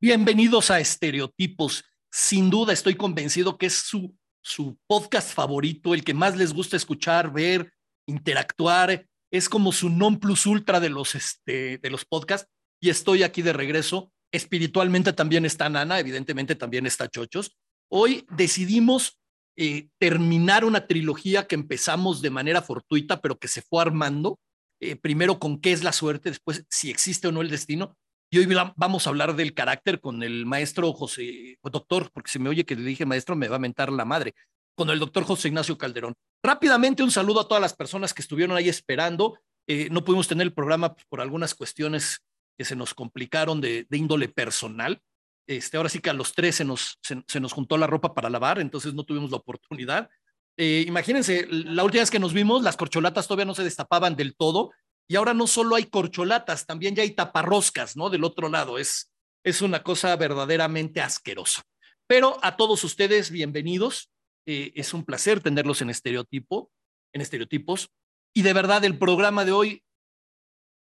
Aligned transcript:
Bienvenidos 0.00 0.70
a 0.70 0.78
Estereotipos. 0.78 1.84
Sin 2.08 2.50
duda 2.50 2.72
estoy 2.72 2.94
convencido 2.94 3.58
que 3.58 3.66
es 3.66 3.74
su, 3.74 4.14
su 4.40 4.78
podcast 4.86 5.34
favorito, 5.34 5.92
el 5.92 6.04
que 6.04 6.14
más 6.14 6.36
les 6.36 6.52
gusta 6.52 6.76
escuchar, 6.76 7.32
ver, 7.32 7.72
interactuar. 8.06 9.08
Es 9.32 9.48
como 9.48 9.72
su 9.72 9.90
non 9.90 10.20
plus 10.20 10.46
ultra 10.46 10.78
de 10.78 10.88
los, 10.88 11.16
este, 11.16 11.78
de 11.78 11.90
los 11.90 12.04
podcasts. 12.04 12.48
Y 12.80 12.90
estoy 12.90 13.24
aquí 13.24 13.42
de 13.42 13.52
regreso. 13.52 14.12
Espiritualmente 14.30 15.12
también 15.12 15.44
está 15.44 15.68
Nana, 15.68 15.98
evidentemente 15.98 16.54
también 16.54 16.86
está 16.86 17.08
Chochos. 17.08 17.58
Hoy 17.90 18.24
decidimos 18.30 19.18
eh, 19.56 19.88
terminar 19.98 20.64
una 20.64 20.86
trilogía 20.86 21.48
que 21.48 21.56
empezamos 21.56 22.22
de 22.22 22.30
manera 22.30 22.62
fortuita, 22.62 23.20
pero 23.20 23.36
que 23.36 23.48
se 23.48 23.62
fue 23.62 23.82
armando. 23.82 24.38
Eh, 24.80 24.94
primero 24.94 25.40
con 25.40 25.60
qué 25.60 25.72
es 25.72 25.82
la 25.82 25.90
suerte, 25.90 26.28
después 26.28 26.64
si 26.70 26.88
existe 26.88 27.26
o 27.26 27.32
no 27.32 27.40
el 27.40 27.50
destino, 27.50 27.96
y 28.30 28.38
hoy 28.38 28.56
vamos 28.76 29.06
a 29.06 29.10
hablar 29.10 29.34
del 29.36 29.54
carácter 29.54 30.00
con 30.00 30.22
el 30.22 30.44
maestro 30.44 30.92
José, 30.92 31.58
doctor, 31.62 32.10
porque 32.12 32.30
si 32.30 32.38
me 32.38 32.50
oye 32.50 32.66
que 32.66 32.76
le 32.76 32.82
dije 32.82 33.06
maestro, 33.06 33.36
me 33.36 33.48
va 33.48 33.56
a 33.56 33.60
mentar 33.60 33.90
la 33.90 34.04
madre, 34.04 34.34
con 34.74 34.90
el 34.90 34.98
doctor 34.98 35.24
José 35.24 35.48
Ignacio 35.48 35.78
Calderón. 35.78 36.14
Rápidamente, 36.42 37.02
un 37.02 37.10
saludo 37.10 37.40
a 37.40 37.48
todas 37.48 37.62
las 37.62 37.74
personas 37.74 38.12
que 38.12 38.20
estuvieron 38.22 38.56
ahí 38.56 38.68
esperando. 38.68 39.38
Eh, 39.66 39.88
no 39.90 40.04
pudimos 40.04 40.28
tener 40.28 40.46
el 40.46 40.52
programa 40.52 40.94
por 41.08 41.20
algunas 41.20 41.54
cuestiones 41.54 42.20
que 42.58 42.64
se 42.64 42.76
nos 42.76 42.92
complicaron 42.92 43.60
de, 43.60 43.86
índole 43.90 44.28
personal. 44.28 45.00
Este, 45.46 45.78
ahora 45.78 45.88
sí 45.88 46.00
que 46.00 46.10
a 46.10 46.14
los 46.14 46.34
tres 46.34 46.56
se 46.56 46.64
nos, 46.64 46.98
se, 47.02 47.40
nos 47.40 47.52
juntó 47.54 47.78
la 47.78 47.86
ropa 47.86 48.14
para 48.14 48.28
lavar, 48.28 48.60
entonces 48.60 48.92
no 48.92 49.04
tuvimos 49.04 49.30
la 49.30 49.38
oportunidad. 49.38 50.10
Eh, 50.58 50.84
imagínense, 50.86 51.46
la 51.48 51.82
última 51.82 52.02
vez 52.02 52.10
que 52.10 52.18
nos 52.18 52.34
vimos, 52.34 52.62
las 52.62 52.76
corcholatas 52.76 53.26
todavía 53.26 53.46
no 53.46 53.54
se 53.54 53.64
destapaban 53.64 54.16
del 54.16 54.36
todo 54.36 54.72
y 55.08 55.16
ahora 55.16 55.32
no 55.32 55.46
solo 55.46 55.74
hay 55.74 55.86
corcholatas, 55.86 56.66
también 56.66 56.94
ya 56.94 57.02
hay 57.02 57.12
taparroscas, 57.12 57.96
¿no? 57.96 58.10
Del 58.10 58.24
otro 58.24 58.50
lado, 58.50 58.78
es, 58.78 59.10
es 59.42 59.62
una 59.62 59.82
cosa 59.82 60.14
verdaderamente 60.16 61.00
asquerosa. 61.00 61.62
Pero 62.06 62.38
a 62.42 62.56
todos 62.56 62.84
ustedes, 62.84 63.30
bienvenidos. 63.30 64.10
Eh, 64.46 64.72
es 64.74 64.92
un 64.92 65.04
placer 65.04 65.40
tenerlos 65.40 65.80
en 65.80 65.88
estereotipo, 65.88 66.70
en 67.14 67.22
estereotipos. 67.22 67.90
Y 68.34 68.42
de 68.42 68.52
verdad, 68.52 68.84
el 68.84 68.98
programa 68.98 69.46
de 69.46 69.52
hoy, 69.52 69.82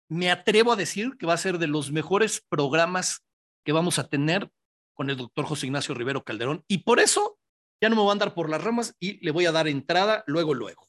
me 0.08 0.30
atrevo 0.30 0.72
a 0.72 0.76
decir 0.76 1.16
que 1.18 1.26
va 1.26 1.34
a 1.34 1.38
ser 1.38 1.58
de 1.58 1.66
los 1.66 1.92
mejores 1.92 2.42
programas 2.48 3.24
que 3.64 3.72
vamos 3.72 3.98
a 3.98 4.08
tener 4.08 4.50
con 4.94 5.10
el 5.10 5.16
doctor 5.16 5.44
José 5.44 5.66
Ignacio 5.66 5.94
Rivero 5.94 6.24
Calderón. 6.24 6.64
Y 6.66 6.78
por 6.78 6.98
eso 6.98 7.38
ya 7.80 7.90
no 7.90 7.96
me 7.96 8.02
voy 8.02 8.10
a 8.10 8.12
andar 8.12 8.34
por 8.34 8.48
las 8.48 8.64
ramas 8.64 8.94
y 9.00 9.22
le 9.24 9.32
voy 9.32 9.44
a 9.44 9.52
dar 9.52 9.68
entrada 9.68 10.24
luego, 10.26 10.54
luego. 10.54 10.88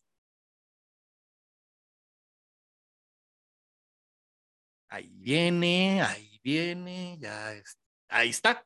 Ahí 4.96 5.12
viene, 5.18 6.02
ahí 6.02 6.40
viene, 6.42 7.18
ya 7.20 7.52
está. 7.52 7.82
Ahí 8.08 8.30
está, 8.30 8.66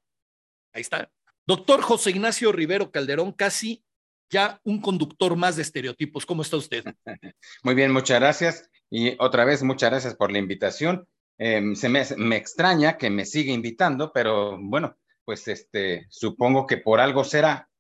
ahí 0.72 0.82
está. 0.82 1.12
Doctor 1.48 1.82
José 1.82 2.12
Ignacio 2.12 2.52
Rivero 2.52 2.92
Calderón, 2.92 3.32
casi 3.32 3.84
ya 4.30 4.62
un 4.64 4.80
conductor 4.80 5.36
más 5.36 5.56
de 5.56 5.64
estereotipos. 5.64 6.28
¿Cómo 6.28 6.44
está 6.44 6.58
usted? 6.58 6.84
Muy 7.64 7.74
bien, 7.74 7.92
muchas 7.92 8.20
gracias. 8.20 8.70
Y 8.92 9.16
otra 9.18 9.44
vez, 9.44 9.64
muchas 9.64 9.90
gracias 9.90 10.14
por 10.14 10.32
la 10.32 10.38
invitación. 10.38 11.08
Em, 11.40 11.76
se 11.76 11.90
me, 11.90 12.06
me, 12.18 12.36
extraña 12.36 13.00
que 13.00 13.10
me 13.10 13.26
siga 13.26 13.52
invitando, 13.52 14.14
pero 14.14 14.56
bueno, 14.62 15.00
pues 15.26 15.48
este, 15.48 16.06
supongo 16.12 16.68
que 16.68 16.78
por 16.78 17.00
algo 17.00 17.24
será 17.24 17.72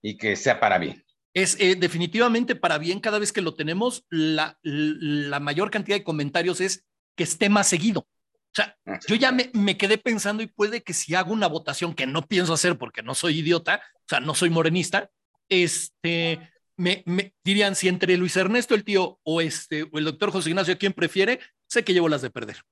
y 0.00 0.16
que 0.16 0.36
sea 0.36 0.58
para 0.58 0.78
bien. 0.78 1.04
Es 1.34 1.54
eh, 1.60 1.76
definitivamente 1.76 2.56
para 2.56 2.78
bien 2.78 2.98
cada 2.98 3.18
vez 3.18 3.30
que 3.30 3.42
lo 3.42 3.54
tenemos. 3.54 4.06
La, 4.08 4.58
la 4.62 5.38
mayor 5.38 5.70
cantidad 5.70 5.98
de 5.98 6.02
comentarios 6.02 6.62
es 6.62 6.86
que 7.20 7.24
esté 7.24 7.50
más 7.50 7.68
seguido. 7.68 8.00
O 8.00 8.54
sea, 8.54 8.78
yo 9.06 9.14
ya 9.14 9.30
me, 9.30 9.50
me, 9.52 9.76
quedé 9.76 9.98
pensando 9.98 10.42
y 10.42 10.46
puede 10.46 10.82
que 10.82 10.94
si 10.94 11.14
hago 11.14 11.34
una 11.34 11.48
votación 11.48 11.92
que 11.92 12.06
no 12.06 12.26
pienso 12.26 12.54
hacer 12.54 12.78
porque 12.78 13.02
no 13.02 13.14
soy 13.14 13.40
idiota, 13.40 13.82
o 13.94 14.08
sea, 14.08 14.20
no 14.20 14.34
soy 14.34 14.48
morenista, 14.48 15.10
este, 15.50 16.50
me, 16.78 17.02
me 17.04 17.34
dirían 17.44 17.76
si 17.76 17.88
entre 17.88 18.16
Luis 18.16 18.38
Ernesto, 18.38 18.74
el 18.74 18.84
tío, 18.84 19.20
o, 19.22 19.42
este, 19.42 19.82
o 19.82 19.98
el 19.98 20.04
doctor 20.06 20.30
José 20.30 20.48
Ignacio, 20.48 20.78
¿quién 20.78 20.94
prefiere? 20.94 21.40
Sé 21.68 21.84
que 21.84 21.92
llevo 21.92 22.08
las 22.08 22.22
de 22.22 22.30
perder. 22.30 22.62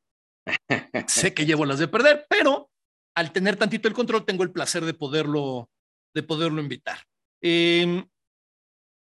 sé 1.09 1.35
que 1.35 1.45
llevo 1.45 1.67
las 1.67 1.79
de 1.79 1.89
perder, 1.89 2.25
pero 2.31 2.71
al 3.15 3.33
tener 3.33 3.57
tantito 3.57 3.87
el 3.87 3.93
control, 3.93 4.25
tengo 4.25 4.45
el 4.45 4.51
placer 4.51 4.87
de 4.87 4.95
poderlo, 4.95 5.69
de 6.15 6.23
poderlo 6.23 6.63
invitar. 6.63 7.01
Eh, 7.43 8.03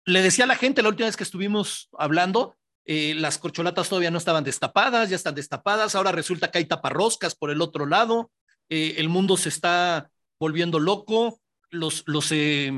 le 0.04 0.20
decía 0.20 0.44
a 0.44 0.48
la 0.48 0.56
gente 0.56 0.82
la 0.82 0.90
última 0.90 1.06
vez 1.06 1.16
que 1.16 1.24
estuvimos 1.24 1.88
hablando, 1.96 2.58
eh, 2.92 3.14
las 3.14 3.38
corcholatas 3.38 3.88
todavía 3.88 4.10
no 4.10 4.18
estaban 4.18 4.42
destapadas, 4.42 5.08
ya 5.08 5.14
están 5.14 5.36
destapadas, 5.36 5.94
ahora 5.94 6.10
resulta 6.10 6.50
que 6.50 6.58
hay 6.58 6.64
taparroscas 6.64 7.36
por 7.36 7.52
el 7.52 7.62
otro 7.62 7.86
lado, 7.86 8.32
eh, 8.68 8.94
el 8.96 9.08
mundo 9.08 9.36
se 9.36 9.48
está 9.48 10.10
volviendo 10.40 10.80
loco, 10.80 11.40
los, 11.70 12.02
los, 12.06 12.32
eh, 12.32 12.72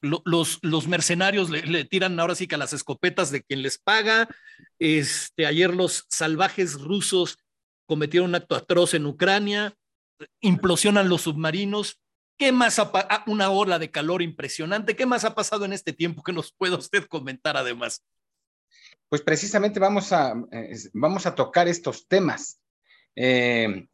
los, 0.00 0.60
los, 0.62 0.88
mercenarios 0.88 1.50
le, 1.50 1.84
tiran 1.84 2.18
ahora 2.18 2.34
sí 2.34 2.46
que 2.46 2.54
a 2.54 2.58
las 2.58 2.72
escopetas 2.72 3.30
de 3.30 3.42
quien 3.42 3.60
les 3.60 3.76
paga, 3.76 4.30
este, 4.78 5.44
ayer 5.44 5.74
los 5.74 6.06
salvajes 6.08 6.80
rusos 6.80 7.36
cometieron 7.84 8.30
un 8.30 8.36
acto 8.36 8.54
atroz 8.54 8.94
en 8.94 9.04
Ucrania, 9.04 9.74
implosionan 10.40 11.10
los 11.10 11.20
submarinos, 11.20 11.98
¿Qué 12.38 12.50
más 12.50 12.78
ha 12.78 12.90
ah, 12.94 13.22
una 13.26 13.50
ola 13.50 13.78
de 13.78 13.90
calor 13.90 14.22
impresionante? 14.22 14.96
¿Qué 14.96 15.06
más 15.06 15.24
ha 15.24 15.34
pasado 15.34 15.64
en 15.66 15.74
este 15.74 15.92
tiempo 15.92 16.22
que 16.22 16.32
nos 16.32 16.50
pueda 16.50 16.76
usted 16.76 17.04
comentar 17.04 17.58
además? 17.58 18.02
Pues 19.12 19.20
precisamente 19.20 19.78
vamos 19.78 20.10
a, 20.14 20.32
eh, 20.52 20.74
vamos 20.94 21.26
a 21.26 21.34
tocar 21.34 21.68
estos 21.68 22.08
temas, 22.08 22.62
eh, 23.14 23.86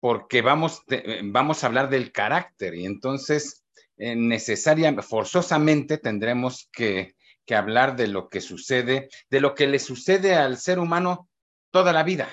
porque 0.00 0.42
vamos, 0.42 0.82
eh, 0.90 1.22
vamos 1.24 1.64
a 1.64 1.66
hablar 1.66 1.88
del 1.88 2.12
carácter 2.12 2.74
y 2.74 2.84
entonces 2.84 3.64
necesariamente, 3.96 5.00
forzosamente 5.00 5.96
tendremos 5.96 6.68
que, 6.72 7.14
que 7.46 7.54
hablar 7.54 7.96
de 7.96 8.08
lo 8.08 8.28
que 8.28 8.42
sucede, 8.42 9.08
de 9.30 9.40
lo 9.40 9.54
que 9.54 9.66
le 9.66 9.78
sucede 9.78 10.34
al 10.34 10.58
ser 10.58 10.78
humano 10.78 11.30
toda 11.70 11.94
la 11.94 12.02
vida, 12.02 12.28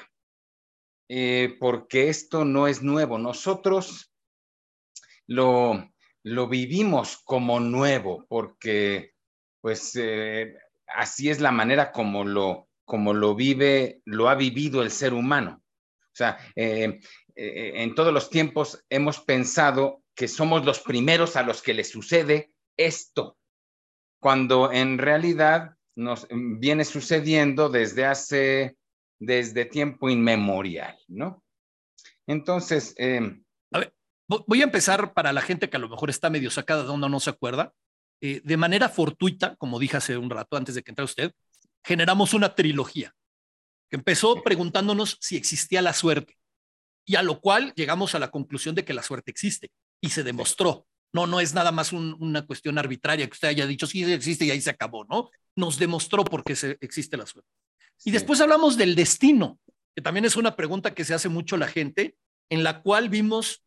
porque 1.61 2.09
esto 2.09 2.43
no 2.43 2.67
es 2.67 2.83
nuevo. 2.83 3.17
Nosotros 3.17 4.13
lo, 5.27 5.93
lo 6.23 6.47
vivimos 6.49 7.19
como 7.23 7.61
nuevo, 7.61 8.25
porque 8.27 9.13
pues 9.61 9.93
así 10.87 11.29
es 11.29 11.39
la 11.39 11.51
manera 11.51 11.91
como 11.91 12.23
lo, 12.23 12.67
como 12.85 13.13
lo 13.13 13.35
vive, 13.35 14.01
lo 14.05 14.29
ha 14.29 14.35
vivido 14.35 14.81
el 14.81 14.91
ser 14.91 15.13
humano. 15.13 15.61
O 15.63 16.15
sea, 16.17 16.37
eh, 16.55 16.99
eh, 17.35 17.71
en 17.75 17.93
todos 17.93 18.13
los 18.13 18.29
tiempos 18.29 18.83
hemos 18.89 19.19
pensado 19.19 20.01
que 20.15 20.27
somos 20.27 20.65
los 20.65 20.79
primeros 20.79 21.35
a 21.35 21.43
los 21.43 21.61
que 21.61 21.75
les 21.75 21.89
sucede 21.89 22.51
esto, 22.75 23.37
cuando 24.19 24.71
en 24.71 24.97
realidad 24.97 25.75
nos 25.95 26.27
viene 26.31 26.85
sucediendo 26.85 27.69
desde 27.69 28.05
hace, 28.05 28.77
desde 29.19 29.65
tiempo 29.65 30.09
inmemorial, 30.09 30.97
¿no? 31.07 31.43
Entonces... 32.25 32.95
Eh, 32.97 33.39
a 33.71 33.79
ver, 33.79 33.93
voy 34.27 34.61
a 34.61 34.65
empezar 34.65 35.13
para 35.13 35.33
la 35.33 35.41
gente 35.41 35.69
que 35.69 35.77
a 35.77 35.79
lo 35.79 35.89
mejor 35.89 36.09
está 36.09 36.29
medio 36.29 36.49
sacada 36.49 36.83
de 36.83 36.89
onda, 36.89 37.09
no 37.09 37.19
se 37.19 37.29
acuerda. 37.29 37.73
Eh, 38.21 38.41
de 38.43 38.57
manera 38.57 38.89
fortuita, 38.89 39.55
como 39.57 39.79
dije 39.79 39.97
hace 39.97 40.17
un 40.17 40.29
rato 40.29 40.57
antes 40.57 40.75
de 40.75 40.83
que 40.83 40.91
entrara 40.91 41.05
usted, 41.05 41.31
generamos 41.83 42.33
una 42.33 42.55
trilogía 42.55 43.13
que 43.89 43.95
empezó 43.95 44.41
preguntándonos 44.43 45.17
si 45.21 45.37
existía 45.37 45.81
la 45.81 45.93
suerte 45.93 46.37
y 47.05 47.15
a 47.15 47.21
lo 47.21 47.39
cual 47.39 47.73
llegamos 47.75 48.15
a 48.15 48.19
la 48.19 48.31
conclusión 48.31 48.75
de 48.75 48.83
que 48.83 48.93
la 48.93 49.03
suerte 49.03 49.31
existe 49.31 49.71
y 50.01 50.09
se 50.09 50.23
demostró. 50.23 50.85
No, 51.13 51.25
no 51.25 51.39
es 51.39 51.53
nada 51.53 51.71
más 51.71 51.93
una 51.93 52.45
cuestión 52.45 52.77
arbitraria 52.77 53.25
que 53.27 53.33
usted 53.33 53.47
haya 53.47 53.65
dicho 53.65 53.87
sí 53.87 54.03
existe 54.03 54.45
y 54.45 54.51
ahí 54.51 54.59
se 54.59 54.69
acabó, 54.69 55.05
¿no? 55.05 55.29
Nos 55.55 55.79
demostró 55.79 56.25
por 56.25 56.43
qué 56.43 56.55
se, 56.55 56.77
existe 56.81 57.15
la 57.15 57.25
suerte. 57.25 57.49
Y 58.03 58.11
después 58.11 58.41
hablamos 58.41 58.77
del 58.77 58.93
destino, 58.93 59.57
que 59.95 60.01
también 60.01 60.25
es 60.25 60.35
una 60.35 60.55
pregunta 60.55 60.93
que 60.93 61.05
se 61.05 61.13
hace 61.13 61.29
mucho 61.29 61.55
la 61.55 61.67
gente, 61.67 62.15
en 62.49 62.63
la 62.63 62.81
cual 62.81 63.09
vimos 63.09 63.63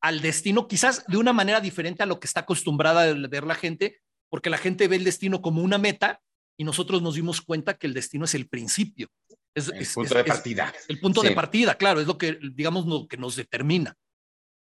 al 0.00 0.20
destino, 0.20 0.68
quizás 0.68 1.04
de 1.06 1.16
una 1.16 1.32
manera 1.32 1.60
diferente 1.60 2.02
a 2.02 2.06
lo 2.06 2.20
que 2.20 2.26
está 2.26 2.40
acostumbrada 2.40 3.02
a 3.02 3.14
ver 3.14 3.44
la 3.44 3.54
gente, 3.54 4.00
porque 4.30 4.50
la 4.50 4.58
gente 4.58 4.88
ve 4.88 4.96
el 4.96 5.04
destino 5.04 5.42
como 5.42 5.62
una 5.62 5.78
meta 5.78 6.20
y 6.56 6.64
nosotros 6.64 7.02
nos 7.02 7.14
dimos 7.14 7.40
cuenta 7.40 7.74
que 7.74 7.86
el 7.86 7.94
destino 7.94 8.24
es 8.24 8.34
el 8.34 8.48
principio. 8.48 9.08
Es, 9.54 9.68
el 9.68 9.86
punto 9.92 10.14
de 10.14 10.24
partida. 10.24 10.72
el 10.88 11.00
punto 11.00 11.22
de 11.22 11.30
partida, 11.32 11.74
claro, 11.76 12.00
es 12.00 12.06
lo 12.06 12.18
que, 12.18 12.38
digamos, 12.52 12.86
lo 12.86 13.08
que 13.08 13.16
nos 13.16 13.34
determina. 13.36 13.96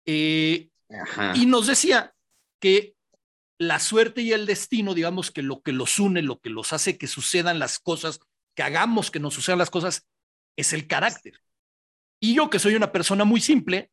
Eh, 0.07 0.69
y 1.35 1.47
nos 1.47 1.67
decía 1.67 2.15
que 2.61 2.95
la 3.59 3.79
suerte 3.79 4.23
y 4.23 4.33
el 4.33 4.47
destino, 4.47 4.95
digamos, 4.95 5.31
que 5.31 5.43
lo 5.43 5.63
que 5.63 5.73
los 5.73 5.99
une, 5.99 6.23
lo 6.23 6.39
que 6.39 6.51
los 6.51 6.73
hace 6.73 6.99
que 6.99 7.07
sucedan 7.07 7.59
las 7.59 7.79
cosas, 7.79 8.21
que 8.55 8.63
hagamos 8.63 9.11
que 9.11 9.21
nos 9.21 9.35
sucedan 9.35 9.59
las 9.59 9.71
cosas, 9.71 10.07
es 10.57 10.73
el 10.73 10.87
carácter. 10.87 11.41
Y 12.21 12.35
yo, 12.35 12.49
que 12.49 12.59
soy 12.59 12.75
una 12.75 12.93
persona 12.93 13.25
muy 13.25 13.41
simple, 13.41 13.91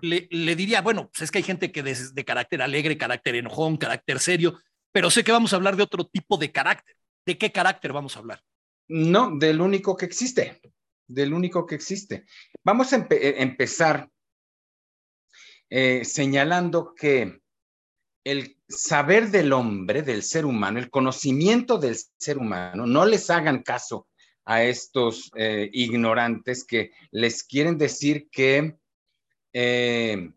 le, 0.00 0.56
diría, 0.56 0.80
bueno, 0.80 1.08
pues 1.10 1.22
es 1.22 1.30
que 1.30 1.38
hay 1.38 1.44
gente 1.44 1.70
que 1.70 1.80
es 1.80 2.14
de 2.14 2.24
carácter 2.24 2.62
alegre, 2.62 2.98
carácter 2.98 3.36
enojón, 3.36 3.76
carácter 3.76 4.18
serio, 4.18 4.58
pero 4.92 5.10
sé 5.10 5.22
que 5.22 5.32
vamos 5.32 5.52
a 5.52 5.56
hablar 5.56 5.76
de 5.76 5.82
otro 5.82 6.06
tipo 6.06 6.36
de 6.36 6.50
carácter. 6.50 6.96
¿De 7.24 7.38
qué 7.38 7.52
carácter 7.52 7.92
vamos 7.92 8.16
a 8.16 8.20
hablar? 8.20 8.42
No, 8.88 9.36
del 9.36 9.60
único 9.60 9.96
que 9.96 10.06
existe, 10.06 10.60
del 11.06 11.32
único 11.32 11.66
que 11.66 11.74
existe. 11.74 12.24
Vamos 12.64 12.92
a 12.92 13.06
eh, 13.10 13.34
empezar 13.38 14.08
eh, 15.68 16.04
señalando 16.04 16.94
que 16.94 17.40
el 18.24 18.56
saber 18.68 19.30
del 19.30 19.52
hombre, 19.52 20.02
del 20.02 20.22
ser 20.22 20.46
humano, 20.46 20.78
el 20.78 20.90
conocimiento 20.90 21.78
del 21.78 21.96
ser 22.16 22.38
humano, 22.38 22.86
no 22.86 23.06
les 23.06 23.30
hagan 23.30 23.62
caso 23.62 24.08
a 24.44 24.64
estos 24.64 25.30
eh, 25.36 25.68
ignorantes 25.74 26.64
que 26.64 26.92
les 27.10 27.44
quieren 27.44 27.76
decir 27.76 28.28
que 28.30 28.77
eh, 29.60 30.30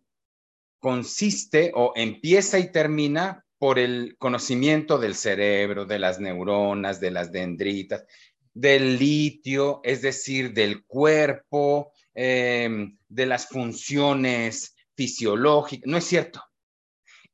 consiste 0.79 1.71
o 1.75 1.93
empieza 1.95 2.57
y 2.57 2.71
termina 2.71 3.45
por 3.59 3.77
el 3.77 4.17
conocimiento 4.17 4.97
del 4.97 5.13
cerebro, 5.13 5.85
de 5.85 5.99
las 5.99 6.19
neuronas, 6.19 6.99
de 6.99 7.11
las 7.11 7.31
dendritas, 7.31 8.03
del 8.51 8.97
litio, 8.97 9.79
es 9.83 10.01
decir, 10.01 10.53
del 10.53 10.83
cuerpo, 10.85 11.93
em, 12.15 12.97
de 13.07 13.25
las 13.27 13.47
funciones 13.47 14.75
fisiológicas. 14.95 15.87
No 15.87 15.97
es 15.97 16.05
cierto. 16.05 16.43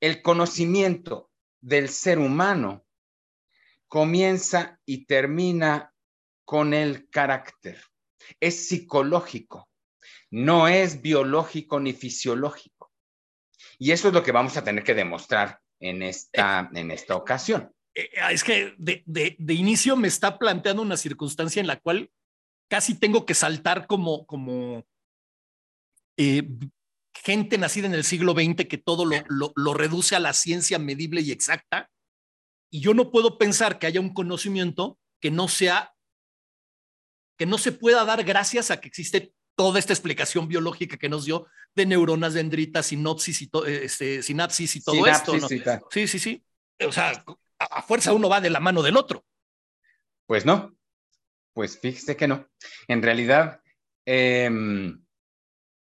El 0.02 0.22
conocimiento 0.22 1.32
del 1.62 1.88
ser 1.88 2.20
humano 2.20 2.86
comienza 3.88 4.78
y 4.86 5.06
termina 5.06 5.94
con 6.44 6.74
el 6.74 7.10
carácter. 7.10 7.82
Es 8.42 8.68
psicológico, 8.68 9.70
no 10.32 10.68
es 10.68 11.02
biológico 11.02 11.80
ni 11.80 11.94
fisiológico. 11.94 12.92
Y 13.80 13.92
eso 13.92 14.08
es 14.08 14.14
lo 14.14 14.24
que 14.24 14.32
vamos 14.32 14.58
a 14.58 14.64
tener 14.64 14.84
que 14.84 14.94
demostrar 14.94 15.60
en 15.80 16.02
esta, 16.02 16.70
en 16.74 16.92
esta 16.92 17.16
ocasión. 17.16 17.72
Eh, 17.94 18.10
eh, 18.14 18.22
es 18.32 18.44
que 18.44 18.74
de, 18.78 19.04
de, 19.06 19.54
inicio 19.54 19.96
me 19.96 20.08
está 20.08 20.38
planteando 20.38 20.82
una 20.82 20.98
circunstancia 20.98 21.60
en 21.60 21.68
la 21.68 21.80
cual 21.80 22.12
casi 22.70 22.96
tengo 22.96 23.26
que 23.26 23.34
saltar 23.34 23.88
como, 23.88 24.26
como 24.26 24.86
eh, 26.18 26.48
gente 27.14 27.58
nacida 27.58 27.88
en 27.88 27.94
el 27.94 28.04
siglo 28.04 28.34
XX 28.34 28.68
que 28.68 28.78
todo 28.78 29.06
lo, 29.06 29.18
lo, 29.30 29.54
lo, 29.56 29.74
reduce 29.74 30.16
a 30.16 30.20
la 30.20 30.34
ciencia 30.34 30.80
medible 30.80 31.22
y 31.22 31.32
exacta. 31.32 31.90
Y 32.70 32.82
yo 32.82 32.94
no 32.94 33.12
puedo 33.12 33.38
pensar 33.38 33.80
que 33.80 33.88
haya 33.88 34.02
un 34.02 34.14
conocimiento 34.14 35.00
que 35.22 35.32
no 35.32 35.48
sea, 35.48 35.96
que 37.38 37.46
no 37.46 37.58
se 37.58 37.72
pueda 37.72 38.04
dar 38.06 38.24
gracias 38.24 38.72
a 38.72 38.80
que 38.82 38.90
existe 38.90 39.34
toda 39.58 39.80
esta 39.80 39.92
explicación 39.92 40.48
biológica 40.48 40.98
que 40.98 41.10
nos 41.10 41.26
dio 41.26 41.48
de 41.76 41.88
neuronas, 41.88 42.36
dendritas, 42.36 42.86
sinopsis 42.86 43.42
y 43.42 43.50
este, 43.66 44.22
sinapsis 44.22 44.76
y 44.76 44.84
todo 44.84 45.08
esto. 45.08 45.36
¿no? 45.36 45.48
Sí, 45.90 46.08
sí, 46.08 46.20
sí. 46.20 46.44
O 46.86 46.92
sea, 46.92 47.26
a, 47.58 47.82
fuerza 47.82 48.14
uno 48.14 48.30
va 48.30 48.40
de 48.40 48.52
la 48.52 48.60
mano 48.60 48.84
del 48.84 48.96
otro. 48.96 49.26
Pues 50.28 50.46
no, 50.46 50.78
pues 51.54 51.80
fíjese 51.80 52.16
que 52.16 52.28
no. 52.28 52.48
En 52.88 53.02
realidad, 53.02 53.62
em, 54.06 55.04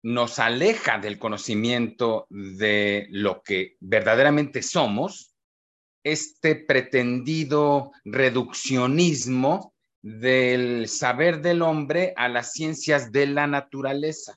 nos 0.03 0.39
aleja 0.39 0.99
del 0.99 1.19
conocimiento 1.19 2.27
de 2.29 3.07
lo 3.09 3.43
que 3.43 3.77
verdaderamente 3.81 4.63
somos, 4.63 5.35
este 6.05 6.57
pretendido 6.57 7.93
reduccionismo 8.05 9.72
del 10.03 10.89
saber 10.89 11.41
del 11.41 11.63
hombre 11.63 12.13
a 12.17 12.29
las 12.29 12.53
ciencias 12.53 13.13
de 13.13 13.27
la 13.27 13.47
naturaleza. 13.47 14.37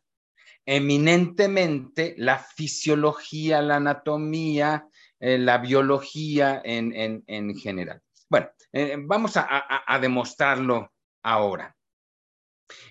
Eminentemente 0.66 2.16
la 2.18 2.40
fisiología, 2.40 3.62
la 3.62 3.78
anatomía, 3.78 4.88
eh, 5.20 5.38
la 5.38 5.58
biología 5.58 6.62
en, 6.64 7.24
en, 7.28 7.56
general. 7.58 8.02
Bueno, 8.30 8.50
eh, 8.72 8.96
vamos 9.00 9.38
a, 9.38 9.48
a 9.48 10.00
demostrarlo 10.00 10.92
ahora. 11.24 11.76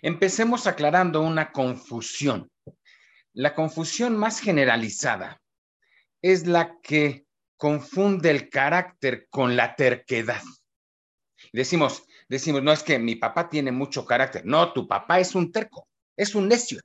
Empecemos 0.02 0.66
aclarando 0.66 1.20
una 1.22 1.50
confusión. 1.52 2.50
La 3.32 3.54
confusión 3.54 4.16
más 4.16 4.40
generalizada 4.40 5.40
es 6.22 6.46
la 6.46 6.78
que 6.80 7.26
confunde 7.56 8.30
el 8.30 8.48
carácter 8.48 9.26
con 9.28 9.56
la 9.56 9.74
terquedad. 9.74 10.42
Decimos, 11.52 12.04
decimos, 12.34 12.62
no 12.62 12.72
es 12.72 12.82
que 12.82 12.98
mi 12.98 13.16
papá 13.16 13.48
tiene 13.48 13.72
mucho 13.72 14.04
carácter. 14.04 14.44
No, 14.44 14.72
tu 14.72 14.86
papá 14.86 15.20
es 15.20 15.34
un 15.34 15.50
terco, 15.50 15.88
es 16.16 16.34
un 16.34 16.48
necio. 16.48 16.81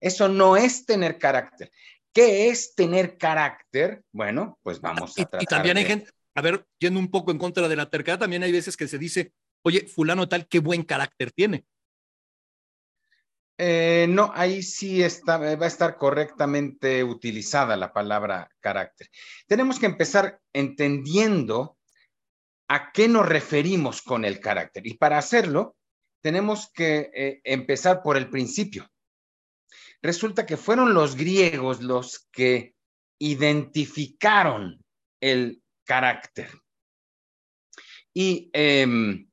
Eso 0.00 0.28
no 0.28 0.56
es 0.56 0.84
tener 0.84 1.18
carácter. 1.18 1.70
¿Qué 2.12 2.48
es 2.48 2.74
tener 2.74 3.16
carácter? 3.16 4.02
Bueno, 4.12 4.58
pues 4.62 4.80
vamos 4.80 5.12
a 5.12 5.14
tratar. 5.14 5.42
Y, 5.42 5.46
también 5.46 5.76
hay 5.76 5.84
gente, 5.84 6.10
a 6.34 6.42
ver, 6.42 6.66
yendo 6.78 6.98
un 6.98 7.10
poco 7.10 7.30
en 7.30 7.38
contra 7.38 7.68
de 7.68 7.76
la 7.76 7.88
terquedad, 7.88 8.18
también 8.18 8.42
hay 8.42 8.52
veces 8.52 8.76
que 8.76 8.88
se 8.88 8.98
dice, 8.98 9.32
oye, 9.62 9.86
fulano 9.86 10.28
tal, 10.28 10.48
qué 10.48 10.58
buen 10.58 10.82
carácter 10.82 11.30
tiene. 11.30 11.64
Eh, 13.62 14.06
no, 14.08 14.32
ahí 14.34 14.62
sí 14.62 15.02
está, 15.02 15.36
va 15.36 15.64
a 15.64 15.68
estar 15.68 15.98
correctamente 15.98 17.04
utilizada 17.04 17.76
la 17.76 17.92
palabra 17.92 18.50
carácter. 18.58 19.08
Tenemos 19.46 19.78
que 19.78 19.86
empezar 19.86 20.40
entendiendo 20.54 21.76
a 22.70 22.92
qué 22.92 23.08
nos 23.08 23.28
referimos 23.28 24.00
con 24.00 24.24
el 24.24 24.38
carácter. 24.38 24.86
Y 24.86 24.94
para 24.94 25.18
hacerlo, 25.18 25.76
tenemos 26.22 26.70
que 26.72 27.10
eh, 27.12 27.40
empezar 27.42 28.00
por 28.00 28.16
el 28.16 28.30
principio. 28.30 28.88
Resulta 30.00 30.46
que 30.46 30.56
fueron 30.56 30.94
los 30.94 31.16
griegos 31.16 31.82
los 31.82 32.28
que 32.30 32.76
identificaron 33.18 34.84
el 35.20 35.60
carácter. 35.84 36.48
Y 38.14 38.50
em, 38.52 39.28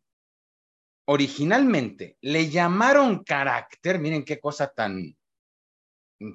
originalmente 1.05 2.17
le 2.21 2.49
llamaron 2.49 3.23
carácter, 3.23 3.99
miren 3.99 4.25
qué 4.25 4.39
cosa 4.39 4.73
tan, 4.73 5.15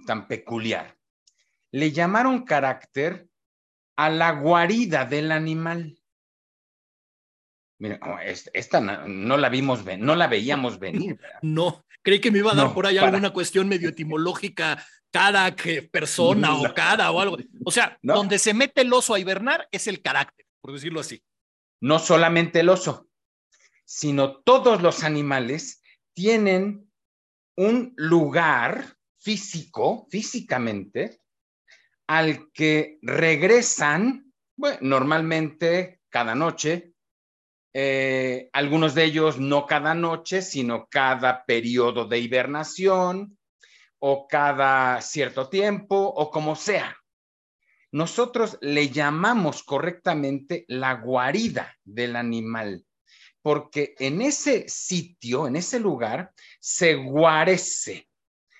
tan 0.06 0.28
peculiar. 0.28 0.96
Le 1.72 1.90
llamaron 1.90 2.44
carácter 2.44 3.26
a 3.96 4.08
la 4.08 4.31
guarida 4.31 5.05
del 5.05 5.32
animal. 5.32 5.98
Mira, 7.82 7.99
oh, 8.00 8.17
esta 8.55 8.81
no, 8.81 9.37
la 9.37 9.49
vimos, 9.49 9.84
no 9.99 10.14
la 10.14 10.29
veíamos 10.29 10.79
venir. 10.79 11.19
No, 11.43 11.84
creí 12.00 12.20
que 12.20 12.31
me 12.31 12.38
iba 12.38 12.52
a 12.52 12.55
dar 12.55 12.73
por 12.73 12.87
ahí 12.87 12.96
alguna 12.96 13.32
cuestión 13.32 13.69
medio 13.69 13.88
etimológica, 13.88 14.87
cada 15.11 15.56
que 15.56 15.82
persona 15.82 16.56
o 16.56 16.73
cada 16.75 17.11
o 17.11 17.20
algo. 17.20 17.38
O 17.64 17.73
sea, 17.73 17.99
donde 18.00 18.38
se 18.38 18.55
mete 18.55 18.82
el 18.82 18.93
oso 18.93 19.14
a 19.14 19.19
hibernar 19.19 19.69
es 19.73 19.88
el 19.88 20.00
carácter, 20.00 20.46
por 20.61 20.73
decirlo 20.73 21.00
así. 21.00 21.25
No 21.81 21.99
solamente 21.99 22.61
el 22.61 22.69
oso, 22.69 23.08
sino 23.84 24.37
todos 24.43 24.81
los 24.81 25.02
animales 25.02 25.82
tienen 26.14 26.88
un 27.56 27.94
lugar 27.96 28.96
físico, 29.19 30.06
físicamente, 30.08 31.19
al 32.06 32.53
que 32.53 33.01
regresan, 33.03 34.32
bueno, 34.55 34.79
normalmente 34.82 36.01
cada 36.10 36.36
noche, 36.36 36.92
eh, 37.74 38.50
algunos 38.52 38.94
de 38.94 39.05
ellos 39.05 39.38
no 39.38 39.67
cada 39.67 39.94
noche, 39.94 40.43
sino 40.43 40.88
cada 40.88 41.44
periodo 41.44 42.06
de 42.06 42.19
hibernación 42.19 43.38
o 43.98 44.26
cada 44.29 45.00
cierto 45.00 45.48
tiempo 45.48 45.96
o 45.96 46.31
como 46.31 46.55
sea. 46.55 46.96
Nosotros 47.93 48.58
le 48.60 48.88
llamamos 48.88 49.62
correctamente 49.62 50.64
la 50.69 50.94
guarida 50.94 51.76
del 51.84 52.17
animal, 52.17 52.84
porque 53.43 53.94
en 53.98 54.22
ese 54.22 54.69
sitio, 54.69 55.46
en 55.46 55.56
ese 55.56 55.79
lugar, 55.79 56.32
se 56.58 56.94
guarece, 56.94 58.08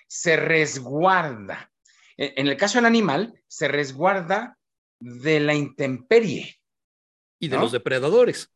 se 0.07 0.37
resguarda. 0.37 1.71
En 2.15 2.47
el 2.47 2.57
caso 2.57 2.77
del 2.77 2.85
animal, 2.85 3.33
se 3.47 3.67
resguarda 3.67 4.57
de 4.99 5.39
la 5.39 5.55
intemperie. 5.55 6.59
Y 7.39 7.47
de 7.47 7.57
los 7.57 7.71
depredadores. 7.71 8.49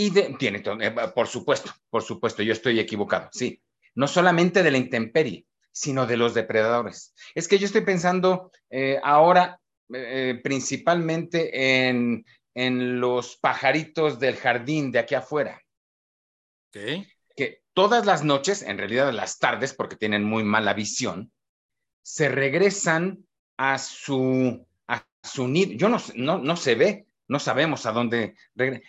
Y 0.00 0.12
tiene, 0.36 0.62
eh, 0.64 0.94
por 1.12 1.26
supuesto, 1.26 1.72
por 1.90 2.04
supuesto, 2.04 2.44
yo 2.44 2.52
estoy 2.52 2.78
equivocado, 2.78 3.30
sí. 3.32 3.60
No 3.96 4.06
solamente 4.06 4.62
de 4.62 4.70
la 4.70 4.78
intemperie, 4.78 5.44
sino 5.72 6.06
de 6.06 6.16
los 6.16 6.34
depredadores. 6.34 7.16
Es 7.34 7.48
que 7.48 7.58
yo 7.58 7.66
estoy 7.66 7.80
pensando 7.80 8.52
eh, 8.70 9.00
ahora 9.02 9.60
eh, 9.92 10.40
principalmente 10.40 11.88
en, 11.88 12.24
en, 12.54 13.00
los 13.00 13.38
pajaritos 13.38 14.20
del 14.20 14.36
jardín 14.36 14.92
de 14.92 15.00
aquí 15.00 15.16
afuera. 15.16 15.60
¿Qué? 16.70 17.04
Que 17.34 17.62
todas 17.72 18.06
las 18.06 18.22
noches, 18.22 18.62
en 18.62 18.78
realidad 18.78 19.12
las 19.12 19.40
tardes, 19.40 19.74
porque 19.74 19.96
tienen 19.96 20.22
muy 20.22 20.44
mala 20.44 20.74
visión, 20.74 21.32
se 22.02 22.28
regresan 22.28 23.26
a 23.56 23.78
su, 23.78 24.64
a 24.86 25.04
su 25.24 25.48
nido. 25.48 25.72
Yo 25.72 25.88
no, 25.88 25.98
no, 26.14 26.38
no 26.38 26.56
se 26.56 26.76
ve, 26.76 27.07
no 27.28 27.38
sabemos 27.38 27.86
a 27.86 27.92
dónde, 27.92 28.34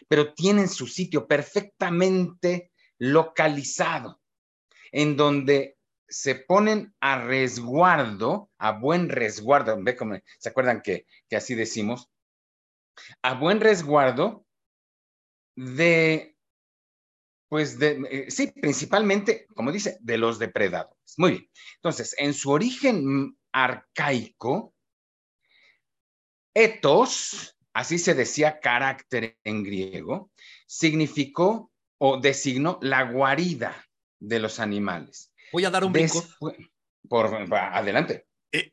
pero 0.08 0.34
tienen 0.34 0.70
su 0.70 0.88
sitio 0.88 1.28
perfectamente 1.28 2.72
localizado, 2.98 4.22
en 4.92 5.16
donde 5.16 5.78
se 6.08 6.36
ponen 6.36 6.96
a 7.00 7.22
resguardo, 7.22 8.50
a 8.58 8.72
buen 8.72 9.10
resguardo, 9.10 9.78
¿ve 9.84 10.24
¿se 10.40 10.50
acuerdan 10.50 10.82
que, 10.82 11.06
que 11.30 11.36
así 11.36 11.54
decimos? 11.54 12.10
A 13.22 13.36
buen 13.36 13.60
resguardo 13.60 14.46
de, 15.56 16.36
pues 17.50 17.78
de, 17.78 18.02
eh, 18.10 18.32
sí, 18.32 18.52
principalmente, 18.52 19.46
como 19.56 19.72
dice, 19.72 19.98
de 20.02 20.18
los 20.18 20.40
depredadores. 20.40 21.14
Muy 21.18 21.32
bien. 21.32 21.50
Entonces, 21.76 22.16
en 22.18 22.34
su 22.34 22.52
origen 22.52 23.38
arcaico, 23.52 24.74
etos, 26.54 27.56
así 27.74 28.00
se 28.00 28.14
decía 28.14 28.60
carácter 28.60 29.38
en 29.44 29.64
griego, 29.64 30.32
significó 30.68 31.72
o 31.98 32.20
designó 32.20 32.80
la 32.82 33.04
guarida 33.04 33.86
de 34.20 34.40
los 34.40 34.60
animales. 34.60 35.32
Voy 35.52 35.66
a 35.66 35.70
dar 35.70 35.84
un 35.84 35.94
brinco. 35.94 36.24
por, 37.08 37.54
adelante. 37.54 38.28
Eh, 38.52 38.72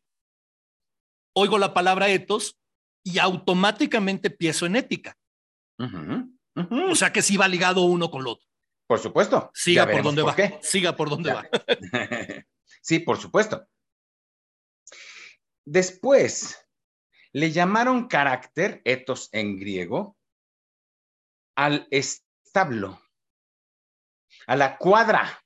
oigo 1.34 1.58
la 1.58 1.74
palabra 1.74 2.08
etos 2.08 2.56
y 3.02 3.18
automáticamente 3.18 4.30
pienso 4.30 4.66
en 4.66 4.76
ética. 4.76 5.16
O 6.90 6.94
sea 6.94 7.12
que 7.12 7.22
sí 7.22 7.36
va 7.36 7.48
ligado 7.48 7.82
uno 7.82 8.10
con 8.10 8.24
lo 8.24 8.32
otro. 8.32 8.46
Por 8.86 8.98
supuesto. 8.98 9.50
Siga 9.54 9.86
por 9.86 10.02
donde 10.02 10.22
va. 10.22 10.36
Siga 10.62 10.96
por 10.96 11.10
donde 11.10 11.32
va. 11.32 11.48
sí, 12.82 13.00
por 13.00 13.18
supuesto. 13.18 13.66
Después, 15.64 16.65
le 17.36 17.52
llamaron 17.52 18.08
carácter, 18.08 18.80
etos 18.86 19.28
en 19.30 19.58
griego, 19.58 20.16
al 21.54 21.86
establo, 21.90 22.98
a 24.46 24.56
la 24.56 24.78
cuadra 24.78 25.44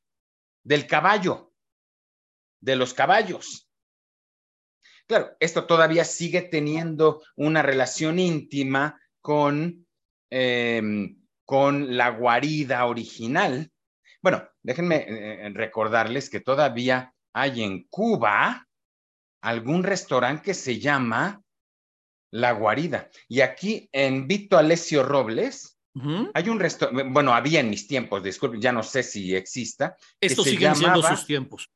del 0.62 0.87
caballo, 0.87 1.52
de 2.61 2.76
los 2.76 2.94
caballos. 2.94 3.68
Claro, 5.09 5.37
esto 5.40 5.66
todavía 5.66 6.04
sigue 6.04 6.42
teniendo 6.42 7.25
una 7.35 7.61
relación 7.61 8.20
íntima 8.20 9.00
con, 9.20 9.85
em, 10.30 11.20
con 11.44 11.97
la 11.97 12.11
guarida 12.11 12.87
original. 12.87 13.68
Bueno, 14.23 14.49
déjenme 14.62 15.06
eh, 15.09 15.50
recordarles 15.54 16.30
que 16.30 16.38
todavía 16.38 17.12
hay 17.32 17.64
en 17.64 17.88
Cuba 17.88 18.68
algún 19.40 19.82
restaurante 19.82 20.44
que 20.44 20.54
se 20.54 20.78
llama 20.78 21.42
La 22.30 22.52
Guarida. 22.52 23.10
Y 23.28 23.40
aquí 23.40 23.88
en 23.92 24.26
Vito 24.26 24.56
Alessio 24.56 25.02
Robles 25.02 25.78
hay 26.34 26.49
un 26.49 26.60
restaurante, 26.60 27.10
bueno, 27.10 27.34
había 27.34 27.60
en 27.60 27.68
mis 27.68 27.87
tiempos, 27.87 28.22
disculpen, 28.22 28.60
ya 28.60 28.72
no 28.72 28.82
sé 28.82 29.02
si 29.02 29.34
exista. 29.34 29.96
Esto 30.20 30.44
sigue 30.44 30.72
siendo 30.75 31.02
sus 31.02 31.26
tiempos. 31.26 31.68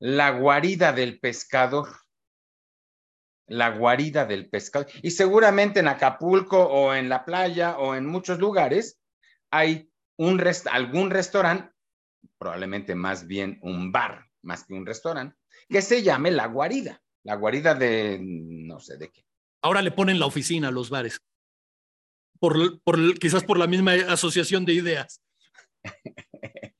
La 0.00 0.30
Guarida 0.30 0.92
del 0.92 1.20
Pescador 1.20 1.88
la 3.52 3.70
guarida 3.70 4.24
del 4.24 4.48
pescado. 4.48 4.86
Y 5.02 5.10
seguramente 5.10 5.80
en 5.80 5.88
Acapulco 5.88 6.58
o 6.58 6.94
en 6.94 7.08
la 7.08 7.24
playa 7.24 7.78
o 7.78 7.94
en 7.94 8.06
muchos 8.06 8.38
lugares 8.38 8.98
hay 9.50 9.90
un 10.16 10.42
algún 10.70 11.10
restaurante, 11.10 11.70
probablemente 12.38 12.94
más 12.94 13.26
bien 13.26 13.58
un 13.62 13.92
bar, 13.92 14.26
más 14.42 14.64
que 14.64 14.74
un 14.74 14.86
restaurante, 14.86 15.36
que 15.68 15.82
se 15.82 16.02
llame 16.02 16.30
la 16.30 16.46
guarida, 16.46 17.02
la 17.24 17.36
guarida 17.36 17.74
de 17.74 18.18
no 18.22 18.80
sé 18.80 18.96
de 18.96 19.10
qué. 19.10 19.24
Ahora 19.62 19.80
le 19.80 19.92
ponen 19.92 20.18
la 20.18 20.26
oficina 20.26 20.68
a 20.68 20.72
los 20.72 20.90
bares. 20.90 21.20
Por, 22.40 23.18
quizás 23.20 23.44
por 23.44 23.56
la 23.56 23.68
misma 23.68 23.92
asociación 24.08 24.64
de 24.64 24.74
ideas. 24.74 25.22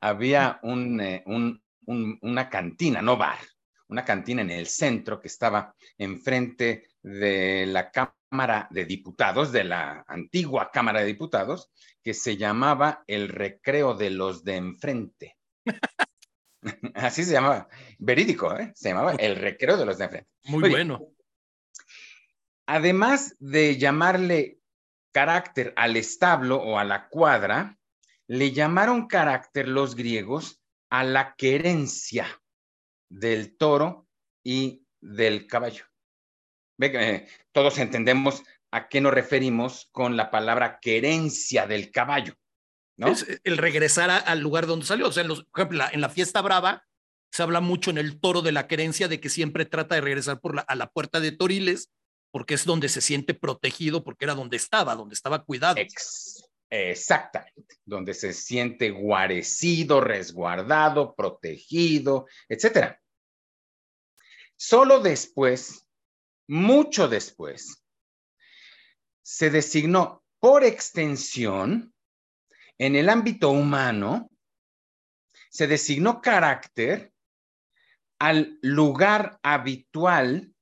Había 0.00 0.60
eh, 0.62 1.22
un, 1.26 1.62
una 1.86 2.50
cantina, 2.50 3.00
no 3.00 3.16
bar, 3.16 3.38
una 3.88 4.04
cantina 4.04 4.42
en 4.42 4.50
el 4.50 4.66
centro 4.66 5.20
que 5.20 5.28
estaba 5.28 5.74
enfrente 5.96 6.88
de 7.00 7.66
la 7.66 7.92
Cámara 7.92 8.66
de 8.70 8.84
Diputados, 8.84 9.52
de 9.52 9.62
la 9.62 10.04
antigua 10.08 10.70
Cámara 10.72 11.00
de 11.00 11.06
Diputados, 11.06 11.70
que 12.02 12.12
se 12.12 12.36
llamaba 12.36 13.04
el 13.06 13.28
Recreo 13.28 13.94
de 13.94 14.10
los 14.10 14.42
de 14.42 14.56
Enfrente. 14.56 15.36
Así 16.94 17.22
se 17.22 17.32
llamaba, 17.32 17.68
verídico, 17.98 18.56
¿eh? 18.56 18.72
se 18.74 18.88
llamaba 18.88 19.12
el 19.12 19.36
Recreo 19.36 19.76
de 19.76 19.86
los 19.86 19.98
de 19.98 20.04
Enfrente. 20.04 20.30
Muy 20.46 20.68
bueno. 20.68 21.13
Además 22.66 23.36
de 23.38 23.76
llamarle 23.76 24.58
carácter 25.12 25.72
al 25.76 25.96
establo 25.96 26.56
o 26.56 26.78
a 26.78 26.84
la 26.84 27.08
cuadra, 27.08 27.78
le 28.26 28.52
llamaron 28.52 29.06
carácter 29.06 29.68
los 29.68 29.94
griegos 29.94 30.62
a 30.90 31.04
la 31.04 31.34
querencia 31.36 32.26
del 33.08 33.56
toro 33.56 34.08
y 34.42 34.86
del 35.00 35.46
caballo. 35.46 35.84
Eh, 36.80 37.28
todos 37.52 37.78
entendemos 37.78 38.42
a 38.72 38.88
qué 38.88 39.00
nos 39.00 39.14
referimos 39.14 39.88
con 39.92 40.16
la 40.16 40.30
palabra 40.30 40.78
querencia 40.80 41.66
del 41.66 41.92
caballo. 41.92 42.34
¿no? 42.96 43.08
Es 43.08 43.26
el 43.44 43.58
regresar 43.58 44.10
al 44.10 44.40
lugar 44.40 44.66
donde 44.66 44.86
salió. 44.86 45.08
O 45.08 45.12
sea, 45.12 45.22
en 45.22 45.28
por 45.28 45.46
ejemplo, 45.54 45.84
en 45.92 46.00
la 46.00 46.08
fiesta 46.08 46.40
brava 46.42 46.84
se 47.30 47.42
habla 47.42 47.60
mucho 47.60 47.90
en 47.90 47.98
el 47.98 48.20
toro 48.20 48.42
de 48.42 48.52
la 48.52 48.66
querencia 48.66 49.06
de 49.08 49.20
que 49.20 49.28
siempre 49.28 49.64
trata 49.64 49.94
de 49.94 50.00
regresar 50.00 50.40
por 50.40 50.54
la, 50.56 50.62
a 50.62 50.74
la 50.74 50.90
puerta 50.90 51.20
de 51.20 51.32
Toriles 51.32 51.92
porque 52.34 52.54
es 52.54 52.64
donde 52.64 52.88
se 52.88 53.00
siente 53.00 53.32
protegido, 53.32 54.02
porque 54.02 54.24
era 54.24 54.34
donde 54.34 54.56
estaba, 54.56 54.96
donde 54.96 55.14
estaba 55.14 55.44
cuidado. 55.44 55.76
exactamente, 56.68 57.76
donde 57.84 58.12
se 58.12 58.32
siente 58.32 58.90
guarecido, 58.90 60.00
resguardado, 60.00 61.14
protegido, 61.14 62.26
etcétera. 62.48 63.00
Solo 64.56 64.98
después, 64.98 65.86
mucho 66.48 67.06
después, 67.06 67.84
se 69.22 69.50
designó 69.50 70.24
por 70.40 70.64
extensión 70.64 71.94
en 72.78 72.96
el 72.96 73.10
ámbito 73.10 73.50
humano, 73.50 74.28
se 75.50 75.68
designó 75.68 76.20
carácter 76.20 77.12
al 78.18 78.58
lugar 78.60 79.38
habitual 79.44 80.53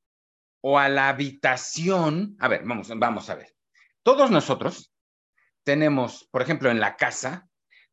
o 0.62 0.78
a 0.78 0.88
la 0.88 1.10
habitación. 1.10 2.36
A 2.40 2.48
ver, 2.48 2.62
vamos, 2.64 2.88
vamos 2.96 3.28
a 3.28 3.34
ver. 3.34 3.54
Todos 4.02 4.30
nosotros 4.30 4.92
tenemos, 5.64 6.28
por 6.30 6.42
ejemplo, 6.42 6.70
en 6.70 6.80
la 6.80 6.96
casa, 6.96 7.48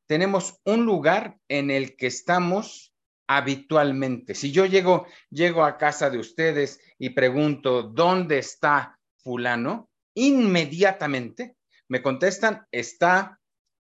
tenemos 0.07 0.59
un 0.63 0.85
lugar 0.85 1.37
en 1.49 1.69
el 1.69 1.95
que 1.97 2.07
estamos 2.07 2.95
habitualmente. 3.27 4.33
Si 4.33 4.51
yo 4.51 4.65
llego, 4.65 5.05
llego 5.29 5.63
a 5.63 5.77
casa 5.77 6.09
de 6.09 6.17
ustedes 6.17 6.81
y 6.97 7.11
pregunto, 7.11 7.83
¿dónde 7.83 8.39
está 8.39 8.99
fulano? 9.17 9.91
Inmediatamente 10.15 11.55
me 11.87 12.01
contestan, 12.01 12.65
está 12.71 13.39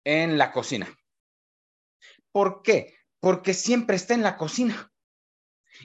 en 0.05 0.39
la 0.39 0.53
cocina. 0.53 0.89
¿Por 2.31 2.63
qué? 2.63 2.95
Porque 3.19 3.55
siempre 3.55 3.97
está 3.97 4.15
en 4.15 4.23
la 4.23 4.37
cocina. 4.37 4.93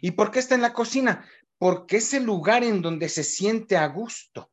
¿Y 0.01 0.11
por 0.11 0.29
qué 0.29 0.39
está 0.39 0.55
en 0.55 0.61
la 0.61 0.73
cocina? 0.73 1.27
Porque 1.59 1.97
es 1.97 2.13
el 2.13 2.23
lugar 2.23 2.63
en 2.63 2.81
donde 2.81 3.09
se 3.09 3.23
siente 3.23 3.77
a 3.77 3.87
gusto. 3.87 4.51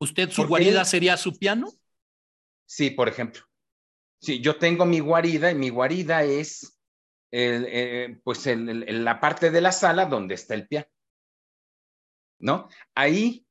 ¿Usted 0.00 0.30
su 0.30 0.46
guarida 0.46 0.84
sería 0.84 1.16
su 1.16 1.38
piano? 1.38 1.70
Sí, 2.66 2.90
por 2.90 3.08
ejemplo. 3.08 3.42
Sí, 4.20 4.40
yo 4.40 4.58
tengo 4.58 4.86
mi 4.86 5.00
guarida 5.00 5.50
y 5.50 5.54
mi 5.54 5.68
guarida 5.68 6.24
es 6.24 6.80
eh, 7.32 8.18
pues 8.24 8.46
la 8.46 9.20
parte 9.20 9.50
de 9.50 9.60
la 9.60 9.72
sala 9.72 10.06
donde 10.06 10.34
está 10.34 10.54
el 10.54 10.66
piano. 10.66 10.88
¿No? 12.40 12.68
Ahí 12.94 13.46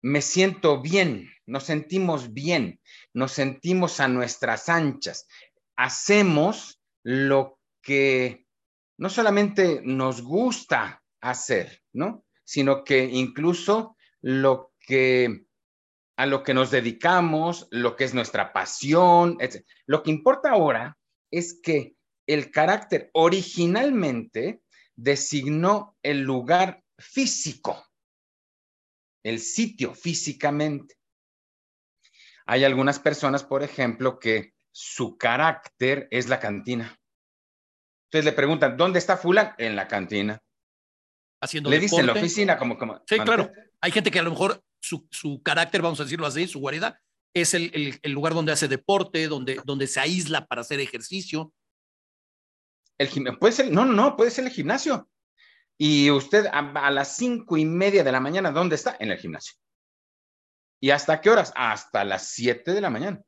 me 0.00 0.22
siento 0.22 0.80
bien, 0.80 1.28
nos 1.46 1.64
sentimos 1.64 2.32
bien, 2.32 2.80
nos 3.12 3.32
sentimos 3.32 4.00
a 4.00 4.08
nuestras 4.08 4.68
anchas. 4.68 5.26
Hacemos 5.76 6.80
lo 7.02 7.58
que 7.82 8.46
no 8.98 9.10
solamente 9.10 9.80
nos 9.84 10.22
gusta 10.22 11.02
hacer, 11.20 11.82
¿no? 11.98 12.24
Sino 12.44 12.84
que 12.84 13.04
incluso 13.04 13.96
lo 14.22 14.72
que 14.80 15.44
a 16.16 16.26
lo 16.26 16.42
que 16.42 16.52
nos 16.52 16.72
dedicamos, 16.72 17.68
lo 17.70 17.94
que 17.94 18.02
es 18.04 18.12
nuestra 18.12 18.52
pasión, 18.52 19.36
etc. 19.38 19.64
Lo 19.86 20.02
que 20.02 20.10
importa 20.10 20.50
ahora 20.50 20.98
es 21.30 21.60
que 21.62 21.94
el 22.26 22.50
carácter 22.50 23.10
originalmente 23.12 24.62
designó 24.96 25.96
el 26.02 26.22
lugar 26.22 26.82
físico, 26.98 27.86
el 29.22 29.38
sitio 29.38 29.94
físicamente. 29.94 30.96
Hay 32.46 32.64
algunas 32.64 32.98
personas, 32.98 33.44
por 33.44 33.62
ejemplo, 33.62 34.18
que 34.18 34.54
su 34.72 35.16
carácter 35.18 36.08
es 36.10 36.28
la 36.28 36.40
cantina. 36.40 36.98
Entonces 38.06 38.24
le 38.24 38.32
preguntan, 38.32 38.76
¿dónde 38.76 38.98
está 38.98 39.16
Fulán? 39.16 39.54
En 39.58 39.76
la 39.76 39.86
cantina. 39.86 40.42
Haciendo 41.40 41.70
le 41.70 41.78
dicen 41.78 42.06
la 42.06 42.12
oficina 42.12 42.58
como... 42.58 42.76
como 42.76 43.02
sí, 43.06 43.18
claro. 43.20 43.50
Hay 43.80 43.92
gente 43.92 44.10
que 44.10 44.18
a 44.18 44.22
lo 44.22 44.30
mejor 44.30 44.62
su, 44.80 45.42
carácter, 45.42 45.82
vamos 45.82 46.00
a 46.00 46.04
decirlo 46.04 46.26
así, 46.26 46.48
su 46.48 46.58
guarida, 46.58 47.00
es 47.34 47.54
el, 47.54 48.00
lugar 48.04 48.34
donde 48.34 48.52
hace 48.52 48.66
deporte, 48.66 49.28
donde, 49.28 49.60
donde 49.64 49.86
se 49.86 50.00
aísla 50.00 50.46
para 50.46 50.62
hacer 50.62 50.80
ejercicio, 50.80 51.52
el 52.98 53.38
puede 53.38 53.52
ser, 53.52 53.70
no, 53.70 53.84
no, 53.84 53.92
no, 53.92 54.16
puede 54.16 54.30
ser 54.30 54.44
el 54.44 54.50
gimnasio. 54.50 55.08
Y 55.78 56.10
usted 56.10 56.46
a, 56.52 56.90
las 56.90 57.16
cinco 57.16 57.56
y 57.56 57.64
media 57.64 58.02
de 58.02 58.10
la 58.10 58.20
mañana, 58.20 58.50
¿dónde 58.50 58.74
está? 58.74 58.96
En 58.98 59.12
el 59.12 59.18
gimnasio. 59.18 59.54
¿Y 60.80 60.90
hasta 60.90 61.20
qué 61.20 61.30
horas? 61.30 61.52
Hasta 61.54 62.04
las 62.04 62.28
siete 62.30 62.72
de 62.72 62.80
la 62.80 62.90
mañana. 62.90 63.22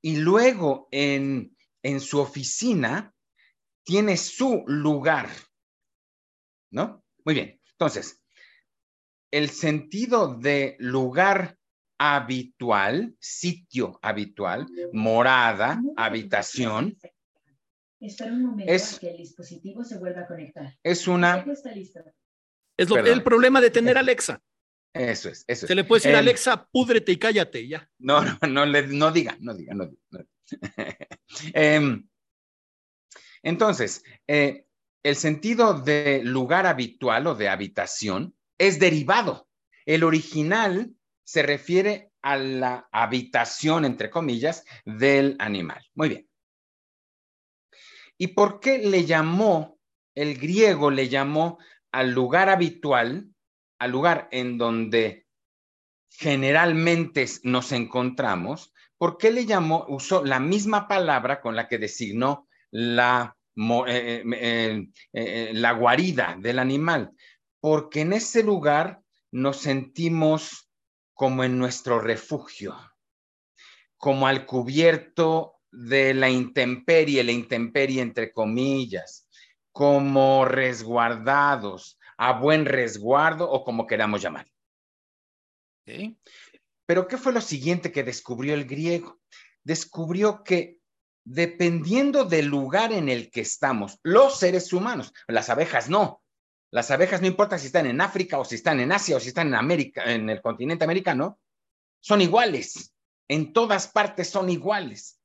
Y 0.00 0.16
luego 0.16 0.88
en, 0.90 1.54
en 1.82 2.00
su 2.00 2.18
oficina 2.18 3.14
tiene 3.84 4.16
su 4.16 4.64
lugar, 4.66 5.28
¿no? 6.70 7.04
Muy 7.24 7.34
bien, 7.34 7.60
entonces, 7.72 8.22
el 9.30 9.50
sentido 9.50 10.34
de 10.34 10.76
lugar 10.78 11.56
habitual, 11.98 13.14
sitio 13.20 13.98
habitual, 14.02 14.66
morada, 14.92 15.80
habitación, 15.96 16.96
Espera 18.00 18.32
un 18.32 18.42
momento 18.46 18.72
es, 18.72 18.98
que 18.98 19.10
el 19.10 19.18
dispositivo 19.18 19.84
se 19.84 19.98
vuelva 19.98 20.22
a 20.22 20.26
conectar. 20.26 20.74
Es 20.82 21.06
una... 21.06 21.44
Es 22.78 22.88
lo, 22.88 22.96
el 22.96 23.22
problema 23.22 23.60
de 23.60 23.70
tener 23.70 23.98
Alexa. 23.98 24.42
Eso 24.94 25.28
es, 25.28 25.44
eso 25.46 25.66
es. 25.66 25.68
Se 25.68 25.74
le 25.74 25.84
puede 25.84 26.00
decir, 26.00 26.16
Alexa, 26.16 26.66
púdrete 26.72 27.12
y 27.12 27.18
cállate, 27.18 27.68
ya. 27.68 27.88
No, 27.98 28.24
no, 28.24 28.38
no, 28.48 28.64
le, 28.64 28.86
no 28.86 29.12
diga, 29.12 29.36
no 29.40 29.54
diga, 29.54 29.74
no 29.74 29.86
diga. 29.86 30.26
eh, 31.54 32.02
entonces, 33.42 34.02
eh, 34.26 34.64
el 35.02 35.16
sentido 35.16 35.74
de 35.74 36.22
lugar 36.24 36.66
habitual 36.66 37.26
o 37.26 37.34
de 37.34 37.48
habitación 37.48 38.34
es 38.58 38.78
derivado. 38.78 39.48
El 39.86 40.04
original 40.04 40.94
se 41.24 41.42
refiere 41.42 42.12
a 42.22 42.36
la 42.36 42.88
habitación, 42.92 43.84
entre 43.84 44.10
comillas, 44.10 44.64
del 44.84 45.36
animal. 45.38 45.82
Muy 45.94 46.08
bien. 46.10 46.28
¿Y 48.18 48.28
por 48.28 48.60
qué 48.60 48.78
le 48.78 49.06
llamó, 49.06 49.78
el 50.14 50.36
griego 50.36 50.90
le 50.90 51.08
llamó 51.08 51.58
al 51.90 52.10
lugar 52.10 52.50
habitual, 52.50 53.30
al 53.78 53.90
lugar 53.90 54.28
en 54.30 54.58
donde 54.58 55.26
generalmente 56.10 57.24
nos 57.44 57.72
encontramos? 57.72 58.74
¿Por 58.98 59.16
qué 59.16 59.30
le 59.30 59.46
llamó, 59.46 59.86
usó 59.88 60.22
la 60.22 60.38
misma 60.38 60.86
palabra 60.86 61.40
con 61.40 61.56
la 61.56 61.66
que 61.68 61.78
designó 61.78 62.46
la, 62.70 63.38
eh, 63.56 64.22
eh, 64.32 64.88
eh, 65.12 65.50
la 65.54 65.72
guarida 65.72 66.36
del 66.38 66.58
animal? 66.58 67.12
Porque 67.60 68.00
en 68.00 68.12
ese 68.12 68.42
lugar 68.42 69.00
nos 69.30 69.58
sentimos 69.58 70.70
como 71.14 71.44
en 71.44 71.58
nuestro 71.58 72.00
refugio, 72.00 72.76
como 73.96 74.26
al 74.26 74.46
cubierto 74.46 75.60
de 75.70 76.14
la 76.14 76.30
intemperie, 76.30 77.22
la 77.22 77.32
intemperie 77.32 78.02
entre 78.02 78.32
comillas, 78.32 79.28
como 79.72 80.44
resguardados, 80.44 81.98
a 82.16 82.38
buen 82.38 82.64
resguardo 82.64 83.50
o 83.50 83.64
como 83.64 83.86
queramos 83.86 84.20
llamar. 84.20 84.46
Pero 86.86 87.06
¿qué 87.06 87.16
fue 87.16 87.32
lo 87.32 87.40
siguiente 87.40 87.92
que 87.92 88.02
descubrió 88.02 88.54
el 88.54 88.64
griego? 88.64 89.20
Descubrió 89.62 90.42
que 90.42 90.79
dependiendo 91.30 92.24
del 92.24 92.46
lugar 92.46 92.92
en 92.92 93.08
el 93.08 93.30
que 93.30 93.42
estamos, 93.42 94.00
los 94.02 94.38
seres 94.38 94.72
humanos, 94.72 95.12
las 95.28 95.48
abejas 95.48 95.88
no. 95.88 96.22
Las 96.72 96.90
abejas 96.90 97.20
no 97.20 97.28
importa 97.28 97.56
si 97.56 97.66
están 97.66 97.86
en 97.86 98.00
África 98.00 98.38
o 98.38 98.44
si 98.44 98.56
están 98.56 98.80
en 98.80 98.90
Asia 98.90 99.16
o 99.16 99.20
si 99.20 99.28
están 99.28 99.48
en 99.48 99.54
América, 99.54 100.12
en 100.12 100.28
el 100.28 100.40
continente 100.40 100.84
americano, 100.84 101.38
son 102.00 102.20
iguales. 102.20 102.92
En 103.28 103.52
todas 103.52 103.86
partes 103.86 104.28
son 104.28 104.50
iguales. 104.50 105.20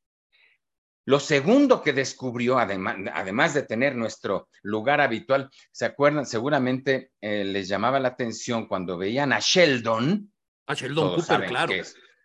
Lo 1.05 1.19
segundo 1.19 1.81
que 1.81 1.93
descubrió, 1.93 2.59
además, 2.59 3.53
de 3.53 3.63
tener 3.63 3.95
nuestro 3.95 4.49
lugar 4.61 5.01
habitual, 5.01 5.49
¿se 5.71 5.85
acuerdan? 5.85 6.25
Seguramente 6.27 7.11
eh, 7.19 7.43
les 7.45 7.67
llamaba 7.67 7.99
la 7.99 8.09
atención 8.09 8.67
cuando 8.67 8.97
veían 8.97 9.33
a 9.33 9.39
Sheldon. 9.39 10.31
A 10.67 10.73
Sheldon 10.75 11.15
Cooper, 11.15 11.45
claro. 11.47 11.73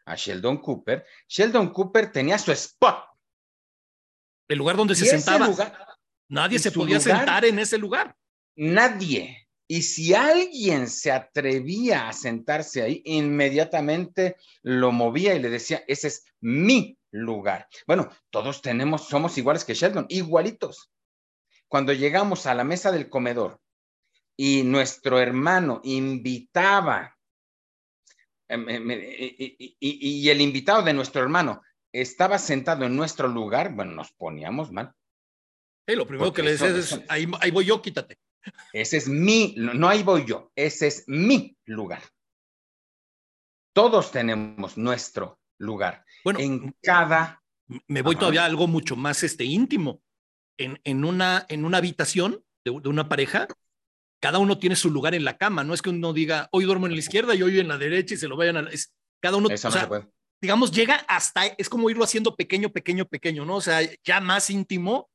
a 0.04 0.14
Sheldon 0.16 0.58
Cooper. 0.58 1.06
Sheldon 1.28 1.70
Cooper 1.72 2.12
tenía 2.12 2.38
su 2.38 2.52
spot. 2.52 3.10
El 4.50 4.59
lugar 4.59 4.76
donde 4.76 4.97
se 4.97 5.07
sentaba. 5.07 5.49
Nadie 6.28 6.59
se 6.59 6.73
podía 6.73 6.99
sentar 6.99 7.45
en 7.45 7.61
ese 7.61 7.78
lugar. 7.78 8.16
Nadie. 8.57 9.49
Y 9.69 9.83
si 9.83 10.12
alguien 10.12 10.88
se 10.88 11.12
atrevía 11.12 12.09
a 12.09 12.12
sentarse 12.12 12.83
ahí, 12.83 13.01
inmediatamente 13.05 14.37
lo 14.62 14.90
movía 14.90 15.37
y 15.37 15.38
le 15.38 15.51
decía, 15.51 15.85
ese 15.87 16.09
es 16.09 16.24
mi 16.40 16.98
lugar. 17.12 17.68
Bueno, 17.87 18.11
todos 18.31 18.61
tenemos, 18.61 19.07
somos 19.07 19.38
iguales 19.38 19.64
que 19.64 19.74
Sheldon, 19.74 20.07
igualitos. 20.09 20.90
Cuando 21.68 21.92
llegamos 21.92 22.46
a 22.46 22.55
la 22.55 22.64
mesa 22.64 22.90
del 22.90 23.09
comedor 23.09 23.61
y 24.37 24.64
nuestro 24.64 25.20
hermano 25.20 25.81
invitaba, 25.85 27.16
em, 28.48 28.68
em, 28.68 28.90
y, 29.79 30.29
el 30.29 30.40
invitado 30.40 30.83
de 30.83 30.92
nuestro 30.92 31.22
hermano 31.22 31.62
estaba 31.92 32.38
sentado 32.38 32.85
en 32.85 32.96
nuestro 32.96 33.29
lugar, 33.29 33.74
bueno, 33.74 33.92
nos 33.92 34.12
poníamos 34.12 34.70
mal. 34.72 34.92
lo 35.87 36.07
primero 36.07 36.33
que 36.33 36.42
le 36.42 36.53
decías 36.53 36.72
es, 36.72 37.00
ahí, 37.09 37.26
ahí 37.40 37.50
voy 37.50 37.64
yo, 37.64 37.83
quítate. 37.83 38.18
Ese 38.72 38.96
es 38.96 39.09
mi, 39.09 39.55
no 39.57 39.88
ahí 39.88 40.03
voy 40.03 40.24
yo, 40.24 40.50
ese 40.55 40.87
es 40.87 41.05
mi 41.07 41.57
lugar. 41.66 42.03
Todos 43.72 44.11
tenemos 44.11 44.76
nuestro 44.76 45.40
lugar. 45.59 46.05
Bueno, 46.24 46.40
en 46.40 46.74
cada... 46.83 47.42
Me 47.87 48.03
voy 48.03 48.16
todavía 48.16 48.42
a 48.42 48.46
algo 48.46 48.66
mucho 48.66 48.96
más 48.96 49.22
este, 49.22 49.44
íntimo. 49.44 50.03
En, 50.59 50.81
en, 50.85 51.05
una, 51.05 51.46
en 51.48 51.64
una 51.64 51.79
habitación 51.79 52.44
de, 52.64 52.70
una 52.70 53.09
pareja, 53.09 53.46
cada 54.20 54.38
uno 54.38 54.59
tiene 54.59 54.74
su 54.74 54.90
lugar 54.90 55.14
en 55.14 55.24
la 55.24 55.38
cama. 55.38 55.62
No 55.62 55.72
es 55.72 55.83
que 55.83 55.90
uno 55.90 56.12
diga, 56.12 56.48
hoy 56.53 56.64
duermo 56.64 56.87
en 56.87 56.94
la 56.94 56.98
izquierda 56.98 57.35
y 57.35 57.42
hoy 57.42 57.61
en 57.61 57.68
la 57.68 57.79
derecha 57.79 58.14
y 58.14 58.18
se 58.18 58.29
lo 58.29 58.37
vayan 58.37 58.57
a... 58.57 58.61
Es, 58.70 58.92
cada 59.20 59.37
uno... 59.37 59.48
Digamos, 60.40 60.72
llega 60.72 60.96
hasta, 61.09 61.46
es 61.46 61.68
como 61.68 61.90
irlo 61.90 62.05
haciendo 62.05 62.35
pequeño, 62.35 62.70
pequeño, 62.70 63.05
pequeño, 63.05 63.44
¿no? 63.44 63.57
O 63.57 63.61
sea, 63.61 63.81
ya 64.03 64.20
más 64.20 64.48
íntimo, 64.48 65.11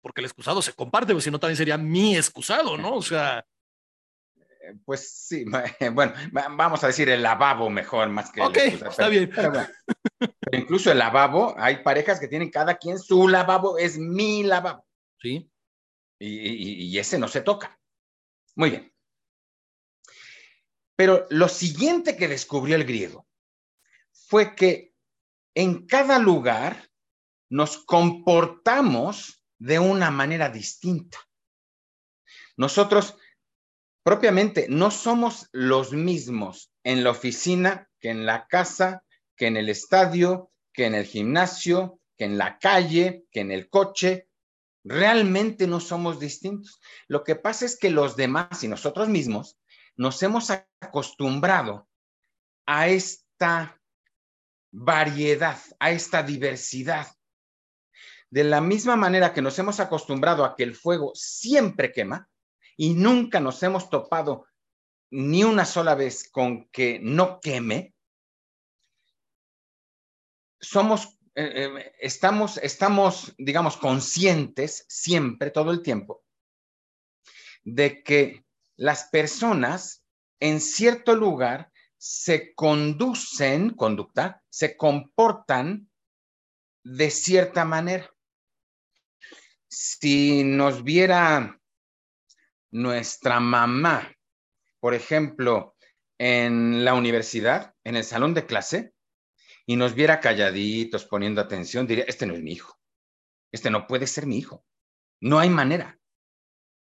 porque 0.00 0.20
el 0.20 0.26
excusado 0.26 0.60
se 0.60 0.74
comparte, 0.74 1.12
porque 1.12 1.24
si 1.24 1.30
no 1.30 1.40
también 1.40 1.56
sería 1.56 1.78
mi 1.78 2.16
excusado, 2.16 2.76
¿no? 2.76 2.96
O 2.96 3.02
sea, 3.02 3.44
pues 4.84 5.08
sí, 5.10 5.44
bueno, 5.92 6.12
vamos 6.32 6.82
a 6.82 6.88
decir 6.88 7.08
el 7.08 7.22
lavabo 7.22 7.70
mejor 7.70 8.08
más 8.08 8.30
que. 8.30 8.42
Ok, 8.42 8.56
está 8.56 9.08
bien. 9.08 9.30
incluso 10.52 10.90
el 10.90 10.98
lavabo, 10.98 11.54
hay 11.58 11.82
parejas 11.82 12.18
que 12.18 12.28
tienen 12.28 12.50
cada 12.50 12.76
quien 12.76 12.98
su 12.98 13.28
lavabo, 13.28 13.78
es 13.78 13.98
mi 13.98 14.42
lavabo. 14.42 14.84
Sí. 15.20 15.50
Y, 16.18 16.98
ese 16.98 17.18
no 17.18 17.28
se 17.28 17.42
toca. 17.42 17.78
Muy 18.54 18.70
bien. 18.70 18.92
Pero 20.96 21.26
lo 21.28 21.48
siguiente 21.48 22.16
que 22.16 22.26
descubrió 22.26 22.74
el 22.76 22.84
griego 22.84 23.25
fue 24.28 24.56
que 24.56 24.92
en 25.54 25.86
cada 25.86 26.18
lugar 26.18 26.90
nos 27.48 27.78
comportamos 27.78 29.44
de 29.58 29.78
una 29.78 30.10
manera 30.10 30.48
distinta. 30.48 31.18
Nosotros 32.56 33.16
propiamente 34.02 34.66
no 34.68 34.90
somos 34.90 35.48
los 35.52 35.92
mismos 35.92 36.72
en 36.82 37.04
la 37.04 37.10
oficina 37.10 37.88
que 38.00 38.10
en 38.10 38.26
la 38.26 38.46
casa, 38.48 39.04
que 39.36 39.46
en 39.46 39.56
el 39.56 39.68
estadio, 39.68 40.50
que 40.72 40.86
en 40.86 40.94
el 40.94 41.06
gimnasio, 41.06 42.00
que 42.18 42.24
en 42.24 42.36
la 42.36 42.58
calle, 42.58 43.24
que 43.30 43.40
en 43.40 43.52
el 43.52 43.68
coche. 43.68 44.28
Realmente 44.84 45.66
no 45.66 45.80
somos 45.80 46.20
distintos. 46.20 46.80
Lo 47.08 47.24
que 47.24 47.36
pasa 47.36 47.64
es 47.64 47.78
que 47.78 47.90
los 47.90 48.16
demás 48.16 48.62
y 48.62 48.68
nosotros 48.68 49.08
mismos 49.08 49.58
nos 49.96 50.22
hemos 50.22 50.50
acostumbrado 50.50 51.88
a 52.66 52.88
esta 52.88 53.80
variedad, 54.78 55.58
a 55.78 55.90
esta 55.90 56.22
diversidad. 56.22 57.06
De 58.28 58.44
la 58.44 58.60
misma 58.60 58.94
manera 58.94 59.32
que 59.32 59.40
nos 59.40 59.58
hemos 59.58 59.80
acostumbrado 59.80 60.44
a 60.44 60.54
que 60.54 60.64
el 60.64 60.74
fuego 60.74 61.12
siempre 61.14 61.92
quema, 61.92 62.28
y 62.76 62.92
nunca 62.92 63.40
nos 63.40 63.62
hemos 63.62 63.88
topado 63.88 64.46
ni 65.10 65.44
una 65.44 65.64
sola 65.64 65.94
vez 65.94 66.28
con 66.30 66.68
que 66.68 66.98
no 67.00 67.40
queme, 67.40 67.94
somos, 70.60 71.18
eh, 71.34 71.70
eh, 71.74 71.92
estamos, 71.98 72.58
estamos, 72.58 73.34
digamos, 73.38 73.78
conscientes 73.78 74.84
siempre, 74.88 75.50
todo 75.50 75.70
el 75.70 75.82
tiempo, 75.82 76.22
de 77.64 78.02
que 78.02 78.44
las 78.76 79.04
personas 79.04 80.04
en 80.38 80.60
cierto 80.60 81.14
lugar 81.14 81.72
se 81.98 82.54
conducen, 82.54 83.70
conducta, 83.70 84.42
se 84.48 84.76
comportan 84.76 85.90
de 86.84 87.10
cierta 87.10 87.64
manera. 87.64 88.10
Si 89.68 90.44
nos 90.44 90.84
viera 90.84 91.60
nuestra 92.70 93.40
mamá, 93.40 94.14
por 94.80 94.94
ejemplo, 94.94 95.76
en 96.18 96.84
la 96.84 96.94
universidad, 96.94 97.74
en 97.84 97.96
el 97.96 98.04
salón 98.04 98.34
de 98.34 98.46
clase, 98.46 98.94
y 99.66 99.76
nos 99.76 99.94
viera 99.94 100.20
calladitos, 100.20 101.04
poniendo 101.04 101.40
atención, 101.40 101.86
diría, 101.86 102.04
este 102.06 102.26
no 102.26 102.34
es 102.34 102.42
mi 102.42 102.52
hijo, 102.52 102.78
este 103.50 103.70
no 103.70 103.86
puede 103.86 104.06
ser 104.06 104.26
mi 104.26 104.38
hijo, 104.38 104.64
no 105.20 105.38
hay 105.38 105.50
manera. 105.50 105.98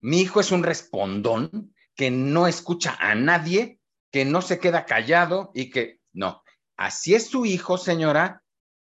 Mi 0.01 0.21
hijo 0.21 0.39
es 0.39 0.51
un 0.51 0.63
respondón 0.63 1.73
que 1.95 2.11
no 2.11 2.47
escucha 2.47 2.95
a 2.99 3.15
nadie, 3.15 3.78
que 4.11 4.25
no 4.25 4.41
se 4.41 4.59
queda 4.59 4.85
callado 4.85 5.51
y 5.53 5.69
que 5.69 5.99
no. 6.13 6.43
Así 6.77 7.13
es 7.13 7.27
su 7.27 7.45
hijo, 7.45 7.77
señora, 7.77 8.43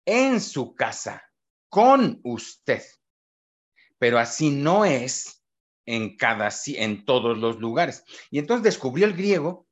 en 0.06 0.41
su 0.41 0.75
casa, 0.75 1.23
con 1.69 2.19
usted. 2.23 2.84
Pero 3.97 4.19
así 4.19 4.49
no 4.49 4.86
es 4.86 5.43
en 5.86 6.17
cada, 6.17 6.49
en 6.67 7.06
todos 7.06 7.38
los 7.38 7.60
lugares. 7.60 8.03
Y 8.30 8.39
entonces 8.39 8.63
descubrió 8.63 9.06
el 9.06 9.13
griego 9.13 9.67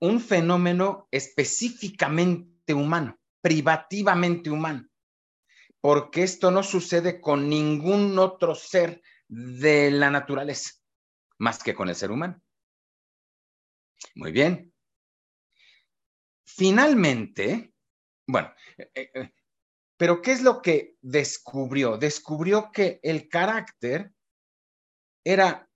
un 0.00 0.20
fenómeno 0.20 1.08
específicamente 1.10 2.74
humano, 2.74 3.18
privativamente 3.40 4.50
humano, 4.50 4.86
porque 5.80 6.22
esto 6.22 6.50
no 6.50 6.62
sucede 6.62 7.20
con 7.20 7.48
ningún 7.48 8.18
otro 8.18 8.54
ser 8.54 9.02
de 9.28 9.90
la 9.90 10.10
naturaleza, 10.10 10.72
más 11.38 11.62
que 11.62 11.74
con 11.74 11.88
el 11.88 11.94
ser 11.94 12.10
humano. 12.10 12.43
Muy 14.14 14.32
bien. 14.32 14.72
Finalmente, 16.44 17.72
bueno, 18.26 18.52
eh, 18.78 19.10
eh, 19.14 19.32
pero 19.96 20.22
¿qué 20.22 20.32
es 20.32 20.42
lo 20.42 20.62
que 20.62 20.96
descubrió? 21.00 21.96
Descubrió 21.96 22.70
que 22.72 23.00
el 23.02 23.28
carácter 23.28 24.12
era 25.24 25.68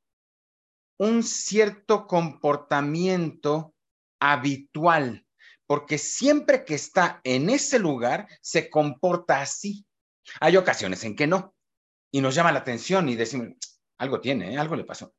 un 0.99 1.23
cierto 1.23 2.07
comportamiento 2.07 3.75
habitual, 4.21 5.25
porque 5.67 5.99
siempre 5.99 6.65
que 6.65 6.75
está 6.75 7.21
en 7.25 7.51
ese 7.51 7.79
lugar 7.79 8.29
se 8.41 8.69
comporta 8.69 9.41
así. 9.41 9.87
Hay 10.41 10.57
ocasiones 10.57 11.05
en 11.05 11.17
que 11.17 11.27
no, 11.27 11.55
y 12.11 12.21
nos 12.21 12.35
llama 12.35 12.53
la 12.53 12.61
atención 12.61 13.09
y 13.09 13.17
decimos, 13.17 13.55
algo 13.99 14.21
tiene, 14.21 14.55
¿eh? 14.55 14.59
algo 14.59 14.77
le 14.77 14.85
pasó. 14.85 15.15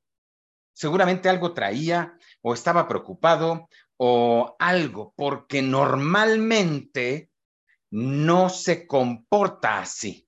Seguramente 0.79 1.27
algo 1.27 1.53
traía 1.53 2.17
o 2.41 2.53
estaba 2.53 2.87
preocupado 2.87 3.67
o 3.97 4.55
algo, 4.59 5.13
porque 5.17 5.61
normalmente 5.61 7.31
no 7.91 8.47
se 8.47 8.87
comporta 8.87 9.81
así, 9.81 10.25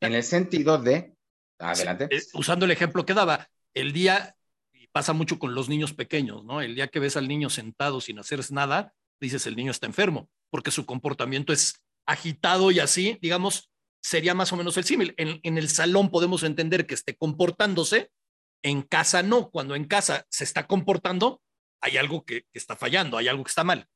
en 0.00 0.14
el 0.14 0.24
sentido 0.24 0.78
de, 0.78 1.14
adelante. 1.60 2.08
Eh, 2.10 2.20
usando 2.34 2.64
el 2.64 2.72
ejemplo 2.72 3.06
que 3.06 3.14
daba, 3.14 3.48
el 3.72 3.92
día, 3.92 4.34
pasa 4.90 5.12
mucho 5.12 5.38
con 5.38 5.54
los 5.54 5.68
niños 5.68 5.94
pequeños, 5.94 6.44
¿no? 6.44 6.60
El 6.60 6.74
día 6.74 6.88
que 6.88 6.98
ves 6.98 7.16
al 7.16 7.28
niño 7.28 7.48
sentado 7.48 8.00
sin 8.00 8.18
hacer 8.18 8.40
nada, 8.50 8.94
dices 9.20 9.46
el 9.46 9.54
niño 9.54 9.70
está 9.70 9.86
enfermo, 9.86 10.28
porque 10.50 10.72
su 10.72 10.86
comportamiento 10.86 11.52
es 11.52 11.80
agitado 12.04 12.72
y 12.72 12.80
así, 12.80 13.16
digamos, 13.22 13.70
sería 14.02 14.34
más 14.34 14.52
o 14.52 14.56
menos 14.56 14.76
el 14.76 14.82
símil. 14.82 15.14
En, 15.18 15.38
en, 15.44 15.56
el 15.56 15.68
salón 15.68 16.10
podemos 16.10 16.42
entender 16.42 16.84
que 16.84 16.94
esté 16.94 17.14
comportándose, 17.14 18.10
en 18.62 18.82
casa 18.82 19.22
no. 19.22 19.50
Cuando 19.50 19.74
en 19.74 19.86
casa 19.86 20.26
se 20.28 20.44
está 20.44 20.66
comportando, 20.66 21.42
hay 21.80 21.96
algo 21.96 22.24
que, 22.24 22.42
que 22.42 22.58
está 22.58 22.76
fallando, 22.76 23.18
hay 23.18 23.28
algo 23.28 23.44
que 23.44 23.50
está 23.50 23.64
mal. 23.64 23.88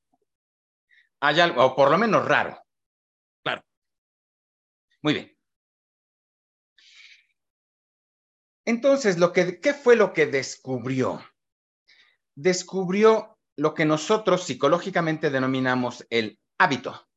Hay 1.21 1.41
algo, 1.41 1.65
o 1.65 1.77
por 1.77 1.91
lo 1.91 1.99
menos 1.99 2.27
raro. 2.27 2.61
Claro. 3.45 3.63
Muy 5.03 5.15
bien. 5.15 5.37
Entonces, 8.65 9.19
lo 9.19 9.33
que, 9.33 9.61
¿qué 9.61 9.75
fue 9.75 9.97
lo 9.97 10.13
que 10.13 10.27
descubrió? 10.27 11.25
Descubrió 12.35 13.39
lo 13.57 13.75
que 13.75 13.85
nosotros 13.85 14.45
psicológicamente 14.45 15.31
denominamos 15.31 16.07
el 16.11 16.41
hábito. 16.59 17.09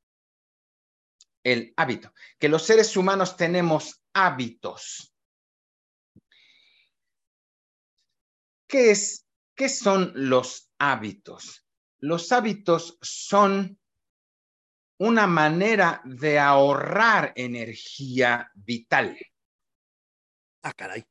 El 1.44 1.74
hábito. 1.78 2.14
Que 2.40 2.50
los 2.50 2.64
seres 2.64 2.98
humanos 2.98 3.38
tenemos 3.38 4.04
hábitos. 4.14 5.15
¿Qué, 8.68 8.92
es, 8.92 9.26
¿Qué 9.56 9.70
son 9.70 10.12
los 10.16 10.72
hábitos? 10.78 11.66
Los 12.00 12.32
hábitos 12.32 12.98
son 13.02 13.80
una 14.98 15.28
manera 15.28 16.02
de 16.06 16.40
ahorrar 16.40 17.34
energía 17.36 18.52
vital. 18.56 19.18
Ah, 20.64 20.74
caray. 20.74 21.06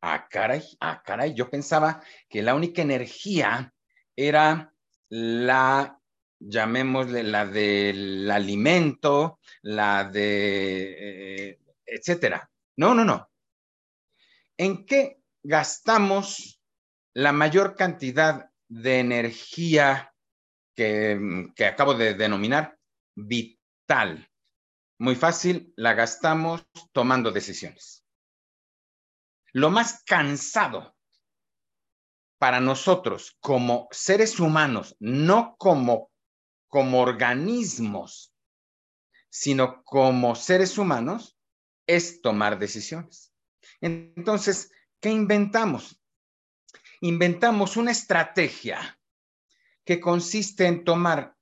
Ah, 0.00 0.28
caray, 0.28 0.62
ah, 0.80 1.02
caray. 1.02 1.34
Yo 1.34 1.48
pensaba 1.48 2.02
que 2.28 2.42
la 2.42 2.54
única 2.54 2.82
energía 2.82 3.72
era 4.14 4.74
la, 5.08 5.98
llamémosle, 6.38 7.22
la 7.22 7.46
del 7.46 8.30
alimento, 8.30 9.38
la 9.62 10.04
de, 10.04 11.48
eh, 11.50 11.58
etcétera. 11.86 12.50
No, 12.76 12.94
no, 12.94 13.04
no. 13.04 13.30
¿En 14.56 14.84
qué 14.84 15.22
gastamos 15.42 16.53
la 17.14 17.32
mayor 17.32 17.74
cantidad 17.76 18.50
de 18.68 18.98
energía 18.98 20.12
que, 20.74 21.52
acabo 21.66 21.94
de 21.94 22.14
denominar 22.14 22.78
vital? 23.14 24.28
Muy 24.98 25.14
fácil, 25.14 25.72
la 25.76 25.94
gastamos 25.94 26.64
tomando 26.92 27.30
decisiones 27.30 28.04
lo 29.54 29.70
más 29.70 30.02
cansado 30.04 30.96
para 32.38 32.60
nosotros 32.60 33.36
como 33.40 33.88
seres 33.92 34.40
humanos, 34.40 34.96
no 34.98 35.56
como, 35.56 36.10
como 36.68 37.00
organismos, 37.00 38.34
sino 39.30 39.82
como 39.84 40.34
seres 40.34 40.76
humanos, 40.76 41.38
es 41.86 42.20
tomar 42.20 42.58
decisiones. 42.58 43.32
Entonces, 43.80 44.72
¿qué 45.00 45.10
inventamos? 45.10 46.02
Inventamos 47.00 47.76
una 47.76 47.90
estrategia 47.90 48.98
que 49.84 50.00
consiste 50.00 50.66
en 50.66 50.84
tomar 50.84 51.36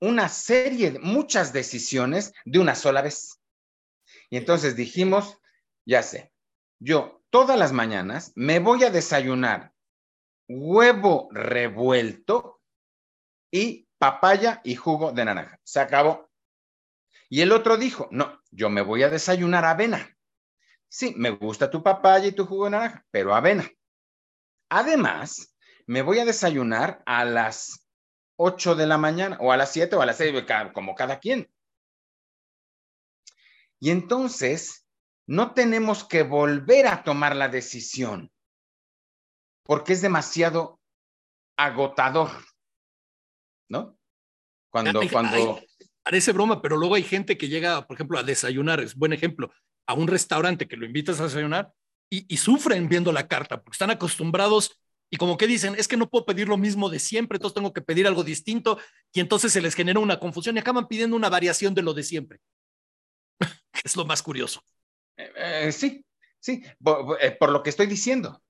una 0.00 0.28
serie, 0.28 0.98
muchas 1.00 1.52
decisiones 1.52 2.32
de 2.44 2.58
una 2.58 2.74
sola 2.74 3.02
vez. 3.02 3.40
Y 4.30 4.36
entonces 4.36 4.76
dijimos, 4.76 5.38
ya 5.86 6.02
sé, 6.02 6.32
yo 6.78 7.22
todas 7.30 7.58
las 7.58 7.72
mañanas 7.72 8.32
me 8.34 8.58
voy 8.58 8.84
a 8.84 8.90
desayunar 8.90 9.72
huevo 10.48 11.28
revuelto 11.30 12.60
y 13.50 13.88
papaya 13.98 14.60
y 14.64 14.74
jugo 14.74 15.12
de 15.12 15.24
naranja. 15.24 15.58
Se 15.64 15.80
acabó. 15.80 16.30
Y 17.28 17.40
el 17.40 17.52
otro 17.52 17.76
dijo, 17.76 18.08
no, 18.10 18.40
yo 18.50 18.68
me 18.68 18.82
voy 18.82 19.02
a 19.02 19.08
desayunar 19.08 19.64
avena. 19.64 20.16
Sí, 20.88 21.14
me 21.16 21.30
gusta 21.30 21.70
tu 21.70 21.82
papaya 21.82 22.26
y 22.26 22.32
tu 22.32 22.46
jugo 22.46 22.66
de 22.66 22.72
naranja, 22.72 23.06
pero 23.10 23.34
avena. 23.34 23.68
Además, 24.68 25.54
me 25.86 26.02
voy 26.02 26.18
a 26.18 26.24
desayunar 26.24 27.02
a 27.06 27.24
las 27.24 27.86
8 28.36 28.74
de 28.74 28.86
la 28.86 28.98
mañana 28.98 29.38
o 29.40 29.52
a 29.52 29.56
las 29.56 29.72
7 29.72 29.96
o 29.96 30.02
a 30.02 30.06
las 30.06 30.16
6, 30.16 30.44
como 30.72 30.94
cada 30.94 31.18
quien. 31.18 31.50
Y 33.80 33.90
entonces 33.90 34.86
no 35.26 35.52
tenemos 35.52 36.04
que 36.04 36.22
volver 36.22 36.86
a 36.86 37.02
tomar 37.02 37.36
la 37.36 37.48
decisión 37.48 38.30
porque 39.64 39.94
es 39.94 40.02
demasiado 40.02 40.80
agotador, 41.56 42.30
¿no? 43.68 43.98
Cuando, 44.70 45.00
cuando... 45.10 45.60
parece 46.02 46.32
broma, 46.32 46.60
pero 46.60 46.76
luego 46.76 46.96
hay 46.96 47.02
gente 47.02 47.38
que 47.38 47.48
llega, 47.48 47.86
por 47.86 47.94
ejemplo, 47.94 48.18
a 48.18 48.22
desayunar, 48.22 48.80
es 48.80 48.94
buen 48.94 49.12
ejemplo, 49.12 49.50
a 49.86 49.94
un 49.94 50.08
restaurante 50.08 50.68
que 50.68 50.76
lo 50.76 50.84
invitas 50.84 51.20
a 51.20 51.24
desayunar 51.24 51.72
y, 52.28 52.36
sufren 52.36 52.88
viendo 52.88 53.12
la 53.12 53.26
carta 53.26 53.62
porque 53.62 53.74
están 53.74 53.90
acostumbrados 53.90 54.78
y 55.10 55.16
como 55.16 55.36
que 55.36 55.46
dicen, 55.46 55.74
es 55.76 55.86
que 55.86 55.96
no 55.96 56.08
puedo 56.08 56.26
pedir 56.26 56.48
lo 56.48 56.56
mismo 56.56 56.88
de 56.88 56.98
siempre, 56.98 57.36
entonces 57.36 57.54
tengo 57.54 57.72
que 57.72 57.82
pedir 57.82 58.06
algo 58.06 58.24
distinto 58.24 58.78
y 59.12 59.20
entonces 59.20 59.52
se 59.52 59.60
les 59.60 59.74
genera 59.74 60.00
una 60.00 60.18
confusión 60.18 60.56
y 60.56 60.60
acaban 60.60 60.88
pidiendo 60.88 61.16
una 61.16 61.28
variación 61.28 61.74
de 61.74 61.82
lo 61.82 61.94
de 61.94 62.02
siempre. 62.02 62.40
es 63.84 63.96
lo 63.96 64.04
más 64.04 64.22
curioso. 64.22 64.62
Eh, 65.16 65.70
sí, 65.72 66.04
sí, 66.40 66.62
eh, 67.20 67.30
por, 67.32 67.50
lo 67.50 67.62
que 67.62 67.70
estoy 67.70 67.86
diciendo. 67.86 68.42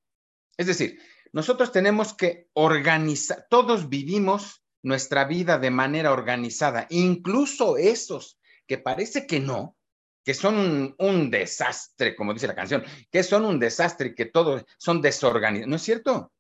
Es 0.57 0.67
decir, 0.67 1.01
nosotros 1.33 1.73
tenemos 1.73 2.15
que 2.15 2.49
organizar, 2.55 3.47
todos 3.51 3.89
vivimos 3.89 4.65
nuestra 4.83 5.25
vida 5.25 5.59
de 5.59 5.71
manera 5.71 6.13
organizada, 6.13 6.87
incluso 6.91 7.77
esos 7.77 8.39
que 8.67 8.79
parece 8.79 9.27
que 9.27 9.41
no, 9.41 9.77
que 10.25 10.35
son 10.35 10.95
un, 10.99 11.31
desastre, 11.31 12.17
como 12.17 12.33
dice 12.33 12.47
la 12.47 12.55
canción, 12.55 12.85
que 13.11 13.23
son 13.23 13.45
un 13.45 13.59
desastre 13.59 14.09
y 14.09 14.15
que 14.15 14.27
todos 14.27 14.65
son 14.79 15.01
desorganizados. 15.01 15.69
¿No 15.69 15.77
es 15.77 15.83
cierto? 15.83 16.33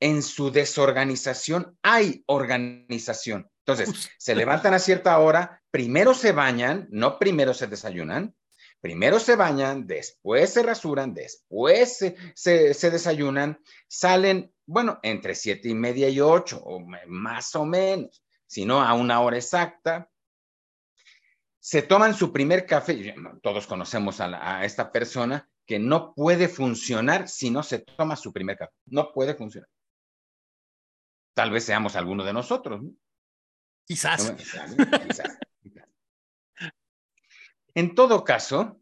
En 0.00 0.22
su 0.22 0.50
desorganización 0.50 1.76
hay 1.82 2.22
organización. 2.26 3.50
Entonces, 3.66 4.10
se 4.16 4.34
levantan 4.34 4.74
a 4.74 4.78
cierta 4.78 5.18
hora, 5.18 5.60
primero 5.70 6.14
se 6.14 6.32
bañan, 6.32 6.86
no 6.90 7.18
primero 7.18 7.52
se 7.52 7.66
desayunan, 7.66 8.34
Primero 8.80 9.18
se 9.18 9.34
bañan, 9.34 9.86
después 9.86 10.52
se 10.52 10.62
rasuran, 10.62 11.12
después 11.12 11.98
se, 12.34 12.90
desayunan, 12.90 13.58
salen, 13.88 14.52
bueno, 14.66 15.00
entre 15.02 15.34
siete 15.34 15.68
y 15.68 15.74
media 15.74 16.08
y 16.08 16.20
ocho, 16.20 16.58
o 16.58 16.80
más 17.08 17.56
o 17.56 17.64
menos, 17.64 18.22
si 18.46 18.64
no 18.64 18.80
a 18.80 18.94
una 18.94 19.20
hora 19.20 19.36
exacta. 19.36 20.08
Se 21.68 21.82
toman 21.82 22.14
su 22.14 22.32
primer 22.32 22.64
café, 22.64 23.14
todos 23.42 23.66
conocemos 23.66 24.22
a, 24.22 24.60
a 24.60 24.64
esta 24.64 24.90
persona 24.90 25.50
que 25.66 25.78
no 25.78 26.14
puede 26.14 26.48
funcionar 26.48 27.28
si 27.28 27.50
no 27.50 27.62
se 27.62 27.80
toma 27.80 28.16
su 28.16 28.32
primer 28.32 28.56
café, 28.56 28.72
no 28.86 29.12
puede 29.12 29.34
funcionar. 29.34 29.68
Tal 31.34 31.50
vez 31.50 31.64
seamos 31.64 31.94
alguno 31.94 32.24
de 32.24 32.32
nosotros. 32.32 32.82
¿no? 32.82 32.90
Quizás. 33.86 34.34
En 37.74 37.94
todo 37.94 38.24
caso, 38.24 38.80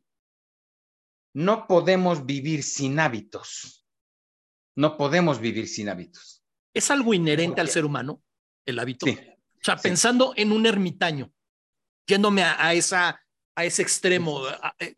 no 1.35 1.67
podemos 1.67 2.25
vivir 2.25 2.63
sin 2.63 3.01
hábitos. 3.01 3.85
No 4.77 4.97
podemos 4.97 5.41
vivir 5.41 5.67
sin 5.67 5.89
hábitos. 5.89 6.45
¿Es 6.73 6.91
algo 6.93 7.13
inherente 7.13 7.61
al 7.61 7.69
ser 7.69 7.85
humano, 7.85 8.23
el 8.65 8.79
hábito? 8.79 9.07
Sí. 9.07 9.19
O 9.21 9.65
sea, 9.65 9.77
pensando 9.77 10.33
en 10.37 10.53
un 10.53 10.65
ermitaño, 10.65 11.31
yéndome 12.07 12.43
a, 12.43 12.73
esa, 12.75 13.21
a 13.55 13.65
ese 13.65 13.83
extremo. 13.83 14.43
Eh, 14.79 14.97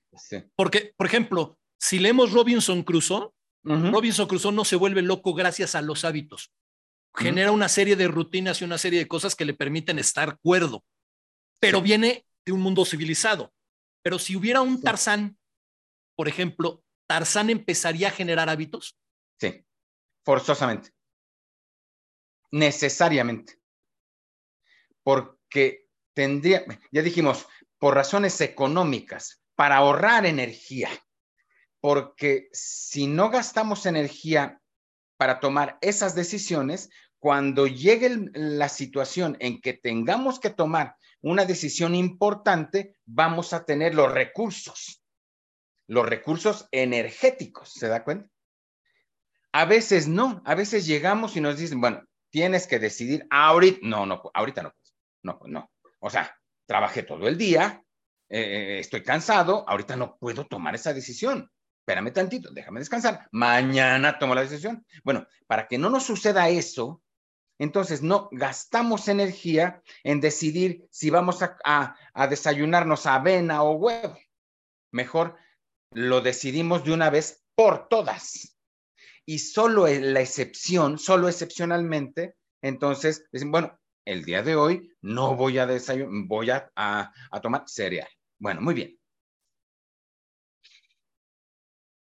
porque, 0.55 0.93
por 0.97 1.07
ejemplo, 1.07 1.59
si 1.79 1.99
leemos 1.99 2.33
Robinson 2.33 2.83
Crusoe, 2.83 3.31
Robinson 3.65 4.27
Crusoe 4.27 4.53
no 4.53 4.65
se 4.65 4.77
vuelve 4.77 5.03
loco 5.03 5.35
gracias 5.35 5.75
a 5.75 5.83
los 5.83 6.05
hábitos. 6.05 6.53
Genera 7.15 7.51
una 7.53 7.69
serie 7.69 7.97
de 7.97 8.09
rutinas 8.09 8.61
y 8.61 8.65
una 8.65 8.79
serie 8.79 9.01
de 9.01 9.09
cosas 9.09 9.35
que 9.35 9.45
le 9.45 9.55
permiten 9.55 9.99
estar 9.99 10.39
cuerdo, 10.39 10.85
pero 11.61 11.83
viene 11.83 12.25
de 12.47 12.53
un 12.53 12.61
mundo 12.61 12.85
civilizado. 12.85 13.53
Pero 14.03 14.19
si 14.19 14.37
hubiera 14.37 14.61
un 14.61 14.81
Tarzán, 14.81 15.37
por 16.15 16.29
ejemplo, 16.29 16.83
¿Tarzán 17.07 17.51
empezaría 17.51 18.09
a 18.09 18.13
generar 18.13 18.49
hábitos? 18.49 18.97
Sí, 19.39 19.65
forzosamente. 20.25 20.91
Necesariamente. 22.51 23.59
Porque 25.03 25.88
tendría, 26.19 26.65
ya 26.91 27.03
dijimos, 27.03 27.47
por 27.79 27.95
razones 27.95 28.41
económicas, 28.41 29.41
para 29.55 29.77
ahorrar 29.77 30.27
energía, 30.27 30.89
porque 31.79 32.49
si 32.53 33.07
no 33.07 33.31
gastamos 33.31 33.87
energía 33.87 34.61
para 35.17 35.39
tomar 35.39 35.79
esas 35.81 36.17
decisiones, 36.17 36.91
cuando 37.21 37.69
llegue 37.69 38.31
la 38.35 38.69
situación 38.69 39.37
en 39.39 39.61
que 39.61 39.75
tengamos 39.75 40.41
que 40.41 40.51
tomar 40.51 40.97
una 41.21 41.45
decisión 41.45 41.95
importante, 41.95 42.97
vamos 43.05 43.53
a 43.53 43.65
tener 43.65 43.95
los 43.95 44.13
recursos, 44.13 45.01
los 45.87 46.05
recursos 46.05 46.67
energéticos, 46.73 47.71
¿se 47.75 47.87
da 47.87 48.03
cuenta? 48.03 48.29
A 49.53 49.67
veces 49.67 50.09
no, 50.09 50.43
a 50.45 50.57
veces 50.57 50.85
llegamos 50.85 51.37
y 51.37 51.41
nos 51.41 51.59
dicen, 51.59 51.81
bueno, 51.81 52.03
tienes 52.31 52.67
que 52.67 52.81
decidir 52.81 53.25
ahorita, 53.31 53.79
no, 53.83 54.05
no, 54.05 54.21
ahorita 54.35 54.65
no, 54.65 54.73
no, 55.23 55.41
no, 55.47 55.71
o 56.01 56.11
sea, 56.11 56.37
trabajé 56.67 57.03
todo 57.03 57.29
el 57.29 57.37
día, 57.37 57.83
eh, 58.29 58.79
estoy 58.79 59.03
cansado, 59.03 59.65
ahorita 59.69 59.97
no 59.97 60.17
puedo 60.19 60.47
tomar 60.47 60.75
esa 60.75 60.93
decisión. 60.93 61.51
Espérame 61.81 62.13
tantito, 62.13 62.51
déjame 62.53 62.81
descansar. 62.81 63.29
Mañana 63.33 64.19
tomo 64.19 64.35
la 64.35 64.43
decisión. 64.43 64.85
Bueno, 65.05 65.27
para 65.47 65.67
que 65.67 65.79
no 65.79 65.89
nos 65.89 66.05
suceda 66.05 66.49
eso, 66.51 67.03
entonces 67.59 68.03
no 68.03 68.29
gastamos 68.31 69.09
energía 69.09 69.83
en 70.05 70.21
decidir 70.21 70.87
si 70.91 71.09
vamos 71.09 71.43
a, 71.43 71.97
a 72.13 72.27
desayunarnos 72.27 73.07
avena 73.07 73.63
o 73.63 73.73
huevo. 73.73 74.19
Mejor 74.93 75.37
lo 75.91 76.21
decidimos 76.21 76.85
de 76.85 76.93
una 76.93 77.09
vez 77.09 77.43
por 77.55 77.89
todas. 77.89 78.57
Y 79.25 79.39
solo 79.41 79.89
en 79.89 80.15
la 80.15 80.21
excepción, 80.21 80.99
solo 80.99 81.29
excepcionalmente, 81.29 82.37
entonces, 82.63 83.27
bueno, 83.47 83.78
el 84.09 84.25
día 84.25 84.43
de 84.43 84.57
hoy 84.57 84.97
no 85.03 85.37
voy 85.37 85.59
a 85.59 85.67
desayunar, 85.67 86.27
voy 86.27 86.49
a, 86.51 87.13
tomar 87.43 87.65
cereal. 87.67 88.09
Bueno, 88.39 88.63
muy 88.63 88.75
bien. 88.75 88.99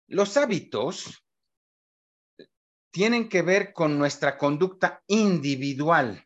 Los 0.07 0.37
hábitos 0.37 1.25
tienen 2.93 3.29
que 3.29 3.43
ver 3.43 3.73
con 3.73 3.99
nuestra 3.99 4.39
conducta 4.39 5.03
individual. 5.09 6.25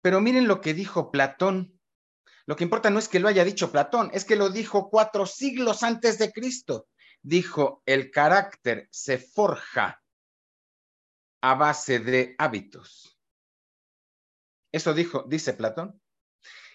Pero 0.00 0.20
miren 0.20 0.46
lo 0.46 0.60
que 0.60 0.72
dijo 0.72 1.10
Platón. 1.10 1.80
Lo 2.46 2.54
que 2.54 2.62
importa 2.62 2.90
no 2.90 3.00
es 3.00 3.08
que 3.08 3.18
lo 3.18 3.26
haya 3.26 3.42
dicho 3.42 3.72
Platón, 3.72 4.10
es 4.14 4.24
que 4.24 4.36
lo 4.36 4.50
dijo 4.50 4.88
cuatro 4.88 5.26
siglos 5.26 5.82
antes 5.82 6.18
de 6.18 6.30
Cristo. 6.30 6.86
Dijo, 7.22 7.82
el 7.86 8.12
carácter 8.12 8.86
se 8.92 9.18
forja 9.18 10.03
a 11.44 11.54
base 11.56 11.98
de 11.98 12.34
hábitos. 12.38 13.18
Eso 14.72 14.94
dijo, 14.94 15.26
dice 15.28 15.52
Platón. 15.52 16.00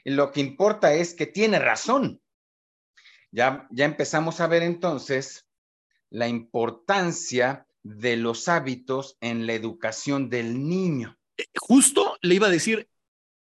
Lo 0.06 0.32
que 0.32 0.42
importa 0.42 0.94
es 0.94 1.16
que 1.16 1.26
tiene 1.26 1.58
razón. 1.58 2.22
Ya, 3.32 3.68
ya 3.72 3.86
empezamos 3.86 4.40
a 4.40 4.46
ver 4.46 4.62
entonces 4.62 5.48
la 6.12 6.28
importancia 6.28 7.66
de 7.82 8.16
los 8.16 8.48
hábitos 8.48 9.18
en 9.22 9.48
la 9.48 9.54
educación 9.54 10.30
del 10.30 10.68
niño. 10.70 11.18
Eh, 11.36 11.46
justo 11.60 12.20
le 12.22 12.36
iba 12.36 12.46
a 12.46 12.52
decir, 12.52 12.88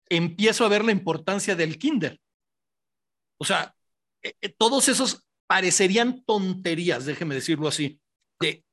empiezo 0.09 0.65
a 0.65 0.69
ver 0.69 0.83
la 0.83 0.91
importancia 0.91 1.55
del 1.55 1.77
kinder. 1.77 2.19
O 3.37 3.45
sea, 3.45 3.73
eh, 4.21 4.33
eh, 4.41 4.49
todos 4.49 4.89
esos 4.89 5.25
parecerían 5.47 6.25
tonterías, 6.25 7.05
déjeme 7.05 7.35
decirlo 7.35 7.69
así, 7.69 8.01
de 8.41 8.65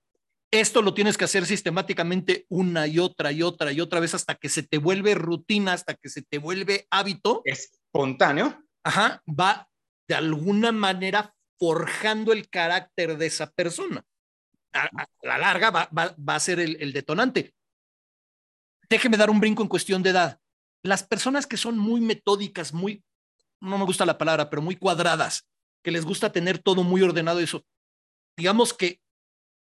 esto 0.50 0.82
lo 0.82 0.94
tienes 0.94 1.16
que 1.16 1.24
hacer 1.24 1.46
sistemáticamente 1.46 2.46
una 2.48 2.86
y 2.86 2.98
otra 2.98 3.30
y 3.32 3.42
otra 3.42 3.72
y 3.72 3.80
otra 3.80 4.00
vez 4.00 4.14
hasta 4.14 4.34
que 4.34 4.48
se 4.48 4.62
te 4.62 4.78
vuelve 4.78 5.14
rutina, 5.14 5.72
hasta 5.72 5.94
que 5.94 6.08
se 6.08 6.22
te 6.22 6.38
vuelve 6.38 6.86
hábito. 6.90 7.42
Espontáneo. 7.44 8.64
Ajá, 8.82 9.22
va 9.28 9.68
de 10.08 10.14
alguna 10.16 10.72
manera 10.72 11.34
forjando 11.58 12.32
el 12.32 12.48
carácter 12.48 13.16
de 13.16 13.26
esa 13.26 13.50
persona. 13.52 14.04
A, 14.72 14.88
la 15.22 15.38
larga 15.38 15.70
va, 15.70 16.16
a 16.26 16.40
ser 16.40 16.58
el, 16.58 16.76
el 16.80 16.92
detonante. 16.92 17.54
Déjeme 18.88 19.16
dar 19.16 19.30
un 19.30 19.40
brinco 19.40 19.62
en 19.62 19.68
cuestión 19.68 20.02
de 20.02 20.10
edad. 20.10 20.40
Las 20.82 21.04
personas 21.04 21.46
que 21.46 21.56
son 21.56 21.78
muy 21.78 22.00
metódicas, 22.00 22.72
muy, 22.72 23.04
no 23.60 23.78
me 23.78 23.84
gusta 23.84 24.06
la 24.06 24.18
palabra, 24.18 24.50
pero 24.50 24.62
muy 24.62 24.74
cuadradas, 24.74 25.46
que 25.84 25.90
les 25.90 26.04
gusta 26.04 26.32
tener 26.32 26.58
todo 26.58 26.82
muy 26.82 27.02
ordenado, 27.02 27.40
eso, 27.40 27.64
digamos 28.36 28.72
que 28.72 29.00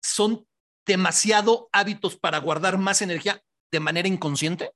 son 0.01 0.47
demasiado 0.85 1.69
hábitos 1.71 2.17
para 2.17 2.39
guardar 2.39 2.77
más 2.77 3.01
energía 3.01 3.43
de 3.71 3.79
manera 3.79 4.07
inconsciente? 4.07 4.71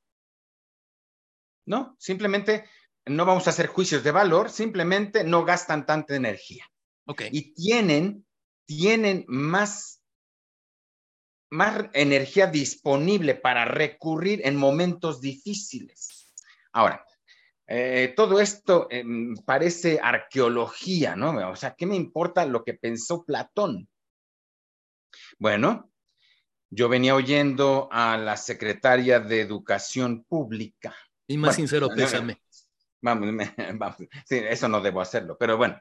No, 1.65 1.96
simplemente 2.00 2.65
no 3.06 3.26
vamos 3.26 3.48
a 3.48 3.52
hacer 3.52 3.68
juicios 3.68 4.04
de 4.04 4.12
valor, 4.12 4.50
simplemente 4.50 5.24
no 5.24 5.46
gastan 5.46 5.86
tanta 5.86 6.15
energía. 6.15 6.65
Okay. 7.06 7.30
Y 7.32 7.54
tienen, 7.54 8.26
tienen 8.65 9.26
más, 9.28 10.02
más 11.52 11.86
energía 11.94 12.48
disponible 12.48 13.36
para 13.36 13.65
recurrir 13.65 14.41
en 14.44 14.56
momentos 14.56 15.22
difíciles. 15.22 16.34
Ahora, 16.72 17.06
eh, 17.68 18.13
todo 18.15 18.39
esto 18.39 18.88
em, 18.91 19.36
parece 19.46 20.00
arqueología, 20.02 21.15
¿no? 21.15 21.50
O 21.50 21.56
sea, 21.56 21.76
¿qué 21.76 21.86
me 21.86 21.96
importa 21.96 22.46
lo 22.46 22.63
que 22.63 22.76
pensó 22.76 23.24
Platón? 23.24 23.89
Bueno, 25.39 25.91
yo 26.75 26.89
venía 26.89 27.15
oyendo 27.15 27.88
a 27.89 28.17
la 28.17 28.35
secretaria 28.35 29.21
de 29.21 29.39
Educación 29.39 30.25
Pública. 30.25 30.93
Y 31.25 31.38
más 31.38 31.55
sincero, 31.55 31.88
pésame. 31.95 32.41
Vamos, 33.01 33.29
vamos, 33.75 33.97
sí, 34.25 34.41
eso 34.49 34.67
no 34.67 34.81
debo 34.81 34.99
hacerlo, 34.99 35.38
pero 35.39 35.57
bueno. 35.57 35.79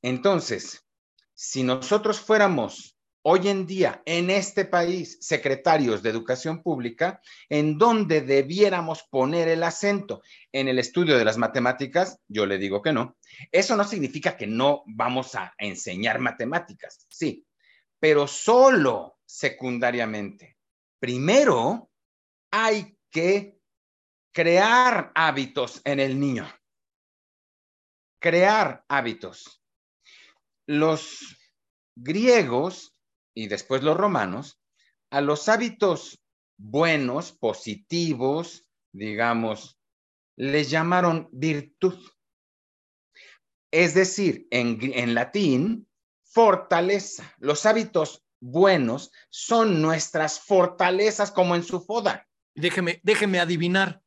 Entonces, 0.00 0.86
si 1.34 1.64
nosotros 1.64 2.20
fuéramos 2.20 2.96
hoy 3.22 3.48
en 3.48 3.66
día 3.66 4.02
en 4.04 4.30
este 4.30 4.64
país 4.64 5.18
secretarios 5.20 6.02
de 6.02 6.10
educación 6.10 6.62
pública, 6.62 7.20
en 7.48 7.76
donde 7.76 8.20
debiéramos 8.20 9.02
poner 9.10 9.48
el 9.48 9.64
acento 9.64 10.22
en 10.52 10.68
el 10.68 10.78
estudio 10.78 11.18
de 11.18 11.24
las 11.24 11.38
matemáticas, 11.38 12.20
yo 12.28 12.46
le 12.46 12.58
digo 12.58 12.82
que 12.82 12.92
no. 12.92 13.16
Eso 13.50 13.76
no 13.76 13.82
significa 13.82 14.36
que 14.36 14.46
no 14.46 14.84
vamos 14.86 15.34
a 15.34 15.52
enseñar 15.58 16.20
matemáticas, 16.20 17.06
sí, 17.10 17.44
pero 17.98 18.28
solo 18.28 19.18
secundariamente. 19.32 20.58
Primero, 21.00 21.90
hay 22.52 22.98
que 23.10 23.58
crear 24.30 25.10
hábitos 25.14 25.80
en 25.84 26.00
el 26.00 26.20
niño. 26.20 26.46
Crear 28.20 28.84
hábitos. 28.88 29.62
Los 30.66 31.38
griegos 31.96 32.94
y 33.34 33.48
después 33.48 33.82
los 33.82 33.96
romanos, 33.96 34.60
a 35.10 35.22
los 35.22 35.48
hábitos 35.48 36.22
buenos, 36.58 37.32
positivos, 37.32 38.68
digamos, 38.92 39.80
les 40.36 40.68
llamaron 40.68 41.30
virtud. 41.32 41.98
Es 43.72 43.94
decir, 43.94 44.46
en, 44.50 44.78
en 44.92 45.14
latín, 45.14 45.88
fortaleza. 46.22 47.34
Los 47.38 47.64
hábitos 47.64 48.22
buenos 48.42 49.12
son 49.30 49.80
nuestras 49.80 50.40
fortalezas 50.40 51.30
como 51.30 51.54
en 51.54 51.62
su 51.62 51.80
foda. 51.80 52.28
Déjeme, 52.54 53.00
déjeme 53.02 53.38
adivinar. 53.38 54.02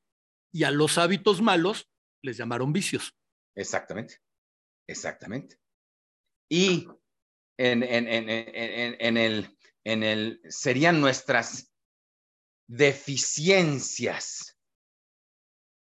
Y 0.51 0.63
a 0.63 0.71
los 0.71 0.97
hábitos 0.97 1.41
malos 1.41 1.89
les 2.21 2.37
llamaron 2.37 2.73
vicios. 2.73 3.15
Exactamente, 3.55 4.21
exactamente. 4.87 5.59
Y 6.49 6.87
en, 7.57 7.83
en, 7.83 8.07
en, 8.07 8.29
en, 8.29 9.17
el, 9.17 9.57
en 9.83 10.03
el, 10.03 10.41
serían 10.49 10.99
nuestras 11.01 11.71
deficiencias, 12.67 14.57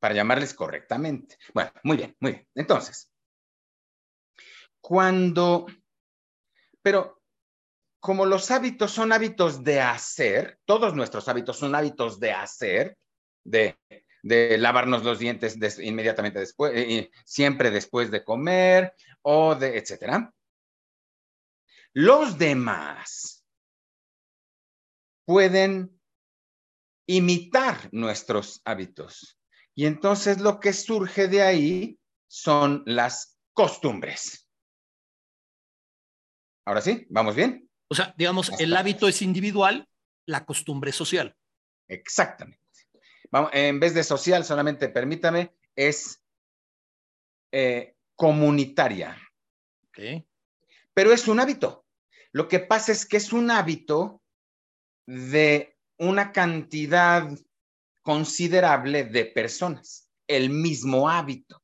para 0.00 0.14
llamarles 0.14 0.54
correctamente. 0.54 1.36
Bueno, 1.52 1.72
muy 1.82 1.96
bien, 1.96 2.16
muy 2.20 2.32
bien. 2.32 2.48
Entonces, 2.54 3.12
cuando, 4.80 5.66
pero 6.82 7.17
como 8.00 8.26
los 8.26 8.50
hábitos 8.50 8.92
son 8.92 9.12
hábitos 9.12 9.64
de 9.64 9.80
hacer, 9.80 10.58
todos 10.64 10.94
nuestros 10.94 11.28
hábitos 11.28 11.58
son 11.58 11.74
hábitos 11.74 12.20
de 12.20 12.32
hacer, 12.32 12.96
de, 13.44 13.76
lavarnos 14.22 15.04
los 15.04 15.18
dientes 15.18 15.56
inmediatamente 15.78 16.38
después, 16.38 16.72
eh, 16.74 17.10
siempre 17.24 17.70
después 17.70 18.10
de 18.10 18.24
comer 18.24 18.94
o 19.22 19.54
de, 19.54 19.78
etcétera. 19.78 20.32
Los 21.92 22.38
demás 22.38 23.44
pueden 25.24 25.98
imitar 27.06 27.88
nuestros 27.92 28.60
hábitos. 28.64 29.40
Y 29.74 29.86
entonces 29.86 30.40
lo 30.40 30.60
que 30.60 30.72
surge 30.72 31.28
de 31.28 31.42
ahí 31.42 31.98
son 32.28 32.82
las 32.86 33.38
costumbres. 33.52 34.48
Ahora 36.64 36.80
sí, 36.80 37.06
¿vamos 37.08 37.34
bien? 37.34 37.67
O 37.88 37.94
sea, 37.94 38.14
digamos, 38.16 38.52
el 38.58 38.76
hábito 38.76 39.08
es 39.08 39.22
individual, 39.22 39.88
la 40.26 40.44
costumbre 40.44 40.90
es 40.90 40.96
social. 40.96 41.34
Exactamente. 41.88 42.60
Vamos, 43.30 43.50
en 43.52 43.80
vez 43.80 43.94
de 43.94 44.04
social, 44.04 44.44
solamente 44.44 44.88
permítame, 44.88 45.54
es 45.74 46.22
eh, 47.52 47.94
comunitaria. 48.14 49.16
Pero 50.94 51.12
es 51.12 51.26
un 51.26 51.40
hábito. 51.40 51.84
Lo 52.32 52.46
que 52.46 52.60
pasa 52.60 52.92
es 52.92 53.04
que 53.04 53.16
es 53.16 53.32
un 53.32 53.50
hábito 53.50 54.22
de 55.06 55.76
una 55.98 56.32
cantidad 56.32 57.28
considerable 58.02 59.04
de 59.04 59.24
personas, 59.26 60.08
el 60.28 60.50
mismo 60.50 61.08
hábito. 61.08 61.62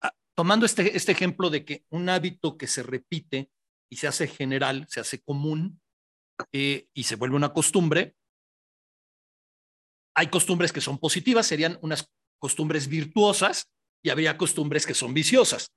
Ah, 0.00 0.14
tomando 0.34 0.64
este, 0.64 0.96
este 0.96 1.12
ejemplo 1.12 1.50
de 1.50 1.64
que 1.64 1.84
un 1.90 2.08
hábito 2.08 2.56
que 2.56 2.66
se 2.66 2.82
repite 2.82 3.50
y 3.88 3.96
se 3.96 4.06
hace 4.06 4.26
general, 4.26 4.86
se 4.88 5.00
hace 5.00 5.20
común 5.20 5.80
eh, 6.52 6.88
y 6.94 7.04
se 7.04 7.16
vuelve 7.16 7.36
una 7.36 7.52
costumbre, 7.52 8.16
hay 10.14 10.28
costumbres 10.28 10.72
que 10.72 10.80
son 10.80 10.98
positivas, 10.98 11.46
serían 11.46 11.78
unas 11.82 12.10
costumbres 12.38 12.88
virtuosas 12.88 13.70
y 14.02 14.08
habría 14.08 14.38
costumbres 14.38 14.86
que 14.86 14.94
son 14.94 15.12
viciosas. 15.12 15.70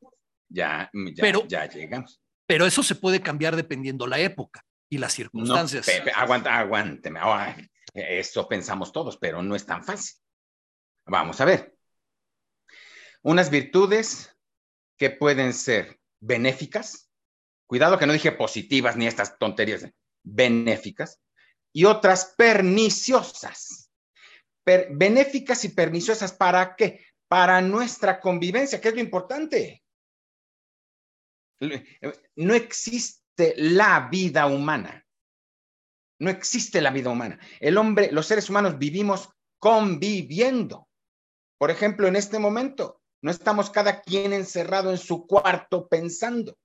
Ya, 0.47 0.89
ya, 0.93 1.21
pero, 1.21 1.45
ya 1.47 1.67
llegamos. 1.67 2.21
Pero 2.47 2.65
eso 2.65 2.81
se 2.81 2.95
puede 2.95 3.21
cambiar 3.21 3.55
dependiendo 3.55 4.07
la 4.07 4.19
época 4.19 4.63
y 4.89 4.97
las 4.97 5.13
circunstancias. 5.13 5.85
No, 5.85 5.93
Pepe, 5.93 6.11
aguanta, 6.15 6.57
aguánteme. 6.57 7.19
eso 7.93 8.47
pensamos 8.47 8.91
todos, 8.91 9.17
pero 9.17 9.43
no 9.43 9.55
es 9.55 9.65
tan 9.65 9.83
fácil. 9.83 10.15
Vamos 11.05 11.41
a 11.41 11.45
ver. 11.45 11.75
Unas 13.21 13.49
virtudes 13.49 14.35
que 14.97 15.09
pueden 15.09 15.53
ser 15.53 15.99
benéficas. 16.21 17.08
Cuidado 17.69 17.99
que 17.99 18.07
no 18.07 18.13
dije 18.13 18.31
positivas 18.31 18.97
ni 18.97 19.05
estas 19.05 19.37
tonterías. 19.37 19.85
Benéficas. 20.23 21.21
Y 21.71 21.85
otras 21.85 22.33
perniciosas. 22.35 23.91
benéficas 24.65 25.63
y 25.65 25.69
perniciosas, 25.69 26.33
¿para 26.33 26.75
qué? 26.75 27.05
Para 27.27 27.61
nuestra 27.61 28.19
convivencia, 28.19 28.81
que 28.81 28.87
es 28.87 28.95
lo 28.95 29.01
importante. 29.01 29.83
No 32.35 32.55
existe 32.55 33.53
la 33.55 34.09
vida 34.09 34.47
humana. 34.47 35.05
No 36.17 36.31
existe 36.31 36.81
la 36.81 36.89
vida 36.89 37.11
humana. 37.11 37.39
El 37.59 37.77
hombre, 37.77 38.11
los 38.11 38.25
seres 38.25 38.49
humanos 38.49 38.79
vivimos 38.79 39.29
conviviendo. 39.59 40.89
Por 41.59 41.69
ejemplo, 41.69 42.07
en 42.07 42.15
este 42.15 42.39
momento, 42.39 42.99
no 43.21 43.29
estamos 43.29 43.69
cada 43.69 44.01
quien 44.01 44.33
encerrado 44.33 44.89
en 44.89 44.97
su 44.97 45.27
cuarto 45.27 45.87
pensando, 45.87 46.57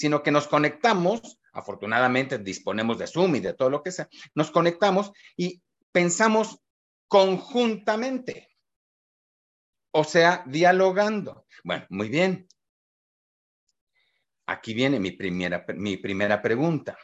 sino 0.00 0.22
que 0.22 0.30
nos 0.30 0.48
conectamos, 0.48 1.38
afortunadamente 1.52 2.38
disponemos 2.38 2.98
de 2.98 3.06
Zoom 3.06 3.36
y 3.36 3.40
de 3.40 3.54
todo 3.54 3.70
lo 3.70 3.82
que 3.82 3.92
sea, 3.92 4.08
nos 4.34 4.50
conectamos 4.50 5.12
y 5.36 5.62
pensamos 5.92 6.60
conjuntamente, 7.06 8.48
o 9.92 10.04
sea, 10.04 10.42
dialogando. 10.46 11.46
Bueno, 11.64 11.86
muy 11.90 12.08
bien, 12.08 12.48
Aquí 14.50 14.74
viene 14.74 14.98
mi 14.98 15.12
primera, 15.12 15.64
mi 15.76 15.96
primera 15.96 16.42
pregunta. 16.42 16.98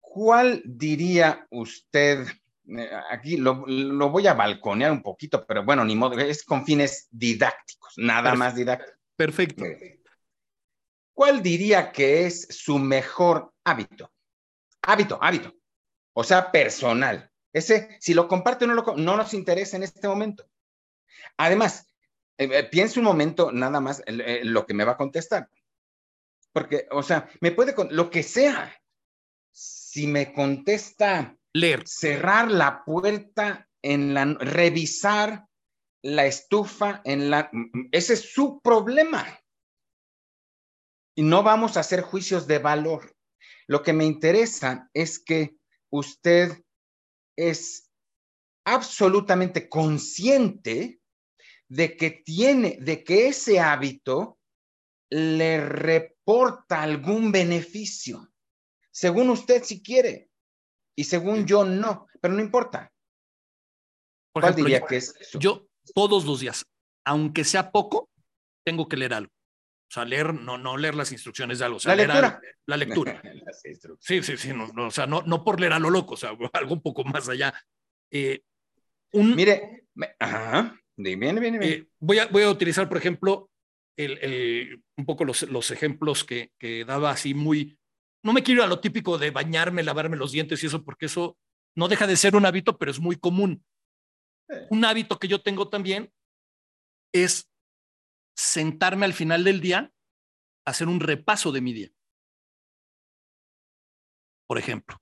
¿Cuál 0.00 0.62
diría 0.64 1.44
usted? 1.50 2.24
Eh, 2.68 2.90
aquí 3.10 3.36
lo, 3.36 3.64
voy 4.10 4.28
a 4.28 4.34
balconear 4.34 4.92
un 4.92 5.02
poquito, 5.02 5.44
pero 5.44 5.64
bueno, 5.64 5.84
ni 5.84 5.96
modo, 5.96 6.16
es 6.20 6.44
con 6.44 6.64
fines 6.64 7.08
didácticos, 7.10 7.94
nada 7.96 8.36
más 8.36 8.54
didáctico. 8.54 8.93
Perfecto. 9.16 9.64
¿Cuál 11.14 11.42
diría 11.42 11.92
que 11.92 12.26
es 12.26 12.48
su 12.50 12.78
mejor 12.78 13.52
hábito? 13.64 14.12
Hábito, 14.82 15.18
hábito. 15.22 15.54
O 16.12 16.24
sea, 16.24 16.50
personal. 16.50 17.30
Ese, 17.52 17.96
si 18.00 18.14
lo 18.14 18.26
comparte 18.26 18.66
no, 18.66 18.74
no 18.74 19.16
nos 19.16 19.34
interesa 19.34 19.76
en 19.76 19.84
este 19.84 20.08
momento. 20.08 20.44
Además, 21.36 21.86
eh, 22.36 22.48
eh, 22.50 22.64
piense 22.64 22.98
un 22.98 23.04
momento 23.04 23.52
nada 23.52 23.80
más 23.80 24.02
eh, 24.06 24.40
lo 24.42 24.66
que 24.66 24.74
me 24.74 24.84
va 24.84 24.92
a 24.92 24.96
contestar. 24.96 25.48
Porque, 26.52 26.86
o 26.90 27.02
sea, 27.02 27.28
me 27.40 27.52
puede, 27.52 27.74
lo 27.90 28.10
que 28.10 28.22
sea. 28.22 28.74
Si 29.52 30.08
me 30.08 30.32
contesta, 30.32 31.36
leer, 31.52 31.86
cerrar 31.86 32.50
la 32.50 32.84
puerta 32.84 33.68
en 33.82 34.14
la, 34.14 34.24
revisar 34.24 35.46
la 36.04 36.26
estufa 36.26 37.00
en 37.04 37.30
la, 37.30 37.50
ese 37.90 38.12
es 38.12 38.32
su 38.32 38.60
problema. 38.60 39.40
Y 41.16 41.22
no 41.22 41.42
vamos 41.42 41.76
a 41.76 41.80
hacer 41.80 42.02
juicios 42.02 42.46
de 42.46 42.58
valor. 42.58 43.16
Lo 43.66 43.82
que 43.82 43.94
me 43.94 44.04
interesa 44.04 44.90
es 44.92 45.18
que 45.18 45.56
usted 45.90 46.62
es 47.36 47.90
absolutamente 48.66 49.66
consciente 49.70 51.00
de 51.68 51.96
que 51.96 52.10
tiene, 52.10 52.76
de 52.82 53.02
que 53.02 53.28
ese 53.28 53.58
hábito 53.58 54.38
le 55.08 55.66
reporta 55.66 56.82
algún 56.82 57.32
beneficio, 57.32 58.30
según 58.90 59.30
usted 59.30 59.64
si 59.64 59.82
quiere, 59.82 60.28
y 60.94 61.04
según 61.04 61.46
yo 61.46 61.64
no, 61.64 62.08
pero 62.20 62.34
no 62.34 62.42
importa. 62.42 62.92
¿Cuál 64.34 64.54
diría 64.54 64.82
que 64.82 64.96
es 64.96 65.14
Yo 65.38 65.66
todos 65.94 66.24
los 66.24 66.40
días, 66.40 66.66
aunque 67.04 67.44
sea 67.44 67.70
poco, 67.70 68.10
tengo 68.64 68.88
que 68.88 68.96
leer 68.96 69.14
algo. 69.14 69.32
O 69.32 69.92
sea, 69.94 70.04
leer, 70.04 70.34
no, 70.34 70.58
no 70.58 70.76
leer 70.76 70.94
las 70.94 71.12
instrucciones 71.12 71.58
de 71.58 71.66
algo. 71.66 71.78
la 71.84 71.94
lectura. 71.94 72.40
la 72.66 72.76
lectura. 72.76 73.22
sí, 74.00 74.22
sí, 74.22 74.36
sí. 74.36 74.52
No, 74.52 74.86
o 74.86 74.90
sea, 74.90 75.06
no, 75.06 75.22
no 75.22 75.44
por 75.44 75.60
leer 75.60 75.72
a 75.74 75.78
lo 75.78 75.90
loco, 75.90 76.14
o 76.14 76.16
sea, 76.16 76.30
algo 76.52 76.74
un 76.74 76.82
poco 76.82 77.04
más 77.04 77.28
allá. 77.28 77.54
Eh, 78.10 78.42
un, 79.12 79.36
Mire, 79.36 79.86
ajá. 80.18 80.80
Eh, 80.96 81.86
voy, 81.98 82.18
a, 82.18 82.26
voy 82.26 82.44
a 82.44 82.50
utilizar, 82.50 82.88
por 82.88 82.98
ejemplo, 82.98 83.50
el, 83.96 84.82
un 84.96 85.06
poco 85.06 85.24
los, 85.24 85.42
los 85.42 85.70
ejemplos 85.70 86.24
que, 86.24 86.50
que, 86.58 86.84
daba 86.84 87.10
así 87.10 87.34
muy... 87.34 87.78
No 88.22 88.32
me 88.32 88.42
quiero 88.42 88.62
ir 88.62 88.64
a 88.64 88.68
lo 88.68 88.80
típico 88.80 89.18
de 89.18 89.30
bañarme, 89.30 89.82
lavarme 89.82 90.16
los 90.16 90.32
dientes 90.32 90.62
y 90.62 90.66
eso, 90.66 90.84
porque 90.84 91.06
eso 91.06 91.36
no 91.76 91.88
deja 91.88 92.06
de 92.06 92.16
ser 92.16 92.36
un 92.36 92.46
hábito, 92.46 92.78
pero 92.78 92.90
es 92.90 93.00
muy 93.00 93.16
común. 93.16 93.64
Un 94.70 94.84
hábito 94.84 95.18
que 95.18 95.28
yo 95.28 95.42
tengo 95.42 95.68
también 95.68 96.12
es 97.12 97.50
sentarme 98.36 99.06
al 99.06 99.14
final 99.14 99.44
del 99.44 99.60
día 99.60 99.92
a 100.66 100.70
hacer 100.70 100.88
un 100.88 101.00
repaso 101.00 101.52
de 101.52 101.60
mi 101.60 101.72
día. 101.72 101.90
Por 104.46 104.58
ejemplo. 104.58 105.00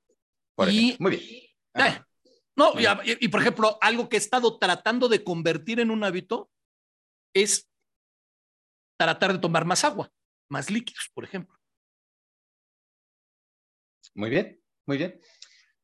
y, 0.68 0.96
Muy 0.98 1.10
bien. 1.16 2.06
No, 2.54 2.74
y, 3.04 3.28
por 3.28 3.40
ejemplo, 3.40 3.78
algo 3.80 4.08
que 4.08 4.16
he 4.16 4.18
estado 4.18 4.58
tratando 4.58 5.08
de 5.08 5.24
convertir 5.24 5.80
en 5.80 5.90
un 5.90 6.04
hábito 6.04 6.50
es 7.34 7.68
tratar 8.98 9.32
de 9.32 9.38
tomar 9.38 9.64
más 9.64 9.84
agua, 9.84 10.12
más 10.50 10.70
líquidos, 10.70 11.10
por 11.14 11.24
ejemplo. 11.24 11.58
Muy 14.14 14.28
bien, 14.28 14.62
muy 14.86 14.98
bien. 14.98 15.18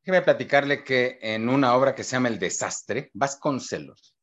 Déjeme 0.09 0.25
platicarle 0.25 0.83
que 0.83 1.19
en 1.21 1.47
una 1.49 1.75
obra 1.75 1.93
que 1.93 2.03
se 2.03 2.13
llama 2.13 2.29
El 2.29 2.39
Desastre, 2.39 3.11
Vasconcelos 3.13 4.15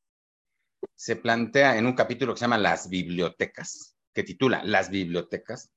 se 0.97 1.15
plantea 1.15 1.79
en 1.79 1.87
un 1.87 1.93
capítulo 1.93 2.35
que 2.35 2.41
se 2.41 2.45
llama 2.45 2.59
Las 2.59 2.89
Bibliotecas, 2.89 3.97
que 4.13 4.25
titula 4.25 4.65
Las 4.65 4.91
Bibliotecas, 4.91 5.71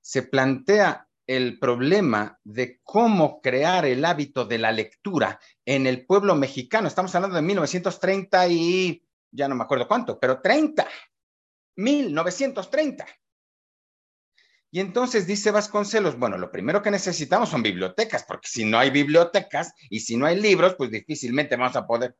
se 0.00 0.24
plantea 0.24 1.06
el 1.28 1.60
problema 1.60 2.36
de 2.42 2.80
cómo 2.82 3.40
crear 3.40 3.84
el 3.84 4.04
hábito 4.04 4.44
de 4.44 4.58
la 4.58 4.72
lectura 4.72 5.38
en 5.64 5.86
el 5.86 6.04
pueblo 6.04 6.34
mexicano. 6.34 6.88
Estamos 6.88 7.14
hablando 7.14 7.36
de 7.36 7.42
1930 7.42 8.48
y 8.48 9.06
ya 9.30 9.46
no 9.46 9.54
me 9.54 9.62
acuerdo 9.62 9.86
cuánto, 9.86 10.18
pero 10.18 10.40
30, 10.40 10.84
1930. 11.76 13.06
Y 14.74 14.80
entonces 14.80 15.28
dice 15.28 15.52
Vasconcelos, 15.52 16.18
bueno, 16.18 16.36
lo 16.36 16.50
primero 16.50 16.82
que 16.82 16.90
necesitamos 16.90 17.48
son 17.48 17.62
bibliotecas, 17.62 18.24
porque 18.24 18.48
si 18.48 18.64
no 18.64 18.76
hay 18.76 18.90
bibliotecas 18.90 19.72
y 19.88 20.00
si 20.00 20.16
no 20.16 20.26
hay 20.26 20.40
libros, 20.40 20.74
pues 20.74 20.90
difícilmente 20.90 21.54
vamos 21.54 21.76
a 21.76 21.86
poder. 21.86 22.16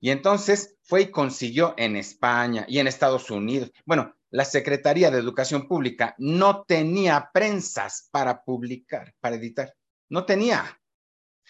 Y 0.00 0.12
entonces 0.12 0.78
fue 0.80 1.02
y 1.02 1.10
consiguió 1.10 1.74
en 1.76 1.96
España 1.96 2.64
y 2.66 2.78
en 2.78 2.86
Estados 2.86 3.30
Unidos. 3.30 3.70
Bueno, 3.84 4.16
la 4.30 4.46
Secretaría 4.46 5.10
de 5.10 5.18
Educación 5.18 5.68
Pública 5.68 6.14
no 6.16 6.64
tenía 6.66 7.28
prensas 7.34 8.08
para 8.10 8.42
publicar, 8.42 9.14
para 9.20 9.36
editar. 9.36 9.74
No 10.08 10.24
tenía. 10.24 10.80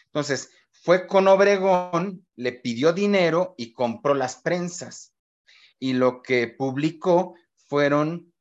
Entonces, 0.07 0.51
fue 0.73 1.07
con 1.07 1.29
Obregón, 1.29 2.27
le 2.35 2.51
pidió 2.55 2.93
dinero 2.93 3.55
y 3.57 3.73
compró 3.73 4.15
las 4.15 4.35
prensas. 4.35 5.15
Y 5.79 5.93
lo 5.93 6.23
que 6.23 6.49
publicó 6.49 7.37
fueron 7.69 8.33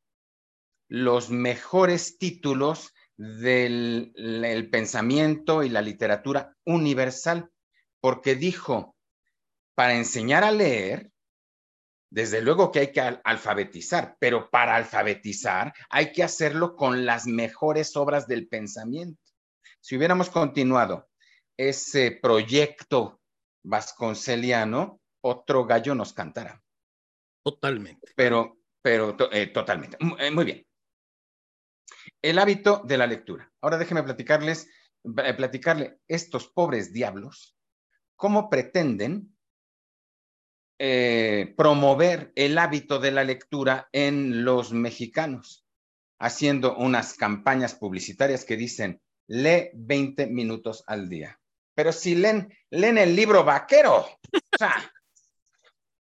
los 0.88 1.29
mejores 1.29 2.17
títulos 2.17 2.93
del 3.17 4.69
pensamiento 4.71 5.63
y 5.63 5.69
la 5.69 5.81
literatura 5.81 6.55
universal, 6.65 7.49
porque 8.01 8.36
dijo, 8.36 8.95
para 9.73 9.95
enseñar 9.95 10.43
a 10.43 10.51
leer, 10.51 11.11
desde 12.09 12.41
luego 12.41 12.71
que 12.71 12.79
hay 12.79 12.91
que 12.91 13.01
alfabetizar, 13.01 14.15
pero 14.19 14.49
para 14.49 14.75
alfabetizar 14.75 15.73
hay 15.89 16.11
que 16.11 16.23
hacerlo 16.23 16.75
con 16.75 17.05
las 17.05 17.25
mejores 17.25 17.95
obras 17.95 18.27
del 18.27 18.47
pensamiento. 18.47 19.21
Si 19.81 19.97
hubiéramos 19.97 20.29
continuado 20.29 21.09
ese 21.57 22.11
proyecto 22.11 23.19
vasconceliano, 23.63 25.01
otro 25.21 25.65
gallo 25.65 25.95
nos 25.95 26.13
cantará. 26.13 26.61
Totalmente. 27.43 28.13
Pero, 28.15 28.59
pero 28.81 29.17
eh, 29.31 29.47
totalmente. 29.47 29.97
Eh, 30.19 30.31
muy 30.31 30.45
bien. 30.45 30.65
El 32.21 32.39
hábito 32.39 32.81
de 32.86 32.97
la 32.97 33.07
lectura. 33.07 33.51
Ahora 33.61 33.77
déjenme 33.77 34.03
platicarles, 34.03 34.67
eh, 35.03 35.33
platicarle 35.33 35.99
estos 36.07 36.47
pobres 36.47 36.93
diablos 36.93 37.57
cómo 38.15 38.49
pretenden 38.49 39.31
promover 41.55 42.33
el 42.36 42.57
hábito 42.57 42.99
de 42.99 43.11
la 43.11 43.23
lectura 43.23 43.88
en 43.93 44.43
los 44.43 44.73
mexicanos, 44.73 45.65
haciendo 46.19 46.75
unas 46.75 47.13
campañas 47.13 47.75
publicitarias 47.75 48.43
que 48.43 48.57
dicen, 48.57 49.01
lee 49.27 49.69
20 49.73 50.27
minutos 50.27 50.83
al 50.88 51.09
día. 51.09 51.39
Pero 51.75 51.91
si 51.91 52.15
leen, 52.15 52.53
leen 52.69 52.97
el 52.97 53.15
libro 53.15 53.43
vaquero, 53.43 53.97
o 53.97 54.57
sea, 54.57 54.73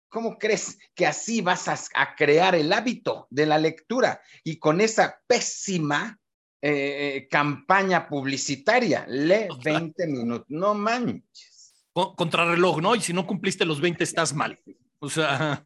¿cómo 0.09 0.37
crees 0.37 0.77
que 0.95 1.05
así 1.05 1.41
vas 1.41 1.67
a, 1.67 2.15
crear 2.15 2.55
el 2.55 2.73
hábito 2.73 3.27
de 3.29 3.45
la 3.45 3.57
lectura? 3.57 4.21
Y 4.43 4.57
con 4.57 4.81
esa 4.81 5.21
pésima 5.27 6.19
eh, 6.61 7.15
eh, 7.15 7.27
campaña 7.29 8.07
publicitaria, 8.07 9.05
lee 9.07 9.47
20 9.63 10.07
minutos, 10.07 10.47
no 10.49 10.73
manches. 10.73 11.85
Contrarreloj, 11.93 12.81
¿no? 12.81 12.95
Y 12.95 13.01
si 13.01 13.13
no 13.13 13.25
cumpliste 13.25 13.65
los 13.65 13.79
20 13.79 14.03
estás 14.03 14.33
mal. 14.33 14.59
O 14.99 15.09
sea... 15.09 15.65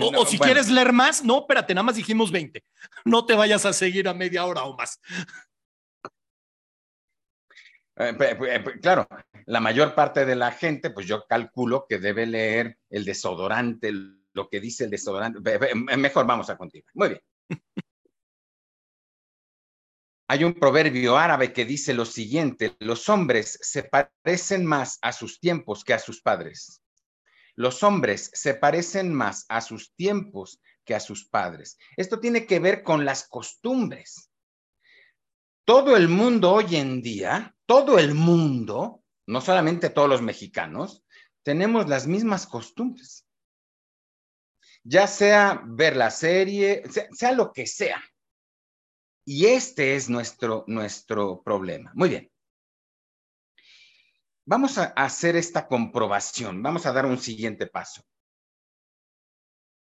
o, 0.00 0.26
si 0.26 0.38
quieres 0.38 0.70
leer 0.70 0.92
más, 0.92 1.24
no, 1.24 1.40
espérate, 1.40 1.74
nada 1.74 1.82
más 1.82 1.96
dijimos 1.96 2.30
20. 2.30 2.62
No 3.04 3.26
te 3.26 3.34
vayas 3.34 3.66
a 3.66 3.72
seguir 3.72 4.08
a 4.08 4.14
media 4.14 4.44
hora 4.44 4.62
o 4.64 4.76
más. 4.76 5.00
Eh, 7.98 8.78
claro, 8.82 9.08
la 9.46 9.60
mayor 9.60 9.94
parte 9.94 10.26
de 10.26 10.36
la 10.36 10.52
gente, 10.52 10.90
pues 10.90 11.06
yo 11.06 11.24
calculo 11.26 11.86
que 11.88 11.98
debe 11.98 12.26
leer 12.26 12.78
el 12.90 13.04
desodorante, 13.04 13.90
lo 14.32 14.48
que 14.50 14.60
dice 14.60 14.84
el 14.84 14.90
desodorante. 14.90 15.40
Mejor 15.74 16.26
vamos 16.26 16.50
a 16.50 16.56
continuar. 16.56 16.90
Muy 16.94 17.08
bien. 17.08 17.20
Hay 20.28 20.42
un 20.42 20.54
proverbio 20.54 21.16
árabe 21.16 21.52
que 21.52 21.64
dice 21.64 21.94
lo 21.94 22.04
siguiente, 22.04 22.76
los 22.80 23.08
hombres 23.08 23.58
se 23.62 23.84
parecen 23.84 24.66
más 24.66 24.98
a 25.00 25.12
sus 25.12 25.38
tiempos 25.38 25.84
que 25.84 25.94
a 25.94 26.00
sus 26.00 26.20
padres. 26.20 26.82
Los 27.54 27.82
hombres 27.84 28.30
se 28.34 28.54
parecen 28.54 29.14
más 29.14 29.46
a 29.48 29.60
sus 29.60 29.94
tiempos 29.94 30.60
que 30.84 30.96
a 30.96 31.00
sus 31.00 31.28
padres. 31.28 31.78
Esto 31.96 32.18
tiene 32.18 32.44
que 32.44 32.58
ver 32.58 32.82
con 32.82 33.04
las 33.04 33.28
costumbres. 33.28 34.30
Todo 35.66 35.96
el 35.96 36.08
mundo 36.08 36.52
hoy 36.52 36.76
en 36.76 37.02
día 37.02 37.52
todo 37.66 37.98
el 37.98 38.14
mundo, 38.14 39.02
no 39.26 39.40
solamente 39.40 39.90
todos 39.90 40.08
los 40.08 40.22
mexicanos, 40.22 41.04
tenemos 41.42 41.88
las 41.88 42.06
mismas 42.06 42.46
costumbres. 42.46 43.26
Ya 44.84 45.08
sea 45.08 45.62
ver 45.66 45.96
la 45.96 46.12
serie, 46.12 46.84
sea, 47.12 47.32
lo 47.32 47.52
que 47.52 47.66
sea. 47.66 48.00
Y 49.24 49.46
este 49.46 49.96
es 49.96 50.08
nuestro, 50.08 50.64
nuestro 50.68 51.42
problema. 51.42 51.90
Muy 51.94 52.08
bien. 52.08 52.32
Vamos 54.44 54.78
a 54.78 54.84
hacer 54.84 55.34
esta 55.34 55.66
comprobación. 55.66 56.62
Vamos 56.62 56.86
a 56.86 56.92
dar 56.92 57.04
un 57.04 57.18
siguiente 57.18 57.66
paso. 57.66 58.04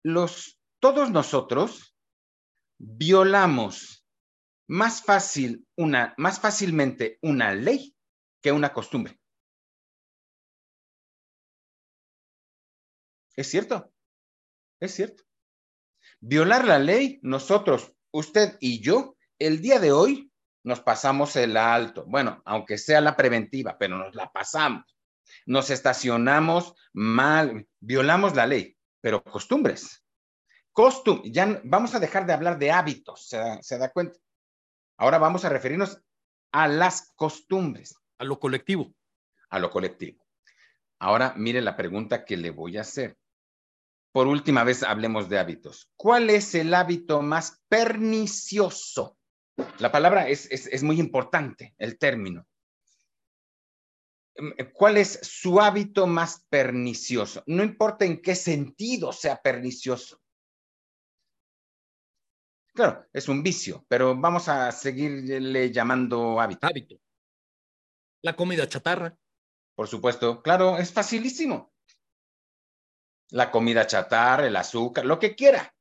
Los, 0.04 0.60
todos 0.80 1.12
nosotros 1.12 1.96
violamos 2.80 3.99
más 4.70 5.02
fácil 5.02 5.68
una, 5.76 6.14
más 6.18 6.40
fácilmente 6.40 7.18
una 7.24 7.54
ley 7.54 7.96
que 8.40 8.52
una 8.52 8.72
costumbre. 8.72 9.20
Es 13.36 13.50
cierto, 13.50 13.92
es 14.80 14.94
cierto. 14.94 15.24
Violar 16.20 16.66
la 16.66 16.78
ley, 16.78 17.20
nosotros, 17.24 17.94
usted 18.12 18.58
y 18.60 18.80
yo, 18.82 19.16
el 19.40 19.60
día 19.60 19.80
de 19.80 19.92
hoy 19.92 20.32
nos 20.64 20.82
pasamos 20.82 21.36
el 21.36 21.58
alto. 21.58 22.06
Bueno, 22.06 22.44
aunque 22.46 22.78
sea 22.78 23.02
la 23.02 23.18
preventiva, 23.18 23.76
pero 23.78 23.98
nos 23.98 24.14
la 24.14 24.32
pasamos. 24.32 24.86
Nos 25.48 25.72
estacionamos 25.72 26.76
mal, 26.94 27.68
violamos 27.80 28.36
la 28.36 28.46
ley, 28.46 28.78
pero 29.02 29.24
costumbres. 29.24 30.06
Costum, 30.72 31.24
ya 31.24 31.60
vamos 31.64 31.96
a 31.96 32.00
dejar 32.00 32.28
de 32.28 32.34
hablar 32.34 32.60
de 32.60 32.72
hábitos, 32.72 33.28
se 33.62 33.78
da 33.78 33.92
cuenta. 33.92 34.20
Ahora 35.00 35.18
vamos 35.18 35.46
a 35.46 35.50
referirnos 35.50 36.02
a 36.52 36.68
las 36.68 37.14
costumbres. 37.16 37.96
A 38.18 38.26
lo 38.26 38.38
colectivo. 38.38 38.94
A 39.50 39.58
lo 39.58 39.72
colectivo. 39.72 40.26
Ahora 41.00 41.34
mire 41.38 41.62
la 41.62 41.78
pregunta 41.78 42.26
que 42.26 42.36
le 42.36 42.52
voy 42.52 42.78
a 42.78 42.82
hacer. 42.82 43.18
Por 44.12 44.28
última 44.28 44.66
vez 44.66 44.84
hablemos 44.84 45.30
de 45.30 45.40
hábitos. 45.40 45.90
¿Cuál 45.96 46.30
es 46.30 46.54
el 46.54 46.74
hábito 46.74 47.22
más 47.22 47.62
pernicioso? 47.70 49.18
La 49.78 49.90
palabra 49.90 50.28
es, 50.28 50.48
es 50.52 50.84
muy 50.84 51.00
importante, 51.00 51.74
el 51.78 51.98
término. 51.98 52.46
¿Cuál 54.74 54.98
es 54.98 55.20
su 55.24 55.62
hábito 55.62 56.08
más 56.08 56.46
pernicioso? 56.50 57.42
No 57.46 57.64
importa 57.64 58.04
en 58.04 58.22
qué 58.22 58.36
sentido 58.36 59.14
sea 59.14 59.42
pernicioso. 59.42 60.22
Claro, 62.80 63.10
es 63.12 63.28
un 63.28 63.44
vicio, 63.44 63.86
pero 63.90 64.16
vamos 64.16 64.48
a 64.48 64.72
seguirle 64.72 65.70
llamando 65.70 66.40
hábito. 66.40 66.66
Hábito. 66.66 67.02
La 68.22 68.38
comida 68.38 68.70
chatarra. 68.70 69.18
Por 69.76 69.90
supuesto, 69.90 70.42
claro, 70.42 70.78
es 70.78 70.94
facilísimo. 70.94 71.74
La 73.32 73.52
comida 73.52 73.86
chatarra, 73.86 74.48
el 74.48 74.56
azúcar, 74.56 75.06
lo 75.06 75.20
que 75.20 75.36
quiera. 75.36 75.76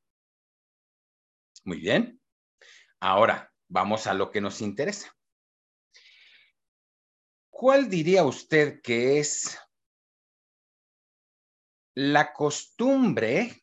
Muy 1.63 1.79
bien. 1.79 2.21
Ahora, 2.99 3.49
vamos 3.69 4.05
a 4.05 4.13
lo 4.13 4.29
que 4.29 4.41
nos 4.41 4.59
interesa. 4.59 5.15
¿Cuál 7.49 7.89
diría 7.89 8.25
usted 8.25 8.81
que 8.81 9.19
es 9.19 9.57
la 11.93 12.33
costumbre 12.33 13.58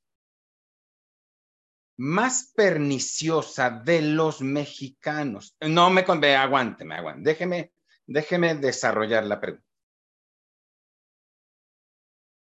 más 1.97 2.53
perniciosa 2.55 3.71
de 3.71 4.03
los 4.03 4.41
mexicanos. 4.43 5.57
No 5.61 5.91
me 5.91 6.05
convé, 6.05 6.37
aguante, 6.37 6.85
me 6.85 6.97
aguante. 6.97 7.31
Déjeme, 7.31 7.73
déjeme 8.07 8.55
desarrollar 8.55 9.25
la 9.25 9.41
pregunta. 9.41 9.67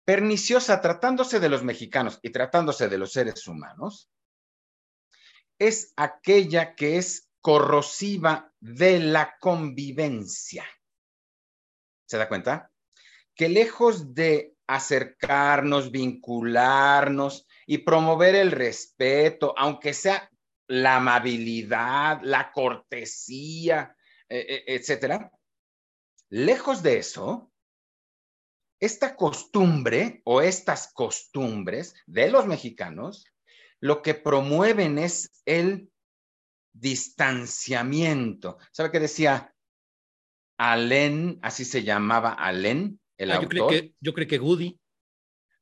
Perniciosa 0.05 0.81
tratándose 0.81 1.41
de 1.41 1.49
los 1.49 1.65
mexicanos 1.65 2.21
y 2.23 2.31
tratándose 2.31 2.89
de 2.89 2.99
los 2.99 3.13
seres 3.13 3.47
humanos, 3.49 4.09
es 5.59 5.93
aquella 5.97 6.75
que 6.75 6.99
es 6.99 7.29
corrosiva 7.41 8.53
de 8.61 9.01
la 9.01 9.37
convivencia. 9.41 10.65
¿Se 12.07 12.19
da 12.19 12.29
cuenta? 12.29 12.71
Que 13.35 13.49
lejos 13.49 14.15
de 14.15 14.55
acercarnos, 14.67 15.91
vincularnos, 15.91 17.46
y 17.67 17.79
promover 17.79 18.35
el 18.35 18.53
respeto, 18.53 19.55
aunque 19.57 19.93
sea 19.93 20.31
la 20.69 20.97
amabilidad, 20.97 22.21
la 22.23 22.51
cortesía, 22.53 23.97
eh, 24.29 24.47
eh, 24.49 24.65
etcétera. 24.67 25.31
Lejos 26.29 26.83
de 26.83 26.99
eso, 26.99 27.53
esta 28.81 29.17
costumbre 29.17 30.23
o 30.25 30.43
estas 30.43 30.93
costumbres 30.93 31.95
de 32.07 32.31
los 32.31 32.47
mexicanos 32.47 33.25
lo 33.81 34.03
que 34.03 34.15
promueven 34.15 34.99
es 34.99 35.31
el 35.45 35.91
distanciamiento. 36.73 38.59
¿Sabe 38.73 38.91
qué 38.91 39.01
decía 39.01 39.55
Alén? 40.59 41.39
Así 41.43 41.65
se 41.65 41.83
llamaba 41.83 42.33
Alén, 42.33 43.01
el 43.19 43.31
Ah, 43.31 43.35
yo, 43.35 43.41
autor. 43.43 43.49
creo 43.49 43.69
que, 43.69 43.95
yo 44.01 44.15
creo 44.15 44.27
que 44.27 44.39
Goody. 44.39 44.79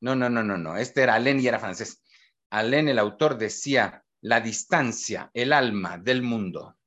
No, 0.05 0.15
no, 0.15 0.29
no, 0.29 0.43
no, 0.43 0.55
no. 0.55 0.77
Este 0.77 1.01
era 1.01 1.15
Alain 1.15 1.39
y 1.39 1.47
era 1.47 1.57
francés. 1.57 2.03
Alain, 2.51 2.87
el 2.87 2.99
autor, 2.99 3.39
decía 3.39 4.05
la 4.21 4.39
distancia, 4.39 5.31
el 5.33 5.51
alma 5.51 5.97
del 5.97 6.21
mundo. 6.21 6.77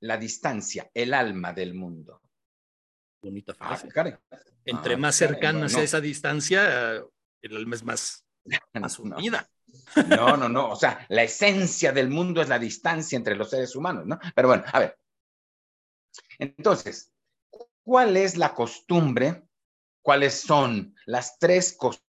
La 0.00 0.16
distancia, 0.16 0.90
el 0.92 1.14
alma 1.14 1.52
del 1.52 1.74
mundo. 1.74 2.20
Bonita 3.22 3.54
Ah, 3.60 3.76
frase. 3.76 4.18
Entre 4.64 4.94
Ah, 4.94 4.96
más 4.96 5.16
caray, 5.16 5.34
cercanas 5.34 5.72
no, 5.74 5.78
a 5.78 5.82
esa 5.82 6.00
distancia, 6.00 6.96
el 7.40 7.56
alma 7.56 7.76
es 7.76 7.84
más, 7.84 8.26
más 8.74 8.98
no. 8.98 9.16
unida. 9.16 9.48
No, 10.08 10.36
no, 10.36 10.48
no. 10.48 10.70
O 10.70 10.76
sea, 10.76 11.06
la 11.08 11.22
esencia 11.22 11.92
del 11.92 12.10
mundo 12.10 12.42
es 12.42 12.48
la 12.48 12.58
distancia 12.58 13.16
entre 13.16 13.36
los 13.36 13.48
seres 13.48 13.76
humanos, 13.76 14.06
¿no? 14.06 14.18
Pero 14.34 14.48
bueno, 14.48 14.64
a 14.72 14.80
ver. 14.80 14.98
Entonces, 16.40 17.12
¿cuál 17.84 18.16
es 18.16 18.36
la 18.36 18.54
costumbre? 18.54 19.44
¿Cuáles 20.02 20.40
son 20.40 20.96
las 21.06 21.38
tres 21.38 21.72
costumbres 21.72 22.05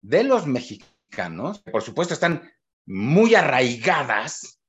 de 0.00 0.24
los 0.24 0.46
mexicanos? 0.46 1.60
Por 1.60 1.82
supuesto, 1.82 2.14
están 2.14 2.50
muy 2.86 3.34
arraigadas 3.34 4.60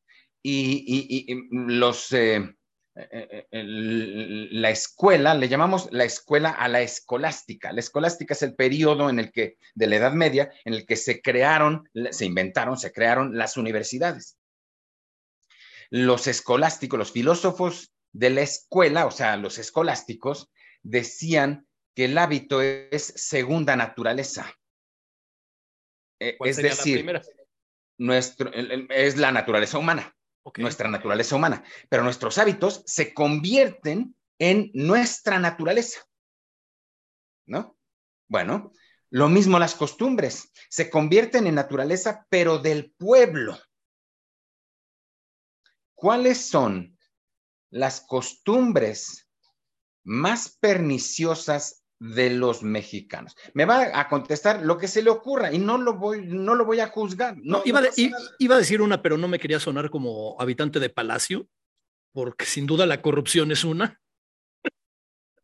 y, 0.41 1.25
los, 1.51 2.11
eh, 2.11 2.55
eh, 2.95 3.47
eh, 3.49 3.63
la 4.51 4.69
escuela, 4.69 5.33
le 5.33 5.47
llamamos 5.47 5.89
la 5.91 6.03
escuela 6.03 6.51
a 6.51 6.67
la 6.67 6.81
escolástica. 6.81 7.71
La 7.71 7.79
escolástica 7.79 8.33
es 8.33 8.41
el 8.43 8.55
periodo 8.55 9.09
en 9.09 9.19
el 9.19 9.31
que, 9.31 9.57
de 9.73 9.87
la 9.87 9.95
Edad 9.95 10.13
Media, 10.13 10.51
en 10.65 10.73
el 10.73 10.85
que 10.85 10.95
se 10.95 11.21
crearon, 11.21 11.89
se 12.11 12.25
inventaron, 12.25 12.77
se 12.77 12.91
crearon 12.91 13.37
las 13.37 13.57
universidades. 13.57 14.37
Los 15.89 16.27
escolásticos, 16.27 16.99
los 16.99 17.11
filósofos 17.11 17.93
de 18.11 18.29
la 18.29 18.41
escuela, 18.41 19.05
o 19.05 19.11
sea, 19.11 19.37
los 19.37 19.57
escolásticos, 19.57 20.51
decían 20.83 21.67
que 21.95 22.05
el 22.05 22.17
hábito 22.17 22.61
es 22.61 23.03
segunda 23.03 23.75
naturaleza. 23.75 24.53
¿Cuál 26.37 26.49
Es 26.49 26.55
sería 26.55 26.71
la 26.71 26.77
decir, 26.77 26.97
primera? 26.97 27.21
nuestro, 27.97 28.51
es 28.53 29.17
la 29.17 29.31
naturaleza 29.31 29.77
humana 29.77 30.15
nuestra 30.57 30.89
naturaleza 30.89 31.35
humana, 31.35 31.63
pero 31.89 32.03
nuestros 32.03 32.37
hábitos 32.37 32.83
se 32.85 33.13
convierten 33.13 34.15
en 34.39 34.71
nuestra 34.73 35.39
naturaleza. 35.39 36.01
¿No? 37.45 37.77
Bueno, 38.27 38.71
lo 39.09 39.29
mismo 39.29 39.59
las 39.59 39.75
costumbres, 39.75 40.51
se 40.69 40.89
convierten 40.89 41.47
en 41.47 41.55
naturaleza, 41.55 42.25
pero 42.29 42.57
del 42.57 42.91
pueblo. 42.91 43.57
¿Cuáles 45.93 46.45
son 46.45 46.97
las 47.69 48.01
costumbres 48.01 49.29
más 50.03 50.57
perniciosas 50.57 51.82
de 52.11 52.29
los 52.31 52.63
mexicanos? 52.63 53.35
Me 53.53 53.65
va 53.65 53.97
a 53.99 54.07
contestar 54.09 54.61
lo 54.61 54.77
que 54.77 54.87
se 54.87 55.01
le 55.01 55.09
ocurra 55.09 55.53
y 55.53 55.57
no 55.59 55.77
lo 55.77 55.93
voy, 55.95 56.25
no 56.25 56.53
lo 56.55 56.65
voy 56.65 56.79
a 56.81 56.87
juzgar. 56.87 57.37
No, 57.37 57.59
No, 57.59 57.61
iba, 57.65 57.81
no 57.81 57.87
de- 57.89 58.11
iba 58.39 58.55
a 58.55 58.59
decir 58.59 58.81
una, 58.81 59.01
pero 59.01 59.17
no 59.17 59.27
me 59.27 59.39
quería 59.39 59.59
sonar 59.59 59.89
como 59.89 60.35
habitante 60.39 60.79
de 60.79 60.89
palacio, 60.89 61.47
porque 62.11 62.45
sin 62.45 62.65
duda 62.65 62.85
la 62.85 63.01
corrupción 63.01 63.51
es 63.51 63.63
una. 63.63 63.99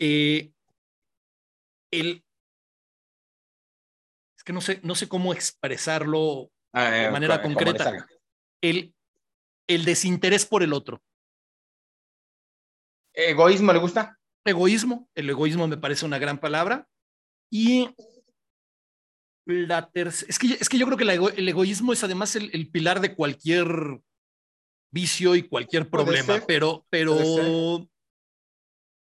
Eh, 0.01 0.53
el, 1.91 2.23
es 4.37 4.43
que 4.45 4.53
no 4.53 4.61
sé, 4.61 4.79
no 4.83 4.95
sé 4.95 5.09
cómo 5.09 5.33
expresarlo 5.33 6.51
Ah, 6.71 6.89
de 6.91 7.07
eh, 7.07 7.11
manera 7.11 7.41
concreta. 7.41 8.07
el, 8.61 8.93
el 9.67 9.83
desinterés 9.85 10.45
por 10.45 10.63
el 10.63 10.71
otro. 10.71 11.01
¿Egoísmo 13.13 13.73
le 13.73 13.79
gusta? 13.79 14.18
Egoísmo, 14.45 15.09
el 15.15 15.29
egoísmo 15.29 15.67
me 15.67 15.77
parece 15.77 16.05
una 16.05 16.17
gran 16.17 16.39
palabra. 16.39 16.87
Y 17.51 17.89
la 19.45 19.89
tercera, 19.89 20.29
es 20.29 20.37
que, 20.39 20.47
es 20.53 20.69
que 20.69 20.77
yo 20.77 20.85
creo 20.85 20.97
que 20.97 21.05
ego- 21.05 21.29
el 21.35 21.47
egoísmo 21.49 21.93
es 21.93 22.03
además 22.03 22.35
el, 22.35 22.49
el 22.53 22.69
pilar 22.69 23.01
de 23.01 23.15
cualquier 23.15 23.67
vicio 24.91 25.35
y 25.35 25.43
cualquier 25.43 25.89
problema, 25.89 26.33
pero, 26.47 26.85
pero 26.89 27.87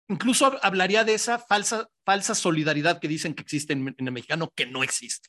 incluso 0.08 0.46
hab- 0.46 0.58
hablaría 0.62 1.04
de 1.04 1.14
esa 1.14 1.38
falsa, 1.38 1.88
falsa 2.04 2.34
solidaridad 2.34 3.00
que 3.00 3.08
dicen 3.08 3.34
que 3.34 3.42
existe 3.42 3.72
en, 3.72 3.88
en 3.98 4.06
el 4.06 4.12
mexicano, 4.12 4.52
que 4.54 4.66
no 4.66 4.82
existe. 4.82 5.28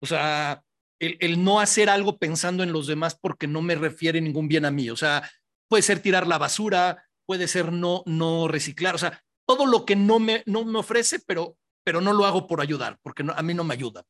O 0.00 0.06
sea, 0.06 0.62
el, 1.00 1.16
el 1.20 1.42
no 1.42 1.60
hacer 1.60 1.88
algo 1.90 2.18
pensando 2.18 2.62
en 2.62 2.72
los 2.72 2.86
demás 2.86 3.18
porque 3.20 3.46
no 3.46 3.62
me 3.62 3.74
refiere 3.74 4.20
ningún 4.20 4.46
bien 4.48 4.64
a 4.64 4.70
mí. 4.70 4.88
O 4.90 4.96
sea, 4.96 5.28
puede 5.68 5.82
ser 5.82 6.00
tirar 6.00 6.26
la 6.26 6.38
basura, 6.38 7.04
puede 7.26 7.48
ser 7.48 7.72
no, 7.72 8.02
no 8.06 8.48
reciclar, 8.48 8.94
o 8.94 8.98
sea, 8.98 9.22
todo 9.46 9.66
lo 9.66 9.84
que 9.84 9.96
no 9.96 10.18
me, 10.18 10.42
no 10.46 10.64
me 10.64 10.78
ofrece, 10.78 11.18
pero, 11.20 11.56
pero 11.84 12.00
no 12.00 12.12
lo 12.12 12.24
hago 12.24 12.46
por 12.46 12.60
ayudar, 12.60 12.98
porque 13.02 13.22
no- 13.22 13.32
a 13.36 13.42
mí 13.42 13.52
no 13.54 13.64
me 13.64 13.74
ayuda. 13.74 14.04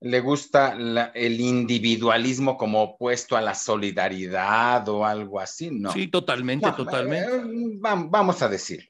le 0.00 0.20
gusta 0.20 0.76
la- 0.76 1.10
el 1.12 1.40
individualismo 1.40 2.56
como 2.56 2.80
opuesto 2.84 3.36
a 3.36 3.40
la 3.40 3.52
solidaridad 3.56 4.88
o 4.88 5.04
algo 5.04 5.40
así, 5.40 5.72
¿no? 5.72 5.92
Sí, 5.92 6.06
totalmente, 6.06 6.66
No, 6.68 6.76
totalmente. 6.76 7.26
eh, 7.34 7.42
vam- 7.80 8.08
vamos 8.08 8.40
a 8.40 8.48
decir. 8.48 8.88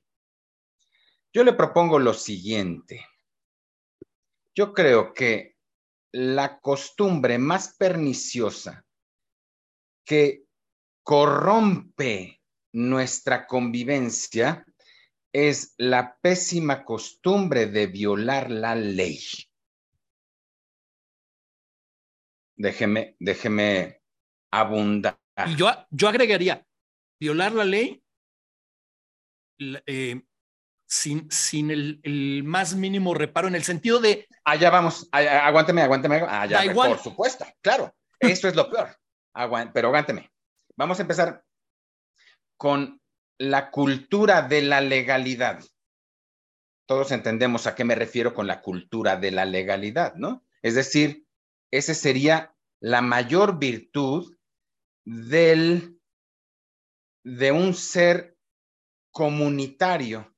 Yo 1.33 1.45
le 1.45 1.55
propongo 1.55 1.99
lo 1.99 2.13
siguiente. 2.13 3.07
Yo 4.55 4.75
creo 4.75 5.15
que 5.15 5.57
la 6.13 6.61
costumbre 6.61 7.39
más 7.39 7.75
perniciosa 7.79 8.85
que 10.05 10.43
corrompe 11.03 12.38
nuestra 12.73 13.47
convivencia 13.47 14.65
es 15.33 15.75
la 15.79 16.17
pésima 16.21 16.85
costumbre 16.85 17.67
de 17.67 17.87
violar 17.87 18.51
la 18.51 18.75
ley. 18.75 19.21
Déjeme, 22.57 23.17
déjeme 23.21 24.01
abundar. 24.51 25.19
Y 25.47 25.55
yo, 25.57 25.71
yo 25.91 26.09
agregaría, 26.09 26.67
violar 27.21 27.53
la 27.53 27.65
ley 27.65 28.03
eh, 29.87 30.21
sin, 30.87 31.31
sin 31.31 31.71
el, 31.71 32.01
el 32.03 32.43
más 32.45 32.75
mínimo 32.75 33.15
reparo, 33.15 33.47
en 33.47 33.55
el 33.55 33.63
sentido 33.63 34.01
de, 34.01 34.27
Allá 34.45 34.71
vamos, 34.71 35.09
allá- 35.13 35.47
aguánteme, 35.47 35.83
aguánteme. 35.83 36.17
Allá, 36.17 36.59
Da 36.59 36.65
igual. 36.65 36.91
por 36.91 36.99
supuesto, 37.01 37.47
claro. 37.61 37.95
Esto 38.19 38.49
es 38.49 38.57
lo 38.57 38.69
peor. 38.69 38.89
Pero 39.73 39.89
aguánteme. 39.89 40.29
Vamos 40.77 40.99
a 40.99 41.03
empezar 41.03 41.45
con 42.59 43.01
la 43.39 43.71
cultura 43.71 44.43
de 44.43 44.63
la 44.63 44.81
legalidad. 44.81 45.65
Todos 46.87 47.13
entendemos 47.13 47.67
a 47.67 47.75
qué 47.75 47.85
me 47.85 47.95
refiero 47.95 48.35
con 48.35 48.47
la 48.47 48.61
cultura 48.61 49.17
de 49.17 49.31
la 49.31 49.45
legalidad, 49.45 50.15
¿no? 50.17 50.45
Es 50.61 50.75
decir, 50.75 51.27
ese 51.71 51.95
sería 51.95 52.55
la 52.81 53.01
mayor 53.01 53.59
virtud 53.59 54.37
del, 55.05 56.01
de 57.25 57.53
un 57.53 57.75
ser 57.75 58.37
comunitario, 59.11 60.35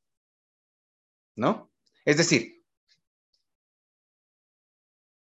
¿no? 1.37 1.73
Es 2.05 2.19
decir, 2.19 2.65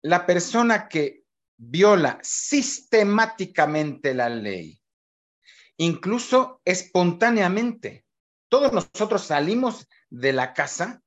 la 0.01 0.25
persona 0.25 0.87
que 0.87 1.25
viola 1.57 2.19
sistemáticamente 2.21 4.13
la 4.13 4.29
ley, 4.29 4.79
incluso 5.77 6.61
espontáneamente, 6.65 8.05
todos 8.49 8.71
nosotros 8.71 9.23
salimos 9.23 9.87
de 10.09 10.33
la 10.33 10.53
casa, 10.53 11.01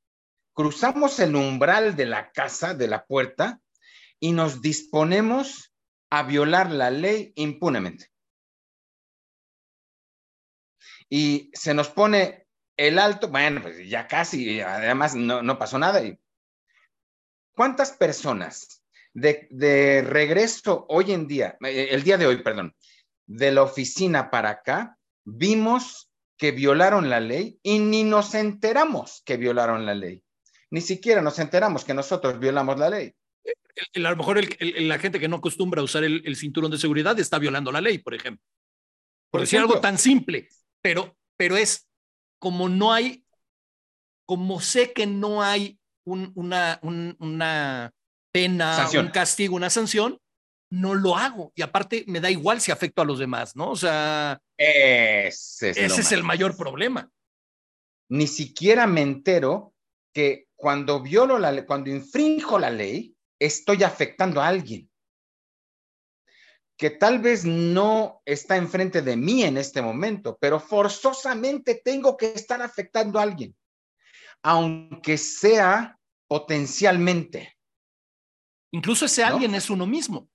cruzamos 0.52 1.18
el 1.20 1.36
umbral 1.36 1.96
de 1.96 2.06
la 2.06 2.32
casa, 2.32 2.74
de 2.74 2.88
la 2.88 3.06
puerta, 3.06 3.60
y 4.20 4.32
nos 4.32 4.60
disponemos 4.60 5.72
a 6.10 6.22
violar 6.24 6.70
la 6.70 6.90
ley 6.90 7.32
impunemente. 7.36 8.10
Y 11.08 11.50
se 11.54 11.74
nos 11.74 11.88
pone 11.88 12.46
el 12.76 12.98
alto, 12.98 13.28
bueno, 13.28 13.62
pues 13.62 13.88
ya 13.88 14.06
casi, 14.06 14.60
además 14.60 15.14
no, 15.14 15.42
no 15.42 15.58
pasó 15.58 15.78
nada. 15.78 16.02
Y 16.02 16.18
¿Cuántas 17.58 17.90
personas 17.90 18.84
de, 19.12 20.04
regreso 20.06 20.86
hoy 20.88 21.10
en 21.10 21.26
día, 21.26 21.58
eh, 21.64 21.88
el 21.90 22.04
día 22.04 22.16
de 22.16 22.26
hoy, 22.26 22.40
perdón, 22.40 22.72
de 23.28 23.52
la 23.52 23.62
oficina 23.62 24.30
para 24.30 24.50
acá, 24.50 24.98
vimos 25.24 26.10
que 26.36 26.50
violaron 26.50 27.08
la 27.10 27.20
ley 27.20 27.58
y 27.62 27.78
ni 27.78 28.02
nos 28.04 28.34
enteramos 28.34 29.22
que 29.24 29.36
violaron 29.36 29.86
la 29.86 29.94
ley? 29.94 30.22
Ni 30.70 30.80
siquiera 30.80 31.22
nos 31.22 31.38
enteramos 31.38 31.84
que 31.84 31.94
nosotros 31.94 32.38
violamos 32.40 32.78
la 32.78 32.90
ley. 32.90 33.12
el- 33.44 33.54
el- 33.92 34.06
a 34.06 34.10
lo 34.10 34.16
mejor 34.16 34.38
el- 34.38 34.88
la 34.88 34.98
gente 34.98 35.20
que 35.20 35.28
no 35.28 35.36
acostumbra 35.36 35.80
a 35.80 35.84
usar 35.84 36.02
el, 36.04 36.20
el 36.26 36.34
cinturón 36.36 36.70
de 36.70 36.78
seguridad 36.78 37.16
está 37.20 37.38
violando 37.38 37.70
la 37.70 37.80
ley, 37.80 37.98
por 37.98 38.12
ejemplo. 38.14 38.42
Por, 39.30 39.38
Por 39.38 39.40
decir 39.42 39.58
ejemplo. 39.58 39.76
algo 39.76 39.80
tan 39.82 39.98
simple, 39.98 40.48
pero, 40.82 41.16
pero 41.36 41.56
es 41.56 41.86
como 42.40 42.68
no 42.68 42.92
hay, 42.92 43.24
como 44.26 44.60
sé 44.60 44.92
que 44.92 45.06
no 45.06 45.42
hay 45.42 45.78
un- 46.04 46.32
una, 46.34 46.78
un- 46.82 47.14
una 47.20 47.92
pena, 48.32 48.74
Sanción. 48.74 49.06
un 49.06 49.12
castigo, 49.12 49.54
una 49.56 49.70
sanción, 49.70 50.18
no 50.70 50.94
lo 50.94 51.16
hago. 51.16 51.52
Y 51.54 51.62
aparte 51.62 52.04
me 52.06 52.20
da 52.20 52.30
igual 52.30 52.60
si 52.60 52.70
afecto 52.70 53.02
a 53.02 53.04
los 53.04 53.18
demás, 53.18 53.56
¿no? 53.56 53.70
O 53.70 53.76
sea, 53.76 54.40
Ese 54.56 55.70
es, 55.70 55.76
lo 55.76 55.84
ese 55.84 56.00
es 56.00 56.12
el 56.12 56.24
mayor 56.24 56.56
problema. 56.56 57.10
Ni 58.10 58.26
siquiera 58.26 58.86
me 58.86 59.02
entero 59.02 59.74
que 60.12 60.46
cuando 60.56 61.00
violo 61.00 61.38
la 61.38 61.52
ley, 61.52 61.64
cuando 61.64 61.90
infrinjo 61.90 62.58
la 62.58 62.70
ley, 62.70 63.14
estoy 63.38 63.82
afectando 63.84 64.40
a 64.40 64.48
alguien 64.48 64.88
que 66.78 66.90
tal 66.90 67.18
vez 67.18 67.44
no 67.44 68.22
está 68.24 68.56
enfrente 68.56 69.02
de 69.02 69.16
mí 69.16 69.42
en 69.42 69.56
este 69.58 69.82
momento, 69.82 70.38
pero 70.40 70.60
forzosamente 70.60 71.74
tengo 71.84 72.16
que 72.16 72.32
estar 72.32 72.62
afectando 72.62 73.18
a 73.18 73.22
alguien, 73.22 73.54
aunque 74.42 75.18
sea 75.18 75.98
potencialmente. 76.28 77.56
Incluso 78.70 79.06
ese 79.06 79.24
alguien 79.24 79.56
es 79.56 79.70
uno 79.70 79.86
mismo. 79.86 80.30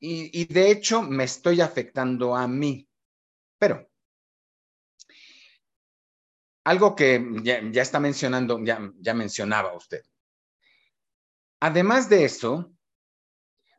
Y, 0.00 0.44
de 0.44 0.70
hecho 0.70 1.02
me 1.02 1.24
estoy 1.24 1.60
afectando 1.60 2.36
a 2.36 2.46
mí. 2.46 2.88
Pero 3.58 3.90
algo 6.64 6.94
que 6.94 7.24
ya, 7.42 7.82
está 7.82 7.98
mencionando, 7.98 8.62
ya, 8.62 8.92
ya 8.98 9.14
mencionaba 9.14 9.74
usted. 9.74 10.04
Además 11.60 12.08
de 12.08 12.24
eso, 12.24 12.72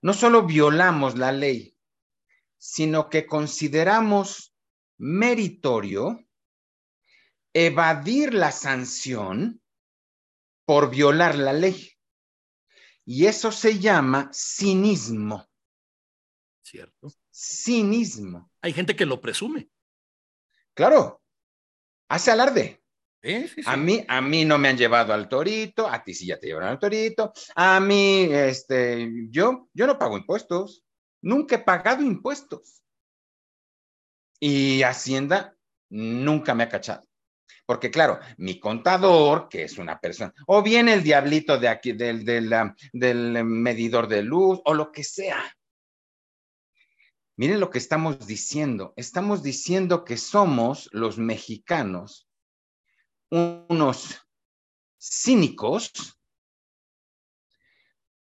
no 0.01 0.13
solo 0.13 0.45
violamos 0.45 1.17
la 1.17 1.31
ley, 1.31 1.77
sino 2.57 3.09
que 3.09 3.25
consideramos 3.25 4.53
meritorio 4.97 6.25
evadir 7.53 8.33
la 8.33 8.51
sanción 8.51 9.61
por 10.65 10.89
violar 10.89 11.35
la 11.35 11.53
ley. 11.53 11.93
Y 13.05 13.25
eso 13.25 13.51
se 13.51 13.79
llama 13.79 14.29
cinismo. 14.33 15.48
Cierto. 16.69 17.11
Cinismo. 17.33 18.51
Hay 18.61 18.73
gente 18.73 18.95
que 18.95 19.07
lo 19.07 19.19
presume. 19.19 19.69
Claro. 20.75 21.19
Hace 22.09 22.29
alarde. 22.29 22.83
A, 23.65 23.75
mí, 23.75 24.05
a 24.07 24.21
mí 24.21 24.45
no 24.45 24.59
me 24.59 24.69
han 24.69 24.77
llevado 24.77 25.11
al 25.11 25.27
torito, 25.27 25.87
a 25.87 26.03
ti 26.03 26.13
sí 26.13 26.27
ya 26.27 26.39
te 26.39 26.47
llevaron 26.47 26.69
al 26.69 26.79
torito, 26.79 27.33
a 27.53 27.79
mí, 27.81 28.29
este, 28.31 29.11
yo, 29.29 29.67
yo 29.73 29.87
no 29.87 29.99
pago 29.99 30.17
impuestos, 30.17 30.85
nunca 31.21 31.55
he 31.55 31.59
pagado 31.59 32.01
impuestos. 32.01 32.81
Y 34.39 34.83
Hacienda 34.83 35.57
nunca 35.89 36.53
me 36.53 36.63
ha 36.63 36.69
cachado. 36.69 37.03
Porque 37.65 37.91
claro, 37.91 38.19
mi 38.37 38.59
contador, 38.59 39.49
que 39.49 39.63
es 39.63 39.77
una 39.77 39.99
persona, 39.99 40.33
o 40.47 40.63
bien 40.63 40.87
el 40.87 41.03
diablito 41.03 41.57
de 41.57 41.67
aquí, 41.67 41.91
del, 41.91 42.23
del, 42.23 42.49
del 42.93 43.43
medidor 43.43 44.07
de 44.07 44.21
luz, 44.21 44.61
o 44.63 44.73
lo 44.73 44.91
que 44.91 45.03
sea. 45.03 45.43
Miren 47.39 47.61
lo 47.61 47.69
que 47.69 47.77
estamos 47.77 48.27
diciendo. 48.27 48.93
Estamos 48.97 49.41
diciendo 49.41 50.03
que 50.03 50.17
somos 50.17 50.89
los 50.91 51.17
mexicanos 51.17 52.27
unos 53.29 54.27
cínicos 54.99 56.19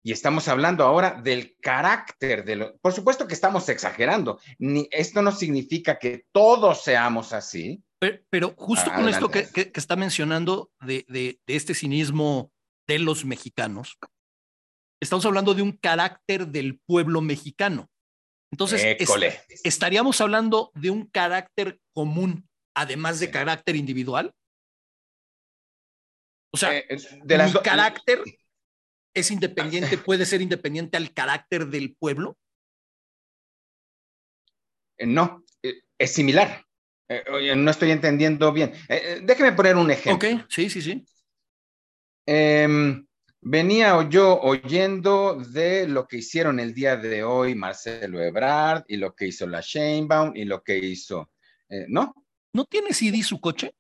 y 0.05 0.13
estamos 0.13 0.47
hablando 0.47 0.85
ahora 0.85 1.21
del 1.21 1.57
carácter 1.61 2.45
de 2.45 2.55
lo. 2.55 2.79
Por 2.79 2.93
supuesto 2.93 3.27
que 3.27 3.35
estamos 3.35 3.69
exagerando. 3.69 4.39
Ni, 4.61 4.87
esto 4.93 5.23
no 5.23 5.33
significa 5.33 5.99
que 5.99 6.27
todos 6.31 6.85
seamos 6.85 7.33
así. 7.33 7.83
Pero, 7.99 8.55
justo 8.57 8.93
con 8.95 9.09
esto 9.09 9.29
que, 9.29 9.73
está 9.75 9.97
mencionando 9.97 10.71
de, 10.83 11.05
de, 11.09 11.41
este 11.49 11.75
cinismo 11.75 12.53
de 12.87 13.01
los 13.01 13.25
mexicanos, 13.25 13.99
estamos 15.01 15.27
hablando 15.27 15.53
de 15.53 15.63
un 15.63 15.73
carácter 15.73 16.47
del 16.47 16.79
pueblo 16.87 17.21
mexicano. 17.21 17.90
Entonces, 18.51 18.85
¿estaríamos 19.65 20.21
hablando 20.21 20.73
de 20.75 20.91
un 20.91 21.07
carácter 21.07 21.79
común, 21.93 22.49
además 22.75 23.21
de 23.21 23.31
carácter 23.31 23.77
individual? 23.77 24.35
O 26.53 26.57
sea, 26.57 26.77
eh, 26.77 26.87
de 27.23 27.39
mi 27.39 27.53
carácter 27.63 28.23
es 29.15 29.31
independiente, 29.31 29.99
puede 30.05 30.27
ser 30.27 30.43
independiente 30.43 30.97
al 30.97 31.13
carácter 31.13 31.67
del 31.69 31.95
pueblo. 31.95 32.37
Eh, 34.99 35.07
no, 35.07 35.45
eh, 35.63 35.83
es 35.97 36.13
similar. 36.13 36.65
no 37.57 37.71
estoy 37.71 37.93
entendiendo 37.93 38.53
bien. 38.53 38.73
déjeme 39.23 39.53
poner 39.53 39.77
un 39.77 39.91
ejemplo. 39.91 40.29
Ok, 40.29 40.47
sí, 40.49 40.69
sí, 40.69 40.83
sí. 40.83 41.05
Em, 42.27 43.07
venía 43.41 44.09
yo 44.09 44.39
oyendo 44.41 45.37
de 45.37 45.89
lo 45.89 46.07
que 46.07 46.19
hicieron 46.19 46.61
el 46.61 46.75
día 46.75 46.97
de 46.97 47.25
hoy 47.25 47.55
Marcelo 47.55 48.23
Ebrard 48.23 48.85
y 48.89 48.97
lo 48.97 49.15
que 49.15 49.27
hizo 49.29 49.47
la 49.47 49.61
Sheinbaum 49.61 50.37
y 50.37 50.45
lo 50.45 50.63
que 50.63 50.79
hizo, 50.79 51.31
¿no? 51.89 52.15
¿No 52.53 52.65
tiene 52.65 52.93
CD 52.93 53.23
su 53.23 53.41
coche? 53.41 53.75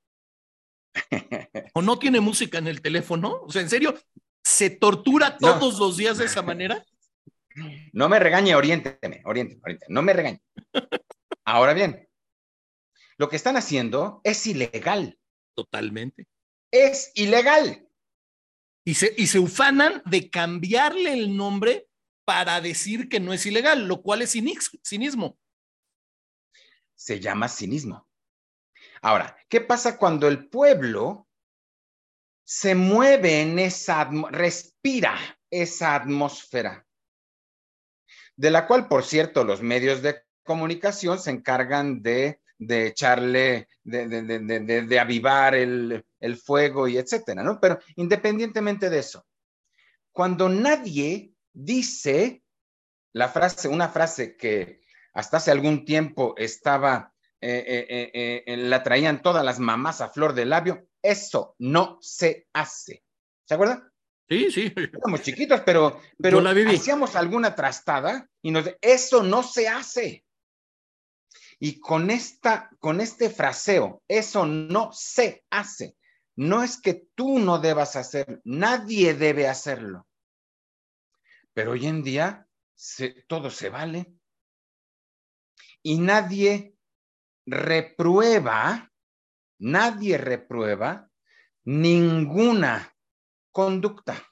¿O 1.74 1.82
no 1.82 1.98
tiene 1.98 2.20
música 2.20 2.58
en 2.58 2.68
el 2.68 2.80
teléfono? 2.80 3.42
O 3.42 3.50
sea, 3.50 3.62
¿en 3.62 3.70
serio? 3.70 3.94
¿Se 4.42 4.70
tortura 4.70 5.36
todos 5.36 5.78
los 5.78 5.96
días 5.96 6.18
de 6.18 6.24
esa 6.24 6.42
manera? 6.42 6.84
No 7.92 8.08
me 8.08 8.18
regañe, 8.18 8.54
oriénteme, 8.54 9.22
oriénteme, 9.24 9.60
oriénteme. 9.62 9.94
No 9.94 10.02
me 10.02 10.12
regañe. 10.12 10.42
Ahora 11.44 11.74
bien, 11.74 12.08
lo 13.18 13.28
que 13.28 13.36
están 13.36 13.56
haciendo 13.56 14.20
es 14.24 14.46
ilegal. 14.46 15.18
Totalmente. 15.54 16.26
Es 16.70 17.12
ilegal. 17.14 17.86
Y 18.84 18.94
se, 18.94 19.14
y 19.16 19.26
se 19.26 19.38
ufanan 19.38 20.02
de 20.06 20.30
cambiarle 20.30 21.12
el 21.12 21.36
nombre 21.36 21.88
para 22.24 22.60
decir 22.60 23.08
que 23.08 23.20
no 23.20 23.32
es 23.32 23.44
ilegal, 23.46 23.86
lo 23.86 24.02
cual 24.02 24.22
es 24.22 24.32
cinismo. 24.32 25.38
Se 26.94 27.20
llama 27.20 27.48
cinismo. 27.48 28.08
Ahora, 29.02 29.36
¿qué 29.48 29.60
pasa 29.60 29.96
cuando 29.96 30.28
el 30.28 30.48
pueblo 30.48 31.28
se 32.44 32.74
mueve 32.74 33.42
en 33.42 33.58
esa, 33.58 34.08
respira 34.30 35.18
esa 35.50 35.94
atmósfera? 35.94 36.86
De 38.36 38.50
la 38.50 38.66
cual, 38.66 38.88
por 38.88 39.04
cierto, 39.04 39.44
los 39.44 39.62
medios 39.62 40.02
de 40.02 40.22
comunicación 40.44 41.18
se 41.18 41.30
encargan 41.30 42.02
de, 42.02 42.39
echarle, 42.68 43.68
de, 43.82 44.98
avivar 45.00 45.54
el, 45.54 46.04
el, 46.20 46.36
fuego 46.36 46.86
y 46.86 46.98
etcétera, 46.98 47.42
¿no? 47.42 47.58
Pero 47.60 47.78
independientemente 47.96 48.90
de 48.90 48.98
eso, 48.98 49.26
cuando 50.12 50.48
nadie 50.48 51.32
dice 51.52 52.42
la 53.12 53.28
frase, 53.28 53.68
una 53.68 53.88
frase 53.88 54.36
que 54.36 54.82
hasta 55.14 55.38
hace 55.38 55.50
algún 55.50 55.84
tiempo 55.84 56.34
estaba 56.36 57.12
eh, 57.42 57.86
eh, 57.88 58.42
eh, 58.46 58.56
la 58.58 58.82
traían 58.82 59.22
todas 59.22 59.44
las 59.44 59.58
mamás 59.58 60.00
a 60.00 60.10
flor 60.10 60.34
de 60.34 60.44
labio. 60.44 60.86
Eso 61.02 61.54
no 61.58 61.98
se 62.00 62.48
hace. 62.52 63.02
¿Se 63.44 63.54
acuerdan? 63.54 63.90
Sí, 64.28 64.50
sí. 64.50 64.72
Éramos 64.76 65.22
chiquitos, 65.22 65.62
pero, 65.62 66.00
pero 66.18 66.40
hacíamos 66.68 67.16
alguna 67.16 67.54
trastada 67.54 68.28
y 68.42 68.50
nos 68.50 68.70
eso 68.80 69.22
no 69.22 69.42
se 69.42 69.68
hace. 69.68 70.24
Y 71.62 71.78
con 71.78 72.10
esta, 72.10 72.70
con 72.78 73.00
este 73.00 73.28
fraseo, 73.28 74.02
eso 74.08 74.46
no 74.46 74.90
se 74.92 75.44
hace. 75.50 75.94
No 76.34 76.62
es 76.62 76.80
que 76.80 77.06
tú 77.14 77.38
no 77.38 77.58
debas 77.58 77.96
hacerlo, 77.96 78.40
nadie 78.44 79.12
debe 79.12 79.46
hacerlo. 79.46 80.06
Pero 81.52 81.72
hoy 81.72 81.86
en 81.86 82.02
día 82.02 82.48
todo 83.26 83.50
se 83.50 83.68
vale. 83.68 84.10
Y 85.82 85.98
nadie 85.98 86.74
reprueba, 87.44 88.90
nadie 89.58 90.16
reprueba 90.16 91.10
ninguna 91.64 92.96
conducta. 93.52 94.26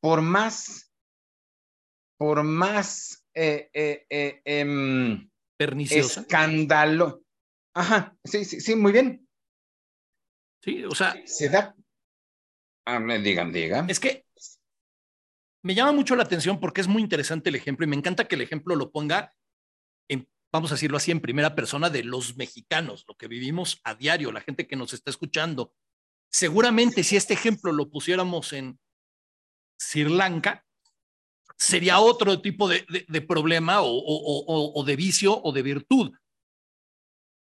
Por 0.00 0.22
más, 0.22 0.89
por 2.20 2.42
más 2.42 3.24
eh, 3.32 3.70
eh, 3.72 4.04
eh, 4.10 4.42
em, 4.44 5.30
escándalo. 5.58 7.24
Ajá, 7.74 8.14
sí, 8.22 8.44
sí, 8.44 8.60
sí, 8.60 8.76
muy 8.76 8.92
bien. 8.92 9.26
Sí, 10.62 10.84
o 10.84 10.94
sea. 10.94 11.16
Se 11.24 11.48
da. 11.48 11.74
Ah, 12.84 13.00
digan, 13.22 13.50
digan. 13.52 13.88
Es 13.88 13.98
que 13.98 14.26
me 15.64 15.74
llama 15.74 15.92
mucho 15.92 16.14
la 16.14 16.24
atención 16.24 16.60
porque 16.60 16.82
es 16.82 16.88
muy 16.88 17.00
interesante 17.00 17.48
el 17.48 17.56
ejemplo 17.56 17.86
y 17.86 17.88
me 17.88 17.96
encanta 17.96 18.28
que 18.28 18.34
el 18.34 18.42
ejemplo 18.42 18.76
lo 18.76 18.90
ponga 18.90 19.34
vamos 20.52 20.72
a 20.72 20.74
decirlo 20.74 20.96
así, 20.96 21.12
en 21.12 21.20
primera 21.20 21.54
persona 21.54 21.90
de 21.90 22.02
los 22.02 22.36
mexicanos, 22.36 23.04
lo 23.06 23.16
que 23.16 23.28
vivimos 23.28 23.80
a 23.84 23.94
diario, 23.94 24.32
la 24.32 24.40
gente 24.40 24.66
que 24.66 24.74
nos 24.74 24.92
está 24.92 25.08
escuchando. 25.08 25.72
Seguramente 26.28 27.04
si 27.04 27.14
este 27.14 27.34
ejemplo 27.34 27.70
lo 27.70 27.88
pusiéramos 27.88 28.52
en 28.52 28.76
Sri 29.78 30.08
Lanka, 30.08 30.66
sería 31.60 32.00
otro 32.00 32.40
tipo 32.40 32.68
de, 32.68 32.82
problema 33.28 33.80
o, 33.82 34.82
de 34.84 34.96
vicio 34.96 35.40
o 35.42 35.52
de 35.52 35.62
virtud. 35.62 36.12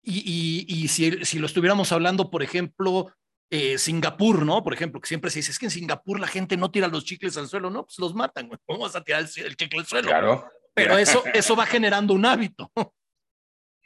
Y, 0.03 0.89
si, 0.89 1.39
lo 1.39 1.47
estuviéramos 1.47 1.93
hablando, 1.93 2.31
por 2.31 2.43
ejemplo, 2.43 3.13
eh, 3.51 3.79
Singapur, 3.79 4.45
¿no? 4.45 4.63
Por 4.63 4.75
ejemplo, 4.75 5.01
que 5.01 5.09
siempre 5.09 5.31
se 5.31 5.39
dice, 5.39 5.53
es 5.53 5.59
que 5.59 5.67
en 5.67 5.71
Singapur 5.71 6.21
la 6.21 6.29
gente 6.29 6.57
no 6.57 6.71
tira 6.71 6.89
los 6.89 7.05
chicles 7.05 7.37
al 7.37 7.49
suelo, 7.49 7.71
no, 7.71 7.85
pues 7.85 7.99
los 7.99 8.15
matan, 8.15 8.51
¿cómo 8.67 8.81
vas 8.81 8.97
a 8.97 9.03
tirar 9.03 9.23
el, 9.23 9.45
el 9.45 9.57
chicle 9.57 9.81
al 9.81 9.87
suelo? 9.87 10.09
Claro. 10.09 10.51
Pero 10.75 10.99
eso, 10.99 11.25
eso 11.33 11.57
va 11.57 11.67
generando 11.67 12.15
un 12.15 12.25
hábito 12.25 12.71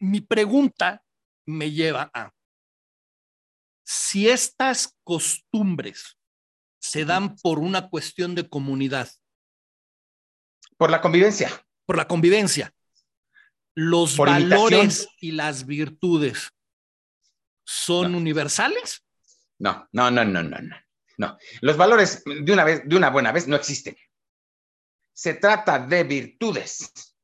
mi 0.02 0.20
pregunta 0.20 1.00
me 1.46 1.70
lleva 1.70 2.10
a, 2.12 2.32
si 3.84 4.28
estas 4.28 4.98
costumbres 5.04 6.18
se 6.80 7.04
dan 7.04 7.36
por 7.36 7.60
una 7.60 7.88
cuestión 7.88 8.34
de 8.34 8.48
comunidad. 8.48 9.08
Por 10.82 10.90
la 10.90 11.00
convivencia. 11.00 11.48
Por 11.86 11.96
la 11.96 12.08
convivencia. 12.08 12.74
Los 13.76 14.16
valores 14.16 15.06
y 15.20 15.30
las 15.30 15.64
virtudes 15.64 16.50
son 17.64 18.16
universales. 18.16 19.04
No, 19.60 19.88
no, 19.92 20.10
no, 20.10 20.24
no, 20.24 20.42
no, 20.42 20.60
no. 20.60 20.76
No, 21.18 21.38
los 21.60 21.76
valores 21.76 22.24
de 22.24 22.52
una 22.52 22.64
vez, 22.64 22.82
de 22.84 22.96
una 22.96 23.10
buena 23.10 23.30
vez, 23.30 23.46
no 23.46 23.54
existen. 23.54 23.96
Se 25.12 25.34
trata 25.34 25.78
de 25.78 26.02
virtudes. 26.02 27.14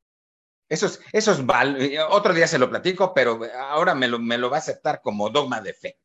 Esos, 0.69 1.01
esos 1.11 1.41
otro 2.11 2.33
día 2.33 2.47
se 2.47 2.61
lo 2.61 2.71
platico, 2.71 3.13
pero 3.13 3.41
ahora 3.59 3.93
me 3.97 4.07
lo, 4.07 4.21
me 4.21 4.39
lo 4.39 4.51
va 4.51 4.59
a 4.59 4.61
aceptar 4.61 5.01
como 5.03 5.31
dogma 5.31 5.61
de 5.61 5.75
fe. 5.75 5.99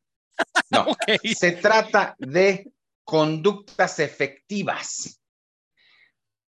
No, 0.70 0.86
se 1.36 1.52
trata 1.52 2.16
de 2.18 2.72
conductas 3.04 4.00
efectivas, 4.00 5.20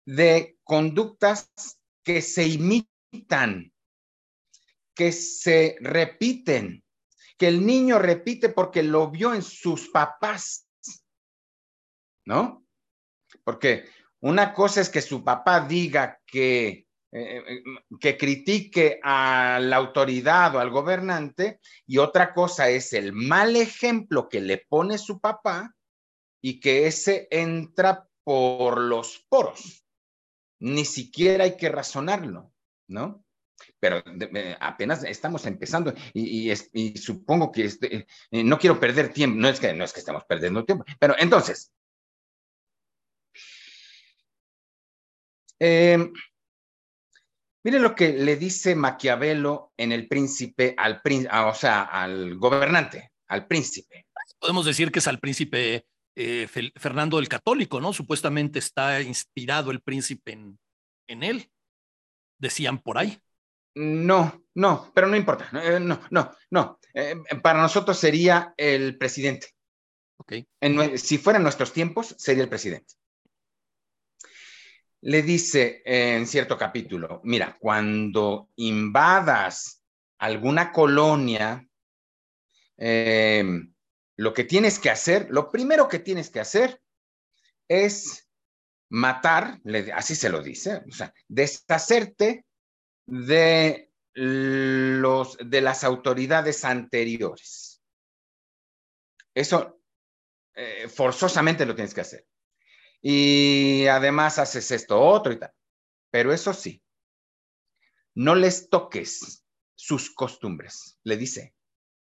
de 0.04 0.55
conductas 0.66 1.48
que 2.02 2.20
se 2.20 2.46
imitan, 2.46 3.72
que 4.94 5.12
se 5.12 5.76
repiten, 5.80 6.84
que 7.38 7.46
el 7.46 7.64
niño 7.64 8.00
repite 8.00 8.48
porque 8.48 8.82
lo 8.82 9.10
vio 9.10 9.32
en 9.32 9.42
sus 9.42 9.88
papás, 9.90 10.68
¿no? 12.24 12.66
Porque 13.44 13.84
una 14.20 14.52
cosa 14.52 14.80
es 14.80 14.90
que 14.90 15.02
su 15.02 15.22
papá 15.22 15.60
diga 15.60 16.20
que, 16.26 16.66
eh, 16.66 16.86
eh, 17.12 17.62
que 18.00 18.18
critique 18.18 18.98
a 19.04 19.60
la 19.62 19.76
autoridad 19.76 20.56
o 20.56 20.58
al 20.58 20.70
gobernante 20.70 21.60
y 21.86 21.98
otra 21.98 22.34
cosa 22.34 22.68
es 22.70 22.92
el 22.92 23.12
mal 23.12 23.54
ejemplo 23.54 24.28
que 24.28 24.40
le 24.40 24.66
pone 24.68 24.98
su 24.98 25.20
papá 25.20 25.72
y 26.42 26.58
que 26.58 26.88
ese 26.88 27.28
entra 27.30 28.08
por 28.24 28.80
los 28.80 29.24
poros. 29.28 29.85
Ni 30.60 30.84
siquiera 30.84 31.44
hay 31.44 31.56
que 31.56 31.68
razonarlo, 31.68 32.52
¿no? 32.88 33.24
Pero 33.80 34.02
apenas 34.60 35.02
estamos 35.04 35.46
empezando 35.46 35.94
y, 36.12 36.54
supongo 36.96 37.50
que 37.50 37.64
este, 37.64 38.06
eh, 38.30 38.44
no 38.44 38.58
quiero 38.58 38.78
perder 38.78 39.12
tiempo, 39.12 39.40
no 39.40 39.48
es, 39.48 39.60
que, 39.60 39.72
no 39.72 39.84
es 39.84 39.92
que 39.92 40.00
estamos 40.00 40.24
perdiendo 40.24 40.64
tiempo, 40.64 40.84
pero 40.98 41.14
entonces, 41.18 41.72
eh, 45.58 46.10
Mire 47.66 47.80
lo 47.80 47.96
que 47.96 48.12
le 48.12 48.36
dice 48.36 48.76
Maquiavelo 48.76 49.72
en 49.76 49.90
el 49.90 50.06
príncipe 50.06 50.76
ah, 50.78 51.88
al 51.90 52.36
gobernante, 52.36 53.10
al 53.26 53.48
príncipe. 53.48 54.06
Podemos 54.38 54.66
decir 54.66 54.92
que 54.92 55.00
es 55.00 55.08
al 55.08 55.18
príncipe 55.18 55.84
eh, 56.16 56.48
Fernando 56.48 57.18
el 57.18 57.28
Católico, 57.28 57.80
¿no? 57.80 57.92
Supuestamente 57.92 58.58
está 58.58 59.02
inspirado 59.02 59.70
el 59.70 59.82
príncipe 59.82 60.32
en, 60.32 60.58
en 61.06 61.22
él, 61.22 61.50
decían 62.38 62.78
por 62.78 62.96
ahí. 62.96 63.20
No, 63.74 64.46
no, 64.54 64.90
pero 64.94 65.06
no 65.06 65.16
importa. 65.16 65.50
Eh, 65.62 65.78
no, 65.78 66.00
no, 66.10 66.34
no. 66.50 66.80
Eh, 66.94 67.16
para 67.42 67.60
nosotros 67.60 67.98
sería 67.98 68.54
el 68.56 68.96
presidente. 68.96 69.48
Ok. 70.18 70.32
si 70.96 71.18
fueran 71.18 71.42
nuestros 71.42 71.74
tiempos, 71.74 72.14
sería 72.18 72.44
el 72.44 72.48
presidente. 72.48 72.94
Le 75.02 75.20
dice 75.20 75.82
en 75.84 76.26
cierto 76.26 76.56
capítulo, 76.56 77.20
mira, 77.24 77.58
cuando 77.60 78.48
invadas 78.56 79.84
alguna 80.18 80.72
colonia, 80.72 81.68
eh, 82.78 83.44
lo 84.16 84.32
que 84.32 84.44
tienes 84.44 84.78
que 84.78 84.90
hacer, 84.90 85.28
lo 85.30 85.50
primero 85.50 85.88
que 85.88 85.98
tienes 85.98 86.30
que 86.30 86.40
hacer 86.40 86.80
es 87.68 88.28
matar, 88.88 89.60
así 89.94 90.14
se 90.14 90.30
lo 90.30 90.42
dice, 90.42 90.82
o 90.88 90.92
sea, 90.92 91.12
deshacerte 91.28 92.46
de, 93.06 93.90
los, 94.14 95.36
de 95.38 95.60
las 95.60 95.84
autoridades 95.84 96.64
anteriores. 96.64 97.82
Eso 99.34 99.80
eh, 100.54 100.88
forzosamente 100.88 101.66
lo 101.66 101.74
tienes 101.74 101.92
que 101.92 102.00
hacer. 102.00 102.26
Y 103.02 103.86
además 103.86 104.38
haces 104.38 104.70
esto, 104.70 105.00
otro 105.00 105.32
y 105.32 105.38
tal. 105.38 105.52
Pero 106.10 106.32
eso 106.32 106.54
sí, 106.54 106.82
no 108.14 108.34
les 108.34 108.70
toques 108.70 109.44
sus 109.74 110.10
costumbres, 110.14 110.98
le 111.04 111.18
dice, 111.18 111.54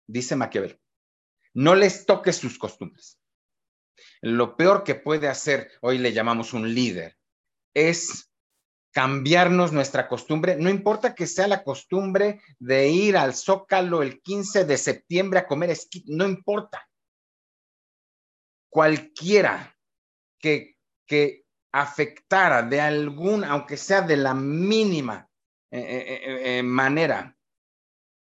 dice 0.07 0.35
Maquiavelo. 0.35 0.79
No 1.53 1.75
les 1.75 2.05
toques 2.05 2.37
sus 2.37 2.57
costumbres. 2.57 3.19
Lo 4.21 4.55
peor 4.55 4.83
que 4.83 4.95
puede 4.95 5.27
hacer, 5.27 5.71
hoy 5.81 5.97
le 5.97 6.13
llamamos 6.13 6.53
un 6.53 6.73
líder, 6.73 7.17
es 7.73 8.31
cambiarnos 8.91 9.71
nuestra 9.71 10.07
costumbre, 10.07 10.55
no 10.57 10.69
importa 10.69 11.13
que 11.15 11.27
sea 11.27 11.47
la 11.47 11.63
costumbre 11.63 12.41
de 12.57 12.89
ir 12.89 13.17
al 13.17 13.35
Zócalo 13.35 14.01
el 14.01 14.21
15 14.21 14.65
de 14.65 14.77
septiembre 14.77 15.39
a 15.39 15.47
comer 15.47 15.69
esquí, 15.69 16.03
no 16.07 16.25
importa. 16.25 16.87
Cualquiera 18.69 19.75
que, 20.39 20.75
que 21.05 21.45
afectara 21.71 22.63
de 22.63 22.81
alguna, 22.81 23.49
aunque 23.51 23.77
sea 23.77 24.01
de 24.01 24.17
la 24.17 24.33
mínima 24.33 25.29
eh, 25.71 25.79
eh, 25.79 26.57
eh, 26.57 26.63
manera, 26.63 27.37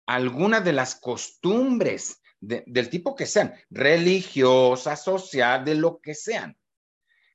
alguna 0.06 0.60
de 0.60 0.72
las 0.72 0.94
costumbres 0.94 2.22
del 2.40 2.90
tipo 2.90 3.16
que 3.16 3.26
sean, 3.26 3.54
religiosa, 3.70 4.96
social, 4.96 5.64
de 5.64 5.74
lo 5.74 6.00
que 6.00 6.14
sean, 6.14 6.56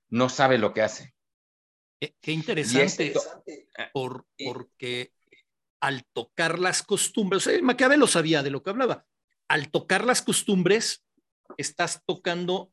no 0.09 0.29
sabe 0.29 0.57
lo 0.57 0.73
que 0.73 0.81
hace. 0.81 1.13
Qué, 1.99 2.31
interesante, 2.31 3.13
por, 3.93 4.25
porque 4.43 5.13
al 5.79 6.05
tocar 6.13 6.59
las 6.59 6.83
costumbres, 6.83 7.45
eh, 7.47 7.61
Maquiavelo 7.61 8.07
sabía 8.07 8.41
de 8.43 8.49
lo 8.49 8.63
que 8.63 8.71
hablaba, 8.71 9.05
al 9.47 9.69
tocar 9.69 10.05
las 10.05 10.21
costumbres, 10.21 11.03
estás 11.57 12.03
tocando 12.05 12.71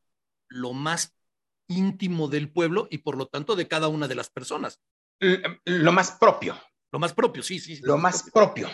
lo 0.49 0.73
más 0.73 1.15
íntimo 1.69 2.29
del 2.29 2.51
pueblo 2.51 2.89
y 2.91 2.99
por 2.99 3.17
lo 3.17 3.27
tanto 3.27 3.57
de 3.57 3.69
cada 3.69 3.89
una 3.89 4.09
de 4.09 4.15
las 4.15 4.31
personas. 4.31 4.81
Lo 5.65 5.93
más 5.93 6.13
propio. 6.13 6.59
Lo 6.91 6.99
más 6.99 7.13
propio, 7.13 7.43
sí, 7.43 7.59
sí. 7.59 7.81
Lo, 7.83 7.99
más 7.99 8.31
propio. 8.31 8.69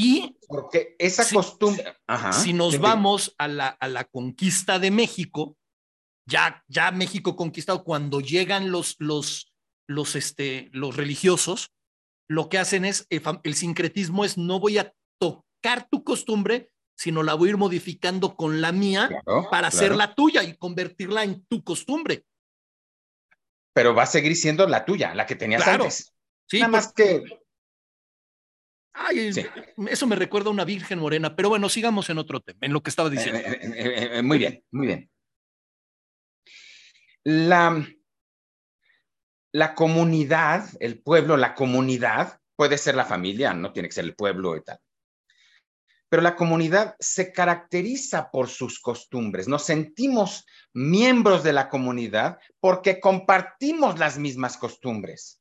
Y 0.00 0.38
porque 0.46 0.94
esa 1.00 1.28
costumbre. 1.28 1.96
si 2.30 2.52
nos 2.52 2.78
vamos 2.78 3.34
a 3.36 3.48
la, 3.48 3.66
a 3.66 3.88
la, 3.88 4.04
conquista 4.04 4.78
de 4.78 4.92
México, 4.92 5.56
ya, 6.24 6.62
ya 6.68 6.92
México 6.92 7.34
conquistado, 7.34 7.82
cuando 7.82 8.20
llegan 8.20 8.70
los, 8.70 8.94
los, 9.00 9.52
los, 9.88 10.14
este, 10.14 10.68
los 10.72 10.94
religiosos, 10.94 11.72
lo 12.28 12.48
que 12.48 12.58
hacen 12.58 12.84
es, 12.84 13.08
eh, 13.10 13.20
el, 13.42 13.56
sincretismo 13.56 14.24
es 14.24 14.38
no 14.38 14.60
voy 14.60 14.78
a 14.78 14.94
tocar 15.18 15.88
tu 15.90 16.04
costumbre, 16.04 16.70
sino 16.96 17.24
la 17.24 17.34
voy 17.34 17.48
a 17.48 17.50
ir 17.50 17.56
modificando 17.56 18.36
con 18.36 18.60
la 18.60 18.70
mía 18.70 19.10
para 19.50 19.66
hacer 19.66 19.96
la 19.96 20.14
tuya 20.14 20.44
y 20.44 20.56
convertirla 20.56 21.24
en 21.24 21.44
tu 21.46 21.64
costumbre. 21.64 22.24
Pero 23.72 23.96
va 23.96 24.04
a 24.04 24.06
seguir 24.06 24.36
siendo 24.36 24.64
la 24.68 24.84
tuya, 24.84 25.12
la 25.12 25.26
que 25.26 25.34
tenías 25.34 25.66
antes. 25.66 26.14
Sí, 26.46 26.60
Nada 26.60 26.70
más 26.70 26.92
que 26.92 27.24
Ay, 28.92 29.30
eso 29.88 30.06
me 30.06 30.16
recuerda 30.16 30.48
a 30.48 30.52
una 30.52 30.64
Virgen 30.64 30.98
Morena, 30.98 31.36
pero 31.36 31.48
bueno, 31.48 31.68
sigamos 31.68 32.10
en 32.10 32.18
otro 32.18 32.40
tema, 32.40 32.58
en 32.62 32.72
lo 32.72 32.82
que 32.82 32.90
estaba 32.90 33.10
diciendo. 33.10 33.40
Eh, 33.40 33.60
eh, 33.62 34.08
eh, 34.14 34.22
muy 34.22 34.38
bien, 34.38 34.64
muy 34.70 34.86
bien. 34.86 35.10
La, 37.24 37.86
la 39.52 39.74
comunidad, 39.74 40.68
el 40.80 41.00
pueblo, 41.00 41.36
la 41.36 41.54
comunidad, 41.54 42.40
puede 42.56 42.76
ser 42.76 42.96
la 42.96 43.04
familia, 43.04 43.54
no 43.54 43.72
tiene 43.72 43.88
que 43.88 43.94
ser 43.94 44.04
el 44.04 44.16
pueblo 44.16 44.56
y 44.56 44.62
tal. 44.62 44.80
Pero 46.08 46.22
la 46.22 46.34
comunidad 46.34 46.96
se 46.98 47.32
caracteriza 47.32 48.30
por 48.30 48.48
sus 48.48 48.80
costumbres. 48.80 49.46
Nos 49.46 49.64
sentimos 49.64 50.46
miembros 50.72 51.44
de 51.44 51.52
la 51.52 51.68
comunidad 51.68 52.38
porque 52.60 52.98
compartimos 52.98 53.98
las 53.98 54.18
mismas 54.18 54.56
costumbres. 54.56 55.37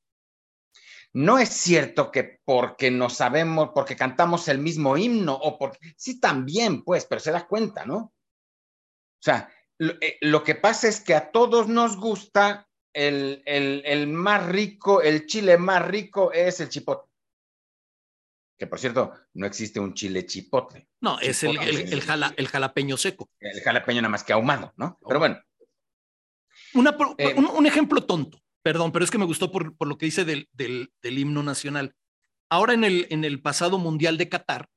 No 1.17 1.39
es 1.39 1.49
cierto 1.49 2.11
que 2.11 2.41
porque 2.45 2.91
no 2.91 3.09
sabemos, 3.09 3.71
porque 3.73 3.95
cantamos 3.95 4.47
el 4.49 4.59
mismo 4.59 4.97
himno 4.97 5.33
o 5.33 5.57
porque, 5.57 5.79
sí 5.97 6.19
también, 6.19 6.83
pues, 6.83 7.07
pero 7.07 7.19
se 7.19 7.31
da 7.31 7.47
cuenta, 7.47 7.87
¿no? 7.87 7.97
O 7.97 8.13
sea, 9.19 9.51
eh, 9.79 10.19
lo, 10.21 10.43
que 10.43 10.53
pasa 10.53 10.87
es 10.87 11.01
que 11.01 11.15
a 11.15 11.31
todos 11.31 11.67
nos 11.67 11.97
gusta 11.97 12.69
el, 12.93 13.41
el, 13.45 14.07
más 14.09 14.45
rico, 14.45 15.01
el 15.01 15.25
chile 15.25 15.57
más 15.57 15.87
rico 15.87 16.31
es 16.31 16.59
el 16.59 16.69
chipotle. 16.69 17.11
Que 18.55 18.67
por 18.67 18.77
cierto, 18.77 19.13
no 19.33 19.47
existe 19.47 19.79
un 19.79 19.95
chile 19.95 20.23
chipotle. 20.23 20.87
No, 21.01 21.19
es 21.19 21.41
el, 21.41 21.57
el, 21.57 22.47
jalapeño 22.47 22.95
seco. 22.95 23.27
El 23.39 23.59
jalapeño 23.61 24.03
nada 24.03 24.11
más 24.11 24.23
que 24.23 24.33
ahumado, 24.33 24.71
¿no? 24.77 24.99
Pero 25.07 25.17
bueno. 25.17 25.41
Eh, 27.17 27.33
un, 27.33 27.65
ejemplo 27.65 28.03
tonto. 28.03 28.39
Perdón, 28.67 28.91
pero 28.91 29.05
es 29.05 29.11
que 29.11 29.17
me 29.17 29.23
gustó 29.23 29.49
por, 29.49 29.77
por 29.77 29.87
lo 29.87 29.97
que 29.97 30.07
dice 30.07 30.25
del, 30.25 30.49
del, 30.51 30.89
himno 31.17 31.41
nacional. 31.41 31.95
Ahora 32.51 32.73
en 32.73 32.83
el, 32.83 33.07
en 33.11 33.23
el 33.23 33.41
pasado 33.41 33.77
Mundial 33.77 34.17
de 34.17 34.27
Qatar 34.27 34.67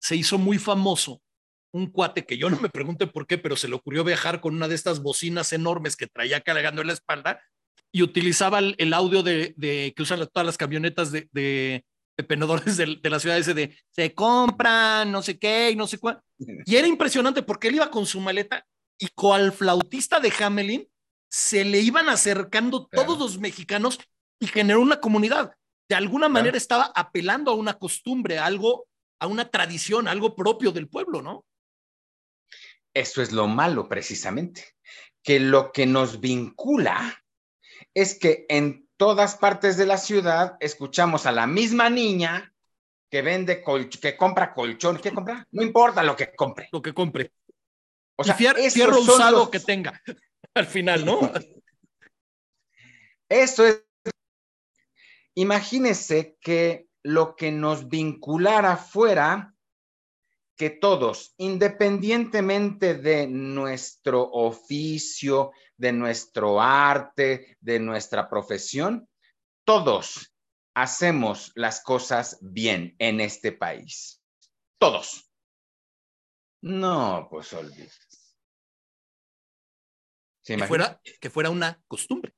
se 0.00 0.14
hizo 0.14 0.38
muy 0.38 0.58
famoso 0.58 1.24
un 1.74 1.90
cuate 1.90 2.24
que 2.24 2.38
yo 2.38 2.50
no 2.50 2.60
me 2.60 2.68
pregunte 2.68 3.08
por 3.08 3.26
qué, 3.26 3.38
pero 3.38 3.56
se 3.56 3.66
le 3.66 3.74
ocurrió 3.74 4.04
viajar 4.04 4.40
con 4.40 4.54
una 4.54 4.68
de 4.68 4.76
estas 4.76 5.02
bocinas 5.02 5.52
enormes 5.52 5.96
que 5.96 6.06
traía 6.06 6.40
cargando 6.40 6.82
en 6.82 6.86
la 6.86 6.92
espalda 6.92 7.42
y 7.90 8.02
utilizaba 8.02 8.60
el, 8.60 8.94
audio 8.94 9.24
de, 9.24 9.56
que 9.58 10.02
usan 10.02 10.24
todas 10.32 10.46
las 10.46 10.56
camionetas 10.56 11.10
de, 11.10 11.28
de, 11.32 11.84
penadores 12.28 12.76
de, 12.76 13.10
la 13.10 13.18
ciudad 13.18 13.38
ese 13.38 13.54
de 13.54 13.76
se 13.90 14.14
compran, 14.14 15.10
no 15.10 15.20
sé 15.20 15.40
qué 15.40 15.72
y 15.72 15.74
no 15.74 15.88
sé 15.88 15.98
cuál. 15.98 16.20
Y 16.64 16.76
era 16.76 16.86
impresionante 16.86 17.42
porque 17.42 17.66
él 17.66 17.74
iba 17.74 17.90
con 17.90 18.06
su 18.06 18.20
maleta 18.20 18.64
y 19.00 19.08
cual 19.08 19.50
flautista 19.50 20.20
de 20.20 20.32
Hamelin 20.38 20.91
se 21.32 21.64
le 21.64 21.80
iban 21.80 22.10
acercando 22.10 22.86
todos 22.88 23.18
los 23.18 23.38
mexicanos 23.38 23.98
y 24.38 24.46
generó 24.48 24.82
una 24.82 25.00
comunidad. 25.00 25.56
De 25.88 25.94
alguna 25.94 26.28
manera 26.28 26.58
estaba 26.58 26.92
apelando 26.94 27.50
a 27.50 27.54
una 27.54 27.78
costumbre, 27.78 28.38
algo, 28.38 28.86
a 29.18 29.26
una 29.28 29.50
tradición, 29.50 30.08
algo 30.08 30.36
propio 30.36 30.72
del 30.72 30.90
pueblo, 30.90 31.22
¿no? 31.22 31.46
Eso 32.92 33.22
es 33.22 33.32
lo 33.32 33.48
malo, 33.48 33.88
precisamente, 33.88 34.76
que 35.22 35.40
lo 35.40 35.72
que 35.72 35.86
nos 35.86 36.20
vincula 36.20 37.24
es 37.94 38.18
que 38.18 38.44
en 38.50 38.86
todas 38.98 39.36
partes 39.36 39.78
de 39.78 39.86
la 39.86 39.96
ciudad 39.96 40.58
escuchamos 40.60 41.24
a 41.24 41.32
la 41.32 41.46
misma 41.46 41.88
niña 41.88 42.52
que 43.08 43.22
vende, 43.22 43.64
que 44.02 44.16
compra 44.18 44.52
colchón, 44.52 44.98
¿qué 44.98 45.12
compra? 45.12 45.48
No 45.50 45.62
importa 45.62 46.02
lo 46.02 46.14
que 46.14 46.34
compre. 46.34 46.68
Lo 46.72 46.82
que 46.82 46.92
compre. 46.92 47.32
O 48.16 48.24
sea, 48.24 48.34
fierro 48.34 49.00
usado 49.00 49.50
que 49.50 49.60
tenga 49.60 50.02
al 50.54 50.66
final, 50.66 51.04
¿no? 51.04 51.32
Eso 53.28 53.66
es. 53.66 53.84
Imagínese 55.34 56.36
que 56.40 56.88
lo 57.02 57.34
que 57.36 57.50
nos 57.50 57.88
vinculara 57.88 58.76
fuera 58.76 59.54
que 60.56 60.70
todos, 60.70 61.34
independientemente 61.38 62.94
de 62.94 63.26
nuestro 63.26 64.30
oficio, 64.30 65.52
de 65.76 65.92
nuestro 65.92 66.60
arte, 66.60 67.56
de 67.60 67.80
nuestra 67.80 68.28
profesión, 68.28 69.08
todos 69.64 70.32
hacemos 70.74 71.52
las 71.54 71.82
cosas 71.82 72.38
bien 72.42 72.94
en 72.98 73.20
este 73.20 73.52
país. 73.52 74.22
Todos. 74.78 75.30
No, 76.60 77.26
pues 77.30 77.52
que, 80.44 80.58
fuera, 80.66 81.00
que 81.20 81.30
fuera 81.30 81.50
una 81.50 81.82
costumbre. 81.86 82.34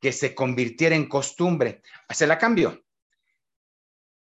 Que 0.00 0.12
se 0.12 0.34
convirtiera 0.34 0.96
en 0.96 1.08
costumbre. 1.08 1.82
Se 2.10 2.26
la 2.26 2.38
cambio. 2.38 2.84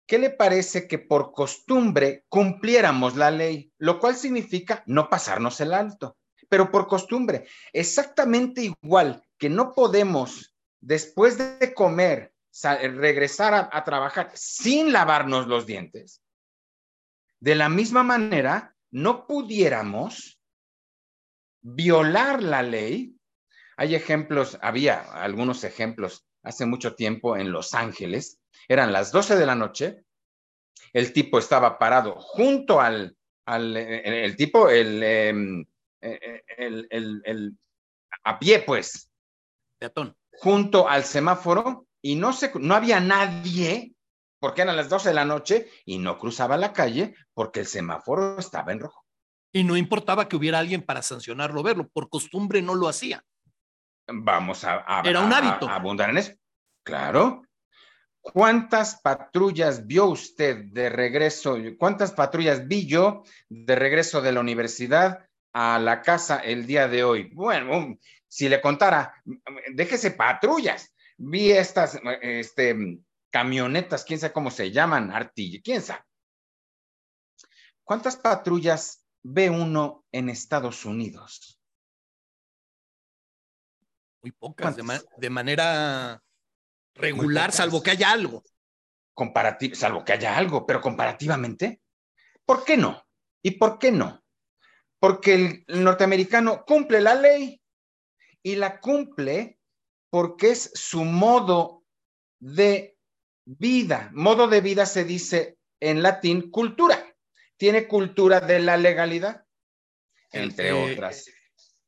¿Qué 0.07 0.19
le 0.19 0.31
parece 0.31 0.87
que 0.87 0.99
por 0.99 1.33
costumbre 1.33 2.25
cumpliéramos 2.29 3.17
la 3.17 3.33
ley? 3.33 3.73
Lo 3.79 3.99
cual 3.99 4.15
significa 4.15 4.85
no 4.87 5.11
pasarnos 5.11 5.61
el 5.61 5.75
alto, 5.75 6.17
pero 6.49 6.71
por 6.71 6.87
costumbre. 6.87 7.49
Exactamente 7.73 8.63
igual 8.63 9.23
que 9.37 9.49
no 9.49 9.73
podemos, 9.73 10.55
después 10.81 11.37
de 11.39 11.75
comer, 11.75 12.33
regresar 12.63 13.53
a, 13.53 13.69
a 13.73 13.83
trabajar 13.83 14.31
sin 14.35 14.93
lavarnos 14.93 15.49
los 15.49 15.67
dientes. 15.67 16.23
De 17.41 17.57
la 17.57 17.69
misma 17.69 18.05
manera, 18.05 18.77
no 18.93 19.27
pudiéramos 19.27 20.36
violar 21.67 22.43
la 22.43 22.63
ley. 22.63 23.17
Hay 23.77 23.95
ejemplos, 23.95 24.59
había 24.63 25.01
algunos 25.01 25.65
ejemplos 25.65 26.27
hace 26.43 26.65
mucho 26.65 26.95
tiempo 26.95 27.37
en 27.37 27.51
Los 27.51 27.75
Ángeles, 27.75 28.41
eran 28.69 28.93
las 28.93 29.11
12 29.11 29.37
de 29.37 29.47
la 29.47 29.57
noche, 29.57 30.05
el 30.93 31.13
tipo 31.13 31.39
estaba 31.39 31.79
parado 31.79 32.15
junto 32.21 32.81
al, 32.81 33.17
al 33.47 33.77
el, 33.77 34.37
tipo, 34.37 34.71
em, 34.71 35.67
eh, 36.01 36.43
el, 36.57 36.87
el, 36.89 37.23
el, 37.25 37.59
a 38.23 38.39
pie, 38.39 38.61
pues. 38.61 39.11
Peatón. 39.79 40.17
Junto 40.31 40.89
al 40.89 41.05
semáforo 41.05 41.87
y 42.01 42.15
no, 42.15 42.33
se, 42.33 42.53
no 42.55 42.75
había 42.75 43.01
nadie 43.01 43.93
porque 44.39 44.63
eran 44.63 44.77
las 44.77 44.89
12 44.89 45.09
de 45.09 45.15
la 45.15 45.25
noche 45.25 45.69
y 45.85 45.99
no 45.99 46.19
cruzaba 46.19 46.57
la 46.57 46.73
calle 46.73 47.15
porque 47.35 47.61
el 47.61 47.67
semáforo 47.67 48.39
estaba 48.39 48.73
en 48.73 48.81
rojo. 48.81 49.06
Y 49.53 49.65
no 49.65 49.77
importaba 49.77 50.29
que 50.29 50.37
hubiera 50.37 50.59
alguien 50.59 50.83
para 50.83 51.03
sancionarlo, 51.03 51.63
verlo, 51.63 51.89
por 51.89 52.09
costumbre 52.09 52.63
no 52.63 52.75
lo 52.75 52.89
hacía. 52.89 53.25
Vamos 54.09 54.65
a, 54.65 55.03
Era 55.05 55.21
un 55.21 55.33
hábito. 55.33 55.69
a 55.69 55.77
abundar 55.77 56.11
en 56.11 56.19
eso. 56.19 56.33
Claro. 56.85 57.43
¿Cuántas 58.21 59.01
patrullas 59.01 59.87
vio 59.87 60.07
usted 60.07 60.65
de 60.73 60.89
regreso? 60.89 61.57
¿Cuántas 61.79 62.13
patrullas 62.13 62.67
vi 62.67 62.87
yo 62.87 63.23
de 63.49 63.77
regreso 63.77 64.21
de 64.21 64.33
la 64.33 64.41
universidad 64.41 65.27
a 65.53 65.79
la 65.79 66.03
casa 66.03 66.39
el 66.39 66.67
día 66.67 66.89
de 66.89 67.05
hoy? 67.05 67.31
Bueno, 67.33 67.97
si 68.27 68.49
le 68.49 68.61
contara, 68.61 69.23
déjese 69.73 70.11
patrullas. 70.11 70.93
Vi 71.17 71.53
estas 71.53 71.99
este, 72.21 73.01
camionetas, 73.31 74.05
quién 74.05 74.19
sabe 74.19 74.33
cómo 74.33 74.51
se 74.51 74.71
llaman, 74.71 75.13
artilla, 75.13 75.61
quién 75.63 75.83
sabe. 75.83 76.03
¿Cuántas 77.85 78.17
patrullas 78.17 79.06
ve 79.29 79.51
uno 79.51 80.05
en 80.13 80.29
Estados 80.29 80.85
Unidos? 80.85 81.61
Muy 84.23 84.33
pocas, 84.33 84.77
de 85.17 85.31
manera 85.31 86.23
regular, 86.95 87.53
salvo 87.53 87.83
que 87.83 87.91
haya 87.91 88.13
algo. 88.13 88.45
Salvo 89.73 90.05
que 90.05 90.13
haya 90.13 90.37
algo, 90.37 90.67
pero 90.67 90.81
comparativamente, 90.81 91.81
¿por 92.45 92.65
qué 92.65 92.77
no? 92.77 93.03
¿Y 93.43 93.53
por 93.53 93.79
qué 93.79 93.91
no? 93.91 94.23
Porque 95.01 95.65
el 95.67 95.83
norteamericano 95.83 96.65
cumple 96.65 97.01
la 97.01 97.15
ley 97.15 97.61
y 98.43 98.57
la 98.57 98.81
cumple 98.81 99.59
porque 100.11 100.51
es 100.51 100.71
su 100.75 101.05
modo 101.05 101.85
de 102.39 102.97
vida. 103.45 104.11
Modo 104.13 104.49
de 104.49 104.61
vida 104.61 104.87
se 104.87 105.05
dice 105.05 105.59
en 105.81 106.03
latín 106.03 106.51
cultura. 106.51 106.96
Tiene 107.57 107.89
cultura 107.89 108.41
de 108.41 108.61
la 108.61 108.77
legalidad, 108.77 109.45
entre 110.33 110.69
eh, 110.69 110.73
otras. 110.73 111.27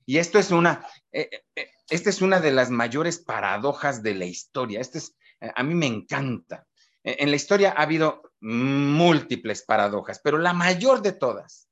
Y 0.07 0.19
esto 0.19 0.39
es 0.39 0.51
una, 0.51 0.87
eh, 1.12 1.29
eh, 1.55 1.71
esta 1.91 2.11
es 2.11 2.23
una 2.23 2.41
de 2.41 2.53
las 2.53 2.71
mayores 2.71 3.19
paradojas 3.19 4.03
de 4.03 4.14
la 4.14 4.25
historia. 4.25 4.81
Este 4.81 4.99
es, 4.99 5.16
a 5.41 5.62
mí 5.62 5.75
me 5.75 5.87
encanta. 5.87 6.66
E, 7.05 7.16
en 7.21 7.31
la 7.31 7.37
historia 7.37 7.75
ha 7.77 7.83
habido 7.83 8.23
múltiples 8.41 9.62
paradojas, 9.62 10.21
pero 10.23 10.39
la 10.39 10.53
mayor 10.53 11.03
de 11.03 11.12
todas 11.12 11.69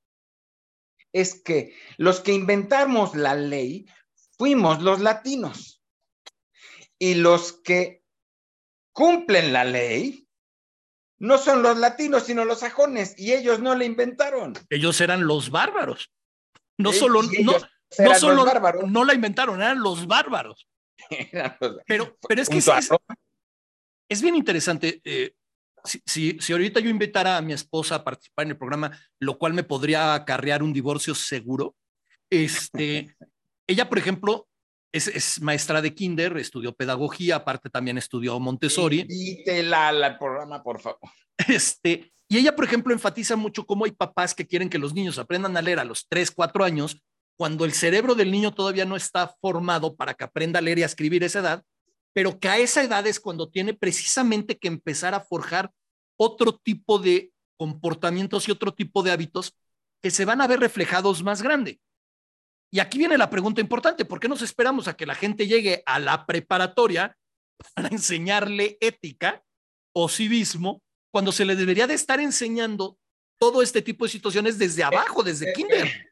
es 1.13 1.43
que 1.43 1.75
los 1.97 2.21
que 2.21 2.33
inventamos 2.33 3.15
la 3.15 3.35
ley 3.35 3.87
fuimos 4.37 4.83
los 4.83 5.01
latinos 5.01 5.83
y 6.99 7.15
los 7.15 7.53
que 7.63 8.03
cumplen 8.93 9.53
la 9.53 9.65
ley 9.65 10.26
no 11.19 11.39
son 11.39 11.63
los 11.63 11.79
latinos, 11.79 12.25
sino 12.25 12.45
los 12.45 12.61
sajones, 12.61 13.15
y 13.19 13.33
ellos 13.33 13.61
no 13.61 13.75
la 13.75 13.85
inventaron. 13.85 14.55
Ellos 14.71 15.01
eran 15.01 15.27
los 15.27 15.51
bárbaros. 15.51 16.13
No 16.79 16.93
solo, 16.93 17.23
no, 17.23 17.55
no 17.99 18.15
solo 18.15 18.45
no 18.87 19.05
la 19.05 19.15
inventaron, 19.15 19.57
eran 19.63 19.81
los 19.81 20.07
bárbaros. 20.07 20.69
pero, 21.87 22.17
pero 22.29 22.43
es 22.43 22.49
que 22.49 22.59
es, 24.09 24.23
bien 24.23 24.37
interesante. 24.37 25.01
Eh, 25.05 25.35
si, 26.05 26.37
si, 26.41 26.53
ahorita 26.53 26.81
yo 26.81 26.91
invitara 26.91 27.37
a 27.37 27.43
mi 27.43 27.53
esposa 27.53 27.97
a 27.97 28.05
participar 28.05 28.45
en 28.45 28.51
el 28.51 28.59
programa, 28.59 28.99
lo 29.21 29.39
cual 29.39 29.55
me 29.55 29.63
podría 29.63 30.15
acarrear 30.15 30.63
un 30.63 30.73
divorcio 30.73 31.15
seguro, 31.15 31.77
este, 32.29 33.17
ella, 33.67 33.89
por 33.89 33.99
ejemplo, 33.99 34.49
es, 34.93 35.09
es, 35.09 35.41
maestra 35.41 35.83
de 35.83 35.95
kinder, 35.95 36.37
estudió 36.37 36.75
pedagogía, 36.75 37.37
aparte 37.37 37.71
también 37.71 37.99
estudió 37.99 38.39
Montessori. 38.41 39.01
Invítela 39.01 39.89
al 39.89 40.19
programa, 40.19 40.63
por 40.63 40.81
favor. 40.81 41.01
Este, 41.49 42.11
y 42.29 42.39
ella, 42.39 42.57
por 42.57 42.65
ejemplo, 42.65 42.95
enfatiza 42.95 43.37
mucho 43.37 43.67
cómo 43.67 43.85
hay 43.85 43.93
papás 43.93 44.35
que 44.35 44.47
quieren 44.47 44.71
que 44.71 44.79
los 44.79 44.95
niños 44.95 45.19
aprendan 45.19 45.55
a 45.57 45.63
leer 45.63 45.79
a 45.79 45.85
los 45.85 46.07
3, 46.09 46.31
4 46.31 46.65
años 46.65 47.03
cuando 47.37 47.65
el 47.65 47.73
cerebro 47.73 48.15
del 48.15 48.31
niño 48.31 48.53
todavía 48.55 48.85
no 48.85 48.97
está 48.97 49.29
formado 49.41 49.95
para 49.95 50.15
que 50.15 50.25
aprenda 50.25 50.59
a 50.59 50.63
leer 50.63 50.79
y 50.79 50.83
a 50.83 50.87
escribir 50.87 51.23
esa 51.23 51.41
edad, 51.41 51.63
pero 52.15 52.41
que 52.41 52.49
a 52.49 52.59
esa 52.59 52.83
edad 52.83 53.07
es 53.07 53.21
cuando 53.21 53.51
tiene 53.51 53.75
precisamente 53.75 54.57
que 54.59 54.69
empezar 54.69 55.15
a 55.15 55.21
forjar 55.21 55.71
otro 56.19 56.57
tipo 56.57 56.99
de 56.99 57.31
comportamientos 57.59 58.49
y 58.49 58.53
otro 58.53 58.73
tipo 58.73 59.03
de 59.03 59.11
hábitos 59.11 59.55
que 60.03 60.11
se 60.11 60.25
van 60.25 60.41
a 60.41 60.47
ver 60.47 60.61
reflejados 60.61 61.23
más 61.23 61.43
grande. 61.43 61.79
Y 62.71 62.81
aquí 62.81 62.99
viene 62.99 63.17
la 63.17 63.31
pregunta 63.31 63.61
importante, 63.61 64.05
¿por 64.05 64.21
qué 64.21 64.29
nos 64.29 64.43
esperamos 64.43 64.89
a 64.89 64.97
que 64.97 65.07
la 65.07 65.15
gente 65.15 65.47
llegue 65.47 65.83
a 65.87 65.99
la 65.99 66.27
preparatoria 66.27 67.17
para 67.75 67.89
enseñarle 67.93 68.77
ética 68.81 69.43
o 69.95 70.09
civismo 70.09 70.83
cuando 71.11 71.33
se 71.33 71.45
le 71.45 71.57
debería 71.57 71.87
de 71.87 71.95
estar 71.95 72.21
enseñando 72.21 72.99
todo 73.39 73.63
este 73.63 73.83
tipo 73.83 74.05
de 74.05 74.11
situaciones 74.11 74.59
desde 74.59 74.85
abajo, 74.85 75.23
desde 75.23 75.51
eh, 75.51 75.53
kinder? 75.55 75.87
Eh, 75.87 76.11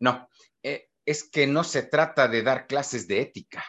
no, 0.00 0.28
eh, 0.62 0.88
es 1.04 1.28
que 1.28 1.46
no 1.46 1.64
se 1.64 1.82
trata 1.82 2.28
de 2.28 2.42
dar 2.42 2.66
clases 2.66 3.08
de 3.08 3.20
ética. 3.20 3.64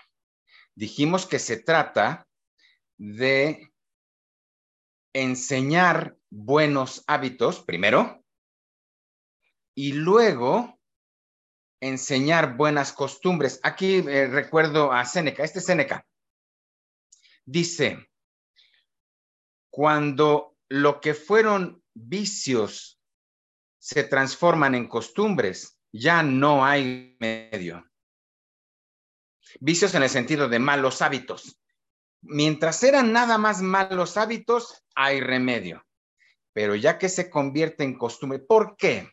Dijimos 0.76 1.26
que 1.26 1.40
se 1.40 1.58
trata 1.58 2.28
de 2.98 3.72
enseñar 5.14 6.18
buenos 6.30 7.04
hábitos, 7.08 7.62
primero, 7.64 8.24
y 9.76 9.94
luego 9.94 10.79
enseñar 11.82 12.56
buenas 12.56 12.94
costumbres. 12.94 13.60
Aquí 13.64 13.98
eh, 13.98 14.28
recuerdo 14.28 14.92
a 14.92 15.06
Séneca, 15.06 15.44
este 15.44 15.62
Séneca. 15.62 16.06
Dice, 17.46 18.10
cuando 19.70 20.58
lo 20.68 21.00
que 21.02 21.14
fueron 21.14 21.84
vicios 21.94 23.00
se 23.80 24.04
transforman 24.04 24.76
en 24.76 24.88
costumbres, 24.88 25.80
ya 25.92 26.22
no 26.22 26.66
hay 26.66 27.18
medio. 27.20 27.90
Vicios 29.60 29.96
en 29.96 30.04
el 30.04 30.10
sentido 30.10 30.48
de 30.48 30.60
malos 30.60 31.02
hábitos. 31.02 31.60
Mientras 32.22 32.84
eran 32.84 33.12
nada 33.14 33.38
más 33.38 33.62
malos 33.62 34.18
hábitos, 34.18 34.84
hay 34.96 35.22
remedio. 35.22 35.86
Pero 36.54 36.76
ya 36.76 36.98
que 36.98 37.10
se 37.10 37.30
convierte 37.30 37.84
en 37.84 37.98
costumbre, 37.98 38.40
¿por 38.40 38.76
qué? 38.76 39.12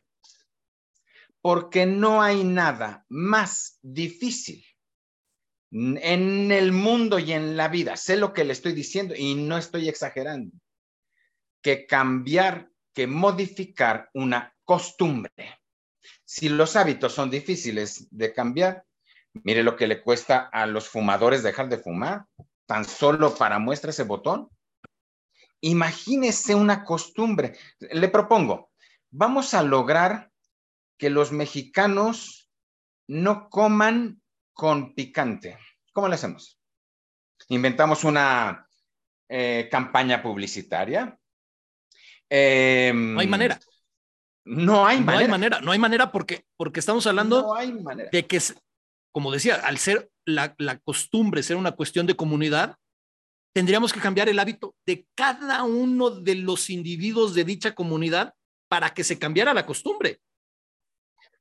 Porque 1.47 1.87
no 1.87 2.23
hay 2.23 2.43
nada 2.43 3.07
más 3.09 3.79
difícil 3.81 4.67
en 5.71 6.51
el 6.51 6.73
mundo 6.73 7.21
y 7.21 7.33
en 7.35 7.57
la 7.57 7.69
vida. 7.69 7.97
Sé 7.97 8.17
lo 8.17 8.33
que 8.33 8.43
le 8.43 8.53
estoy 8.53 8.73
diciendo 8.73 9.15
y 9.17 9.37
no 9.37 9.57
estoy 9.57 9.89
exagerando. 9.89 10.57
Que 11.63 11.87
cambiar, 11.87 12.69
que 12.93 13.07
modificar 13.07 14.11
una 14.13 14.57
costumbre. 14.65 15.61
Si 16.25 16.49
los 16.49 16.75
hábitos 16.75 17.13
son 17.13 17.31
difíciles 17.31 18.09
de 18.11 18.33
cambiar, 18.33 18.85
mire 19.45 19.63
lo 19.63 19.77
que 19.77 19.87
le 19.87 20.03
cuesta 20.03 20.51
a 20.53 20.67
los 20.67 20.89
fumadores 20.89 21.45
dejar 21.45 21.69
de 21.69 21.79
fumar 21.79 22.27
tan 22.67 22.85
solo 22.85 23.33
para 23.37 23.61
muestra 23.61 23.91
ese 23.91 24.03
botón? 24.03 24.51
Imagínese 25.61 26.57
una 26.57 26.83
costumbre. 26.83 27.57
Le 27.79 28.09
propongo, 28.09 28.73
vamos 29.13 29.55
a 29.55 29.63
lograr 29.63 30.33
que 30.99 31.11
los 31.11 31.33
mexicanos 31.33 32.51
no 33.09 33.49
coman 33.49 34.21
con 34.53 34.95
picante. 34.95 35.59
¿Cómo 35.93 36.09
lo 36.09 36.15
hacemos? 36.15 36.61
Inventamos 37.49 38.05
una 38.05 38.67
eh, 39.29 39.69
campaña 39.71 40.23
publicitaria. 40.23 41.19
Em, 42.29 43.15
no 43.15 43.21
hay 43.21 43.27
manera. 43.27 43.61
No 44.45 44.87
hay 44.87 45.01
manera. 45.01 45.13
No 45.13 45.19
hay 45.19 45.29
manera, 45.29 45.61
no 45.61 45.73
hay 45.73 45.79
manera 45.79 46.13
porque, 46.13 46.47
porque 46.57 46.81
estamos 46.81 47.07
hablando 47.07 47.55
de 48.13 48.27
que, 48.27 48.41
como 49.13 49.33
decía, 49.33 49.57
al 49.57 49.79
ser 49.79 50.11
la, 50.25 50.55
costumbre 50.85 51.43
ser 51.43 51.57
una 51.57 51.73
cuestión 51.73 52.07
de 52.07 52.15
comunidad, 52.15 52.77
tendríamos 53.55 53.93
que 53.93 54.01
cambiar 54.01 54.29
el 54.29 54.39
hábito 54.39 54.77
de 54.87 55.07
cada 55.15 55.65
uno 55.65 56.11
de 56.11 56.37
los 56.37 56.71
individuos 56.71 57.35
de 57.35 57.45
dicha 57.45 57.75
comunidad 57.75 58.35
para 58.69 58.91
que 58.95 59.05
se 59.05 59.19
cambiara 59.19 59.55
la 59.55 59.67
costumbre. 59.67 60.21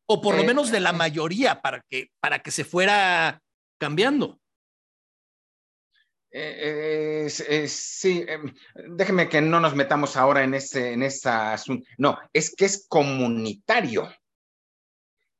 O 0.08 0.22
por 0.22 0.36
lo 0.36 0.44
eh, 0.44 0.46
menos 0.46 0.72
de 0.72 0.80
la 0.80 0.94
mayoría 0.94 1.62
para 1.62 1.82
que, 1.90 2.12
para 2.20 2.40
que 2.40 2.52
se 2.52 2.64
fuera 2.64 3.42
cambiando. 3.80 4.40
Eh, 6.38 7.30
sí, 7.30 8.26
em, 8.28 8.54
déjeme 8.98 9.30
que 9.30 9.40
no 9.40 9.60
nos 9.60 9.74
metamos 9.74 10.18
ahora 10.18 10.44
en 10.44 10.54
ese, 10.54 10.92
en 10.94 11.04
ese 11.04 11.30
asunto. 11.30 11.88
No, 11.98 12.20
es 12.34 12.54
que 12.54 12.66
es 12.66 12.86
comunitario. 12.90 14.14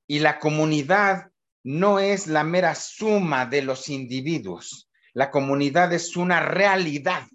Y 0.08 0.20
la 0.20 0.40
comunidad 0.40 1.32
no 1.64 2.00
es 2.00 2.28
la 2.28 2.44
mera 2.44 2.76
suma 2.76 3.46
de 3.46 3.64
los 3.64 3.90
individuos. 3.90 4.90
La 5.14 5.32
comunidad 5.32 5.92
es 5.94 6.16
una 6.16 6.40
realidad. 6.40 7.28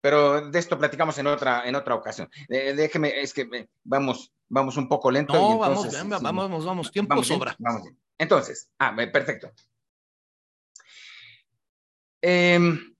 Pero 0.00 0.50
de 0.50 0.58
esto 0.58 0.78
platicamos 0.78 1.18
en 1.18 1.26
otra, 1.26 1.68
en 1.68 1.74
otra 1.74 1.94
ocasión. 1.94 2.30
Eh, 2.48 2.72
déjeme, 2.74 3.20
es 3.20 3.34
que 3.34 3.42
eh, 3.42 3.68
vamos, 3.84 4.32
vamos 4.48 4.76
un 4.76 4.88
poco 4.88 5.10
lento. 5.10 5.34
No, 5.34 5.58
vamos, 5.58 5.88
vamos, 6.22 6.64
vamos, 6.64 6.92
tiempo 6.92 7.22
sobra. 7.22 7.56
Entonces, 8.18 8.70
ah, 8.78 8.94
perfecto. 9.12 9.52
Em, 12.20 12.94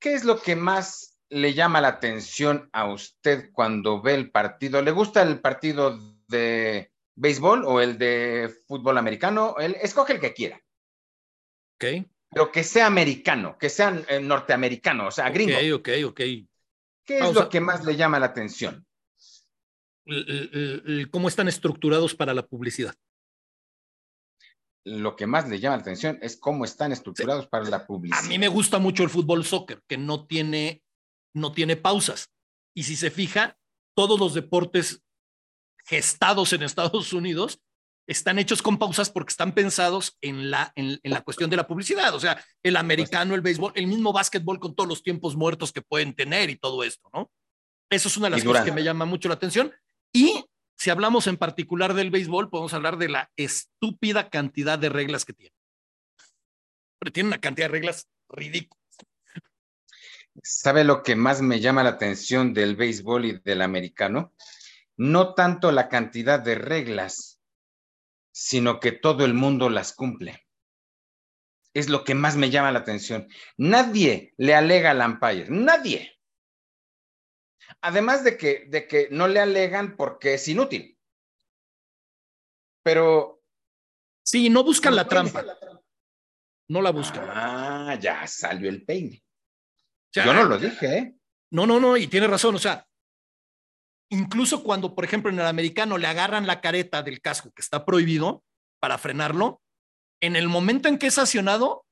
¿Qué 0.00 0.14
es 0.14 0.24
lo 0.24 0.40
que 0.40 0.54
más 0.54 1.18
le 1.28 1.54
llama 1.54 1.80
la 1.80 1.88
atención 1.88 2.70
a 2.72 2.86
usted 2.86 3.50
cuando 3.52 4.00
ve 4.00 4.14
el 4.14 4.30
partido? 4.30 4.80
¿Le 4.80 4.92
gusta 4.92 5.22
el 5.22 5.40
partido 5.40 5.98
de 6.28 6.92
béisbol 7.18 7.64
o 7.64 7.80
el 7.80 7.98
de 7.98 8.54
fútbol 8.66 8.96
americano, 8.96 9.56
él 9.58 9.76
escoge 9.82 10.14
el 10.14 10.20
que 10.20 10.32
quiera. 10.32 10.62
Ok. 11.74 12.06
Pero 12.30 12.52
que 12.52 12.62
sea 12.62 12.86
americano, 12.86 13.56
que 13.58 13.70
sea 13.70 14.02
eh, 14.08 14.20
norteamericano, 14.20 15.08
o 15.08 15.10
sea, 15.10 15.30
gringo. 15.30 15.56
Ok, 15.56 15.88
ok, 15.88 15.88
ok. 16.08 16.20
¿Qué 17.08 17.20
es 17.20 17.32
lo 17.32 17.48
que 17.48 17.58
más 17.58 17.86
le 17.86 17.96
llama 17.96 18.18
la 18.18 18.26
atención? 18.26 18.86
¿Cómo 21.10 21.28
están 21.28 21.48
estructurados 21.48 22.14
para 22.14 22.34
la 22.34 22.46
publicidad? 22.46 22.94
Lo 24.84 25.16
que 25.16 25.26
más 25.26 25.48
le 25.48 25.58
llama 25.58 25.76
la 25.76 25.82
atención 25.82 26.18
es 26.20 26.36
cómo 26.36 26.66
están 26.66 26.92
estructurados 26.92 27.46
para 27.46 27.64
la 27.64 27.86
publicidad. 27.86 28.22
A 28.22 28.28
mí 28.28 28.38
me 28.38 28.48
gusta 28.48 28.78
mucho 28.78 29.04
el 29.04 29.08
fútbol 29.08 29.46
soccer, 29.46 29.82
que 29.88 29.96
no 29.96 30.26
tiene, 30.26 30.82
no 31.34 31.52
tiene 31.52 31.76
pausas. 31.76 32.30
Y 32.74 32.82
si 32.82 32.94
se 32.94 33.10
fija, 33.10 33.58
todos 33.94 34.20
los 34.20 34.34
deportes 34.34 35.02
gestados 35.86 36.52
en 36.52 36.62
Estados 36.62 37.14
Unidos 37.14 37.62
están 38.08 38.38
hechos 38.38 38.62
con 38.62 38.78
pausas 38.78 39.10
porque 39.10 39.30
están 39.30 39.52
pensados 39.52 40.16
en 40.22 40.50
la, 40.50 40.72
en, 40.74 40.98
la 41.04 41.20
cuestión 41.20 41.50
de 41.50 41.56
la 41.56 41.68
publicidad. 41.68 42.14
O 42.14 42.20
sea, 42.20 42.42
el 42.62 42.76
americano, 42.76 43.34
el 43.34 43.42
béisbol, 43.42 43.72
el 43.76 43.86
mismo 43.86 44.12
básquetbol 44.12 44.58
con 44.58 44.74
todos 44.74 44.88
los 44.88 45.02
tiempos 45.02 45.36
muertos 45.36 45.72
que 45.72 45.82
pueden 45.82 46.14
tener 46.14 46.48
y 46.48 46.56
todo 46.56 46.82
esto, 46.82 47.10
¿no? 47.12 47.30
Eso 47.90 48.08
es 48.08 48.16
una 48.16 48.26
de 48.26 48.36
las 48.36 48.44
cosas 48.44 48.64
que 48.64 48.72
me 48.72 48.82
llama 48.82 49.04
mucho 49.04 49.28
la 49.28 49.34
atención. 49.34 49.72
Y 50.12 50.44
si 50.76 50.90
hablamos 50.90 51.26
en 51.26 51.36
particular 51.36 51.94
del 51.94 52.10
béisbol, 52.10 52.50
podemos 52.50 52.72
hablar 52.72 52.96
de 52.96 53.10
la 53.10 53.30
estúpida 53.36 54.30
cantidad 54.30 54.78
de 54.78 54.88
reglas 54.88 55.24
que 55.24 55.34
tiene. 55.34 55.54
Pero 56.98 57.12
tiene 57.12 57.28
una 57.28 57.40
cantidad 57.40 57.66
de 57.66 57.72
reglas 57.72 58.08
ridículas. 58.28 58.78
¿Sabe 60.42 60.84
lo 60.84 61.02
que 61.02 61.14
más 61.14 61.42
me 61.42 61.60
llama 61.60 61.82
la 61.82 61.90
atención 61.90 62.54
del 62.54 62.76
béisbol 62.76 63.24
y 63.26 63.38
del 63.40 63.62
americano? 63.62 64.32
no 64.98 65.34
tanto 65.34 65.70
la 65.70 65.88
cantidad 65.88 66.40
de 66.40 66.56
reglas, 66.56 67.27
sino 68.40 68.78
que 68.78 68.92
todo 68.92 69.24
el 69.24 69.34
mundo 69.34 69.68
las 69.68 69.92
cumple. 69.92 70.46
Es 71.74 71.88
lo 71.88 72.04
que 72.04 72.14
más 72.14 72.36
me 72.36 72.50
llama 72.50 72.70
la 72.70 72.78
atención. 72.78 73.26
Nadie 73.56 74.32
le 74.36 74.54
alega 74.54 74.92
al 74.92 75.00
umpire, 75.00 75.46
nadie. 75.50 76.16
Además 77.80 78.22
de 78.22 78.36
que, 78.36 78.66
de 78.68 78.86
que 78.86 79.08
no 79.10 79.26
le 79.26 79.40
alegan 79.40 79.96
porque 79.96 80.34
es 80.34 80.46
inútil. 80.46 80.96
Pero... 82.84 83.42
Sí, 84.22 84.48
no 84.48 84.62
buscan 84.62 84.94
la 84.94 85.08
trampa. 85.08 85.44
No 86.68 86.80
la 86.80 86.92
buscan. 86.92 87.28
Ah, 87.28 87.98
ya 88.00 88.24
salió 88.28 88.68
el 88.68 88.84
peine. 88.84 89.20
Yo 90.12 90.32
no 90.32 90.44
lo 90.44 90.58
dije, 90.58 90.96
¿eh? 90.96 91.14
No, 91.50 91.66
no, 91.66 91.80
no, 91.80 91.96
y 91.96 92.06
tiene 92.06 92.28
razón. 92.28 92.54
O 92.54 92.58
sea, 92.58 92.87
incluso 94.10 94.62
cuando, 94.62 94.94
por 94.94 95.04
ejemplo, 95.04 95.30
en 95.30 95.38
el 95.38 95.46
americano 95.46 95.98
le 95.98 96.06
agarran 96.06 96.46
la 96.46 96.60
careta 96.60 97.02
del 97.02 97.20
casco 97.20 97.50
que 97.52 97.62
está 97.62 97.84
prohibido 97.84 98.42
para 98.80 98.98
frenarlo, 98.98 99.60
en 100.20 100.36
el 100.36 100.48
momento 100.48 100.88
en 100.88 100.98
que 100.98 101.08
es 101.08 101.14
sancionado, 101.14 101.86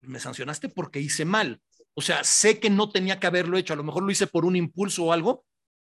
me 0.00 0.20
sancionaste 0.20 0.68
porque 0.68 1.00
hice 1.00 1.24
mal. 1.24 1.60
O 1.94 2.00
sea, 2.00 2.24
sé 2.24 2.58
que 2.58 2.70
no 2.70 2.90
tenía 2.90 3.20
que 3.20 3.26
haberlo 3.26 3.58
hecho, 3.58 3.74
a 3.74 3.76
lo 3.76 3.84
mejor 3.84 4.02
lo 4.02 4.10
hice 4.10 4.26
por 4.26 4.44
un 4.44 4.56
impulso 4.56 5.04
o 5.04 5.12
algo, 5.12 5.44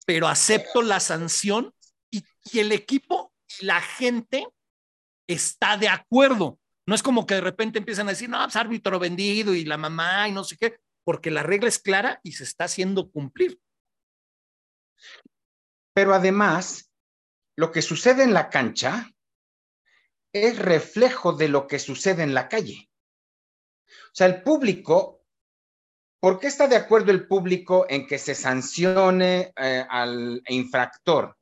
pero 0.05 0.27
acepto 0.27 0.81
la 0.81 0.99
sanción 0.99 1.73
y, 2.11 2.23
el 2.53 2.71
equipo 2.71 3.33
y 3.59 3.65
la 3.65 3.81
gente 3.81 4.47
está 5.27 5.77
de 5.77 5.89
acuerdo. 5.89 6.59
No 6.85 6.95
es 6.95 7.03
como 7.03 7.25
que 7.25 7.35
de 7.35 7.41
repente 7.41 7.79
empiezan 7.79 8.07
a 8.07 8.11
decir, 8.11 8.29
no, 8.29 8.37
es 8.37 8.45
pues, 8.45 8.55
árbitro 8.55 8.99
vendido 8.99 9.53
y 9.53 9.65
la 9.65 9.77
mamá 9.77 10.29
y 10.29 10.31
no 10.31 10.43
sé 10.43 10.55
qué, 10.57 10.77
porque 11.03 11.31
la 11.31 11.43
regla 11.43 11.67
es 11.67 11.79
clara 11.79 12.21
y 12.23 12.33
se 12.33 12.43
está 12.43 12.65
haciendo 12.65 13.09
cumplir. 13.09 13.59
Pero 15.97 16.13
además, 16.13 16.91
lo 17.55 17.71
que 17.71 17.81
sucede 17.81 18.21
en 18.21 18.31
la 18.31 18.51
cancha 18.51 19.11
es 20.31 20.59
reflejo 20.59 21.33
de 21.33 21.47
lo 21.47 21.65
que 21.65 21.79
sucede 21.79 22.21
en 22.21 22.35
la 22.35 22.47
calle. 22.47 22.91
O 23.87 24.13
sea, 24.13 24.27
el 24.27 24.43
público, 24.43 25.25
¿por 26.21 26.39
qué 26.39 26.45
está 26.45 26.67
de 26.67 26.75
acuerdo 26.75 27.09
el 27.09 27.27
público 27.27 27.87
en 27.89 28.05
que 28.05 28.19
se 28.19 28.35
sancione 28.35 29.51
eh, 29.57 29.87
al 29.89 30.43
infractor? 30.49 31.35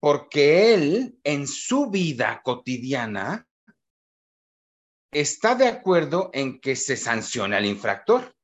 Porque 0.00 0.74
él, 0.74 1.20
en 1.22 1.46
su 1.46 1.90
vida 1.90 2.42
cotidiana, 2.42 3.46
está 5.12 5.54
de 5.54 5.68
acuerdo 5.68 6.30
en 6.32 6.60
que 6.60 6.74
se 6.74 6.96
sancione 6.96 7.54
al 7.54 7.66
infractor. 7.66 8.34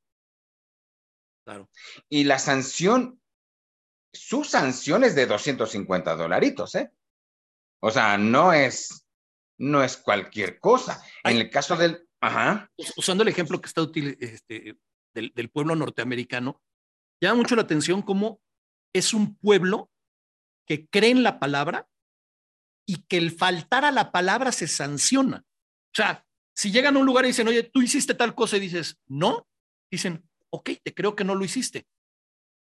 Claro. 1.43 1.69
Y 2.07 2.23
la 2.23 2.39
sanción 2.39 3.18
su 4.13 4.43
sanción 4.43 5.03
es 5.03 5.15
de 5.15 5.25
250 5.25 6.15
dolaritos, 6.15 6.75
¿eh? 6.75 6.91
O 7.81 7.91
sea, 7.91 8.17
no 8.17 8.53
es, 8.53 9.07
no 9.57 9.83
es 9.83 9.97
cualquier 9.97 10.59
cosa. 10.59 11.01
En 11.23 11.37
el 11.37 11.49
caso 11.49 11.75
del... 11.75 12.07
Ajá. 12.21 12.69
Usando 12.97 13.23
el 13.23 13.29
ejemplo 13.29 13.61
que 13.61 13.67
está 13.67 13.81
útil 13.81 14.17
este, 14.19 14.77
del, 15.13 15.49
pueblo 15.49 15.75
norteamericano, 15.75 16.61
llama 17.21 17.37
mucho 17.37 17.55
la 17.55 17.61
atención 17.61 18.01
cómo 18.01 18.41
es 18.93 19.13
un 19.13 19.37
pueblo 19.37 19.89
que 20.67 20.87
cree 20.87 21.11
en 21.11 21.23
la 21.23 21.39
palabra 21.39 21.87
y 22.85 23.03
que 23.03 23.17
el 23.17 23.31
faltar 23.31 23.85
a 23.85 23.91
la 23.91 24.11
palabra 24.11 24.51
se 24.51 24.67
sanciona. 24.67 25.45
O 25.47 25.95
sea, 25.95 26.25
si 26.55 26.71
llegan 26.71 26.97
a 26.97 26.99
un 26.99 27.05
lugar 27.05 27.23
y 27.23 27.29
dicen, 27.29 27.47
oye, 27.47 27.63
tú 27.63 27.81
hiciste 27.81 28.13
tal 28.13 28.35
cosa 28.35 28.57
y 28.57 28.61
dices, 28.61 28.99
no, 29.07 29.47
dicen, 29.89 30.27
ok, 30.49 30.71
te 30.83 30.93
creo 30.93 31.15
que 31.15 31.23
no 31.23 31.35
lo 31.35 31.45
hiciste. 31.45 31.87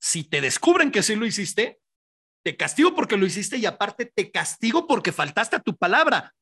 Si 0.03 0.25
te 0.25 0.41
descubren 0.41 0.91
que 0.91 1.01
sí 1.01 1.15
lo 1.15 1.25
hiciste, 1.25 1.79
te 2.43 2.57
castigo 2.57 2.93
porque 2.93 3.15
lo 3.15 3.25
hiciste 3.25 3.55
y 3.55 3.65
aparte 3.65 4.05
te 4.05 4.31
castigo 4.31 4.85
porque 4.85 5.13
faltaste 5.13 5.55
a 5.55 5.61
tu 5.61 5.77
palabra. 5.77 6.35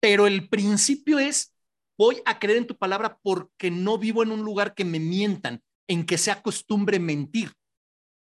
Pero 0.00 0.26
el 0.26 0.48
principio 0.48 1.20
es, 1.20 1.54
voy 1.96 2.20
a 2.24 2.40
creer 2.40 2.58
en 2.58 2.66
tu 2.66 2.76
palabra 2.76 3.20
porque 3.22 3.70
no 3.70 3.98
vivo 3.98 4.24
en 4.24 4.32
un 4.32 4.42
lugar 4.42 4.74
que 4.74 4.84
me 4.84 4.98
mientan, 4.98 5.62
en 5.88 6.04
que 6.04 6.18
sea 6.18 6.42
costumbre 6.42 6.98
mentir. 6.98 7.52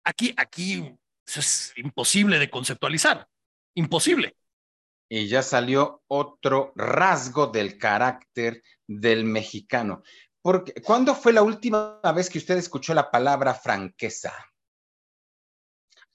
Aquí, 0.05 0.34
aquí 0.38 0.95
es 1.25 1.73
imposible 1.75 2.39
de 2.39 2.49
conceptualizar, 2.49 3.27
imposible. 3.75 4.38
Y 5.09 5.27
ya 5.27 5.43
salió 5.43 6.03
otro 6.07 6.71
rasgo 6.77 7.47
del 7.47 7.77
carácter 7.77 8.63
del 8.88 9.25
mexicano. 9.25 10.03
Porque, 10.41 10.73
¿Cuándo 10.82 11.15
fue 11.15 11.34
la 11.34 11.41
última 11.41 11.99
vez 12.15 12.30
que 12.30 12.38
usted 12.38 12.55
escuchó 12.55 12.93
la 12.93 13.11
palabra 13.11 13.53
franqueza? 13.53 14.34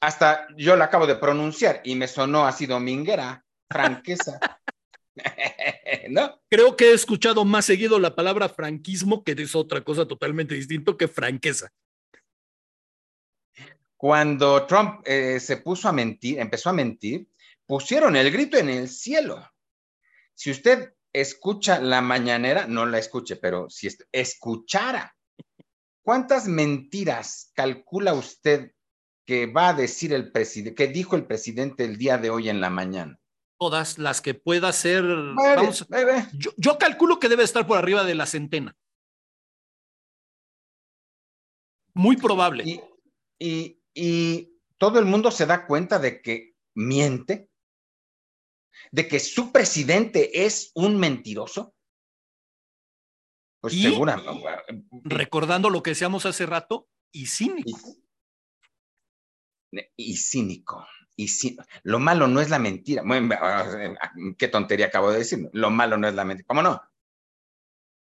Hasta 0.04 0.48
yo 0.58 0.76
la 0.76 0.84
acabo 0.84 1.06
de 1.06 1.16
pronunciar 1.16 1.80
y 1.82 1.94
me 1.94 2.06
sonó 2.06 2.46
así 2.46 2.66
dominguera, 2.66 3.42
franqueza. 3.70 4.38
¿No? 6.10 6.42
Creo 6.50 6.76
que 6.76 6.90
he 6.90 6.92
escuchado 6.92 7.46
más 7.46 7.64
seguido 7.64 7.98
la 7.98 8.14
palabra 8.14 8.50
franquismo, 8.50 9.24
que 9.24 9.32
es 9.32 9.54
otra 9.54 9.82
cosa 9.82 10.06
totalmente 10.06 10.54
distinto 10.54 10.98
que 10.98 11.08
franqueza. 11.08 11.72
Cuando 13.96 14.66
Trump 14.66 15.00
eh, 15.06 15.40
se 15.40 15.56
puso 15.56 15.88
a 15.88 15.92
mentir, 15.92 16.38
empezó 16.38 16.68
a 16.68 16.74
mentir, 16.74 17.26
pusieron 17.64 18.14
el 18.14 18.30
grito 18.30 18.58
en 18.58 18.68
el 18.68 18.90
cielo. 18.90 19.50
Si 20.34 20.50
usted 20.50 20.92
escucha 21.14 21.80
la 21.80 22.02
mañanera, 22.02 22.66
no 22.66 22.84
la 22.84 22.98
escuche, 22.98 23.36
pero 23.36 23.70
si 23.70 23.88
escuchara, 24.12 25.16
¿cuántas 26.02 26.46
mentiras 26.46 27.52
calcula 27.54 28.12
usted 28.12 28.70
que 29.24 29.46
va 29.46 29.70
a 29.70 29.74
decir 29.74 30.12
el 30.12 30.30
presidente, 30.30 30.74
que 30.74 30.92
dijo 30.92 31.16
el 31.16 31.26
presidente 31.26 31.84
el 31.84 31.96
día 31.96 32.18
de 32.18 32.30
hoy 32.30 32.48
en 32.48 32.60
la 32.60 32.70
mañana? 32.70 33.18
Todas 33.58 33.98
las 33.98 34.20
que 34.20 34.34
pueda 34.34 34.72
ser. 34.72 35.04
yo, 36.56 36.78
calculo 36.78 37.18
que 37.18 37.28
debe 37.28 37.44
estar 37.44 37.66
por 37.66 37.78
arriba 37.78 38.04
de 38.04 38.14
la 38.14 38.26
centena. 38.26 38.76
Muy 41.94 42.16
probable. 42.16 42.82
Y, 43.38 43.80
y 43.94 44.58
todo 44.78 44.98
el 44.98 45.04
mundo 45.04 45.30
se 45.30 45.46
da 45.46 45.66
cuenta 45.66 45.98
de 45.98 46.20
que 46.20 46.56
miente, 46.74 47.48
de 48.90 49.08
que 49.08 49.20
su 49.20 49.52
presidente 49.52 50.44
es 50.44 50.72
un 50.74 50.98
mentiroso. 50.98 51.74
Pues 53.60 53.80
seguramente. 53.80 54.84
Recordando 55.04 55.70
lo 55.70 55.82
que 55.82 55.92
decíamos 55.92 56.26
hace 56.26 56.44
rato, 56.44 56.88
y 57.12 57.26
cínico 57.26 57.78
y 59.96 60.16
cínico. 60.16 60.86
Y 61.16 61.28
lo 61.84 62.00
malo 62.00 62.26
no 62.26 62.40
es 62.40 62.50
la 62.50 62.58
mentira. 62.58 63.02
qué 64.36 64.48
tontería 64.48 64.86
acabo 64.86 65.10
de 65.10 65.18
decir. 65.18 65.48
Lo 65.52 65.70
malo 65.70 65.96
no 65.96 66.08
es 66.08 66.14
la 66.14 66.24
mentira. 66.24 66.46
¿Cómo 66.46 66.62
no? 66.62 66.82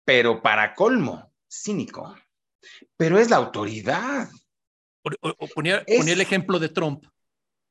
Pero 0.05 0.43
para 0.43 0.75
colmo, 0.75 1.33
cínico. 1.51 2.17
Pero 2.97 3.19
es 3.19 3.29
la 3.29 3.37
autoridad. 3.37 4.29
ponía, 5.55 5.85
el 5.87 6.21
ejemplo 6.21 6.59
de 6.59 6.71
Trump 6.71 7.05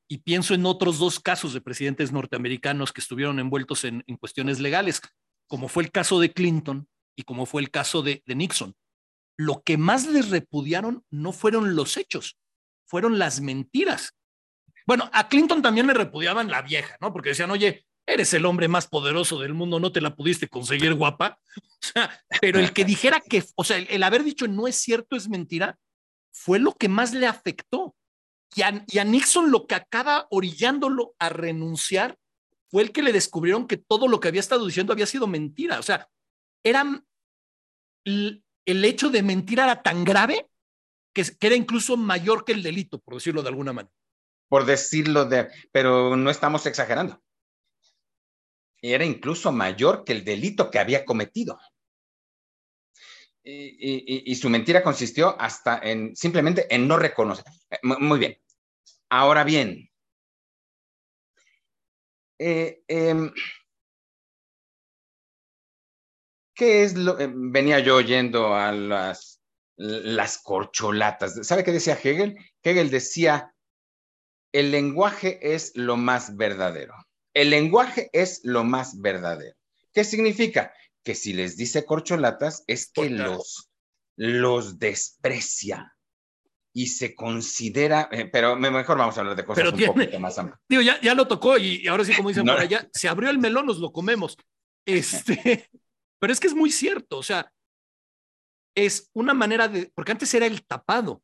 y 0.08 0.20
pienso 0.20 0.54
en 0.54 0.66
otros 0.66 1.00
dos 1.00 1.20
casos 1.20 1.54
de 1.54 1.62
presidentes 1.62 2.12
norteamericanos 2.12 2.94
que 2.94 3.02
estuvieron 3.02 3.40
envueltos 3.40 3.86
en, 3.86 4.04
cuestiones 4.20 4.60
legales, 4.60 5.02
como 5.48 5.68
fue 5.68 5.84
el 5.84 5.92
caso 5.92 6.20
de 6.20 6.32
Clinton 6.32 6.88
y 7.16 7.24
como 7.24 7.48
fue 7.48 7.64
el 7.64 7.72
caso 7.72 8.04
de 8.04 8.22
Nixon. 8.28 8.76
Lo 9.36 9.64
que 9.64 9.78
más 9.78 10.06
les 10.06 10.30
repudiaron 10.30 11.04
no 11.10 11.32
fueron 11.32 11.76
los 11.76 11.98
hechos, 11.98 12.38
fueron 12.86 13.20
las 13.20 13.42
mentiras. 13.42 14.14
Bueno, 14.86 15.10
a 15.14 15.30
Clinton 15.30 15.62
también 15.62 15.88
le 15.88 15.94
repudiaban 15.94 16.50
la 16.50 16.62
vieja, 16.62 16.98
¿no? 17.00 17.14
Porque 17.14 17.30
decían, 17.30 17.52
oye, 17.52 17.86
eres 18.06 18.34
el 18.34 18.46
hombre 18.46 18.68
más 18.68 18.88
poderoso 18.88 19.40
del 19.40 19.54
mundo, 19.54 19.80
no 19.80 19.92
te 19.92 20.02
la 20.02 20.16
pudiste 20.16 20.48
conseguir 20.48 20.94
guapa. 20.94 21.40
Pero 22.42 22.60
el 22.60 22.74
que 22.74 22.86
dijera 22.86 23.20
que, 23.20 23.44
o 23.56 23.64
sea, 23.64 23.78
el, 23.78 24.04
haber 24.04 24.24
dicho 24.24 24.48
no 24.48 24.68
es 24.68 24.76
cierto, 24.76 25.16
es 25.16 25.30
mentira, 25.30 25.78
fue 26.32 26.60
lo 26.60 26.74
que 26.74 26.90
más 26.90 27.14
le 27.14 27.28
afectó. 27.28 27.96
Y 28.56 28.62
a, 28.62 28.86
y 28.88 29.00
a 29.00 29.04
Nixon 29.04 29.52
lo 29.52 29.66
que 29.66 29.76
acaba 29.76 30.28
orillándolo 30.30 31.16
a 31.18 31.30
renunciar 31.30 32.18
fue 32.70 32.84
el 32.84 32.92
que 32.92 33.02
le 33.02 33.14
descubrieron 33.14 33.68
que 33.68 33.78
todo 33.78 34.08
lo 34.08 34.20
que 34.20 34.28
había 34.28 34.42
estado 34.42 34.66
diciendo 34.66 34.94
había 34.94 35.06
sido 35.06 35.28
mentira. 35.28 35.80
O 35.80 35.84
sea, 35.84 36.08
era 36.64 37.04
el, 38.06 38.44
el 38.66 38.86
hecho 38.86 39.10
de 39.10 39.24
mentir 39.24 39.60
era 39.60 39.82
tan 39.82 40.04
grave 40.04 40.50
que, 41.14 41.24
era 41.40 41.56
incluso 41.56 41.96
mayor 41.96 42.44
que 42.44 42.52
el 42.54 42.64
delito, 42.64 43.00
por 43.00 43.16
decirlo 43.16 43.42
de 43.42 43.50
alguna 43.50 43.74
manera. 43.74 43.94
Por 44.50 44.66
decirlo 44.66 45.26
de, 45.26 45.50
pero 45.72 46.16
no 46.16 46.30
estamos 46.30 46.66
exagerando. 46.66 47.22
Era 48.82 49.06
incluso 49.06 49.52
mayor 49.52 50.04
que 50.04 50.12
el 50.12 50.26
delito 50.26 50.70
que 50.70 50.80
había 50.80 51.06
cometido. 51.06 51.58
Y, 53.46 54.36
su 54.36 54.50
mentira 54.50 54.84
consistió 54.84 55.40
hasta 55.40 55.78
en 55.80 56.16
simplemente 56.16 56.74
en 56.74 56.88
no 56.88 56.98
reconocer. 56.98 57.46
Eh, 57.70 57.80
muy 57.84 58.20
bien. 58.20 58.38
Ahora 59.10 59.44
bien, 59.44 59.90
eh, 62.40 62.84
em, 62.88 63.32
¿qué 66.56 66.84
es 66.84 66.96
lo? 66.96 67.20
Eh, 67.20 67.30
venía 67.34 67.80
yo 67.80 67.98
oyendo 67.98 68.54
a 68.56 68.72
las 68.72 69.33
las 69.76 70.38
corcholatas. 70.38 71.46
¿Sabe 71.46 71.64
qué 71.64 71.72
decía 71.72 71.98
Hegel? 72.02 72.38
Hegel 72.62 72.90
decía, 72.90 73.54
el 74.52 74.72
lenguaje 74.72 75.40
es 75.54 75.72
lo 75.76 75.98
más 75.98 76.36
verdadero. 76.36 76.94
El 77.34 77.50
lenguaje 77.50 78.10
es 78.14 78.42
lo 78.44 78.64
más 78.64 79.02
verdadero. 79.02 79.58
¿Qué 79.94 80.04
significa? 80.04 80.74
Que 81.04 81.16
si 81.16 81.34
les 81.34 81.58
dice 81.58 81.86
corcholatas 81.86 82.64
es 82.68 82.92
que 82.92 83.10
los, 83.10 83.70
los 84.16 84.80
desprecia 84.80 85.96
y 86.74 86.88
se 86.88 87.14
considera, 87.14 88.10
eh, 88.12 88.26
pero 88.26 88.56
mejor 88.56 88.98
vamos 88.98 89.16
a 89.18 89.22
hablar 89.22 89.36
de 89.36 89.46
cosas 89.46 89.72
un 89.72 89.86
poquito 89.86 90.20
más 90.20 90.38
amplias. 90.40 90.60
Digo, 90.70 90.82
ya, 90.82 91.00
ya 91.02 91.14
lo 91.14 91.28
tocó 91.28 91.58
y, 91.58 91.88
ahora 91.88 92.04
sí, 92.04 92.14
como 92.14 92.30
dicen 92.30 92.46
por 92.46 92.60
allá, 92.60 92.90
se 92.94 93.08
abrió 93.08 93.30
el 93.30 93.40
melón, 93.40 93.66
nos 93.66 93.80
lo 93.80 93.92
comemos. 93.92 94.38
Este, 94.86 95.70
pero 96.20 96.34
es 96.34 96.42
que 96.42 96.48
es 96.48 96.54
muy 96.54 96.70
cierto, 96.70 97.18
o 97.18 97.24
sea, 97.24 97.50
es 98.76 99.10
una 99.14 99.34
manera 99.34 99.68
de, 99.68 99.92
porque 99.96 100.12
antes 100.12 100.34
era 100.34 100.46
el 100.46 100.66
tapado. 100.66 101.22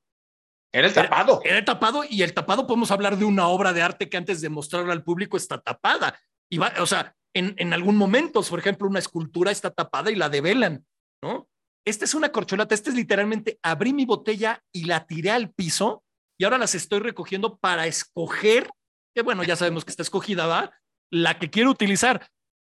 Era 0.71 0.87
el 0.87 0.93
tapado. 0.93 1.41
Era, 1.43 1.57
el 1.57 1.65
tapado 1.65 2.03
y 2.07 2.21
el 2.21 2.33
tapado 2.33 2.67
podemos 2.67 2.91
hablar 2.91 3.17
de 3.17 3.25
una 3.25 3.47
obra 3.47 3.73
de 3.73 3.81
arte 3.81 4.09
que 4.09 4.17
antes 4.17 4.41
de 4.41 4.49
mostrarla 4.49 4.93
al 4.93 5.03
público 5.03 5.37
está 5.37 5.59
tapada. 5.59 6.19
Y 6.51 6.57
va, 6.57 6.73
o 6.79 6.85
sea, 6.85 7.15
en, 7.33 7.55
en 7.57 7.73
algún 7.73 7.97
momento, 7.97 8.41
por 8.43 8.59
ejemplo, 8.59 8.87
una 8.87 8.99
escultura 8.99 9.51
está 9.51 9.71
tapada 9.71 10.11
y 10.11 10.15
la 10.15 10.29
develan, 10.29 10.85
¿no? 11.23 11.47
Esta 11.85 12.05
es 12.05 12.13
una 12.13 12.29
corcholata, 12.29 12.75
esta 12.75 12.89
es 12.89 12.95
literalmente 12.95 13.57
abrí 13.63 13.93
mi 13.93 14.05
botella 14.05 14.61
y 14.71 14.83
la 14.83 15.07
tiré 15.07 15.31
al 15.31 15.51
piso 15.51 16.03
y 16.37 16.43
ahora 16.43 16.57
las 16.57 16.75
estoy 16.75 16.99
recogiendo 16.99 17.57
para 17.57 17.87
escoger, 17.87 18.69
que 19.15 19.23
bueno, 19.23 19.43
ya 19.43 19.55
sabemos 19.55 19.85
que 19.85 19.91
está 19.91 20.03
escogida, 20.03 20.45
¿va? 20.45 20.71
La 21.11 21.39
que 21.39 21.49
quiero 21.49 21.71
utilizar. 21.71 22.29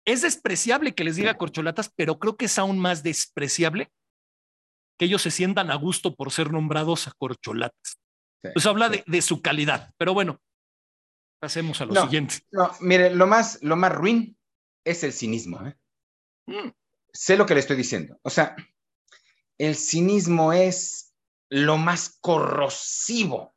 Es 0.05 0.21
despreciable 0.21 0.95
que 0.95 1.03
les 1.03 1.15
diga 1.15 1.37
corcholatas, 1.37 1.91
pero 1.95 2.17
creo 2.17 2.37
que 2.37 2.45
es 2.45 2.57
aún 2.57 2.79
más 2.79 3.03
despreciable 3.03 3.91
que 5.01 5.05
ellos 5.05 5.23
se 5.23 5.31
sientan 5.31 5.71
a 5.71 5.75
gusto 5.75 6.13
por 6.13 6.31
ser 6.31 6.51
nombrados 6.51 7.07
a 7.07 7.11
corcholatas. 7.17 7.97
Pues 8.53 8.67
habla 8.67 8.87
de, 8.87 9.21
su 9.23 9.41
calidad, 9.41 9.91
pero 9.97 10.13
bueno, 10.13 10.39
pasemos 11.39 11.81
a 11.81 11.85
lo 11.85 12.03
siguiente. 12.03 12.35
No, 12.51 12.71
mire, 12.81 13.09
lo 13.09 13.25
más, 13.25 13.57
lo 13.63 13.75
más 13.75 13.91
ruin 13.91 14.37
es 14.85 15.03
el 15.03 15.11
cinismo. 15.11 15.65
¿eh? 15.65 15.75
Mm. 16.45 16.69
Sé 17.11 17.35
lo 17.35 17.47
que 17.47 17.55
le 17.55 17.61
estoy 17.61 17.77
diciendo. 17.77 18.19
O 18.21 18.29
sea, 18.29 18.55
el 19.57 19.75
cinismo 19.75 20.53
es 20.53 21.15
lo 21.49 21.77
más 21.77 22.19
corrosivo 22.21 23.55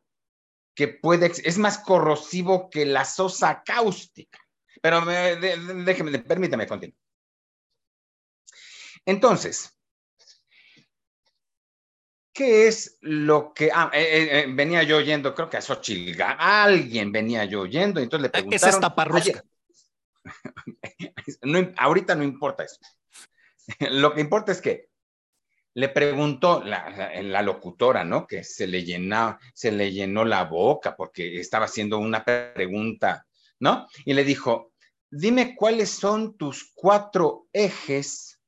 que 0.74 0.88
puede, 0.88 1.30
es 1.44 1.58
más 1.58 1.76
corrosivo 1.76 2.70
que 2.70 2.86
la 2.86 3.04
sosa 3.04 3.62
cáustica. 3.62 4.38
Pero 4.80 5.04
déjeme, 5.04 6.20
permítame 6.20 6.66
continuar. 6.66 6.98
Entonces, 9.04 9.73
¿Qué 12.34 12.66
es 12.66 12.98
lo 13.00 13.54
que 13.54 13.70
ah, 13.72 13.92
eh, 13.94 14.02
eh, 14.02 14.38
eh, 14.40 14.46
venía 14.48 14.82
yo 14.82 14.96
oyendo? 14.96 15.32
Creo 15.36 15.48
que 15.48 15.56
a 15.56 15.62
Xochitl, 15.62 16.20
alguien 16.20 17.12
venía 17.12 17.44
yo 17.44 17.60
oyendo, 17.60 18.00
y 18.00 18.02
entonces 18.02 18.24
le 18.24 18.30
preguntaron. 18.30 18.74
es 18.74 18.80
no, 21.42 21.72
ahorita 21.78 22.16
no 22.16 22.24
importa 22.24 22.64
eso. 22.64 22.80
Lo 23.92 24.12
que 24.12 24.20
importa 24.20 24.50
es 24.50 24.60
que 24.60 24.88
le 25.74 25.88
preguntó 25.90 26.62
la, 26.64 27.12
la, 27.22 27.42
locutora, 27.42 28.04
¿no? 28.04 28.26
Que 28.26 28.42
se 28.42 28.66
le, 28.66 28.84
llenó, 28.84 29.38
se 29.54 29.70
le 29.70 29.92
llenó 29.92 30.24
la 30.24 30.44
boca 30.44 30.96
porque 30.96 31.38
estaba 31.38 31.66
haciendo 31.66 31.98
una 31.98 32.24
pregunta, 32.24 33.26
¿no? 33.60 33.86
Y 34.04 34.14
le 34.14 34.24
dijo, 34.24 34.72
dime 35.08 35.54
cuáles 35.54 35.90
son 35.90 36.36
tus 36.36 36.72
cuatro 36.74 37.46
ejes. 37.52 38.40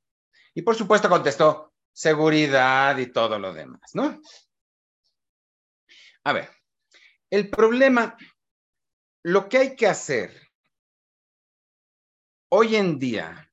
Y 0.53 0.61
por 0.61 0.75
supuesto 0.75 1.09
contestó, 1.09 1.66
seguridad 1.97 2.95
y 2.99 3.07
todo 3.07 3.39
lo 3.39 3.55
demás, 3.55 3.95
¿no? 3.95 4.21
A 6.25 6.31
ver, 6.31 6.47
el 7.31 7.49
problema, 7.49 8.15
lo 9.23 9.49
que 9.49 9.57
hay 9.57 9.75
que 9.75 9.87
hacer 9.87 10.47
hoy 12.49 12.75
en 12.75 12.99
día 12.99 13.51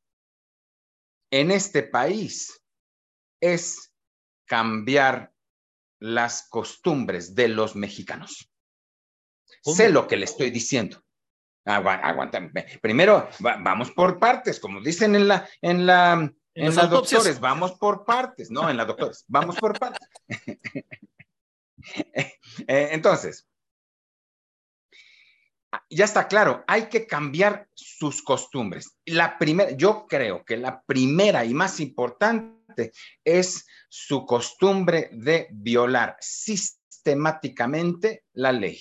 en 1.30 1.52
este 1.52 1.84
país 1.84 2.62
es 3.40 3.90
cambiar 4.44 5.32
las 5.98 6.46
costumbres 6.50 7.34
de 7.34 7.48
los 7.48 7.74
mexicanos. 7.74 8.52
Sé 9.62 9.88
lo 9.88 10.06
que 10.06 10.18
le 10.18 10.26
estoy 10.26 10.50
diciendo. 10.50 11.02
aguántame. 11.64 12.50
Primero, 12.82 13.26
vamos 13.38 13.90
por 13.92 14.18
partes, 14.18 14.60
como 14.60 14.82
dicen 14.82 15.14
en 15.14 15.28
la, 15.28 15.48
en 15.62 15.86
la, 15.86 16.30
en, 16.55 16.74
la 16.74 16.86
doctores, 16.86 17.40
vamos 17.40 17.72
por 17.72 18.05
partes, 18.05 18.51
no, 18.51 18.70
en 18.70 18.76
la 18.76 18.85
doctores, 18.85 19.24
vamos 19.28 19.56
por 19.56 19.78
partes. 19.78 20.09
Eh, 22.66 22.90
entonces, 22.93 23.47
ya 25.90 26.05
está 26.05 26.28
claro, 26.28 26.64
hay 26.66 26.89
que 26.89 27.06
cambiar 27.06 27.68
sus 27.74 28.22
costumbres. 28.22 28.97
La 29.05 29.39
primera, 29.39 29.72
yo 29.72 30.06
creo 30.06 30.44
que 30.44 30.56
la 30.56 30.82
primera 30.82 31.44
y 31.44 31.52
más 31.52 31.81
importante 31.81 32.93
es 33.24 33.66
su 33.89 34.24
costumbre 34.24 35.10
de 35.12 35.48
violar 35.51 36.16
sistemáticamente 36.20 38.24
la 38.32 38.52
ley. 38.52 38.78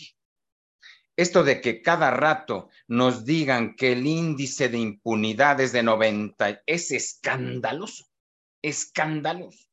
Esto 1.15 1.44
de 1.44 1.61
que 1.61 1.81
cada 1.81 2.11
rato 2.11 2.69
nos 2.88 3.26
digan 3.26 3.76
que 3.76 3.91
el 3.91 4.07
índice 4.07 4.69
de 4.69 4.80
impunidad 4.80 5.60
es 5.60 5.72
de 5.72 5.84
90 5.84 6.64
es 6.65 6.91
escandaloso, 6.91 8.06
escandaloso. 8.61 9.68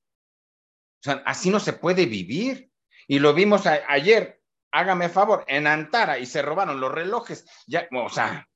O 1.01 1.03
sea, 1.03 1.23
así 1.25 1.51
no 1.51 1.61
se 1.61 1.73
puede 1.73 2.07
vivir. 2.07 2.71
Y 3.09 3.19
lo 3.19 3.33
vimos 3.33 3.67
ayer, 3.67 4.43
hágame 4.71 5.09
favor, 5.09 5.45
en 5.49 5.67
Antara 5.67 6.19
y 6.19 6.27
se 6.27 6.43
robaron 6.43 6.81
los 6.81 6.93
relojes. 6.93 7.47
Ya, 7.67 7.89
o 7.91 8.11
sea, 8.11 8.47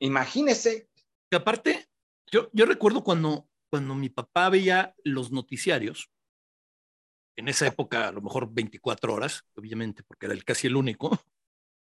imagínese. 0.00 0.88
Que 1.30 1.36
aparte, 1.36 1.88
yo, 2.32 2.50
yo 2.52 2.66
recuerdo 2.66 3.04
cuando 3.04 3.50
cuando 3.70 3.94
mi 3.94 4.08
papá 4.08 4.50
veía 4.50 4.94
los 5.04 5.30
noticiarios, 5.30 6.10
en 7.36 7.48
esa 7.48 7.66
época 7.66 8.08
a 8.08 8.12
lo 8.12 8.20
mejor 8.20 8.52
24 8.52 9.14
horas, 9.14 9.44
obviamente, 9.54 10.02
porque 10.02 10.26
era 10.26 10.34
el, 10.34 10.44
casi 10.44 10.66
el 10.66 10.76
único, 10.76 11.18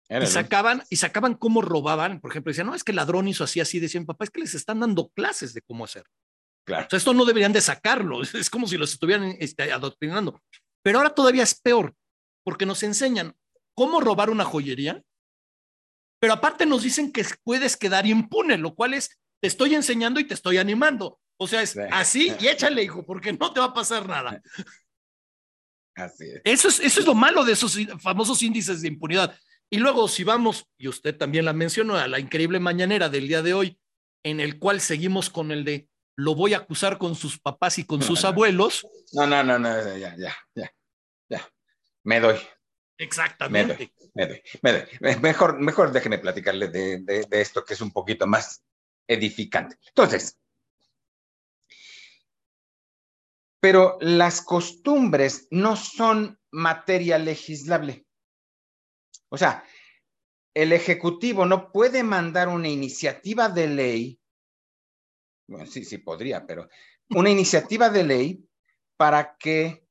y 0.08 0.26
sacaban, 0.26 0.82
y 0.90 0.96
sacaban 0.96 1.34
cómo 1.34 1.62
robaban, 1.62 2.20
por 2.20 2.30
ejemplo, 2.30 2.50
decían, 2.50 2.66
no, 2.66 2.74
es 2.74 2.84
que 2.84 2.92
el 2.92 2.96
ladrón 2.96 3.26
hizo 3.26 3.44
así, 3.44 3.60
así, 3.60 3.80
decían, 3.80 4.04
papá, 4.04 4.24
es 4.24 4.30
que 4.30 4.40
les 4.40 4.54
están 4.54 4.80
dando 4.80 5.08
clases 5.08 5.54
de 5.54 5.62
cómo 5.62 5.84
hacer. 5.84 6.04
Claro. 6.66 6.86
O 6.86 6.90
sea, 6.90 6.96
esto 6.98 7.14
no 7.14 7.24
deberían 7.24 7.52
de 7.52 7.60
sacarlo, 7.60 8.22
es 8.34 8.50
como 8.50 8.66
si 8.66 8.76
los 8.76 8.92
estuvieran 8.92 9.36
este, 9.38 9.72
adoctrinando. 9.72 10.40
Pero 10.82 10.98
ahora 10.98 11.14
todavía 11.14 11.42
es 11.42 11.58
peor, 11.58 11.94
porque 12.44 12.66
nos 12.66 12.82
enseñan 12.82 13.34
cómo 13.74 14.00
robar 14.00 14.30
una 14.30 14.44
joyería, 14.44 15.02
pero 16.20 16.34
aparte 16.34 16.66
nos 16.66 16.82
dicen 16.82 17.12
que 17.12 17.24
puedes 17.42 17.76
quedar 17.76 18.06
impune, 18.06 18.58
lo 18.58 18.74
cual 18.74 18.94
es, 18.94 19.18
te 19.40 19.48
estoy 19.48 19.74
enseñando 19.74 20.20
y 20.20 20.24
te 20.24 20.34
estoy 20.34 20.58
animando. 20.58 21.18
O 21.36 21.48
sea, 21.48 21.62
es 21.62 21.76
así 21.90 22.32
y 22.40 22.48
échale, 22.48 22.82
hijo, 22.82 23.04
porque 23.04 23.32
no 23.32 23.52
te 23.52 23.60
va 23.60 23.66
a 23.66 23.74
pasar 23.74 24.08
nada. 24.08 24.40
Así 25.96 26.24
es. 26.24 26.40
Eso 26.44 26.68
es, 26.68 26.80
eso 26.80 27.00
es 27.00 27.06
lo 27.06 27.14
malo 27.14 27.44
de 27.44 27.52
esos 27.52 27.78
famosos 28.00 28.42
índices 28.42 28.82
de 28.82 28.88
impunidad. 28.88 29.38
Y 29.74 29.78
luego, 29.78 30.06
si 30.06 30.22
vamos, 30.22 30.68
y 30.78 30.86
usted 30.86 31.18
también 31.18 31.44
la 31.44 31.52
mencionó, 31.52 31.96
a 31.96 32.06
la 32.06 32.20
increíble 32.20 32.60
mañanera 32.60 33.08
del 33.08 33.26
día 33.26 33.42
de 33.42 33.54
hoy, 33.54 33.76
en 34.22 34.38
el 34.38 34.60
cual 34.60 34.80
seguimos 34.80 35.30
con 35.30 35.50
el 35.50 35.64
de 35.64 35.88
lo 36.14 36.36
voy 36.36 36.54
a 36.54 36.58
acusar 36.58 36.96
con 36.96 37.16
sus 37.16 37.40
papás 37.40 37.80
y 37.80 37.84
con 37.84 38.00
sus 38.00 38.24
abuelos. 38.24 38.86
No, 39.14 39.26
no, 39.26 39.42
no, 39.42 39.58
no, 39.58 39.96
ya, 39.96 40.14
ya, 40.16 40.32
ya, 40.54 40.72
ya. 41.28 41.52
Me 42.04 42.20
doy. 42.20 42.36
Exactamente. 42.98 43.92
Me 44.14 44.28
doy, 44.28 44.42
me 44.62 44.72
doy, 44.74 45.16
Mejor, 45.20 45.58
mejor 45.58 45.90
déjeme 45.90 46.18
platicarle 46.18 46.68
de, 46.68 47.00
de 47.00 47.40
esto 47.40 47.64
que 47.64 47.74
es 47.74 47.80
un 47.80 47.90
poquito 47.90 48.28
más 48.28 48.62
edificante. 49.08 49.76
Entonces, 49.88 50.38
pero 53.58 53.98
las 54.00 54.40
costumbres 54.40 55.48
no 55.50 55.74
son 55.74 56.38
materia 56.52 57.18
legislable. 57.18 58.03
O 59.34 59.36
sea, 59.36 59.64
el 60.54 60.72
Ejecutivo 60.72 61.44
no 61.44 61.72
puede 61.72 62.04
mandar 62.04 62.46
una 62.46 62.68
iniciativa 62.68 63.48
de 63.48 63.66
ley, 63.66 64.20
bueno, 65.48 65.66
sí, 65.66 65.84
sí 65.84 65.98
podría, 65.98 66.46
pero 66.46 66.68
una 67.10 67.30
iniciativa 67.30 67.90
de 67.90 68.04
ley 68.04 68.48
para 68.96 69.36
que 69.36 69.88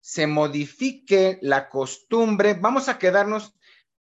se 0.00 0.26
modifique 0.26 1.38
la 1.42 1.68
costumbre. 1.68 2.54
Vamos 2.54 2.88
a 2.88 2.98
quedarnos 2.98 3.54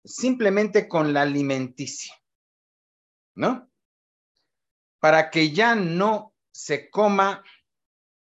simplemente 0.05 0.86
con 0.89 1.14
la 1.14 1.23
alimenticia, 1.23 2.14
¿no? 3.35 3.70
Para 5.01 5.31
que 5.31 5.52
ya 5.52 5.74
no 5.74 6.35
se 6.52 6.90
coma 6.90 7.43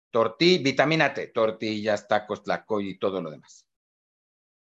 tortilla, 0.10 0.64
vitamina 0.64 1.14
T, 1.14 1.28
tortillas, 1.28 2.08
tacos, 2.08 2.42
tlacoy 2.42 2.90
y 2.90 2.98
todo 2.98 3.22
lo 3.22 3.30
demás. 3.30 3.67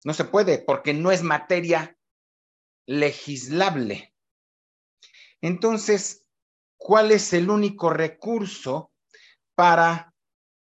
No 0.05 0.15
se 0.15 0.25
puede 0.25 0.59
porque 0.59 0.95
no 0.95 1.11
es 1.11 1.23
materia 1.23 1.97
legislable. 2.87 4.15
Entonces, 5.41 6.25
¿cuál 6.77 7.11
es 7.11 7.33
el 7.33 7.51
único 7.51 7.91
recurso 7.91 8.93
para 9.55 10.15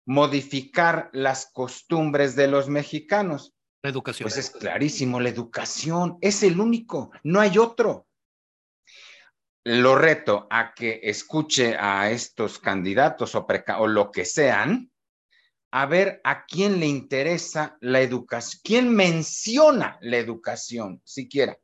modificar 0.06 1.10
las 1.14 1.52
costumbres 1.52 2.36
de 2.36 2.48
los 2.48 2.70
mexicanos? 2.70 3.54
La 3.84 3.90
educación. 3.90 4.26
Pues 4.26 4.38
es 4.38 4.52
clarísimo, 4.52 5.20
la 5.20 5.30
educación 5.30 6.18
es 6.22 6.44
el 6.44 6.60
único, 6.60 7.12
no 7.24 7.40
hay 7.40 7.58
otro 7.58 8.08
lo 9.64 9.96
reto 9.96 10.48
a 10.50 10.74
que 10.74 11.00
escuche 11.04 11.76
a 11.78 12.10
estos 12.10 12.60
candidatos 12.60 13.36
o, 13.36 13.46
o, 13.78 13.88
lo 13.88 14.12
que 14.12 14.26
sean, 14.26 14.91
a 15.72 15.86
ver 15.86 16.22
a 16.24 16.46
quién 16.46 16.80
le 16.80 16.88
interesa 16.88 17.78
la 17.80 18.02
educación, 18.02 18.62
quién 18.64 18.94
menciona 18.94 19.98
la 20.02 20.18
educación 20.18 21.02
siquiera. 21.06 21.58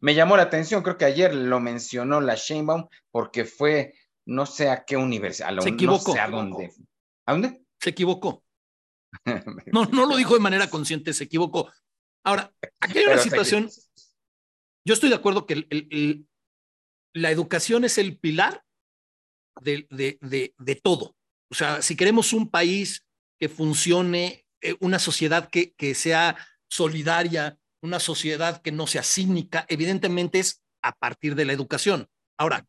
Me 0.00 0.14
llamó 0.14 0.36
la 0.36 0.44
atención, 0.44 0.82
creo 0.82 0.98
que 0.98 1.06
ayer 1.06 1.34
lo 1.34 1.58
mencionó 1.58 2.20
la 2.20 2.34
Sheinbaum 2.34 2.88
porque 3.10 3.44
fue 3.44 3.94
no 4.26 4.44
sé 4.44 4.68
a 4.68 4.84
qué 4.84 4.96
universidad, 4.96 5.56
se 5.60 5.68
equivocó. 5.70 6.08
no 6.08 6.14
sé 6.14 6.20
a 6.20 6.28
dónde. 6.28 6.72
¿A 7.26 7.32
dónde? 7.32 7.62
Se 7.80 7.90
equivocó. 7.90 8.42
No, 9.72 9.86
no 9.86 10.04
lo 10.04 10.16
dijo 10.16 10.34
de 10.34 10.40
manera 10.40 10.68
consciente, 10.68 11.14
se 11.14 11.24
equivocó. 11.24 11.72
Ahora, 12.22 12.52
aquí 12.80 12.98
hay 12.98 13.06
una 13.06 13.18
situación. 13.18 13.70
Yo 14.84 14.94
estoy 14.94 15.08
de 15.08 15.14
acuerdo 15.14 15.46
que 15.46 15.66
el, 15.70 16.26
la 17.14 17.30
educación 17.30 17.84
es 17.84 17.98
el 17.98 18.18
pilar 18.18 18.62
de, 19.62 19.86
de, 19.90 20.74
todo. 20.82 21.16
O 21.50 21.54
sea, 21.54 21.80
si 21.80 21.96
queremos 21.96 22.32
un 22.32 22.50
país 22.50 23.05
que 23.38 23.48
funcione, 23.48 24.46
eh, 24.60 24.76
una 24.80 24.98
sociedad 24.98 25.48
que, 25.50 25.72
que 25.74 25.94
sea 25.94 26.36
solidaria, 26.68 27.58
una 27.82 28.00
sociedad 28.00 28.62
que 28.62 28.72
no 28.72 28.86
sea 28.86 29.02
cínica, 29.02 29.66
evidentemente 29.68 30.38
es 30.38 30.62
a 30.82 30.92
partir 30.92 31.34
de 31.34 31.44
la 31.44 31.52
educación. 31.52 32.08
Ahora, 32.38 32.66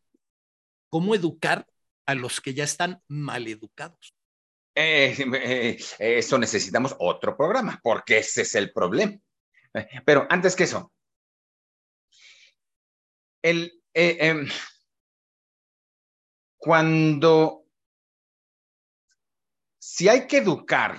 ¿cómo 0.90 1.14
educar 1.14 1.66
a 2.06 2.14
los 2.14 2.40
que 2.40 2.54
ya 2.54 2.64
están 2.64 3.02
mal 3.08 3.46
educados? 3.46 4.14
Eh, 4.74 5.16
eh, 5.34 5.78
eso 5.98 6.38
necesitamos 6.38 6.94
otro 6.98 7.36
programa, 7.36 7.80
porque 7.82 8.18
ese 8.18 8.42
es 8.42 8.54
el 8.54 8.72
problema. 8.72 9.18
Pero 10.04 10.26
antes 10.30 10.56
que 10.56 10.64
eso, 10.64 10.92
el, 13.42 13.82
eh, 13.94 14.16
em, 14.20 14.48
cuando, 16.56 17.57
si 19.88 20.06
hay 20.06 20.26
que 20.26 20.36
educar, 20.36 20.98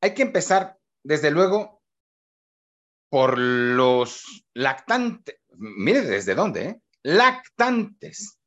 hay 0.00 0.14
que 0.14 0.22
empezar, 0.22 0.78
desde 1.04 1.30
luego, 1.30 1.82
por 3.10 3.36
los 3.36 4.46
lactantes. 4.54 5.36
Mire 5.58 6.00
desde 6.00 6.34
dónde, 6.34 6.64
¿eh? 6.64 6.80
Lactantes, 7.02 8.38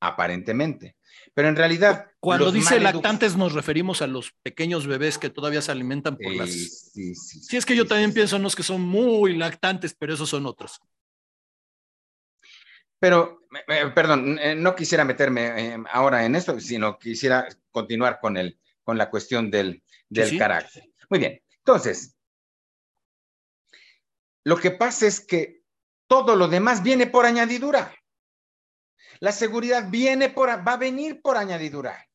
aparentemente. 0.00 0.96
Pero 1.32 1.48
en 1.48 1.54
realidad. 1.54 2.06
Cuando 2.18 2.50
dice 2.50 2.80
lactantes, 2.80 3.36
nos 3.36 3.52
referimos 3.52 4.02
a 4.02 4.08
los 4.08 4.32
pequeños 4.42 4.88
bebés 4.88 5.16
que 5.16 5.30
todavía 5.30 5.62
se 5.62 5.70
alimentan 5.70 6.16
por 6.16 6.34
las. 6.34 6.50
Sí, 6.50 7.14
sí, 7.14 7.14
sí, 7.14 7.56
es 7.56 7.64
que 7.64 7.76
yo 7.76 7.86
también 7.86 8.12
pienso, 8.12 8.40
no 8.40 8.48
es 8.48 8.56
que 8.56 8.64
son 8.64 8.82
muy 8.82 9.36
lactantes, 9.36 9.94
pero 9.96 10.14
esos 10.14 10.28
son 10.28 10.46
otros. 10.46 10.80
Pero, 12.98 13.46
perdón, 13.94 14.38
eh, 14.38 14.54
no 14.54 14.74
quisiera 14.74 15.04
meterme 15.04 15.74
eh, 15.74 15.78
ahora 15.90 16.24
en 16.24 16.34
esto, 16.34 16.58
sino 16.60 16.98
quisiera 16.98 17.46
continuar 17.70 18.18
con, 18.20 18.36
el, 18.36 18.58
con 18.82 18.96
la 18.96 19.10
cuestión 19.10 19.50
del, 19.50 19.82
del 20.08 20.38
carácter. 20.38 20.84
Muy 21.10 21.18
bien, 21.18 21.42
entonces, 21.58 22.16
lo 24.44 24.56
que 24.56 24.70
pasa 24.70 25.06
es 25.06 25.20
que 25.20 25.62
todo 26.06 26.36
lo 26.36 26.48
demás 26.48 26.82
viene 26.82 27.06
por 27.06 27.26
añadidura. 27.26 27.92
La 29.20 29.32
seguridad 29.32 29.90
viene 29.90 30.30
por, 30.30 30.48
va 30.48 30.72
a 30.72 30.76
venir 30.76 31.20
por 31.20 31.36
añadidura. 31.36 32.06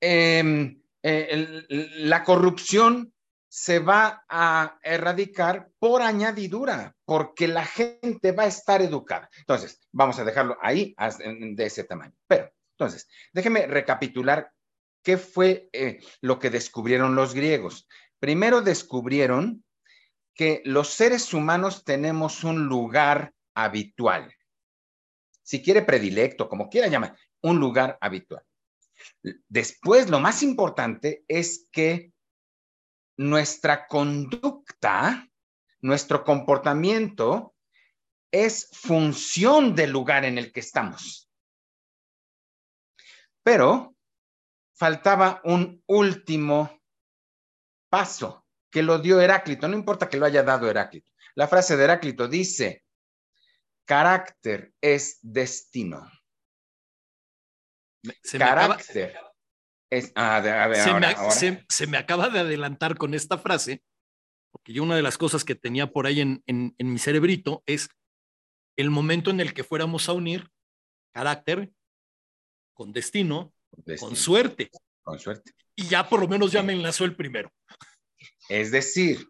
Em, 0.00 0.80
eh, 1.02 1.64
la 1.68 2.22
corrupción 2.24 3.12
se 3.48 3.78
va 3.78 4.24
a 4.28 4.78
erradicar 4.82 5.70
por 5.78 6.02
añadidura, 6.02 6.94
porque 7.04 7.48
la 7.48 7.64
gente 7.64 8.32
va 8.32 8.44
a 8.44 8.48
estar 8.48 8.82
educada. 8.82 9.30
Entonces, 9.38 9.80
vamos 9.90 10.18
a 10.18 10.24
dejarlo 10.24 10.56
ahí 10.60 10.94
de 11.54 11.64
ese 11.64 11.84
tamaño. 11.84 12.14
Pero, 12.26 12.50
entonces, 12.78 13.08
déjeme 13.32 13.66
recapitular 13.66 14.52
qué 15.02 15.16
fue 15.16 15.70
eh, 15.72 16.00
lo 16.20 16.38
que 16.38 16.50
descubrieron 16.50 17.14
los 17.14 17.34
griegos. 17.34 17.88
Primero 18.20 18.60
descubrieron 18.60 19.64
que 20.34 20.60
los 20.64 20.90
seres 20.90 21.32
humanos 21.32 21.84
tenemos 21.84 22.44
un 22.44 22.66
lugar 22.66 23.32
habitual. 23.54 24.32
Si 25.42 25.62
quiere 25.62 25.82
predilecto, 25.82 26.48
como 26.48 26.68
quiera 26.68 26.88
llamar, 26.88 27.16
un 27.40 27.58
lugar 27.58 27.96
habitual. 28.00 28.44
Después, 29.48 30.10
lo 30.10 30.20
más 30.20 30.42
importante 30.42 31.24
es 31.26 31.66
que 31.72 32.12
nuestra 33.18 33.86
conducta, 33.86 35.28
nuestro 35.80 36.24
comportamiento 36.24 37.54
es 38.30 38.70
función 38.72 39.74
del 39.74 39.90
lugar 39.90 40.24
en 40.24 40.38
el 40.38 40.52
que 40.52 40.60
estamos. 40.60 41.30
Pero 43.42 43.96
faltaba 44.74 45.40
un 45.44 45.82
último 45.86 46.80
paso 47.90 48.46
que 48.70 48.82
lo 48.82 48.98
dio 48.98 49.20
Heráclito, 49.20 49.66
no 49.66 49.74
importa 49.74 50.08
que 50.08 50.16
lo 50.16 50.26
haya 50.26 50.42
dado 50.42 50.70
Heráclito. 50.70 51.10
La 51.34 51.48
frase 51.48 51.76
de 51.76 51.84
Heráclito 51.84 52.28
dice, 52.28 52.84
carácter 53.84 54.72
es 54.80 55.18
destino. 55.22 56.08
carácter 58.38 59.18
se, 59.90 61.86
me, 61.86 61.96
acaba 61.96 62.28
de 62.28 62.40
adelantar 62.40 62.96
con 62.96 63.14
esta 63.14 63.38
frase, 63.38 63.82
porque 64.50 64.72
yo 64.72 64.82
una 64.82 64.96
de 64.96 65.02
las 65.02 65.16
cosas 65.16 65.44
que 65.44 65.54
tenía 65.54 65.92
por 65.92 66.06
ahí 66.06 66.20
en, 66.20 66.42
en, 66.46 66.74
mi 66.78 66.98
cerebrito 66.98 67.62
es 67.66 67.88
el 68.76 68.90
momento 68.90 69.30
en 69.30 69.40
el 69.40 69.54
que 69.54 69.64
fuéramos 69.64 70.08
a 70.08 70.12
unir 70.12 70.50
carácter 71.12 71.72
con 72.74 72.92
destino, 72.92 73.52
con 73.98 74.14
suerte. 74.14 74.70
Con 75.02 75.18
suerte. 75.18 75.52
Y 75.74 75.88
ya 75.88 76.08
por 76.08 76.20
lo 76.20 76.28
menos 76.28 76.52
ya 76.52 76.62
me 76.62 76.74
enlazó 76.74 77.04
el 77.04 77.16
primero. 77.16 77.52
Es 78.48 78.70
decir, 78.70 79.26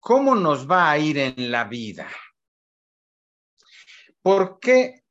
¿cómo 0.00 0.34
nos 0.34 0.70
va 0.70 0.90
a 0.90 0.98
ir 0.98 1.18
en 1.18 1.50
la 1.50 1.64
vida? 1.64 2.08
¿Por 4.22 4.60
qué 4.60 5.01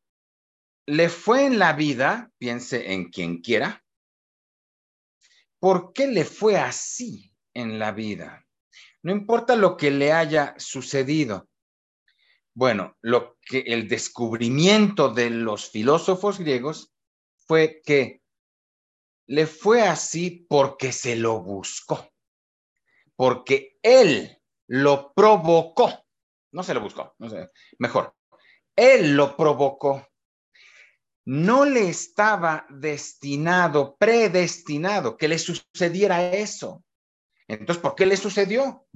le 0.92 1.08
fue 1.08 1.46
en 1.46 1.58
la 1.58 1.72
vida, 1.72 2.34
piense 2.38 2.92
en 2.92 3.12
quien 3.12 3.38
quiera, 3.38 3.82
¿por 5.58 5.94
qué 5.94 6.08
le 6.08 6.26
fue 6.26 6.58
así 6.58 7.34
en 7.54 7.80
la 7.80 7.94
vida? 7.94 8.46
No 9.02 9.14
importa 9.14 9.56
lo 9.56 9.78
que 9.78 9.90
le 9.90 10.12
haya 10.12 10.54
sucedido. 10.58 11.48
Bueno, 12.54 12.98
lo 13.00 13.38
que 13.40 13.60
el 13.60 13.88
descubrimiento 13.88 15.14
de 15.14 15.30
los 15.30 15.70
filósofos 15.70 16.40
griegos 16.40 16.94
fue 17.38 17.82
que 17.86 18.22
le 19.28 19.48
fue 19.48 19.84
así 19.84 20.46
porque 20.50 20.92
se 20.92 21.16
lo 21.16 21.42
buscó, 21.42 22.12
porque 23.16 23.78
él 23.82 24.42
lo 24.68 25.14
provocó, 25.14 26.06
no 26.52 26.64
se 26.64 26.74
lo 26.74 26.82
buscó, 26.82 27.16
no 27.18 27.30
sé, 27.30 27.50
mejor, 27.80 28.14
él 28.76 29.16
lo 29.16 29.38
provocó 29.38 30.11
no 31.26 31.66
le 31.66 31.90
estaba 31.90 32.66
destinado, 32.70 33.96
predestinado 33.98 35.18
que 35.18 35.28
le 35.28 35.38
sucediera 35.38 36.32
eso. 36.34 36.84
Entonces, 37.48 37.82
¿por 37.82 37.96
qué 37.96 38.06
le 38.06 38.18
sucedió? 38.18 38.88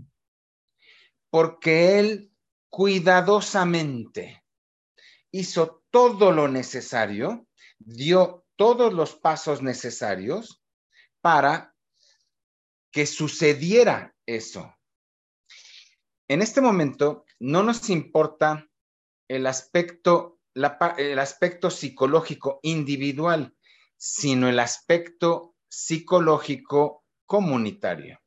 Porque 1.30 2.00
él 2.00 2.32
cuidadosamente 2.70 4.44
hizo 5.32 5.84
todo 5.90 6.32
lo 6.32 6.48
necesario, 6.48 7.48
dio 7.78 8.46
todos 8.56 8.94
los 8.94 9.16
pasos 9.16 9.62
necesarios 9.62 10.64
para 11.22 11.76
que 12.92 13.06
sucediera 13.06 14.16
eso. 14.26 14.74
En 16.28 16.42
este 16.42 16.62
momento 16.62 17.26
no 17.40 17.62
nos 17.64 17.90
importa 17.90 18.68
el 19.28 19.46
aspecto 19.48 20.35
el 20.56 21.20
aspecto 21.20 21.70
psicológico 21.70 22.60
individual, 22.64 23.54
sino 23.98 24.48
el 24.48 24.60
aspecto 24.60 25.56
psicológico 25.68 27.04
comunitario. 27.26 28.22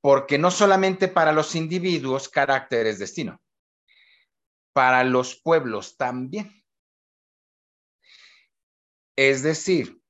Porque 0.00 0.38
no 0.38 0.50
solamente 0.50 1.06
para 1.06 1.32
los 1.32 1.54
individuos 1.54 2.28
carácter 2.28 2.86
es 2.86 2.98
destino, 2.98 3.40
para 4.72 5.04
los 5.04 5.40
pueblos 5.40 5.96
también. 5.96 6.64
Es 9.16 9.42
decir, 9.42 10.02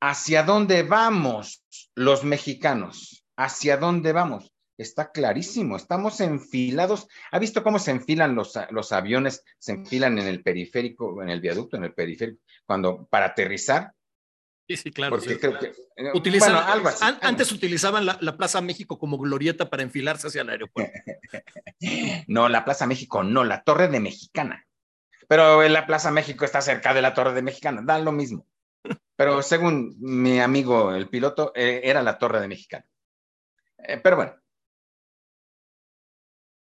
¿hacia 0.00 0.44
dónde 0.44 0.84
vamos 0.84 1.64
los 1.96 2.22
mexicanos? 2.22 3.26
¿Hacia 3.36 3.76
dónde 3.78 4.12
vamos? 4.12 4.52
Está 4.78 5.10
clarísimo, 5.10 5.76
estamos 5.76 6.20
enfilados. 6.20 7.08
¿Ha 7.30 7.38
visto 7.38 7.62
cómo 7.62 7.78
se 7.78 7.90
enfilan 7.90 8.34
los, 8.34 8.58
los 8.70 8.92
aviones? 8.92 9.44
Se 9.58 9.72
enfilan 9.72 10.18
en 10.18 10.26
el 10.26 10.42
periférico, 10.42 11.22
en 11.22 11.28
el 11.28 11.40
viaducto, 11.40 11.76
en 11.76 11.84
el 11.84 11.94
periférico, 11.94 12.40
cuando 12.66 13.06
para 13.06 13.26
aterrizar. 13.26 13.92
Sí, 14.68 14.76
sí, 14.76 14.90
claro. 14.90 15.16
Porque 15.16 15.38
creo 15.38 15.58
que, 15.58 15.66
eh, 15.96 16.12
antes 17.20 17.52
utilizaban 17.52 18.06
la, 18.06 18.16
la, 18.20 18.36
Plaza 18.36 18.60
México 18.60 18.98
como 18.98 19.18
glorieta 19.18 19.68
para 19.68 19.82
enfilarse 19.82 20.28
hacia 20.28 20.42
el 20.42 20.50
aeropuerto. 20.50 20.92
no, 22.28 22.48
la 22.48 22.64
Plaza 22.64 22.86
México, 22.86 23.22
no, 23.22 23.44
la 23.44 23.64
Torre 23.64 23.88
de 23.88 24.00
Mexicana. 24.00 24.66
Pero 25.28 25.66
la 25.68 25.86
Plaza 25.86 26.10
México 26.10 26.44
está 26.44 26.60
cerca 26.60 26.94
de 26.94 27.02
la 27.02 27.14
Torre 27.14 27.32
de 27.32 27.42
Mexicana, 27.42 27.82
da 27.82 27.98
lo 27.98 28.12
mismo. 28.12 28.46
Pero 29.16 29.42
según 29.42 29.96
mi 29.98 30.40
amigo 30.40 30.94
el 30.94 31.08
piloto, 31.08 31.52
eh, 31.54 31.80
era 31.84 32.02
la 32.02 32.18
Torre 32.18 32.40
de 32.40 32.48
Mexicana. 32.48 32.84
Eh, 33.78 33.98
pero 34.02 34.16
bueno, 34.16 34.34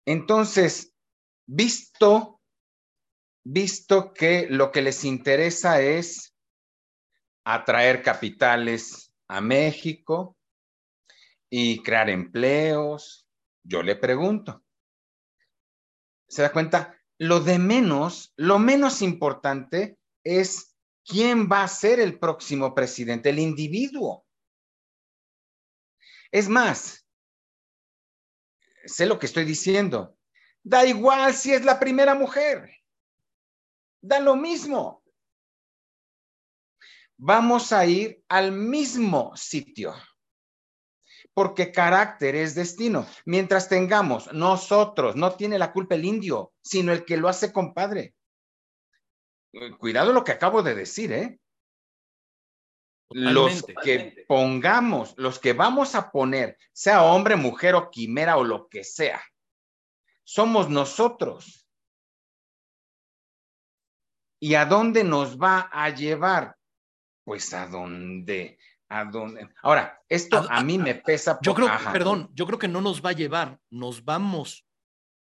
entonces, 0.06 0.94
visto, 1.48 2.42
visto 3.44 4.14
que 4.14 4.48
lo 4.50 4.72
que 4.72 4.82
les 4.82 5.04
interesa 5.04 5.82
es 5.82 6.36
atraer 7.44 8.04
capitales 8.04 9.12
a 9.28 9.42
México 9.42 10.38
y 11.50 11.82
crear 11.84 12.10
empleos, 12.10 13.28
yo 13.64 13.82
le 13.82 13.96
pregunto, 13.96 14.64
¿se 16.28 16.42
da 16.42 16.52
cuenta? 16.52 17.00
Lo 17.18 17.40
de 17.40 17.60
menos, 17.60 18.34
lo 18.36 18.60
menos 18.60 19.02
importante 19.02 19.98
es 20.24 20.76
quién 21.06 21.48
va 21.50 21.64
a 21.64 21.68
ser 21.68 22.00
el 22.00 22.20
próximo 22.20 22.76
presidente, 22.76 23.30
el 23.30 23.40
individuo. 23.40 24.26
Es 26.32 26.50
más, 26.50 27.05
sé 28.86 29.06
lo 29.06 29.20
que 29.20 29.26
estoy 29.26 29.46
diciendo. 29.46 30.18
Da 30.64 30.86
igual 30.86 31.34
si 31.34 31.54
es 31.54 31.64
la 31.64 31.80
primera 31.80 32.16
mujer. 32.16 32.70
Da 34.02 34.20
lo 34.20 34.36
mismo. 34.36 35.04
Vamos 37.18 37.72
a 37.72 37.86
ir 37.86 38.24
al 38.28 38.52
mismo 38.52 39.36
sitio. 39.36 39.94
Porque 41.34 41.72
carácter 41.72 42.36
es 42.36 42.56
destino. 42.56 43.08
Mientras 43.26 43.70
tengamos 43.70 44.32
nosotros, 44.34 45.16
no 45.16 45.36
tiene 45.36 45.60
la 45.60 45.72
culpa 45.72 45.96
el 45.96 46.06
indio, 46.06 46.54
sino 46.62 46.94
el 46.94 47.06
que 47.06 47.18
lo 47.18 47.28
hace 47.28 47.52
compadre. 47.52 48.16
Cuidado 49.80 50.14
lo 50.14 50.24
que 50.24 50.34
acabo 50.34 50.64
de 50.64 50.76
decir, 50.76 51.12
¿eh? 51.14 51.40
Los 53.12 53.64
que 53.84 54.26
pongamos, 54.28 55.14
los 55.18 55.40
que 55.40 55.54
vamos 55.54 55.96
a 55.96 56.12
poner, 56.12 56.58
sea 56.74 57.04
hombre, 57.04 57.36
mujer 57.36 57.76
o 57.76 57.90
quimera 57.90 58.38
o 58.38 58.44
lo 58.44 58.68
que 58.68 58.84
sea, 58.84 59.22
somos 60.24 60.70
nosotros. 60.70 61.68
¿Y 64.40 64.56
a 64.56 64.66
dónde 64.66 65.04
nos 65.04 65.38
va 65.38 65.70
a 65.72 65.90
llevar? 65.90 66.58
Pues 67.24 67.54
a 67.54 67.68
donde 67.68 68.58
a 68.90 69.06
dónde. 69.06 69.50
Ahora, 69.62 70.02
esto 70.08 70.46
a, 70.50 70.64
mí 70.64 70.78
me 70.78 70.96
pesa. 70.96 71.40
Yo 71.42 71.54
creo, 71.54 71.70
perdón, 71.92 72.30
yo 72.34 72.46
creo 72.46 72.60
que 72.60 72.68
no 72.68 72.82
nos 72.82 73.04
va 73.04 73.10
a 73.10 73.14
llevar, 73.14 73.60
nos 73.70 74.04
vamos 74.04 74.66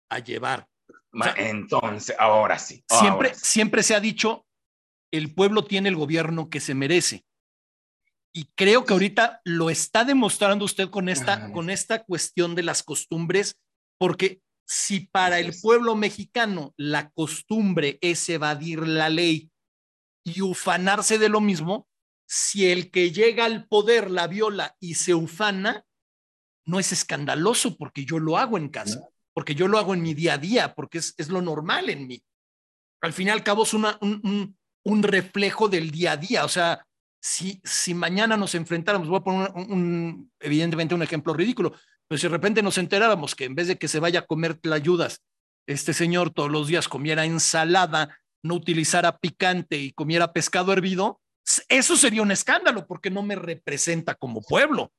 a 0.10 0.20
llevar. 0.20 0.68
Entonces, 1.36 2.16
ahora 2.20 2.60
sí. 2.60 2.84
siempre, 2.88 3.34
siempre 3.34 3.84
se 3.84 3.96
ha 3.96 4.00
dicho, 4.00 4.46
el 5.12 5.34
pueblo 5.34 5.66
tiene 5.66 5.90
el 5.90 5.96
gobierno 5.96 6.50
que 6.50 6.60
se 6.60 6.76
merece. 6.76 7.26
Y 8.38 8.52
creo 8.54 8.86
que 8.86 8.94
ahorita 8.94 9.42
lo 9.46 9.72
está 9.72 10.06
demostrando 10.06 10.64
usted 10.64 10.92
con 10.92 11.10
esta, 11.10 11.52
con 11.54 11.72
esta 11.72 12.04
cuestión 12.04 12.54
de 12.54 12.62
las 12.62 12.84
costumbres, 12.84 13.60
porque 13.98 14.44
si 14.64 15.08
para 15.08 15.40
el 15.40 15.60
pueblo 15.60 15.96
mexicano 15.96 16.76
la 16.78 17.10
costumbre 17.10 17.98
es 18.00 18.30
evadir 18.30 18.88
la 18.88 19.10
ley 19.10 19.50
y 20.24 20.44
ufanarse 20.44 21.18
de 21.18 21.30
lo 21.30 21.42
mismo, 21.42 21.88
si 22.28 22.70
el 22.70 22.92
que 22.92 23.12
llega 23.12 23.46
al 23.46 23.68
poder 23.68 24.12
la 24.12 24.28
viola 24.28 24.76
y 24.80 24.94
se 24.94 25.16
ufana, 25.16 25.84
no 26.64 26.80
es 26.80 26.92
escandaloso 26.92 27.76
porque 27.76 28.06
yo 28.06 28.20
lo 28.20 28.38
hago 28.38 28.60
en 28.60 28.70
casa, 28.70 29.10
porque 29.34 29.56
yo 29.56 29.68
lo 29.68 29.80
hago 29.80 29.96
en 29.96 30.04
mi 30.04 30.14
día 30.14 30.34
a 30.34 30.38
día, 30.38 30.76
porque 30.76 31.00
es, 31.00 31.16
es 31.18 31.30
lo 31.30 31.42
normal 31.42 31.90
en 31.90 32.06
mí. 32.06 32.24
Al 33.02 33.14
fin 33.14 33.30
y 33.30 33.32
al 33.32 33.44
cabo 33.44 33.64
es 33.64 33.74
una, 33.74 33.98
un, 34.00 34.56
un, 34.84 35.02
reflejo 35.02 35.70
del 35.70 35.90
día 35.90 36.12
a 36.12 36.18
día. 36.18 36.46
O 36.46 36.50
sea, 36.50 36.87
si, 37.20 37.94
mañana 37.94 38.38
nos 38.38 38.56
enfrentáramos, 38.56 39.08
voy 39.08 39.20
a 39.20 39.24
poner 39.24 39.52
evidentemente 40.40 40.96
un 40.96 41.04
ejemplo 41.04 41.34
ridículo, 41.34 41.74
pero 42.08 42.18
si 42.18 42.28
de 42.28 42.32
repente 42.32 42.62
nos 42.62 42.78
enteráramos 42.78 43.36
que 43.36 43.46
en 43.46 43.56
vez 43.56 43.68
de 43.68 43.78
que 43.78 43.88
se 43.88 44.00
vaya 44.00 44.20
a 44.20 44.26
comer 44.26 44.60
ayudas, 44.72 45.22
este 45.68 45.94
señor 45.94 46.30
todos 46.30 46.52
los 46.52 46.68
días 46.68 46.88
comiera 46.88 47.26
ensalada, 47.26 48.18
no 48.44 48.56
utilizara 48.56 49.18
picante 49.18 49.78
y 49.78 49.92
comiera 49.92 50.32
pescado 50.32 50.72
hervido, 50.72 51.20
eso 51.70 51.98
sería 51.98 52.22
un 52.22 52.32
escándalo 52.32 52.88
porque 52.88 53.10
no 53.10 53.24
me 53.24 53.36
representa 53.36 54.16
como 54.16 54.42
pueblo. 54.42 54.92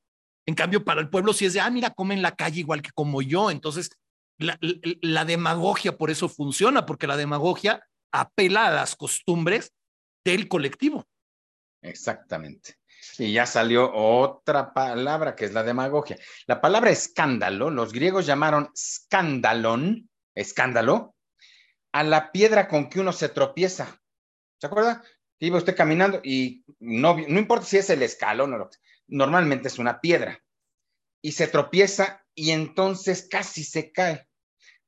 En 0.45 0.55
cambio, 0.55 0.83
para 0.83 1.01
el 1.01 1.09
pueblo 1.09 1.33
sí 1.33 1.45
es 1.45 1.53
de, 1.53 1.61
ah, 1.61 1.69
mira, 1.69 1.91
come 1.91 2.15
en 2.15 2.21
la 2.21 2.35
calle 2.35 2.59
igual 2.61 2.81
que 2.81 2.91
como 2.91 3.21
yo. 3.21 3.51
Entonces, 3.51 3.91
la, 4.39 4.57
la 5.01 5.25
demagogia 5.25 5.97
por 5.97 6.09
eso 6.09 6.27
funciona, 6.27 6.85
porque 6.85 7.07
la 7.07 7.17
demagogia 7.17 7.83
apela 8.11 8.67
a 8.67 8.71
las 8.71 8.95
costumbres 8.95 9.73
del 10.25 10.47
colectivo. 10.47 11.07
Exactamente. 11.81 12.75
Y 13.17 13.33
ya 13.33 13.45
salió 13.45 13.93
otra 13.93 14.73
palabra 14.73 15.35
que 15.35 15.45
es 15.45 15.53
la 15.53 15.63
demagogia. 15.63 16.17
La 16.47 16.59
palabra 16.59 16.89
escándalo, 16.89 17.69
los 17.69 17.93
griegos 17.93 18.25
llamaron 18.25 18.69
escándalon, 18.73 20.09
escándalo, 20.35 21.15
a 21.91 22.03
la 22.03 22.31
piedra 22.31 22.67
con 22.67 22.89
que 22.89 22.99
uno 22.99 23.13
se 23.13 23.29
tropieza. 23.29 23.99
¿Se 24.59 24.67
acuerda? 24.67 25.03
Iba 25.39 25.57
usted 25.57 25.75
caminando 25.75 26.19
y 26.23 26.65
no, 26.79 27.15
no 27.15 27.39
importa 27.39 27.65
si 27.65 27.77
es 27.77 27.89
el 27.89 28.03
escalón 28.03 28.53
o 28.53 28.57
lo 28.57 28.69
normalmente 29.07 29.69
es 29.69 29.79
una 29.79 30.01
piedra. 30.01 30.43
Y 31.21 31.31
se 31.31 31.47
tropieza 31.47 32.25
y 32.35 32.51
entonces 32.51 33.27
casi 33.29 33.63
se 33.63 33.91
cae. 33.91 34.27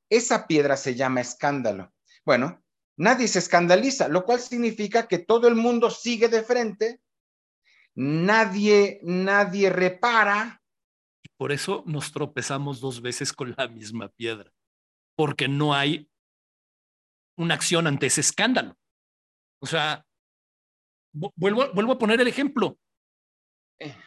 Esa 0.08 0.46
piedra 0.46 0.76
se 0.76 0.94
llama 0.94 1.22
escándalo. 1.22 1.92
Bueno, 2.24 2.62
nadie 2.96 3.28
se 3.28 3.38
escandaliza, 3.38 4.08
lo 4.08 4.24
cual 4.24 4.40
significa 4.40 5.06
que 5.06 5.18
todo 5.18 5.48
el 5.48 5.54
mundo 5.54 5.90
sigue 5.90 6.28
de 6.28 6.42
frente, 6.42 7.00
nadie, 7.94 9.00
nadie 9.02 9.70
repara. 9.70 10.62
Por 11.36 11.52
eso 11.52 11.82
nos 11.86 12.12
tropezamos 12.12 12.80
dos 12.80 13.00
veces 13.00 13.32
con 13.32 13.54
la 13.56 13.68
misma 13.68 14.08
piedra, 14.08 14.52
porque 15.16 15.48
no 15.48 15.74
hay 15.74 16.08
una 17.36 17.54
acción 17.54 17.86
ante 17.86 18.06
ese 18.06 18.20
escándalo. 18.20 18.76
O 19.60 19.66
sea, 19.66 20.04
vuelvo, 21.12 21.72
vuelvo 21.72 21.92
a 21.92 21.98
poner 21.98 22.20
el 22.20 22.28
ejemplo. 22.28 22.78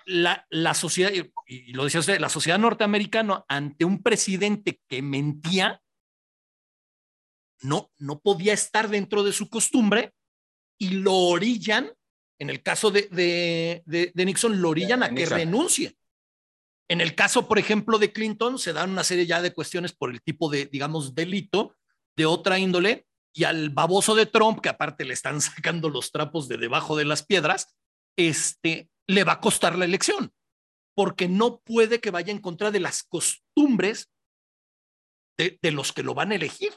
La, 0.05 0.47
la 0.49 0.73
sociedad, 0.73 1.11
y 1.47 1.73
lo 1.73 1.83
decía 1.83 1.99
usted, 1.99 2.19
la 2.19 2.29
sociedad 2.29 2.57
norteamericana 2.57 3.43
ante 3.49 3.83
un 3.83 4.01
presidente 4.01 4.79
que 4.87 5.01
mentía, 5.01 5.81
no, 7.61 7.91
no 7.97 8.19
podía 8.19 8.53
estar 8.53 8.89
dentro 8.89 9.23
de 9.23 9.33
su 9.33 9.49
costumbre 9.49 10.13
y 10.77 10.89
lo 10.89 11.13
orillan, 11.13 11.91
en 12.39 12.49
el 12.49 12.61
caso 12.61 12.91
de, 12.91 13.03
de, 13.03 14.11
de, 14.13 14.25
Nixon, 14.25 14.61
lo 14.61 14.69
orillan 14.69 15.03
a 15.03 15.09
que 15.13 15.25
renuncie. 15.25 15.97
En 16.87 17.01
el 17.01 17.15
caso, 17.15 17.47
por 17.47 17.57
ejemplo, 17.57 17.97
de 17.97 18.11
Clinton, 18.11 18.59
se 18.59 18.73
dan 18.73 18.91
una 18.91 19.03
serie 19.03 19.25
ya 19.25 19.41
de 19.41 19.53
cuestiones 19.53 19.93
por 19.93 20.11
el 20.11 20.21
tipo 20.21 20.49
de, 20.49 20.65
digamos, 20.65 21.15
delito 21.15 21.75
de 22.15 22.25
otra 22.25 22.59
índole, 22.59 23.07
y 23.33 23.43
al 23.43 23.69
baboso 23.69 24.15
de 24.15 24.25
Trump, 24.25 24.61
que 24.61 24.69
aparte 24.69 25.03
le 25.03 25.13
están 25.13 25.41
sacando 25.41 25.89
los 25.89 26.11
trapos 26.11 26.47
de 26.47 26.57
debajo 26.57 26.95
de 26.95 27.05
las 27.05 27.25
piedras, 27.25 27.75
este, 28.17 28.89
le 29.07 29.23
va 29.23 29.33
a 29.33 29.41
costar 29.41 29.77
la 29.77 29.85
elección, 29.85 30.33
porque 30.95 31.27
no 31.27 31.59
puede 31.59 31.99
que 31.99 32.11
vaya 32.11 32.31
en 32.31 32.39
contra 32.39 32.71
de 32.71 32.79
las 32.79 33.03
costumbres 33.03 34.09
de, 35.37 35.59
de 35.61 35.71
los 35.71 35.91
que 35.91 36.03
lo 36.03 36.13
van 36.13 36.31
a 36.31 36.35
elegir. 36.35 36.73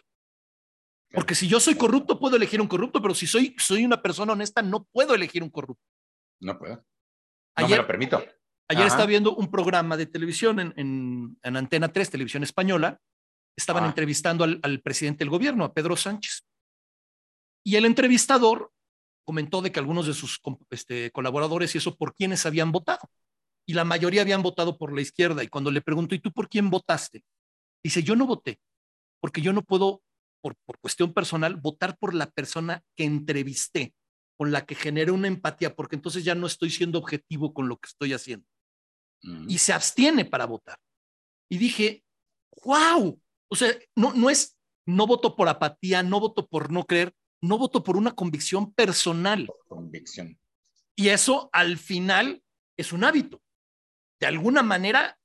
Porque 1.10 1.34
si 1.34 1.48
yo 1.48 1.58
soy 1.58 1.74
corrupto, 1.74 2.18
puedo 2.18 2.36
elegir 2.36 2.60
un 2.60 2.68
corrupto, 2.68 3.00
pero 3.00 3.14
si 3.14 3.26
soy, 3.26 3.54
soy 3.58 3.84
una 3.84 4.02
persona 4.02 4.34
honesta, 4.34 4.62
no 4.62 4.84
puedo 4.84 5.14
elegir 5.14 5.42
un 5.42 5.50
corrupto. 5.50 5.82
No 6.40 6.58
puedo. 6.58 6.84
No 7.58 7.68
me 7.68 7.76
lo 7.76 7.86
permito. 7.86 8.22
Ayer 8.68 8.86
estaba 8.86 9.06
viendo 9.06 9.34
un 9.34 9.50
programa 9.50 9.96
de 9.96 10.06
televisión 10.06 10.60
en, 10.60 10.74
en, 10.76 11.38
en 11.42 11.56
Antena 11.56 11.88
3, 11.88 12.10
Televisión 12.10 12.42
Española, 12.42 13.00
estaban 13.58 13.84
ah. 13.84 13.88
entrevistando 13.88 14.44
al, 14.44 14.80
presidente 14.80 15.24
del 15.24 15.30
gobierno, 15.30 15.64
a 15.64 15.74
Pedro 15.74 15.96
Sánchez. 15.96 16.44
Y 17.64 17.76
el 17.76 17.84
entrevistador 17.84 18.72
comentó 19.24 19.60
de 19.60 19.72
que 19.72 19.80
algunos 19.80 20.06
de 20.06 20.14
sus 20.14 20.40
este, 20.70 21.10
colaboradores 21.10 21.74
y 21.74 21.78
eso 21.78 21.96
por 21.96 22.14
quiénes 22.14 22.46
habían 22.46 22.72
votado. 22.72 23.10
Y 23.66 23.74
la 23.74 23.84
mayoría 23.84 24.22
habían 24.22 24.42
votado 24.42 24.78
por 24.78 24.94
la 24.94 25.02
izquierda. 25.02 25.42
Y 25.42 25.48
cuando 25.48 25.70
le 25.70 25.82
preguntó, 25.82 26.14
¿y 26.14 26.20
tú 26.20 26.32
por 26.32 26.48
quién 26.48 26.70
votaste? 26.70 27.24
Dice, 27.82 28.02
yo 28.02 28.16
no 28.16 28.26
voté, 28.26 28.60
porque 29.20 29.42
yo 29.42 29.52
no 29.52 29.62
puedo, 29.62 30.02
por, 30.40 30.56
por 30.64 30.78
cuestión 30.78 31.12
personal, 31.12 31.56
votar 31.56 31.96
por 31.98 32.14
la 32.14 32.30
persona 32.30 32.82
que 32.96 33.04
entrevisté, 33.04 33.94
con 34.36 34.52
la 34.52 34.64
que 34.64 34.74
generé 34.74 35.10
una 35.10 35.28
empatía, 35.28 35.74
porque 35.74 35.96
entonces 35.96 36.24
ya 36.24 36.34
no 36.34 36.46
estoy 36.46 36.70
siendo 36.70 36.98
objetivo 36.98 37.52
con 37.52 37.68
lo 37.68 37.76
que 37.76 37.88
estoy 37.88 38.12
haciendo. 38.12 38.46
Mm. 39.22 39.50
Y 39.50 39.58
se 39.58 39.72
abstiene 39.72 40.24
para 40.24 40.46
votar. 40.46 40.78
Y 41.50 41.58
dije, 41.58 42.04
wow, 42.64 43.20
o 43.50 43.56
sea, 43.56 43.76
no, 43.96 44.12
no 44.12 44.30
es, 44.30 44.56
no 44.86 45.06
voto 45.06 45.34
por 45.34 45.48
apatía, 45.48 46.02
no 46.02 46.20
voto 46.20 46.46
por 46.46 46.70
no 46.70 46.84
creer, 46.84 47.12
no 47.40 47.58
voto 47.58 47.82
por 47.82 47.96
una 47.96 48.12
convicción 48.14 48.72
personal. 48.72 49.48
Convicción. 49.66 50.38
Y 50.96 51.08
eso 51.08 51.48
al 51.52 51.78
final 51.78 52.42
es 52.76 52.92
un 52.92 53.04
hábito. 53.04 53.40
De 54.20 54.26
alguna 54.26 54.62
manera, 54.62 55.18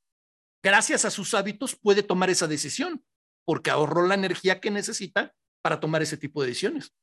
gracias 0.63 1.05
a 1.05 1.11
sus 1.11 1.33
hábitos, 1.33 1.75
puede 1.75 2.03
tomar 2.03 2.29
esa 2.29 2.47
decisión, 2.47 3.03
porque 3.45 3.71
ahorró 3.71 4.07
la 4.07 4.15
energía 4.15 4.59
que 4.59 4.71
necesita 4.71 5.33
para 5.61 5.79
tomar 5.79 6.01
ese 6.01 6.17
tipo 6.17 6.41
de 6.41 6.49
decisiones. 6.49 6.93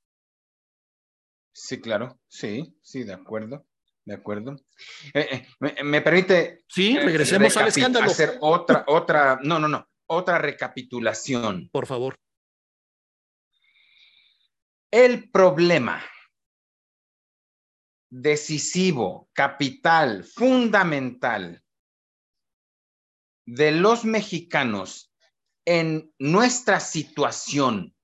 Sí, 1.53 1.81
claro, 1.81 2.21
sí, 2.29 2.77
sí, 2.83 3.03
de 3.05 3.13
acuerdo, 3.13 3.67
de 4.05 4.15
acuerdo. 4.15 4.57
Eh, 5.15 5.47
eh, 5.61 5.83
me, 5.85 6.01
permite. 6.01 6.65
Sí, 6.69 6.97
regresemos 6.99 7.57
al 7.57 7.69
escándalo. 7.69 8.07
Hacer 8.07 8.39
otra, 8.41 8.85
otra, 8.87 9.39
no, 9.43 9.59
no, 9.59 9.69
no 9.69 9.91
otra 10.11 10.39
recapitulación. 10.39 11.71
Por 11.71 11.87
favor. 11.87 12.19
El 14.91 15.31
problema 15.31 16.05
decisivo, 18.11 19.31
capital, 19.33 20.25
fundamental 20.25 21.63
de 23.47 23.71
los 23.71 24.05
mexicanos 24.05 25.10
en 25.65 26.13
nuestra 26.19 26.81
situación 26.81 27.95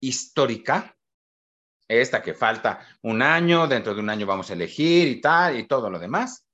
histórica, 0.00 0.96
esta 1.88 2.22
que 2.22 2.34
falta 2.34 2.86
un 3.02 3.20
año, 3.22 3.66
dentro 3.66 3.94
de 3.94 4.00
un 4.00 4.10
año 4.10 4.26
vamos 4.26 4.50
a 4.50 4.52
elegir 4.52 5.08
y 5.08 5.20
tal, 5.20 5.58
y 5.58 5.66
todo 5.66 5.90
lo 5.90 5.98
demás, 5.98 6.46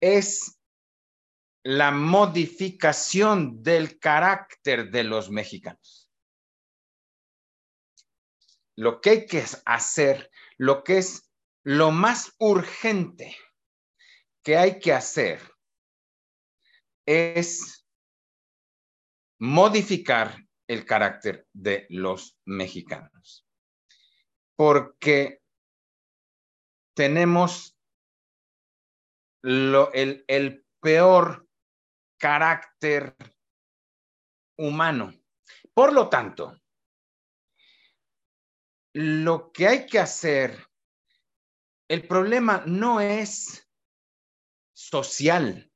es 0.00 0.58
la 1.64 1.92
modificación 1.92 3.62
del 3.62 4.00
carácter 4.00 4.90
de 4.90 5.04
los 5.04 5.30
mexicanos. 5.30 6.10
Lo 8.74 9.00
que 9.00 9.10
hay 9.10 9.26
que 9.26 9.44
hacer, 9.64 10.30
lo 10.56 10.82
que 10.82 10.98
es 10.98 11.30
lo 11.62 11.92
más 11.92 12.34
urgente 12.38 13.36
que 14.42 14.56
hay 14.56 14.80
que 14.80 14.92
hacer 14.92 15.51
es 17.06 17.86
modificar 19.38 20.36
el 20.68 20.84
carácter 20.84 21.46
de 21.52 21.86
los 21.90 22.38
mexicanos. 22.44 23.46
Porque 24.56 25.42
tenemos 26.94 27.76
lo, 29.42 29.92
el, 29.92 30.24
el 30.28 30.64
peor 30.80 31.48
carácter 32.18 33.16
humano. 34.58 35.12
Por 35.74 35.92
lo 35.92 36.08
tanto, 36.08 36.56
lo 38.94 39.50
que 39.50 39.66
hay 39.66 39.86
que 39.86 39.98
hacer 39.98 40.68
el 41.88 42.06
problema 42.06 42.62
no 42.66 43.00
es 43.00 43.68
social. 44.72 45.71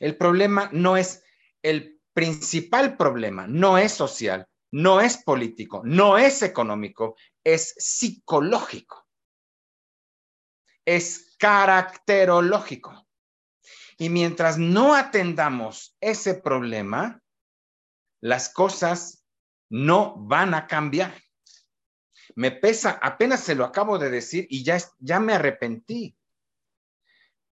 El 0.00 0.16
problema 0.16 0.68
no 0.72 0.96
es, 0.96 1.22
el 1.62 2.00
principal 2.12 2.96
problema 2.96 3.46
no 3.46 3.78
es 3.78 3.92
social, 3.92 4.48
no 4.72 5.00
es 5.00 5.18
político, 5.18 5.82
no 5.84 6.18
es 6.18 6.42
económico, 6.42 7.16
es 7.44 7.74
psicológico. 7.76 9.06
Es 10.84 11.36
caracterológico. 11.38 13.06
Y 13.98 14.08
mientras 14.08 14.58
no 14.58 14.94
atendamos 14.94 15.96
ese 16.00 16.34
problema, 16.34 17.22
las 18.22 18.52
cosas 18.52 19.26
no 19.70 20.16
van 20.16 20.54
a 20.54 20.66
cambiar. 20.66 21.14
Me 22.34 22.50
pesa, 22.50 22.98
apenas 23.02 23.40
se 23.40 23.54
lo 23.54 23.64
acabo 23.64 23.98
de 23.98 24.10
decir 24.10 24.46
y 24.48 24.64
ya, 24.64 24.78
ya 24.98 25.20
me 25.20 25.34
arrepentí. 25.34 26.16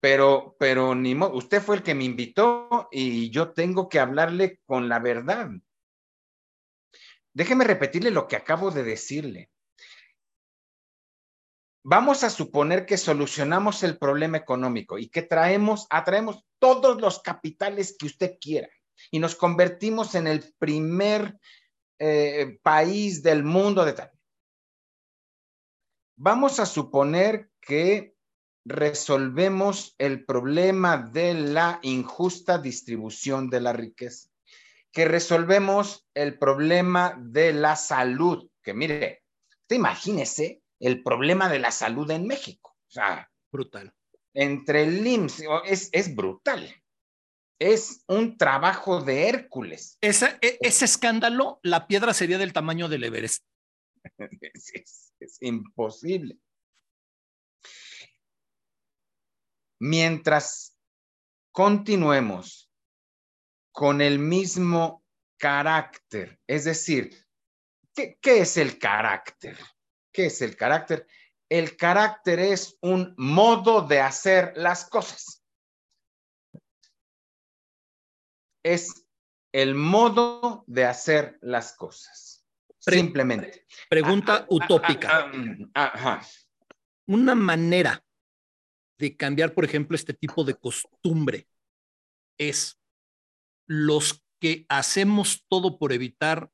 Pero, 0.00 0.56
pero 0.58 0.94
ni 0.94 1.14
modo, 1.14 1.34
usted 1.34 1.60
fue 1.60 1.76
el 1.76 1.82
que 1.82 1.94
me 1.94 2.04
invitó 2.04 2.88
y 2.92 3.30
yo 3.30 3.52
tengo 3.52 3.88
que 3.88 3.98
hablarle 3.98 4.60
con 4.64 4.88
la 4.88 5.00
verdad. 5.00 5.50
Déjeme 7.32 7.64
repetirle 7.64 8.10
lo 8.10 8.28
que 8.28 8.36
acabo 8.36 8.70
de 8.70 8.84
decirle. 8.84 9.50
Vamos 11.84 12.22
a 12.22 12.30
suponer 12.30 12.84
que 12.84 12.98
solucionamos 12.98 13.82
el 13.82 13.98
problema 13.98 14.36
económico 14.36 14.98
y 14.98 15.08
que 15.08 15.22
traemos, 15.22 15.86
atraemos 15.90 16.44
todos 16.58 17.00
los 17.00 17.20
capitales 17.20 17.96
que 17.98 18.06
usted 18.06 18.38
quiera 18.40 18.68
y 19.10 19.18
nos 19.18 19.34
convertimos 19.34 20.14
en 20.14 20.26
el 20.26 20.52
primer 20.58 21.38
eh, 21.98 22.58
país 22.62 23.22
del 23.22 23.42
mundo 23.42 23.84
de 23.84 23.92
tal. 23.92 24.10
Vamos 26.16 26.60
a 26.60 26.66
suponer 26.66 27.50
que 27.60 28.17
resolvemos 28.68 29.94
el 29.98 30.24
problema 30.26 30.98
de 30.98 31.34
la 31.34 31.80
injusta 31.82 32.58
distribución 32.58 33.48
de 33.48 33.60
la 33.60 33.72
riqueza, 33.72 34.28
que 34.92 35.06
resolvemos 35.06 36.06
el 36.14 36.38
problema 36.38 37.18
de 37.18 37.54
la 37.54 37.76
salud, 37.76 38.50
que 38.62 38.74
mire, 38.74 39.24
usted 39.62 39.76
imagínese 39.76 40.62
el 40.80 41.02
problema 41.02 41.48
de 41.48 41.58
la 41.58 41.70
salud 41.70 42.10
en 42.10 42.26
México. 42.26 42.76
O 42.88 42.90
sea, 42.90 43.30
brutal. 43.50 43.92
Entre 44.34 44.82
el 44.82 45.06
IMSS, 45.06 45.44
es, 45.64 45.88
es 45.92 46.14
brutal. 46.14 46.70
Es 47.58 48.04
un 48.06 48.36
trabajo 48.36 49.00
de 49.00 49.28
Hércules. 49.28 49.96
Ese, 50.00 50.38
e, 50.42 50.58
ese 50.60 50.84
escándalo, 50.84 51.58
la 51.62 51.86
piedra 51.86 52.12
sería 52.12 52.38
del 52.38 52.52
tamaño 52.52 52.88
del 52.88 53.04
Everest. 53.04 53.44
es, 54.40 55.12
es 55.18 55.38
imposible. 55.40 56.38
Mientras 59.80 60.76
continuemos 61.52 62.70
con 63.72 64.00
el 64.00 64.18
mismo 64.18 65.04
carácter, 65.38 66.40
es 66.46 66.64
decir, 66.64 67.26
¿qué, 67.94 68.18
¿qué, 68.20 68.40
es 68.40 68.56
el 68.56 68.78
carácter? 68.78 69.56
¿Qué 70.12 70.26
es 70.26 70.42
el 70.42 70.56
carácter? 70.56 71.06
El 71.48 71.76
carácter 71.76 72.40
es 72.40 72.76
un 72.82 73.14
modo 73.16 73.82
de 73.82 74.00
hacer 74.00 74.52
las 74.56 74.88
cosas. 74.88 75.42
Es 78.64 79.06
el 79.52 79.74
modo 79.74 80.64
de 80.66 80.84
hacer 80.84 81.38
las 81.40 81.72
cosas. 81.74 82.44
Simplemente. 82.78 83.66
Pregunta 83.88 84.34
ah, 84.34 84.40
ah, 84.42 84.46
utópica. 84.48 85.30
Ah, 85.74 86.20
Una 87.06 87.34
manera 87.34 88.04
de 88.98 89.16
cambiar, 89.16 89.54
por 89.54 89.64
ejemplo, 89.64 89.94
este 89.94 90.14
tipo 90.14 90.44
de 90.44 90.54
costumbre 90.54 91.48
es 92.38 92.80
los 93.66 94.24
que 94.40 94.66
hacemos 94.68 95.44
todo 95.48 95.78
por 95.78 95.92
evitar 95.92 96.50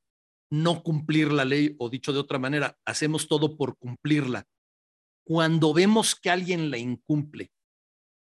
no 0.51 0.83
cumplir 0.83 1.31
la 1.31 1.45
ley, 1.45 1.75
o 1.79 1.89
dicho 1.89 2.13
de 2.13 2.19
otra 2.19 2.39
manera, 2.39 2.77
hacemos 2.85 3.27
todo 3.27 3.57
por 3.57 3.77
cumplirla. 3.77 4.47
Cuando 5.25 5.73
vemos 5.73 6.15
que 6.15 6.29
alguien 6.29 6.69
la 6.69 6.77
incumple, 6.77 7.51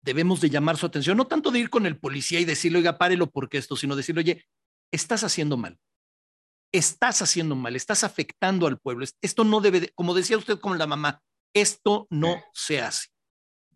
debemos 0.02 0.40
de 0.40 0.50
llamar 0.50 0.78
su 0.78 0.86
atención, 0.86 1.18
no 1.18 1.28
tanto 1.28 1.52
de 1.52 1.60
ir 1.60 1.70
con 1.70 1.86
el 1.86 1.98
policía 1.98 2.40
y 2.40 2.46
decirle, 2.46 2.80
oiga, 2.80 2.98
párelo 2.98 3.30
porque 3.30 3.58
esto, 3.58 3.76
sino 3.76 3.96
decirle, 3.96 4.22
oye, 4.22 4.46
estás 4.92 5.24
haciendo 5.24 5.58
mal. 5.58 5.78
Estás 6.72 7.22
haciendo 7.22 7.56
mal, 7.56 7.76
estás 7.76 8.04
afectando 8.04 8.68
al 8.68 8.80
pueblo. 8.80 9.06
Esto 9.22 9.44
no 9.44 9.62
debe, 9.62 9.92
como 9.96 10.14
decía 10.14 10.38
usted 10.38 10.60
como 10.60 10.76
la 10.76 10.88
mamá, 10.88 11.22
esto 11.54 12.08
no 12.10 12.44
se 12.54 12.82
hace. 12.82 13.15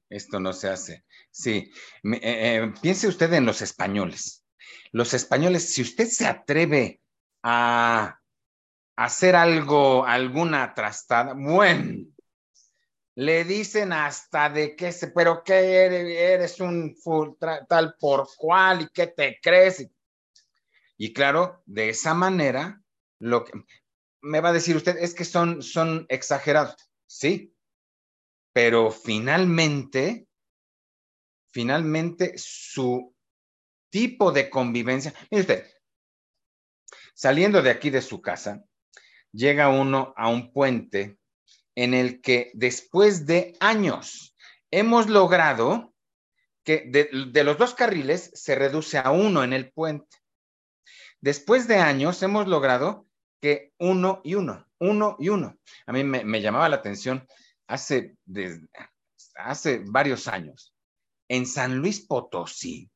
Esto 0.10 0.40
no 0.40 0.54
se 0.54 0.70
hace. 0.70 1.06
Sí, 1.32 1.72
eh, 2.04 2.20
eh, 2.22 2.74
piense 2.82 3.08
usted 3.08 3.32
en 3.34 3.46
los 3.46 3.62
españoles. 3.62 4.44
Los 4.92 5.14
españoles, 5.14 5.72
si 5.72 5.84
usted 5.84 6.08
se 6.08 6.26
atreve 6.26 7.02
a 7.44 8.20
hacer 8.96 9.36
algo, 9.36 10.06
alguna 10.06 10.74
trastada, 10.74 11.34
bueno, 11.34 12.06
le 13.16 13.44
dicen 13.44 13.94
hasta 13.94 14.50
de 14.50 14.76
qué 14.76 14.92
se, 14.92 15.10
pero 15.10 15.44
que 15.44 15.54
eres, 16.34 16.60
un 16.60 16.96
tal 17.68 17.96
por 18.00 18.28
cual 18.36 18.82
y 18.82 18.90
qué 18.90 19.08
te 19.08 19.40
crees. 19.42 19.88
Y 20.98 21.14
claro, 21.14 21.62
de 21.66 21.90
esa 21.90 22.14
manera, 22.14 22.82
lo 23.20 23.46
que 23.46 23.54
me 24.22 24.42
va 24.42 24.50
a 24.50 24.54
decir 24.54 24.76
usted 24.76 24.98
es 24.98 25.14
que 25.14 25.26
son, 25.26 25.62
son 25.62 26.06
exagerados. 26.10 26.90
Sí, 27.06 27.54
pero 28.62 28.92
finalmente, 28.92 30.28
finalmente 31.50 32.34
su 32.36 33.16
tipo 33.90 34.34
de 34.34 34.50
convivencia, 34.50 35.14
mire 35.32 35.42
usted, 35.44 35.66
saliendo 37.14 37.62
de 37.62 37.70
aquí 37.70 37.90
de 37.90 38.02
su 38.02 38.22
casa, 38.22 38.62
llega 39.32 39.70
uno 39.70 40.14
a 40.18 40.28
un 40.28 40.52
puente 40.52 41.18
en 41.74 41.94
el 41.94 42.20
que 42.20 42.52
después 42.54 43.26
de 43.26 43.56
años 43.62 44.36
hemos 44.72 45.08
logrado 45.08 45.94
que 46.66 46.84
de, 46.86 47.44
los 47.46 47.58
dos 47.58 47.74
carriles 47.74 48.30
se 48.34 48.56
reduce 48.56 48.98
a 48.98 49.12
uno 49.12 49.46
en 49.46 49.54
el 49.54 49.72
puente. 49.72 50.18
Después 51.22 51.66
de 51.70 51.78
años 51.78 52.22
hemos 52.24 52.46
logrado 52.46 53.08
que 53.40 53.72
uno 53.80 54.20
y 54.26 54.36
uno, 54.36 54.68
uno 54.80 55.16
y 55.18 55.30
uno. 55.30 55.58
A 55.86 55.94
mí 55.94 56.04
me 56.04 56.42
llamaba 56.42 56.68
la 56.68 56.76
atención 56.76 57.26
hace, 57.70 58.18
hace 59.36 59.84
varios 59.86 60.28
años, 60.28 60.74
en 61.30 61.46
San 61.46 61.78
Luis 61.78 62.02
Potosí, 62.02 62.90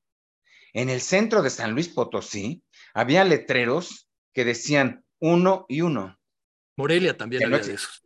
en 0.73 0.89
el 0.89 0.99
centro 0.99 1.43
de 1.43 1.51
San 1.51 1.73
Luis 1.73 1.87
Potosí, 1.87 2.63
había 2.93 3.23
letreros 3.23 4.09
que 4.33 4.43
decían 4.43 5.05
uno 5.19 5.65
y 5.69 5.81
uno. 5.81 6.19
Morelia 6.75 7.15
también 7.15 7.45
había 7.45 7.59
de 7.59 7.75
esos. 7.75 8.03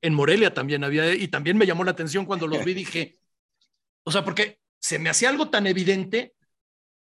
En 0.00 0.14
Morelia 0.14 0.54
también 0.54 0.84
había, 0.84 1.12
y 1.14 1.26
también 1.28 1.58
me 1.58 1.66
llamó 1.66 1.82
la 1.82 1.90
atención 1.90 2.26
cuando 2.26 2.46
los 2.46 2.64
vi, 2.64 2.72
dije, 2.72 3.18
o 4.04 4.12
sea, 4.12 4.24
porque 4.24 4.60
se 4.80 5.00
me 5.00 5.10
hacía 5.10 5.30
algo 5.30 5.50
tan 5.50 5.66
evidente, 5.66 6.34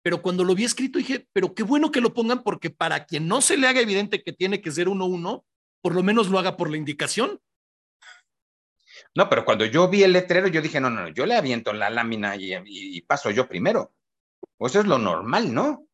pero 0.01 0.23
cuando 0.23 0.43
lo 0.43 0.55
vi 0.55 0.63
escrito 0.63 0.97
dije, 0.97 1.27
pero 1.33 1.53
qué 1.53 1.61
bueno 1.61 1.91
que 1.91 2.01
lo 2.01 2.13
pongan 2.13 2.41
porque 2.41 2.71
para 2.71 3.05
quien 3.05 3.27
no 3.27 3.41
se 3.41 3.57
le 3.57 3.67
haga 3.67 3.81
evidente 3.81 4.23
que 4.23 4.33
tiene 4.33 4.59
que 4.59 4.71
ser 4.71 4.89
uno 4.89 5.05
uno, 5.05 5.45
por 5.81 5.93
lo 5.93 6.01
menos 6.01 6.29
lo 6.29 6.39
haga 6.39 6.57
por 6.57 6.71
la 6.71 6.77
indicación. 6.77 7.39
No, 9.15 9.29
pero 9.29 9.45
cuando 9.45 9.65
yo 9.65 9.87
vi 9.87 10.03
el 10.03 10.13
letrero, 10.13 10.47
yo 10.47 10.61
dije, 10.61 10.79
no, 10.79 10.89
no, 10.89 11.09
yo 11.09 11.25
le 11.25 11.35
aviento 11.35 11.73
la 11.73 11.89
lámina 11.89 12.35
y, 12.37 13.01
paso 13.01 13.31
yo 13.31 13.47
primero. 13.47 13.93
O 14.57 14.67
eso 14.67 14.79
es 14.79 14.85
lo 14.85 14.97
normal, 14.97 15.53
¿no? 15.53 15.87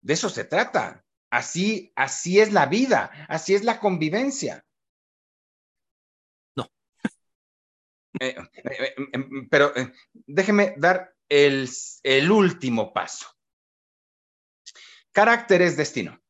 De 0.00 0.14
eso 0.14 0.28
se 0.28 0.44
trata. 0.44 1.04
Así, 1.30 1.92
así 1.96 2.40
es 2.40 2.52
la 2.52 2.66
vida, 2.66 3.10
así 3.28 3.54
es 3.54 3.64
la 3.64 3.80
convivencia. 3.80 4.64
No. 6.56 6.70
Eh, 8.20 8.36
eh, 8.36 8.62
eh, 8.64 8.94
em, 9.14 9.48
pero 9.48 9.72
déjeme 10.12 10.74
dar 10.76 11.14
el, 11.30 11.66
el 12.02 12.30
último 12.30 12.92
paso. 12.92 13.26
Carácter 15.12 15.62
es 15.62 15.78
destino. 15.78 16.21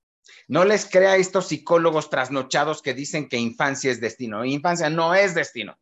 No 0.53 0.67
les 0.67 0.85
crea 0.85 1.13
a 1.13 1.17
estos 1.17 1.49
psicólogos 1.49 2.11
trasnochados 2.11 2.83
que 2.83 2.93
dicen 2.93 3.27
que 3.27 3.39
infancia 3.39 3.91
es 3.91 4.03
destino. 4.03 4.45
Infancia 4.45 4.91
no 4.91 5.15
es 5.15 5.35
destino. 5.35 5.79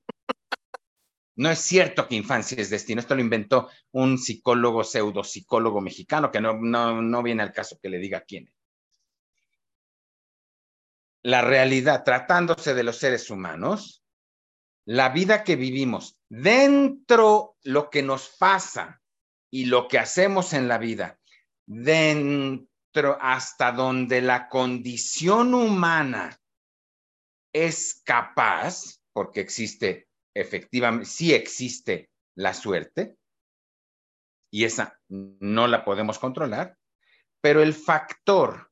No 1.35 1.51
es 1.51 1.59
cierto 1.59 2.07
que 2.07 2.15
infancia 2.15 2.57
es 2.57 2.71
destino. 2.71 3.01
Esto 3.01 3.17
lo 3.17 3.21
inventó 3.21 3.69
un 3.91 4.17
psicólogo, 4.17 4.85
pseudopsicólogo 4.85 5.81
mexicano, 5.81 6.31
que 6.31 6.41
no, 6.41 6.57
no, 6.57 7.03
no 7.03 7.21
viene 7.21 7.43
al 7.43 7.53
caso 7.53 7.81
que 7.83 7.89
le 7.89 7.99
diga 7.99 8.21
quién. 8.21 8.49
La 11.25 11.43
realidad, 11.43 12.05
tratándose 12.05 12.73
de 12.73 12.85
los 12.85 12.97
seres 12.97 13.29
humanos, 13.29 14.05
la 14.85 15.09
vida 15.09 15.43
que 15.43 15.57
vivimos 15.57 16.17
dentro 16.29 17.57
lo 17.65 17.91
que 17.91 18.05
nos 18.05 18.37
pasa 18.39 19.03
y 19.51 19.65
lo 19.65 19.89
que 19.89 19.99
hacemos 19.99 20.53
en 20.53 20.69
la 20.69 20.79
vida, 20.79 21.19
dentro 21.67 22.70
hasta 23.21 23.73
donde 23.73 24.21
la 24.21 24.49
condición 24.49 25.55
humana 25.55 26.41
es 27.53 28.03
capaz, 28.05 29.01
porque 29.13 29.41
existe 29.41 30.09
efectivamente, 30.35 31.07
sí 31.07 31.35
existe 31.35 32.11
la 32.37 32.55
suerte, 32.55 33.17
y 34.53 34.65
esa 34.65 34.99
no 35.09 35.67
la 35.67 35.85
podemos 35.85 36.19
controlar, 36.19 36.77
pero 37.41 37.63
el 37.63 37.75
factor 37.75 38.71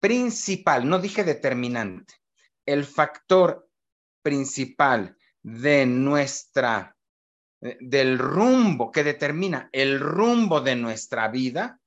principal, 0.00 0.88
no 0.88 0.98
dije 0.98 1.24
determinante, 1.24 2.14
el 2.66 2.84
factor 2.84 3.68
principal 4.22 5.16
de 5.42 5.86
nuestra, 5.86 6.96
del 7.60 8.18
rumbo 8.18 8.90
que 8.90 9.04
determina 9.04 9.68
el 9.72 10.00
rumbo 10.00 10.60
de 10.60 10.76
nuestra 10.76 11.28
vida, 11.28 11.80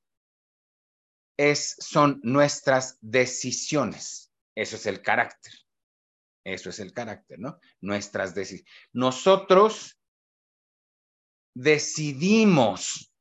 es, 1.38 1.76
son 1.80 2.20
nuestras 2.24 2.98
decisiones. 3.02 4.32
Eso 4.56 4.76
es 4.76 4.86
el 4.86 5.02
carácter. 5.02 5.54
Eso 6.44 6.70
es 6.70 6.80
el 6.80 6.94
carácter, 6.94 7.40
¿no? 7.40 7.60
Nuestras 7.82 8.36
decisiones. 8.36 8.72
Nosotros 8.94 10.00
decidimos 11.56 13.12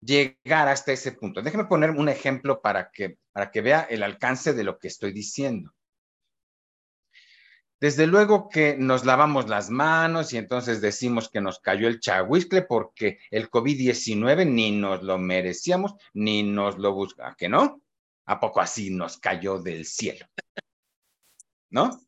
llegar 0.00 0.68
hasta 0.68 0.92
ese 0.92 1.12
punto. 1.12 1.42
Déjeme 1.42 1.64
poner 1.64 1.90
un 1.90 2.08
ejemplo 2.08 2.60
para 2.60 2.90
que, 2.90 3.18
para 3.32 3.50
que 3.50 3.60
vea 3.60 3.82
el 3.82 4.02
alcance 4.02 4.52
de 4.52 4.64
lo 4.64 4.78
que 4.78 4.88
estoy 4.88 5.12
diciendo. 5.12 5.72
Desde 7.84 8.06
luego 8.06 8.48
que 8.48 8.78
nos 8.78 9.04
lavamos 9.04 9.50
las 9.50 9.68
manos 9.68 10.32
y 10.32 10.38
entonces 10.38 10.80
decimos 10.80 11.28
que 11.28 11.42
nos 11.42 11.58
cayó 11.58 11.86
el 11.86 12.00
chahuiscle 12.00 12.62
porque 12.62 13.18
el 13.30 13.50
COVID-19 13.50 14.50
ni 14.50 14.70
nos 14.70 15.02
lo 15.02 15.18
merecíamos 15.18 15.92
ni 16.14 16.42
nos 16.42 16.78
lo 16.78 16.94
busca, 16.94 17.34
¿que 17.36 17.46
no? 17.46 17.82
¿A 18.24 18.40
poco 18.40 18.62
así 18.62 18.88
nos 18.88 19.18
cayó 19.18 19.58
del 19.58 19.84
cielo? 19.84 20.24
¿No? 21.68 22.00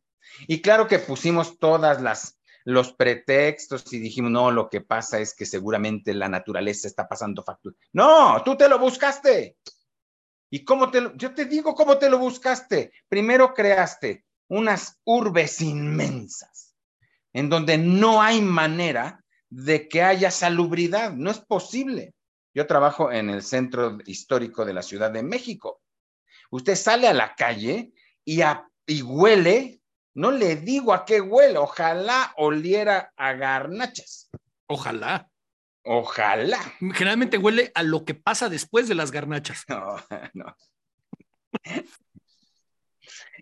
Y 0.46 0.62
claro 0.62 0.88
que 0.88 0.98
pusimos 0.98 1.58
todas 1.58 2.00
las 2.00 2.40
los 2.64 2.94
pretextos 2.94 3.92
y 3.92 3.98
dijimos, 3.98 4.30
no, 4.30 4.50
lo 4.50 4.70
que 4.70 4.80
pasa 4.80 5.20
es 5.20 5.34
que 5.34 5.44
seguramente 5.44 6.14
la 6.14 6.30
naturaleza 6.30 6.88
está 6.88 7.06
pasando 7.06 7.42
factura. 7.42 7.76
No, 7.92 8.42
tú 8.42 8.56
te 8.56 8.66
lo 8.66 8.78
buscaste. 8.78 9.58
¿Y 10.48 10.64
cómo 10.64 10.90
te 10.90 11.02
lo, 11.02 11.14
yo 11.16 11.34
te 11.34 11.44
digo 11.44 11.74
cómo 11.74 11.98
te 11.98 12.08
lo 12.08 12.16
buscaste? 12.16 12.92
Primero 13.10 13.52
creaste 13.52 14.25
unas 14.48 14.98
urbes 15.04 15.60
inmensas 15.60 16.74
en 17.32 17.48
donde 17.48 17.78
no 17.78 18.22
hay 18.22 18.40
manera 18.40 19.22
de 19.48 19.88
que 19.88 20.02
haya 20.02 20.30
salubridad, 20.30 21.12
no 21.12 21.30
es 21.30 21.38
posible. 21.38 22.14
Yo 22.54 22.66
trabajo 22.66 23.12
en 23.12 23.28
el 23.28 23.42
centro 23.42 23.98
histórico 24.06 24.64
de 24.64 24.72
la 24.72 24.82
Ciudad 24.82 25.10
de 25.10 25.22
México. 25.22 25.82
Usted 26.50 26.74
sale 26.74 27.08
a 27.08 27.14
la 27.14 27.34
calle 27.34 27.92
y, 28.24 28.40
y 28.86 29.02
huele 29.02 29.80
no 30.16 30.30
le 30.30 30.56
digo 30.56 30.94
a 30.94 31.04
qué 31.04 31.20
huele, 31.20 31.58
ojalá 31.58 32.32
oliera 32.38 33.12
a 33.16 33.34
garnachas. 33.34 34.30
Ojalá. 34.66 35.28
Ojalá. 35.84 36.58
Generalmente 36.94 37.36
huele 37.36 37.70
a 37.74 37.82
lo 37.82 38.06
que 38.06 38.14
pasa 38.14 38.48
después 38.48 38.88
de 38.88 38.94
las 38.94 39.10
garnachas. 39.12 39.64
No, 39.68 39.96
no. 40.32 40.56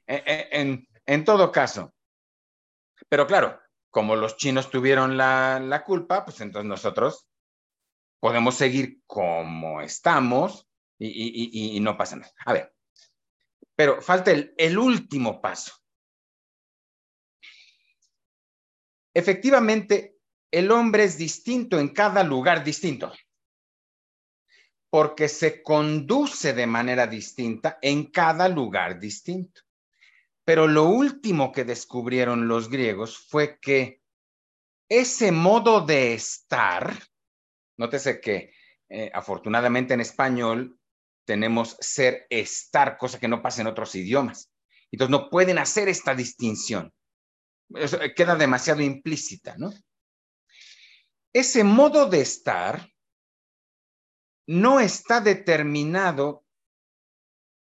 en, 0.07 0.89
en, 1.07 1.25
todo 1.25 1.53
caso. 1.53 1.95
Pero 3.09 3.27
claro, 3.27 3.61
como 3.91 4.17
los 4.17 4.37
chinos 4.37 4.71
tuvieron 4.71 5.17
la, 5.17 5.61
la, 5.61 5.85
culpa, 5.85 6.25
pues 6.25 6.41
entonces 6.41 6.69
nosotros 6.69 7.27
podemos 8.21 8.55
seguir 8.55 9.03
como 9.07 9.81
estamos 9.81 10.69
y, 10.99 11.09
y, 11.09 11.77
y, 11.77 11.81
no 11.81 11.97
pasa 11.97 12.17
nada. 12.17 12.33
A 12.47 12.53
ver, 12.53 12.75
pero 13.77 14.01
falta 14.01 14.31
el, 14.31 14.55
el 14.57 14.79
último 14.79 15.41
paso. 15.41 15.75
Efectivamente, 19.13 20.19
el 20.51 20.71
hombre 20.71 21.05
es 21.05 21.19
distinto 21.19 21.79
en 21.79 21.89
cada 21.89 22.23
lugar 22.23 22.65
distinto, 22.65 23.13
porque 24.91 25.29
se 25.29 25.63
conduce 25.63 26.53
de 26.53 26.67
manera 26.67 27.07
distinta 27.07 27.79
en 27.83 28.11
cada 28.11 28.49
lugar 28.49 28.99
distinto. 28.99 29.63
Pero 30.45 30.66
lo 30.69 30.85
último 30.85 31.53
que 31.53 31.65
descubrieron 31.65 32.49
los 32.49 32.69
griegos 32.69 33.19
fue 33.19 33.59
que 33.59 34.03
ese 34.89 35.33
modo 35.33 35.81
de 35.81 36.15
estar, 36.15 36.99
nótese 37.79 38.21
que 38.21 38.53
eh, 38.91 39.11
afortunadamente 39.15 39.95
en 39.95 40.01
español 40.01 40.79
tenemos 41.25 41.77
ser 41.81 42.27
estar, 42.29 42.99
cosa 42.99 43.19
que 43.19 43.29
no 43.29 43.41
pasa 43.41 43.62
en 43.62 43.69
otros 43.69 43.95
idiomas. 43.95 44.51
Entonces 44.93 45.11
no 45.11 45.31
pueden 45.31 45.59
hacer 45.59 45.89
esta 45.89 46.15
distinción. 46.15 46.93
Eh, 47.75 48.15
queda 48.15 48.37
demasiado 48.37 48.83
implícita, 48.83 49.57
¿no? 49.57 49.73
Ese 51.33 51.65
modo 51.65 52.09
de 52.09 52.21
estar 52.21 52.89
no 54.47 54.79
está 54.79 55.21
determinado 55.21 56.45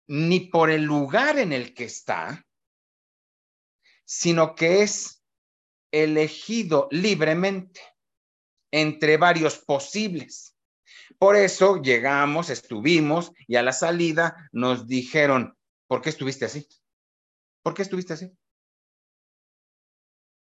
ni 0.06 0.40
por 0.40 0.70
el 0.70 0.84
lugar 0.84 1.38
en 1.38 1.52
el 1.52 1.74
que 1.74 1.84
está, 1.84 2.46
sino 4.08 4.54
que 4.54 4.82
es 4.82 5.22
elegido 5.92 6.88
libremente 6.90 7.80
entre 8.72 9.16
varios 9.16 9.58
posibles. 9.58 10.56
Por 11.18 11.36
eso 11.36 11.82
llegamos, 11.82 12.50
estuvimos 12.50 13.32
y 13.46 13.56
a 13.56 13.62
la 13.62 13.72
salida 13.72 14.48
nos 14.52 14.86
dijeron, 14.86 15.56
¿por 15.86 16.00
qué 16.00 16.08
estuviste 16.08 16.44
así? 16.46 16.66
¿Por 17.62 17.74
qué 17.74 17.82
estuviste 17.82 18.14
así? 18.14 18.32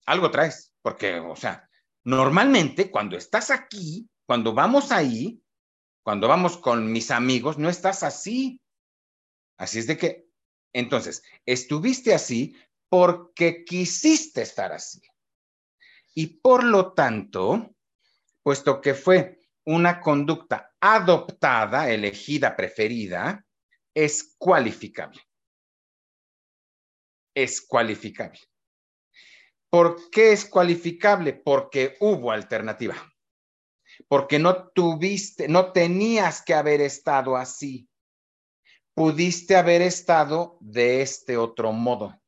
algo 0.07 0.31
traes, 0.31 0.73
porque, 0.81 1.19
o 1.19 1.35
sea, 1.35 1.69
normalmente 2.05 2.89
cuando 2.89 3.17
estás 3.17 3.51
aquí, 3.51 4.09
cuando 4.25 4.53
vamos 4.53 4.91
ahí, 4.91 5.41
cuando 6.01 6.27
vamos 6.29 6.57
con 6.57 6.91
mis 6.91 7.11
amigos, 7.11 7.57
no 7.57 7.69
estás 7.69 8.03
así. 8.03 8.61
Así 9.57 9.79
es 9.79 9.88
de 9.88 9.97
que, 9.97 10.27
entonces, 10.73 11.23
estuviste 11.45 12.13
así 12.13 12.55
porque 12.89 13.64
quisiste 13.65 14.41
estar 14.41 14.72
así. 14.72 15.01
Y 16.15 16.39
por 16.39 16.64
lo 16.64 16.93
tanto, 16.93 17.76
puesto 18.41 18.81
que 18.81 18.93
fue 18.93 19.39
una 19.65 19.99
conducta 19.99 20.73
adoptada, 20.80 21.89
elegida, 21.91 22.55
preferida, 22.55 23.45
es 23.93 24.35
cualificable. 24.38 25.22
Es 27.35 27.61
cualificable. 27.61 28.39
¿Por 29.69 30.09
qué 30.09 30.31
es 30.31 30.45
cualificable? 30.45 31.34
Porque 31.34 31.97
hubo 31.99 32.31
alternativa. 32.31 32.95
Porque 34.07 34.39
no 34.39 34.69
tuviste, 34.69 35.47
no 35.47 35.72
tenías 35.72 36.41
que 36.41 36.53
haber 36.53 36.81
estado 36.81 37.35
así. 37.35 37.89
Pudiste 38.93 39.55
haber 39.55 39.81
estado 39.81 40.57
de 40.61 41.01
este 41.01 41.38
otro 41.38 41.73
modo. 41.73 42.19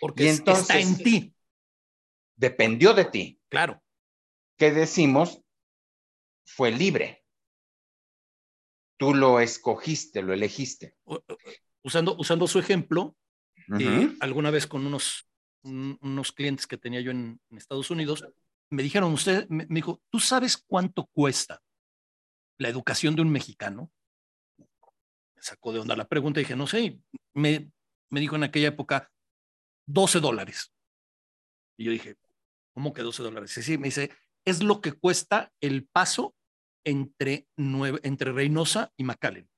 Porque 0.00 0.28
está 0.28 0.78
en 0.78 0.96
ti. 0.98 1.34
Dependió 2.36 2.94
de 2.94 3.04
ti. 3.04 3.40
Claro. 3.48 3.82
¿Qué 4.56 4.70
decimos? 4.70 5.42
Fue 6.44 6.70
libre. 6.70 7.24
Tú 8.96 9.14
lo 9.14 9.40
escogiste, 9.40 10.22
lo 10.22 10.32
elegiste. 10.32 10.96
Usando, 11.82 12.16
usando 12.16 12.46
su 12.46 12.58
ejemplo, 12.58 13.16
eh, 13.78 14.16
alguna 14.20 14.50
vez 14.50 14.66
con 14.66 14.86
unos 14.86 15.28
unos 15.62 16.32
clientes 16.32 16.66
que 16.66 16.78
tenía 16.78 17.00
yo 17.00 17.10
en, 17.10 17.40
Estados 17.50 17.90
Unidos, 17.90 18.24
me 18.70 18.82
dijeron, 18.82 19.12
usted, 19.12 19.48
me, 19.48 19.66
dijo, 19.68 20.00
¿tú 20.10 20.20
sabes 20.20 20.56
cuánto 20.56 21.06
cuesta 21.06 21.62
la 22.58 22.68
educación 22.68 23.16
de 23.16 23.22
un 23.22 23.30
mexicano? 23.30 23.90
Me 24.58 25.42
sacó 25.42 25.72
de 25.72 25.80
onda 25.80 25.96
la 25.96 26.08
pregunta 26.08 26.40
y 26.40 26.44
dije, 26.44 26.56
no 26.56 26.66
sé, 26.66 27.00
me, 27.34 27.70
me 28.10 28.20
dijo 28.20 28.36
en 28.36 28.44
aquella 28.44 28.68
época, 28.68 29.10
12 29.88 30.20
dólares. 30.20 30.72
Y 31.76 31.84
yo 31.84 31.92
dije, 31.92 32.16
¿cómo 32.72 32.92
que 32.92 33.02
12 33.02 33.22
dólares? 33.22 33.50
Sí, 33.50 33.62
sí, 33.62 33.78
me 33.78 33.88
dice, 33.88 34.10
es 34.44 34.62
lo 34.62 34.80
que 34.80 34.92
cuesta 34.92 35.50
el 35.60 35.86
paso 35.86 36.34
entre, 36.84 37.46
entre 37.56 38.32
Reynosa 38.32 38.92
y 38.96 39.04
McAllen. 39.04 39.48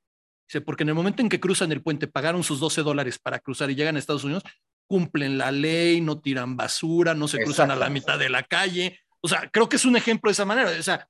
Dice, 0.48 0.60
porque 0.60 0.82
en 0.82 0.90
el 0.90 0.94
momento 0.94 1.22
en 1.22 1.28
que 1.28 1.40
cruzan 1.40 1.72
el 1.72 1.82
puente 1.82 2.06
pagaron 2.06 2.42
sus 2.42 2.60
12 2.60 2.82
dólares 2.82 3.18
para 3.18 3.38
cruzar 3.38 3.70
y 3.70 3.74
llegan 3.74 3.96
a 3.96 3.98
Estados 3.98 4.24
Unidos, 4.24 4.42
cumplen 4.88 5.38
la 5.38 5.52
ley, 5.52 6.00
no 6.00 6.20
tiran 6.20 6.56
basura, 6.56 7.14
no 7.14 7.28
se 7.28 7.38
cruzan 7.38 7.70
a 7.70 7.76
la 7.76 7.88
mitad 7.88 8.18
de 8.18 8.28
la 8.28 8.42
calle. 8.42 8.98
O 9.20 9.28
sea, 9.28 9.48
creo 9.50 9.68
que 9.68 9.76
es 9.76 9.84
un 9.84 9.96
ejemplo 9.96 10.28
de 10.28 10.32
esa 10.32 10.44
manera. 10.44 10.70
O 10.70 10.82
sea, 10.82 11.08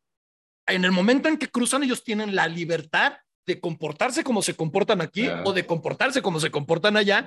en 0.67 0.85
el 0.85 0.93
momento 0.93 1.29
en 1.29 1.39
que 1.39 1.51
cruzan, 1.51 1.83
ellos 1.83 2.05
tienen 2.05 2.35
la 2.35 2.47
libertad 2.49 3.15
de 3.47 3.61
comportarse 3.61 4.23
como 4.23 4.43
se 4.43 4.55
comportan 4.55 5.01
aquí 5.01 5.29
o 5.45 5.53
de 5.53 5.67
comportarse 5.67 6.21
como 6.21 6.39
se 6.41 6.51
comportan 6.51 6.97
allá, 6.97 7.27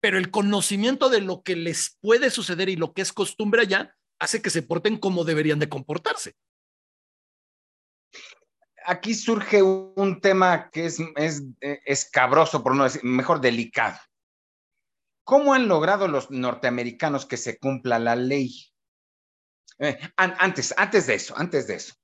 pero 0.00 0.18
el 0.18 0.30
conocimiento 0.30 1.08
de 1.08 1.20
lo 1.20 1.42
que 1.42 1.56
les 1.56 1.96
puede 2.00 2.30
suceder 2.30 2.68
y 2.68 2.76
lo 2.76 2.92
que 2.92 3.02
es 3.02 3.12
costumbre 3.12 3.62
allá 3.62 3.96
hace 4.18 4.42
que 4.42 4.50
se 4.50 4.62
porten 4.62 4.98
como 4.98 5.24
deberían 5.24 5.58
de 5.58 5.68
comportarse. 5.68 6.34
Aquí 8.84 9.14
surge 9.14 9.62
un 9.62 10.20
tema 10.20 10.70
que 10.70 10.86
es, 10.86 10.98
es 11.16 11.42
escabroso, 11.84 12.62
por 12.62 12.74
no 12.74 12.84
decir, 12.84 13.04
mejor 13.04 13.40
delicado 13.40 13.98
¿Cómo 15.28 15.52
han 15.52 15.68
logrado 15.68 16.08
los 16.08 16.30
norteamericanos 16.30 17.26
que 17.26 17.36
se 17.36 17.58
cumpla 17.58 17.98
la 17.98 18.16
ley? 18.16 18.72
Eh, 19.78 19.98
antes, 20.16 20.72
antes 20.78 21.06
de 21.06 21.16
eso, 21.16 21.36
antes 21.36 21.66
de 21.66 21.74
eso. 21.74 21.94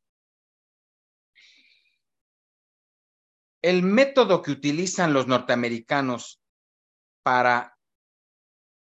El 3.62 3.82
método 3.82 4.42
que 4.42 4.50
utilizan 4.50 5.14
los 5.14 5.26
norteamericanos 5.26 6.42
para 7.22 7.73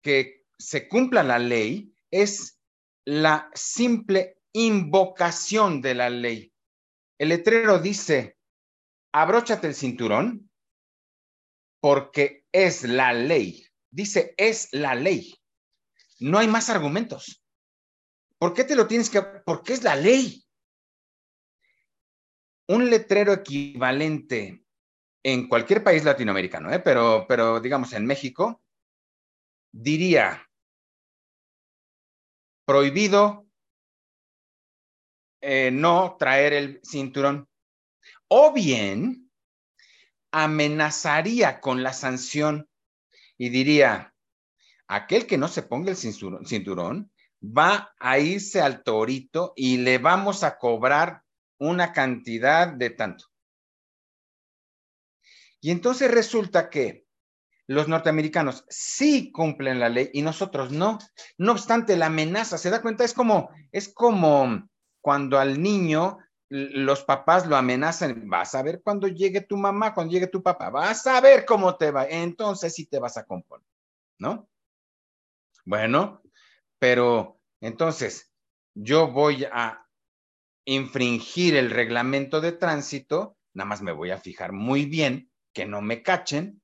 que 0.02 0.46
se 0.58 0.88
cumpla 0.88 1.22
la 1.22 1.38
ley 1.38 1.94
es 2.10 2.58
la 3.04 3.50
simple 3.54 4.38
invocación 4.52 5.80
de 5.80 5.94
la 5.94 6.10
ley. 6.10 6.52
El 7.18 7.30
letrero 7.30 7.78
dice, 7.78 8.38
abróchate 9.12 9.66
el 9.66 9.74
cinturón 9.74 10.50
porque 11.80 12.46
es 12.52 12.84
la 12.84 13.12
ley. 13.12 13.66
Dice, 13.90 14.34
es 14.36 14.68
la 14.72 14.94
ley. 14.94 15.34
No 16.18 16.38
hay 16.38 16.48
más 16.48 16.68
argumentos. 16.68 17.42
¿Por 18.38 18.54
qué 18.54 18.64
te 18.64 18.76
lo 18.76 18.86
tienes 18.86 19.10
que... 19.10 19.22
Porque 19.22 19.72
es 19.72 19.82
la 19.82 19.96
ley. 19.96 20.44
Un 22.68 22.88
letrero 22.88 23.32
equivalente 23.32 24.64
en 25.22 25.48
cualquier 25.48 25.82
país 25.82 26.04
latinoamericano, 26.04 26.72
¿eh? 26.72 26.78
pero, 26.78 27.26
pero 27.28 27.60
digamos 27.60 27.92
en 27.92 28.06
México, 28.06 28.62
diría 29.72 30.46
prohibido 32.64 33.46
eh, 35.40 35.70
no 35.72 36.16
traer 36.18 36.52
el 36.52 36.80
cinturón. 36.84 37.48
O 38.28 38.52
bien 38.52 39.30
amenazaría 40.30 41.60
con 41.60 41.82
la 41.82 41.92
sanción 41.92 42.68
y 43.36 43.48
diría, 43.48 44.14
aquel 44.86 45.26
que 45.26 45.38
no 45.38 45.48
se 45.48 45.62
ponga 45.62 45.90
el 45.90 45.96
cinturón, 45.96 47.10
va 47.42 47.92
a 47.98 48.18
irse 48.18 48.60
al 48.60 48.82
torito 48.84 49.52
y 49.56 49.78
le 49.78 49.98
vamos 49.98 50.44
a 50.44 50.58
cobrar 50.58 51.22
una 51.58 51.92
cantidad 51.92 52.68
de 52.68 52.90
tanto. 52.90 53.24
Y 55.60 55.70
entonces 55.70 56.10
resulta 56.10 56.70
que 56.70 57.06
los 57.70 57.86
norteamericanos 57.86 58.64
sí 58.68 59.30
cumplen 59.30 59.78
la 59.78 59.88
ley 59.88 60.10
y 60.12 60.22
nosotros 60.22 60.72
no. 60.72 60.98
No 61.38 61.52
obstante, 61.52 61.96
la 61.96 62.06
amenaza, 62.06 62.58
¿se 62.58 62.68
da 62.68 62.82
cuenta? 62.82 63.04
Es 63.04 63.14
como, 63.14 63.50
es 63.70 63.88
como 63.94 64.68
cuando 65.00 65.38
al 65.38 65.62
niño 65.62 66.18
los 66.48 67.04
papás 67.04 67.46
lo 67.46 67.54
amenazan, 67.54 68.28
vas 68.28 68.56
a 68.56 68.64
ver 68.64 68.82
cuando 68.82 69.06
llegue 69.06 69.42
tu 69.42 69.56
mamá, 69.56 69.94
cuando 69.94 70.12
llegue 70.12 70.26
tu 70.26 70.42
papá, 70.42 70.68
vas 70.70 71.06
a 71.06 71.20
ver 71.20 71.44
cómo 71.46 71.76
te 71.76 71.92
va, 71.92 72.06
entonces 72.06 72.74
sí 72.74 72.86
te 72.86 72.98
vas 72.98 73.16
a 73.16 73.24
componer, 73.24 73.64
¿no? 74.18 74.50
Bueno, 75.64 76.22
pero 76.80 77.38
entonces 77.60 78.32
yo 78.74 79.12
voy 79.12 79.44
a 79.44 79.86
infringir 80.64 81.54
el 81.54 81.70
reglamento 81.70 82.40
de 82.40 82.50
tránsito, 82.50 83.36
nada 83.54 83.68
más 83.68 83.80
me 83.80 83.92
voy 83.92 84.10
a 84.10 84.18
fijar 84.18 84.50
muy 84.50 84.86
bien 84.86 85.30
que 85.52 85.66
no 85.66 85.80
me 85.82 86.02
cachen. 86.02 86.60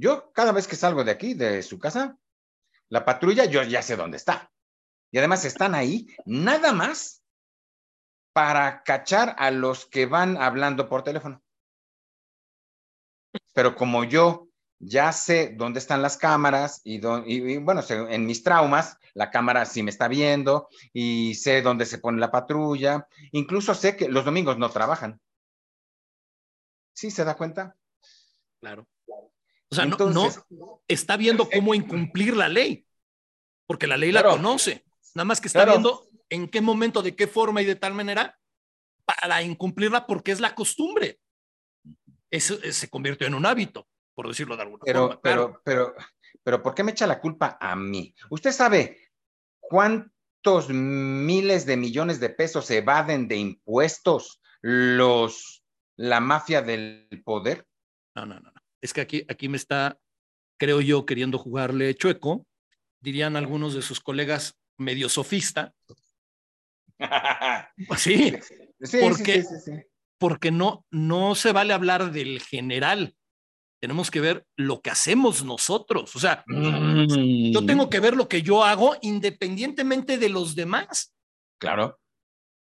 Yo 0.00 0.32
cada 0.32 0.52
vez 0.52 0.66
que 0.66 0.76
salgo 0.76 1.04
de 1.04 1.10
aquí, 1.10 1.34
de 1.34 1.62
su 1.62 1.78
casa, 1.78 2.16
la 2.88 3.04
patrulla, 3.04 3.44
yo 3.44 3.62
ya 3.62 3.82
sé 3.82 3.96
dónde 3.96 4.16
está. 4.16 4.50
Y 5.10 5.18
además 5.18 5.44
están 5.44 5.74
ahí, 5.74 6.06
nada 6.24 6.72
más 6.72 7.22
para 8.32 8.82
cachar 8.82 9.36
a 9.38 9.50
los 9.50 9.84
que 9.84 10.06
van 10.06 10.38
hablando 10.38 10.88
por 10.88 11.04
teléfono. 11.04 11.42
Pero 13.52 13.76
como 13.76 14.04
yo 14.04 14.48
ya 14.78 15.12
sé 15.12 15.54
dónde 15.54 15.80
están 15.80 16.00
las 16.00 16.16
cámaras 16.16 16.80
y, 16.82 16.98
bueno, 17.58 17.82
en 17.90 18.24
mis 18.24 18.42
traumas, 18.42 18.96
la 19.12 19.30
cámara 19.30 19.66
sí 19.66 19.82
me 19.82 19.90
está 19.90 20.08
viendo 20.08 20.68
y 20.94 21.34
sé 21.34 21.60
dónde 21.60 21.84
se 21.84 21.98
pone 21.98 22.18
la 22.18 22.30
patrulla. 22.30 23.06
Incluso 23.32 23.74
sé 23.74 23.96
que 23.96 24.08
los 24.08 24.24
domingos 24.24 24.56
no 24.56 24.70
trabajan. 24.70 25.20
¿Sí 26.94 27.10
se 27.10 27.24
da 27.24 27.36
cuenta? 27.36 27.76
Claro. 28.60 28.86
O 29.70 29.74
sea, 29.74 29.86
no, 29.86 30.82
está 30.88 31.16
viendo 31.16 31.48
cómo 31.48 31.74
incumplir 31.74 32.36
la 32.36 32.48
ley, 32.48 32.86
porque 33.66 33.86
la 33.86 33.96
ley 33.96 34.10
la 34.10 34.24
conoce. 34.24 34.84
Nada 35.14 35.24
más 35.24 35.40
que 35.40 35.48
está 35.48 35.64
viendo 35.64 36.08
en 36.28 36.48
qué 36.48 36.60
momento, 36.60 37.02
de 37.02 37.14
qué 37.14 37.26
forma 37.26 37.62
y 37.62 37.64
de 37.64 37.76
tal 37.76 37.94
manera 37.94 38.38
para 39.04 39.42
incumplirla 39.42 40.06
porque 40.06 40.32
es 40.32 40.40
la 40.40 40.54
costumbre. 40.54 41.20
Eso 42.30 42.58
eh, 42.62 42.72
se 42.72 42.88
convirtió 42.88 43.26
en 43.26 43.34
un 43.34 43.46
hábito, 43.46 43.88
por 44.14 44.28
decirlo 44.28 44.56
de 44.56 44.62
alguna 44.62 44.82
pero, 44.84 45.00
forma. 45.00 45.20
Pero, 45.22 45.60
pero, 45.64 45.94
pero, 46.42 46.62
¿por 46.62 46.74
qué 46.74 46.82
me 46.82 46.92
echa 46.92 47.06
la 47.06 47.20
culpa 47.20 47.58
a 47.60 47.74
mí? 47.76 48.14
Usted 48.30 48.52
sabe 48.52 48.98
cuántos 49.60 50.68
miles 50.68 51.66
de 51.66 51.76
millones 51.76 52.20
de 52.20 52.30
pesos 52.30 52.70
evaden 52.70 53.28
de 53.28 53.36
impuestos 53.36 54.40
los, 54.62 55.64
la 55.96 56.20
mafia 56.20 56.62
del 56.62 57.08
poder. 57.24 57.66
No, 58.14 58.26
no, 58.26 58.38
no. 58.40 58.52
Es 58.80 58.92
que 58.92 59.00
aquí, 59.00 59.24
aquí 59.28 59.48
me 59.48 59.56
está, 59.56 59.98
creo 60.58 60.80
yo, 60.80 61.06
queriendo 61.06 61.38
jugarle 61.38 61.94
chueco. 61.94 62.46
Dirían 63.00 63.36
algunos 63.36 63.74
de 63.74 63.82
sus 63.82 64.00
colegas 64.00 64.58
medio 64.76 65.08
sofista, 65.08 65.74
sí, 67.96 68.34
sí, 68.82 68.98
porque, 69.00 69.44
porque 70.18 70.50
no, 70.50 70.84
no 70.90 71.34
se 71.34 71.52
vale 71.52 71.72
hablar 71.72 72.12
del 72.12 72.40
general. 72.40 73.14
Tenemos 73.80 74.10
que 74.10 74.20
ver 74.20 74.46
lo 74.56 74.82
que 74.82 74.90
hacemos 74.90 75.42
nosotros. 75.42 76.14
O 76.14 76.18
sea, 76.18 76.44
yo 76.46 77.64
tengo 77.64 77.88
que 77.88 78.00
ver 78.00 78.14
lo 78.14 78.28
que 78.28 78.42
yo 78.42 78.62
hago 78.62 78.96
independientemente 79.00 80.18
de 80.18 80.28
los 80.28 80.54
demás. 80.54 81.14
Claro. 81.58 81.98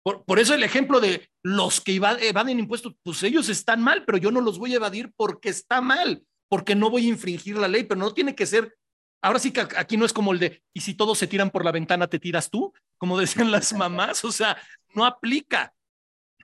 Por, 0.09 0.25
por, 0.25 0.39
eso 0.39 0.55
el 0.55 0.63
ejemplo 0.63 1.01
de 1.01 1.29
los 1.43 1.83
que 1.83 1.95
evaden 1.97 2.59
impuestos, 2.59 2.95
pues 3.03 3.23
ellos 3.23 3.49
están 3.49 3.83
mal, 3.83 4.05
pero 4.07 4.17
yo 4.17 4.31
no 4.31 4.41
los 4.41 4.59
voy 4.59 4.73
a 4.73 4.77
evadir 4.77 5.13
porque 5.17 5.51
está 5.51 5.83
mal, 5.83 6.25
porque 6.49 6.75
no 6.75 6.89
voy 6.89 7.05
a 7.05 7.09
infringir 7.11 7.59
la 7.59 7.69
ley, 7.69 7.85
pero 7.85 8.01
no 8.01 8.15
tiene 8.15 8.35
que 8.35 8.47
ser 8.47 8.75
ahora 9.23 9.39
sí 9.39 9.53
que 9.53 9.61
aquí 9.61 9.97
no 9.97 10.05
es 10.05 10.13
como 10.13 10.33
el 10.33 10.39
de, 10.39 10.63
y 10.73 10.81
si 10.81 10.95
todos 10.95 11.19
se 11.19 11.27
tiran 11.27 11.51
por 11.51 11.65
la 11.65 11.73
ventana, 11.73 12.07
te 12.07 12.19
tiras 12.19 12.51
tú, 12.51 12.73
como 12.97 13.19
decían 13.19 13.51
las 13.51 13.73
mamás, 13.75 14.25
o 14.25 14.33
sea, 14.33 14.57
no 14.95 15.05
aplica. 15.05 15.73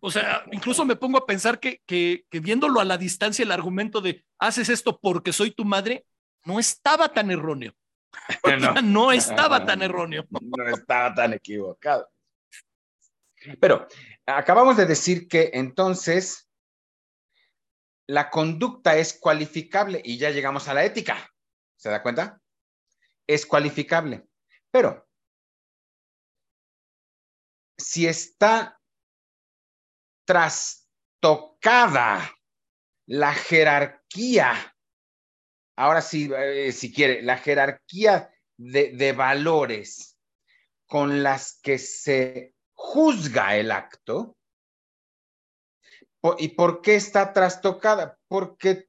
O 0.01 0.11
sea, 0.11 0.45
incluso 0.53 0.85
me 0.85 0.97
pongo 0.97 1.17
a 1.17 1.27
pensar 1.27 1.59
que, 1.59 1.81
que, 1.87 2.27
viéndolo 2.31 2.81
a 2.81 2.85
la 2.85 2.99
distancia, 2.99 3.43
el 3.43 3.53
argumento 3.53 4.03
de, 4.03 4.23
haces 4.39 4.69
esto 4.69 4.99
porque 5.01 5.33
soy 5.33 5.51
tu 5.51 5.65
madre, 5.65 6.05
no 6.45 6.61
estaba 6.61 7.09
tan 7.09 7.31
erróneo. 7.31 7.75
No, 8.61 8.75
no 8.83 9.13
estaba 9.13 9.65
tan 9.65 9.81
erróneo. 9.81 10.27
No 10.31 10.69
estaba 10.69 11.15
tan 11.15 11.33
equivocado. 11.33 12.07
Pero 13.61 13.87
acabamos 14.27 14.77
de 14.77 14.87
decir 14.87 15.29
que 15.29 15.51
entonces 15.55 16.51
la 18.07 18.31
conducta 18.31 18.97
es 18.97 19.19
cualificable 19.19 20.01
y 20.05 20.19
ya 20.19 20.31
llegamos 20.31 20.69
a 20.69 20.75
la 20.75 20.85
ética. 20.85 21.31
¿Se 21.77 21.91
da 21.91 22.03
cuenta? 22.03 22.41
es 23.27 23.47
cualificable. 23.47 24.29
Pero 24.71 25.09
si 27.77 28.07
está 28.07 28.81
trastocada 30.27 31.71
la 33.07 33.35
jerarquía, 33.35 34.75
ahora 35.77 36.01
sí, 36.01 36.31
eh, 36.35 36.73
si 36.73 36.93
quiere, 36.93 37.23
la 37.23 37.39
jerarquía 37.39 38.33
de, 38.57 38.93
de 38.93 39.13
valores 39.13 40.19
con 40.87 41.23
las 41.23 41.61
que 41.61 41.79
se 41.79 42.54
juzga 42.85 43.57
el 43.57 43.71
acto, 43.71 44.37
¿Y 46.39 46.49
por 46.49 46.81
qué 46.81 46.95
está 46.95 47.35
trastocada? 47.35 48.19
Porque 48.29 48.89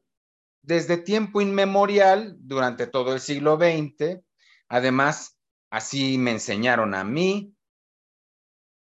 desde 0.62 0.96
tiempo 0.96 1.42
inmemorial, 1.42 2.38
durante 2.40 2.88
todo 2.88 3.14
el 3.14 3.20
siglo 3.20 3.58
XX, 3.58 4.24
Además, 4.70 5.38
así 5.70 6.18
me 6.18 6.32
enseñaron 6.32 6.96
a 6.96 7.04
mí 7.04 7.56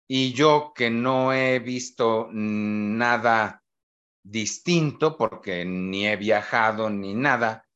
y 0.07 0.33
yo 0.33 0.73
que 0.75 0.89
no 0.89 1.33
he 1.33 1.59
visto 1.59 2.27
nada 2.31 3.63
distinto 4.23 5.17
porque 5.17 5.65
ni 5.65 6.07
he 6.07 6.17
viajado 6.17 6.89
ni 6.89 7.13
nada 7.13 7.67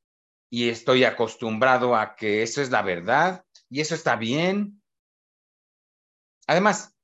y 0.49 0.69
estoy 0.69 1.06
acostumbrado 1.06 1.95
a 1.95 2.15
que 2.15 2.43
eso 2.43 2.61
es 2.61 2.69
la 2.69 2.81
verdad 2.81 3.45
y 3.69 3.81
eso 3.81 3.95
está 3.95 4.15
bien. 4.15 4.81
Además, 6.47 6.94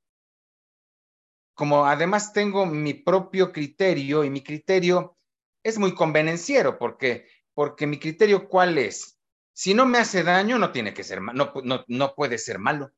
como 1.62 1.86
además 1.86 2.34
tengo 2.34 2.66
mi 2.66 2.96
propio 2.96 3.52
criterio 3.52 4.24
y 4.24 4.32
mi 4.32 4.42
criterio 4.42 5.20
es 5.64 5.78
muy 5.78 5.94
convenenciero 5.94 6.80
porque 6.80 7.28
porque 7.54 7.86
mi 7.86 8.00
criterio 8.00 8.50
cuál 8.50 8.80
es? 8.80 9.20
Si 9.54 9.76
no 9.76 9.86
me 9.86 10.00
hace 10.00 10.24
daño, 10.24 10.58
no 10.58 10.72
tiene 10.72 10.92
que 10.92 11.04
ser, 11.04 11.22
no, 11.22 11.54
no, 11.64 11.86
no 11.88 12.16
puede 12.16 12.40
ser 12.40 12.58
malo. 12.58 12.92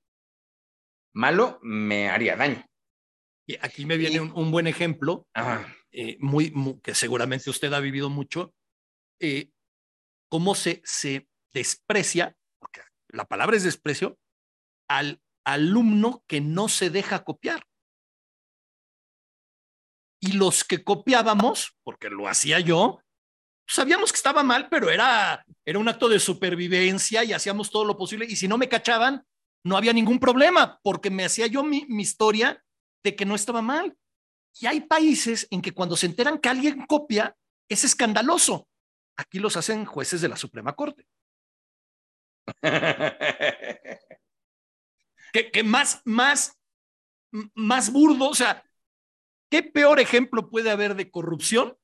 Malo 1.11 1.59
me 1.61 2.09
haría 2.09 2.37
daño. 2.37 2.65
Y 3.45 3.57
aquí 3.57 3.85
me 3.85 3.97
viene 3.97 4.21
un, 4.21 4.49
buen 4.49 4.67
ejemplo, 4.67 5.27
eh, 5.91 6.15
muy, 6.21 6.53
que 6.81 6.95
seguramente 6.95 7.49
usted 7.49 7.73
ha 7.73 7.81
vivido 7.81 8.09
mucho, 8.09 8.53
eh, 9.19 9.49
cómo 10.29 10.55
se, 10.55 10.81
se 10.85 11.27
desprecia 11.53 12.33
porque 12.59 12.79
la 13.09 13.25
palabra 13.25 13.57
es 13.57 13.63
desprecio, 13.63 14.17
al 14.87 15.21
alumno 15.43 16.23
que 16.27 16.39
no 16.39 16.69
se 16.69 16.89
deja 16.89 17.25
copiar. 17.25 17.65
Y 20.23 20.31
los 20.31 20.63
que 20.63 20.85
copiábamos, 20.85 21.75
porque 21.83 22.09
lo 22.09 22.29
hacía 22.29 22.61
yo, 22.61 23.01
sabíamos 23.67 24.13
que 24.13 24.15
estaba 24.15 24.41
mal, 24.41 24.69
pero 24.69 24.89
era, 24.89 25.45
era 25.65 25.79
un 25.79 25.89
acto 25.89 26.07
de 26.07 26.17
supervivencia 26.17 27.25
y 27.25 27.33
hacíamos 27.33 27.69
todo 27.69 27.83
lo 27.83 27.97
posible. 27.97 28.25
Y 28.29 28.37
si 28.37 28.47
no 28.47 28.57
me 28.57 28.69
cachaban, 28.69 29.25
no 29.65 29.75
había 29.75 29.91
ningún 29.91 30.19
problema, 30.19 30.79
porque 30.81 31.09
me 31.09 31.25
hacía 31.25 31.47
yo 31.47 31.61
mi, 31.61 31.85
mi 31.89 32.03
historia 32.03 32.63
de 33.03 33.17
que 33.17 33.25
no 33.25 33.35
estaba 33.35 33.61
mal. 33.61 33.97
Y 34.61 34.65
hay 34.65 34.79
países 34.79 35.45
en 35.51 35.61
que 35.61 35.73
cuando 35.73 35.97
se 35.97 36.05
enteran 36.05 36.37
que 36.37 36.47
alguien 36.47 36.85
copia, 36.85 37.35
es 37.67 37.83
escandaloso. 37.83 38.69
Aquí 39.17 39.39
los 39.39 39.57
hacen 39.57 39.83
jueces 39.83 40.21
de 40.21 40.29
la 40.29 40.37
Suprema 40.37 40.73
Corte. 40.73 41.05
que, 45.33 45.63
más, 45.65 46.01
más, 46.05 46.57
más 47.55 47.91
burdo, 47.91 48.29
o 48.29 48.35
sea, 48.35 48.63
¿qué 49.53 49.61
peor 49.61 49.99
ejemplo 49.99 50.49
puede 50.49 50.71
haber 50.71 50.95
de 50.95 51.11
corrupción 51.11 51.77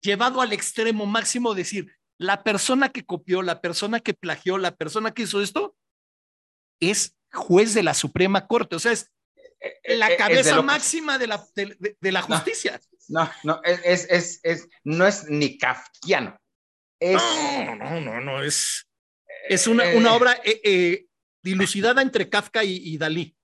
llevado 0.00 0.40
al 0.40 0.52
extremo 0.52 1.06
máximo? 1.06 1.54
Decir, 1.54 1.96
la 2.18 2.42
persona 2.42 2.88
que 2.88 3.06
copió, 3.06 3.42
la 3.42 3.60
persona 3.60 4.00
que 4.00 4.12
plagió, 4.12 4.58
la 4.58 4.74
persona 4.74 5.14
que 5.14 5.22
hizo 5.22 5.40
esto, 5.40 5.76
es 6.80 7.16
juez 7.32 7.74
de 7.74 7.84
la 7.84 7.94
Suprema 7.94 8.48
Corte, 8.48 8.74
o 8.74 8.80
sea, 8.80 8.90
es 8.90 9.12
eh, 9.36 9.72
eh, 9.84 9.96
la 9.98 10.10
eh, 10.10 10.16
cabeza 10.16 10.60
máxima 10.62 11.16
de 11.16 11.28
la, 11.28 11.46
de, 11.54 12.10
la 12.10 12.22
justicia. 12.22 12.80
No, 13.06 13.30
no, 13.44 13.62
es, 13.62 14.08
es, 14.10 14.40
es, 14.42 14.68
no 14.82 15.06
es 15.06 15.28
ni 15.28 15.58
kafkiano. 15.58 16.36
No, 17.00 17.76
no, 17.76 18.00
no, 18.00 18.20
no, 18.20 18.42
es, 18.42 18.90
es 19.48 19.68
una, 19.68 19.84
una 19.90 20.14
obra 20.14 20.40
dilucidada 21.40 22.02
entre 22.02 22.28
Kafka 22.28 22.64
y, 22.64 22.98
Dalí. 22.98 23.36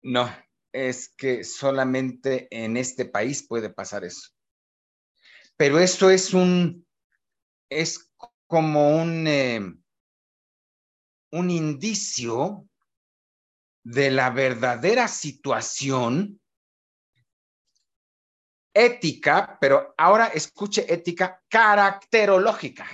No, 0.00 0.34
es 0.76 1.08
que 1.08 1.42
solamente 1.42 2.48
en 2.50 2.76
este 2.76 3.06
país 3.06 3.46
puede 3.46 3.70
pasar 3.70 4.04
eso. 4.04 4.30
Pero 5.56 5.78
esto 5.78 6.10
es 6.10 6.34
un, 6.34 6.86
es 7.70 8.12
como 8.46 9.00
un, 9.00 9.26
eh, 9.26 9.60
un 11.32 11.50
indicio 11.50 12.68
de 13.82 14.10
la 14.10 14.28
verdadera 14.30 15.08
situación 15.08 16.40
ética, 18.74 19.56
pero 19.58 19.94
ahora 19.96 20.26
escuche 20.26 20.92
ética 20.92 21.42
caracterológica, 21.48 22.86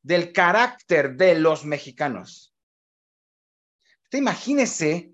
del 0.00 0.32
carácter 0.32 1.14
de 1.14 1.34
los 1.34 1.66
mexicanos. 1.66 2.54
Usted 4.04 4.18
imagínese, 4.18 5.11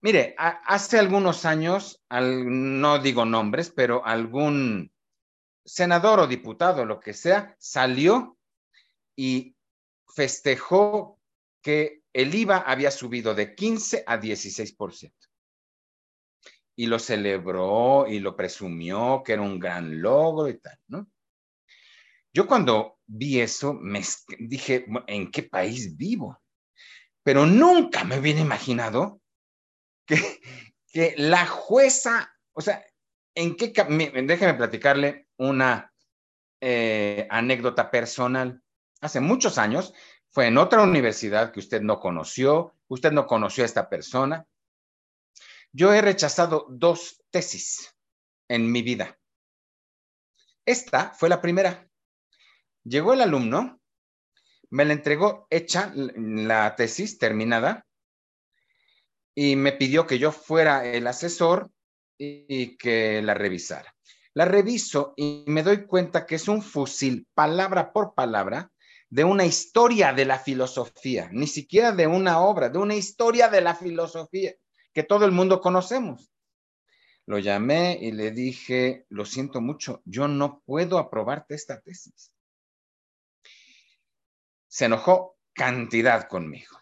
mire, 0.00 0.34
hace 0.38 0.98
algunos 0.98 1.44
años, 1.44 2.02
no 2.10 2.98
digo 2.98 3.24
nombres, 3.24 3.70
pero 3.70 4.04
algún 4.04 4.92
senador 5.64 6.20
o 6.20 6.26
diputado, 6.26 6.84
lo 6.84 7.00
que 7.00 7.12
sea, 7.12 7.54
salió 7.58 8.38
y 9.16 9.54
festejó 10.14 11.18
que 11.62 12.02
el 12.12 12.34
IVA 12.34 12.58
había 12.58 12.90
subido 12.90 13.34
de 13.34 13.54
15 13.54 14.04
a 14.06 14.18
16%. 14.18 15.12
Y 16.76 16.86
lo 16.86 16.98
celebró 16.98 18.06
y 18.06 18.20
lo 18.20 18.36
presumió 18.36 19.22
que 19.24 19.32
era 19.32 19.42
un 19.42 19.58
gran 19.58 20.00
logro 20.00 20.48
y 20.48 20.58
tal, 20.58 20.78
¿no? 20.86 21.08
Yo 22.32 22.46
cuando 22.46 22.98
vi 23.06 23.40
eso, 23.40 23.74
me 23.74 24.02
dije, 24.38 24.86
¿en 25.06 25.30
qué 25.30 25.42
país 25.42 25.96
vivo? 25.96 26.40
pero 27.28 27.44
nunca 27.44 28.04
me 28.04 28.18
hubiera 28.18 28.40
imaginado 28.40 29.20
que, 30.08 31.14
la 31.16 31.46
jueza, 31.46 32.34
o 32.52 32.60
sea, 32.60 32.84
¿en 33.34 33.56
qué? 33.56 33.68
Déjeme 33.68 34.54
platicarle 34.54 35.28
una 35.36 35.92
eh, 36.60 37.26
anécdota 37.30 37.90
personal. 37.90 38.62
Hace 39.00 39.20
muchos 39.20 39.58
años 39.58 39.94
fue 40.30 40.46
en 40.46 40.58
otra 40.58 40.82
universidad 40.82 41.52
que 41.52 41.60
usted 41.60 41.82
no 41.82 42.00
conoció, 42.00 42.74
usted 42.88 43.12
no 43.12 43.26
conoció 43.26 43.62
a 43.62 43.66
esta 43.66 43.88
persona. 43.88 44.46
Yo 45.72 45.92
he 45.92 46.00
rechazado 46.00 46.66
dos 46.70 47.22
tesis 47.30 47.94
en 48.48 48.72
mi 48.72 48.82
vida. 48.82 49.18
Esta 50.64 51.10
fue 51.10 51.28
la 51.28 51.40
primera. 51.40 51.88
Llegó 52.82 53.12
el 53.12 53.20
alumno 53.20 53.78
me 54.70 54.84
la 54.84 54.92
entregó 54.92 55.46
hecha 55.50 55.92
la 55.94 56.74
tesis 56.76 57.18
terminada 57.18 57.86
y 59.40 59.54
me 59.54 59.70
pidió 59.70 60.04
que 60.04 60.18
yo 60.18 60.32
fuera 60.32 60.84
el 60.84 61.06
asesor 61.06 61.70
y 62.18 62.76
que 62.76 63.22
la 63.22 63.34
revisara. 63.34 63.94
La 64.34 64.44
reviso 64.44 65.14
y 65.16 65.44
me 65.46 65.62
doy 65.62 65.86
cuenta 65.86 66.26
que 66.26 66.34
es 66.34 66.48
un 66.48 66.60
fusil, 66.60 67.28
palabra 67.34 67.92
por 67.92 68.14
palabra, 68.14 68.72
de 69.08 69.22
una 69.22 69.46
historia 69.46 70.12
de 70.12 70.24
la 70.24 70.40
filosofía, 70.40 71.28
ni 71.30 71.46
siquiera 71.46 71.92
de 71.92 72.08
una 72.08 72.40
obra, 72.40 72.68
de 72.68 72.78
una 72.78 72.96
historia 72.96 73.48
de 73.48 73.60
la 73.60 73.76
filosofía 73.76 74.54
que 74.92 75.04
todo 75.04 75.24
el 75.24 75.30
mundo 75.30 75.60
conocemos. 75.60 76.32
Lo 77.24 77.38
llamé 77.38 77.96
y 78.00 78.10
le 78.10 78.32
dije, 78.32 79.06
lo 79.08 79.24
siento 79.24 79.60
mucho, 79.60 80.02
yo 80.04 80.26
no 80.26 80.62
puedo 80.66 80.98
aprobarte 80.98 81.54
esta 81.54 81.80
tesis 81.80 82.32
se 84.68 84.84
enojó 84.84 85.36
cantidad 85.54 86.28
conmigo. 86.28 86.78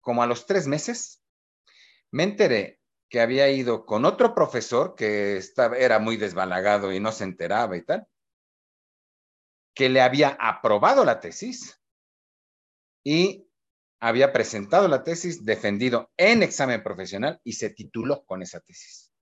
Como 0.00 0.22
a 0.22 0.26
los 0.26 0.46
tres 0.46 0.66
meses, 0.66 1.23
me 2.14 2.22
enteré 2.22 2.80
que 3.08 3.20
había 3.20 3.50
ido 3.50 3.84
con 3.84 4.04
otro 4.04 4.36
profesor 4.36 4.94
que 4.94 5.36
estaba, 5.36 5.76
era 5.76 5.98
muy 5.98 6.16
desbalagado 6.16 6.92
y 6.92 7.00
no 7.00 7.10
se 7.10 7.24
enteraba 7.24 7.76
y 7.76 7.82
tal, 7.82 8.06
que 9.74 9.88
le 9.88 10.00
había 10.00 10.36
aprobado 10.38 11.04
la 11.04 11.18
tesis 11.18 11.82
y 13.04 13.48
había 14.00 14.32
presentado 14.32 14.86
la 14.86 15.02
tesis, 15.02 15.44
defendido 15.44 16.12
en 16.16 16.44
examen 16.44 16.84
profesional 16.84 17.40
y 17.42 17.54
se 17.54 17.70
tituló 17.70 18.24
con 18.24 18.42
esa 18.42 18.60
tesis. 18.60 19.12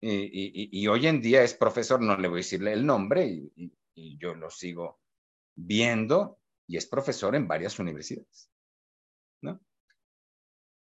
Y, 0.00 0.88
hoy 0.88 1.06
en 1.06 1.20
día 1.22 1.44
es 1.44 1.54
profesor, 1.54 2.00
no 2.00 2.16
le 2.16 2.26
voy 2.26 2.38
a 2.38 2.42
decirle 2.42 2.72
el 2.72 2.84
nombre 2.84 3.26
y 3.26 4.18
yo 4.18 4.34
lo 4.34 4.50
sigo 4.50 5.00
viendo 5.54 6.40
y 6.66 6.78
es 6.78 6.86
profesor 6.86 7.36
en 7.36 7.46
varias 7.46 7.78
universidades. 7.78 8.50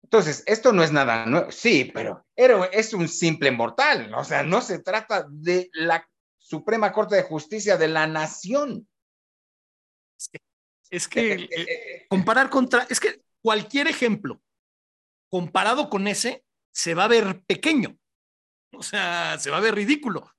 Entonces, 0.08 0.42
esto 0.46 0.72
no 0.72 0.82
es 0.82 0.90
nada 0.90 1.26
nuevo, 1.26 1.50
sí, 1.52 1.92
pero 1.92 2.24
es 2.72 2.94
un 2.94 3.08
simple 3.08 3.50
mortal, 3.50 4.14
o 4.14 4.24
sea, 4.24 4.42
no 4.42 4.62
se 4.62 4.78
trata 4.78 5.26
de 5.28 5.68
la 5.74 6.08
Suprema 6.38 6.92
Corte 6.92 7.16
de 7.16 7.24
Justicia 7.24 7.76
de 7.76 7.88
la 7.88 8.06
Nación. 8.06 8.88
Es 10.88 11.08
que, 11.08 11.34
eh, 11.34 11.42
eh, 11.42 11.62
eh, 11.62 12.06
comparar 12.08 12.48
contra, 12.48 12.86
es 12.88 13.00
que 13.00 13.20
cualquier 13.42 13.86
ejemplo 13.86 14.40
comparado 15.28 15.90
con 15.90 16.08
ese 16.08 16.42
se 16.72 16.94
va 16.94 17.04
a 17.04 17.08
ver 17.08 17.42
pequeño, 17.44 17.98
o 18.72 18.82
sea, 18.82 19.38
se 19.38 19.50
va 19.50 19.58
a 19.58 19.60
ver 19.60 19.74
ridículo. 19.74 20.32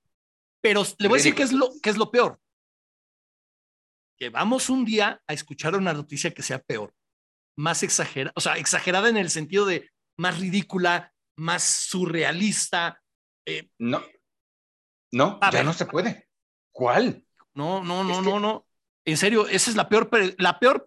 Pero 0.60 0.82
le 0.98 1.06
voy 1.06 1.16
a 1.16 1.22
decir 1.22 1.36
qué 1.36 1.44
es 1.44 1.52
lo, 1.52 1.70
qué 1.80 1.90
es 1.90 1.96
lo 1.96 2.10
peor 2.10 2.40
que 4.18 4.30
vamos 4.30 4.68
un 4.68 4.84
día 4.84 5.22
a 5.26 5.32
escuchar 5.32 5.76
una 5.76 5.94
noticia 5.94 6.34
que 6.34 6.42
sea 6.42 6.58
peor, 6.58 6.92
más 7.60 7.82
exagerada, 7.82 8.32
o 8.34 8.40
sea, 8.40 8.54
exagerada 8.54 9.08
en 9.08 9.18
el 9.18 9.28
sentido 9.28 9.66
de 9.66 9.90
más 10.16 10.40
ridícula, 10.40 11.12
más 11.36 11.62
surrealista. 11.62 13.00
Eh, 13.46 13.68
no, 13.78 14.02
no, 15.12 15.38
ya 15.52 15.62
no 15.62 15.72
se 15.74 15.86
puede. 15.86 16.26
¿Cuál? 16.72 17.24
No, 17.54 17.84
no, 17.84 18.02
no, 18.02 18.22
no, 18.22 18.40
no. 18.40 18.66
En 19.04 19.16
serio, 19.16 19.46
esa 19.46 19.70
es 19.70 19.76
la 19.76 19.88
peor, 19.88 20.08
la 20.38 20.58
peor, 20.58 20.84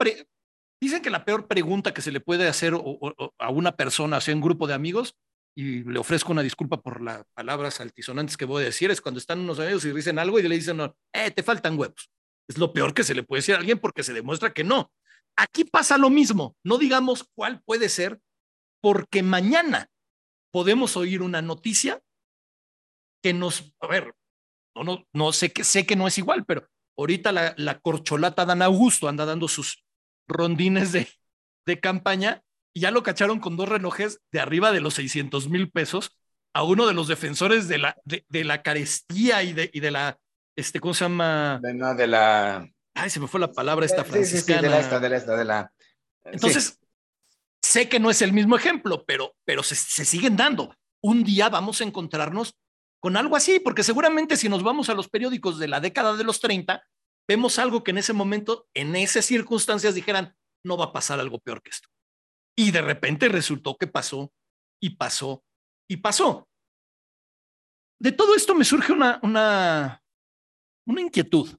dicen 0.81 1.01
que 1.01 1.09
la 1.09 1.25
peor 1.25 1.47
pregunta 1.47 1.93
que 1.93 2.01
se 2.01 2.11
le 2.11 2.19
puede 2.19 2.47
hacer 2.47 2.73
a 2.73 3.49
una 3.49 3.75
persona, 3.75 4.17
o 4.17 4.21
sea, 4.21 4.33
un 4.33 4.41
grupo 4.41 4.65
de 4.65 4.73
amigos, 4.73 5.15
y 5.55 5.83
le 5.83 5.99
ofrezco 5.99 6.31
una 6.31 6.41
disculpa 6.41 6.81
por 6.81 7.01
las 7.01 7.23
palabras 7.35 7.79
altisonantes 7.81 8.37
que 8.37 8.45
voy 8.45 8.63
a 8.63 8.65
decir, 8.65 8.89
es 8.89 9.01
cuando 9.01 9.19
están 9.19 9.39
unos 9.39 9.59
amigos 9.59 9.85
y 9.85 9.91
dicen 9.91 10.17
algo 10.17 10.39
y 10.39 10.47
le 10.47 10.55
dicen, 10.55 10.77
no, 10.77 10.95
eh, 11.13 11.29
te 11.29 11.43
faltan 11.43 11.77
huevos. 11.77 12.09
Es 12.47 12.57
lo 12.57 12.73
peor 12.73 12.95
que 12.95 13.03
se 13.03 13.13
le 13.13 13.21
puede 13.21 13.39
decir 13.39 13.55
a 13.55 13.59
alguien 13.59 13.77
porque 13.77 14.01
se 14.01 14.13
demuestra 14.13 14.53
que 14.53 14.63
no. 14.63 14.91
Aquí 15.35 15.63
pasa 15.63 15.97
lo 15.97 16.09
mismo. 16.09 16.55
No 16.63 16.77
digamos 16.77 17.27
cuál 17.35 17.61
puede 17.63 17.89
ser, 17.89 18.19
porque 18.81 19.23
mañana 19.23 19.89
podemos 20.51 20.97
oír 20.97 21.21
una 21.21 21.41
noticia 21.41 22.01
que 23.21 23.33
nos, 23.33 23.73
a 23.79 23.87
ver, 23.87 24.13
no, 24.75 24.83
no, 24.83 25.07
no 25.13 25.31
sé 25.31 25.51
que 25.51 25.63
sé 25.63 25.85
que 25.85 25.95
no 25.95 26.07
es 26.07 26.17
igual, 26.17 26.45
pero 26.45 26.67
ahorita 26.97 27.31
la, 27.31 27.53
la 27.57 27.79
corcholata 27.79 28.45
Dan 28.45 28.61
Augusto 28.61 29.07
anda 29.07 29.25
dando 29.25 29.47
sus 29.47 29.83
rondines 30.27 30.91
de, 30.91 31.07
de 31.65 31.79
campaña 31.79 32.43
y 32.73 32.81
ya 32.81 32.91
lo 32.91 33.03
cacharon 33.03 33.39
con 33.39 33.55
dos 33.55 33.69
relojes 33.69 34.21
de 34.31 34.39
arriba 34.39 34.71
de 34.71 34.81
los 34.81 34.95
600 34.95 35.49
mil 35.49 35.71
pesos 35.71 36.17
a 36.53 36.63
uno 36.63 36.85
de 36.85 36.93
los 36.93 37.07
defensores 37.07 37.67
de 37.67 37.77
la, 37.79 37.97
de, 38.05 38.43
la 38.43 38.61
carestía 38.61 39.43
y 39.43 39.53
de, 39.53 39.69
y 39.73 39.79
de 39.79 39.91
la 39.91 40.19
este, 40.55 40.79
¿cómo 40.79 40.93
se 40.93 41.05
llama? 41.05 41.59
De 41.95 42.07
la 42.07 42.67
Ay, 42.95 43.09
se 43.09 43.19
me 43.19 43.27
fue 43.27 43.39
la 43.39 43.51
palabra 43.51 43.85
esta 43.85 44.03
franciscana. 44.03 44.59
Sí, 44.59 44.65
de 44.65 44.69
la 44.69 44.79
esta, 44.79 44.99
de 44.99 45.09
la 45.09 45.17
esta, 45.17 45.35
de 45.35 45.45
la. 45.45 45.73
Entonces, 46.25 46.79
sé 47.61 47.89
que 47.89 47.99
no 47.99 48.09
es 48.09 48.21
el 48.21 48.33
mismo 48.33 48.55
ejemplo, 48.55 49.03
pero, 49.05 49.35
pero 49.45 49.63
se, 49.63 49.75
se 49.75 50.05
siguen 50.05 50.37
dando. 50.37 50.75
Un 51.01 51.23
día 51.23 51.49
vamos 51.49 51.81
a 51.81 51.83
encontrarnos 51.83 52.55
con 52.99 53.17
algo 53.17 53.35
así, 53.35 53.59
porque 53.59 53.83
seguramente 53.83 54.37
si 54.37 54.47
nos 54.47 54.63
vamos 54.63 54.89
a 54.89 54.93
los 54.93 55.09
periódicos 55.09 55.59
de 55.59 55.67
la 55.67 55.81
década 55.81 56.15
de 56.15 56.23
los 56.23 56.39
30, 56.39 56.81
vemos 57.27 57.59
algo 57.59 57.83
que 57.83 57.91
en 57.91 57.97
ese 57.97 58.13
momento, 58.13 58.67
en 58.73 58.95
esas 58.95 59.25
circunstancias, 59.25 59.95
dijeran, 59.95 60.35
no 60.63 60.77
va 60.77 60.85
a 60.85 60.93
pasar 60.93 61.19
algo 61.19 61.39
peor 61.39 61.61
que 61.61 61.71
esto. 61.71 61.89
Y 62.55 62.71
de 62.71 62.81
repente 62.81 63.27
resultó 63.27 63.75
que 63.75 63.87
pasó 63.87 64.31
y 64.81 64.91
pasó 64.91 65.43
y 65.89 65.97
pasó. 65.97 66.47
De 67.99 68.11
todo 68.11 68.35
esto 68.35 68.55
me 68.55 68.65
surge 68.65 68.91
una, 68.91 69.19
una, 69.23 70.01
una 70.85 71.01
inquietud. 71.01 71.49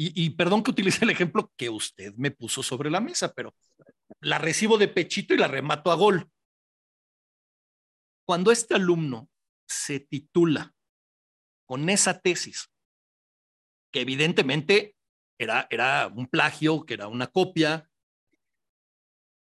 Y, 0.00 0.30
perdón 0.30 0.62
que 0.62 0.70
utilice 0.70 1.04
el 1.04 1.10
ejemplo 1.10 1.52
que 1.56 1.68
usted 1.68 2.14
me 2.16 2.30
puso 2.30 2.62
sobre 2.62 2.88
la 2.88 3.00
mesa, 3.00 3.32
pero 3.34 3.56
la 4.20 4.38
recibo 4.38 4.78
de 4.78 4.86
pechito 4.86 5.34
y 5.34 5.38
la 5.38 5.48
remato 5.48 5.90
a 5.90 5.96
gol. 5.96 6.30
Cuando 8.24 8.52
este 8.52 8.76
alumno 8.76 9.28
se 9.66 9.98
titula 9.98 10.72
con 11.66 11.88
esa 11.88 12.20
tesis, 12.20 12.70
que 13.92 14.02
evidentemente 14.02 14.94
era, 15.36 15.66
era 15.68 16.06
un 16.06 16.28
plagio, 16.28 16.86
que 16.86 16.94
era 16.94 17.08
una 17.08 17.26
copia, 17.26 17.90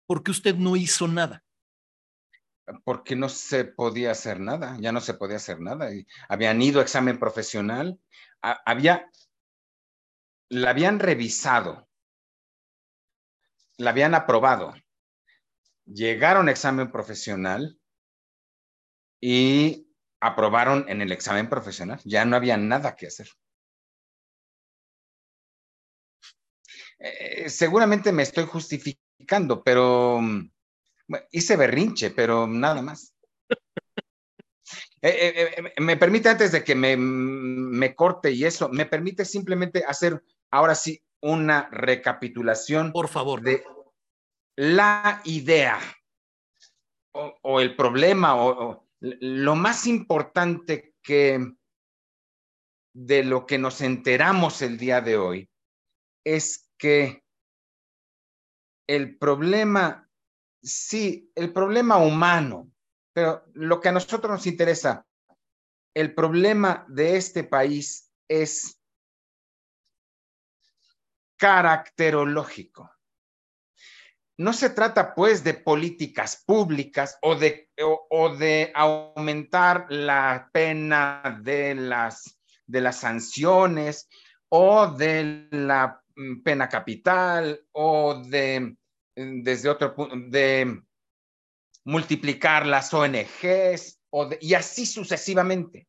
porque 0.06 0.32
usted 0.32 0.56
no 0.56 0.76
hizo 0.76 1.08
nada 1.08 1.46
porque 2.84 3.16
no 3.16 3.30
se 3.30 3.66
podía 3.66 4.12
hacer 4.12 4.40
nada, 4.40 4.78
ya 4.80 4.92
no 4.92 5.02
se 5.02 5.14
podía 5.14 5.38
hacer 5.38 5.60
nada. 5.60 5.90
Habían 6.30 6.62
ido 6.62 6.80
a 6.80 6.84
examen 6.84 7.20
profesional, 7.20 8.00
había, 8.42 9.10
la 10.52 10.72
habían 10.72 11.00
revisado, 11.00 11.88
la 13.78 13.92
habían 13.92 14.14
aprobado, 14.14 14.74
llegaron 15.86 16.50
a 16.50 16.52
examen 16.52 16.92
profesional 16.92 17.80
y 19.22 19.88
aprobaron 20.20 20.86
en 20.90 21.02
el 21.02 21.14
examen 21.14 21.50
profesional. 21.50 22.02
Ya 22.04 22.26
no 22.26 22.36
había 22.36 22.58
nada 22.58 22.98
que 22.98 23.08
hacer. 23.08 23.30
Eh, 27.00 27.50
seguramente 27.50 28.12
me 28.12 28.24
estoy 28.24 28.46
justificando, 28.46 29.64
pero 29.64 30.20
mm, 30.22 30.52
hice 31.32 31.56
berrinche, 31.56 32.12
pero 32.12 32.46
nada 32.46 32.82
más. 32.82 33.16
Eh, 35.02 35.50
eh, 35.58 35.82
me 35.82 35.98
permite, 35.98 36.30
antes 36.30 36.52
de 36.52 36.64
que 36.64 36.76
me, 36.76 36.96
me, 36.96 37.96
corte 37.96 38.32
y 38.32 38.46
eso, 38.46 38.70
me 38.70 38.86
permite 38.86 39.26
simplemente 39.26 39.84
hacer 39.84 40.22
ahora 40.52 40.76
sí 40.76 41.02
una 41.22 41.70
recapitulación. 41.72 42.92
Por 42.92 43.08
favor. 43.08 43.42
De 43.42 43.64
la 44.58 45.22
idea 45.26 45.80
o, 47.14 47.60
el 47.60 47.76
problema 47.76 48.36
o, 48.36 48.88
lo 49.00 49.56
más 49.56 49.88
importante 49.88 50.96
que 51.02 51.54
de 52.94 53.24
lo 53.24 53.46
que 53.46 53.58
nos 53.58 53.82
enteramos 53.82 54.62
el 54.62 54.78
día 54.78 55.02
de 55.02 55.18
hoy 55.18 55.50
es 56.26 56.70
que 56.78 57.24
el 58.88 59.18
problema, 59.18 60.10
sí, 60.62 61.32
el 61.36 61.54
problema 61.54 61.98
humano, 61.98 62.70
pero 63.14 63.44
lo 63.54 63.80
que 63.80 63.90
a 63.90 63.94
nosotros 63.94 64.32
nos 64.32 64.46
interesa, 64.46 65.08
el 65.96 66.14
problema 66.14 66.86
de 66.90 67.16
este 67.16 67.44
país 67.44 68.12
es 68.30 68.81
caracterológico. 71.42 72.92
No 74.38 74.54
se 74.54 74.70
trata 74.70 75.16
pues 75.16 75.44
de 75.44 75.56
políticas 75.56 76.44
públicas 76.46 77.18
o 77.24 77.34
de, 77.34 77.72
o, 78.12 78.36
de 78.36 78.72
aumentar 78.76 79.88
la 79.90 80.52
pena 80.54 81.40
de 81.42 81.74
las, 81.74 82.40
de 82.68 82.82
las 82.82 82.98
sanciones 82.98 84.08
o 84.50 84.86
de 84.86 85.48
la 85.50 86.04
mm, 86.16 86.44
pena 86.44 86.70
capital 86.70 87.66
o 87.72 88.22
de, 88.24 88.78
mm, 89.16 89.42
desde 89.42 89.70
otro 89.70 89.96
punto, 89.96 90.16
de 90.30 90.80
multiplicar 91.86 92.68
las 92.68 92.94
ONGs 92.94 94.00
o 94.12 94.30
y 94.40 94.54
así 94.54 94.86
sucesivamente. 94.86 95.88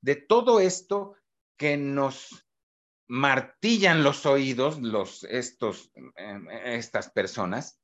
De 0.00 0.16
todo 0.16 0.60
esto 0.60 1.14
que 1.58 1.76
nos 1.76 2.47
martillan 3.08 4.04
los 4.04 4.26
oídos 4.26 4.80
los, 4.80 5.24
estos, 5.24 5.90
em, 6.16 6.48
estas 6.50 7.10
personas 7.10 7.80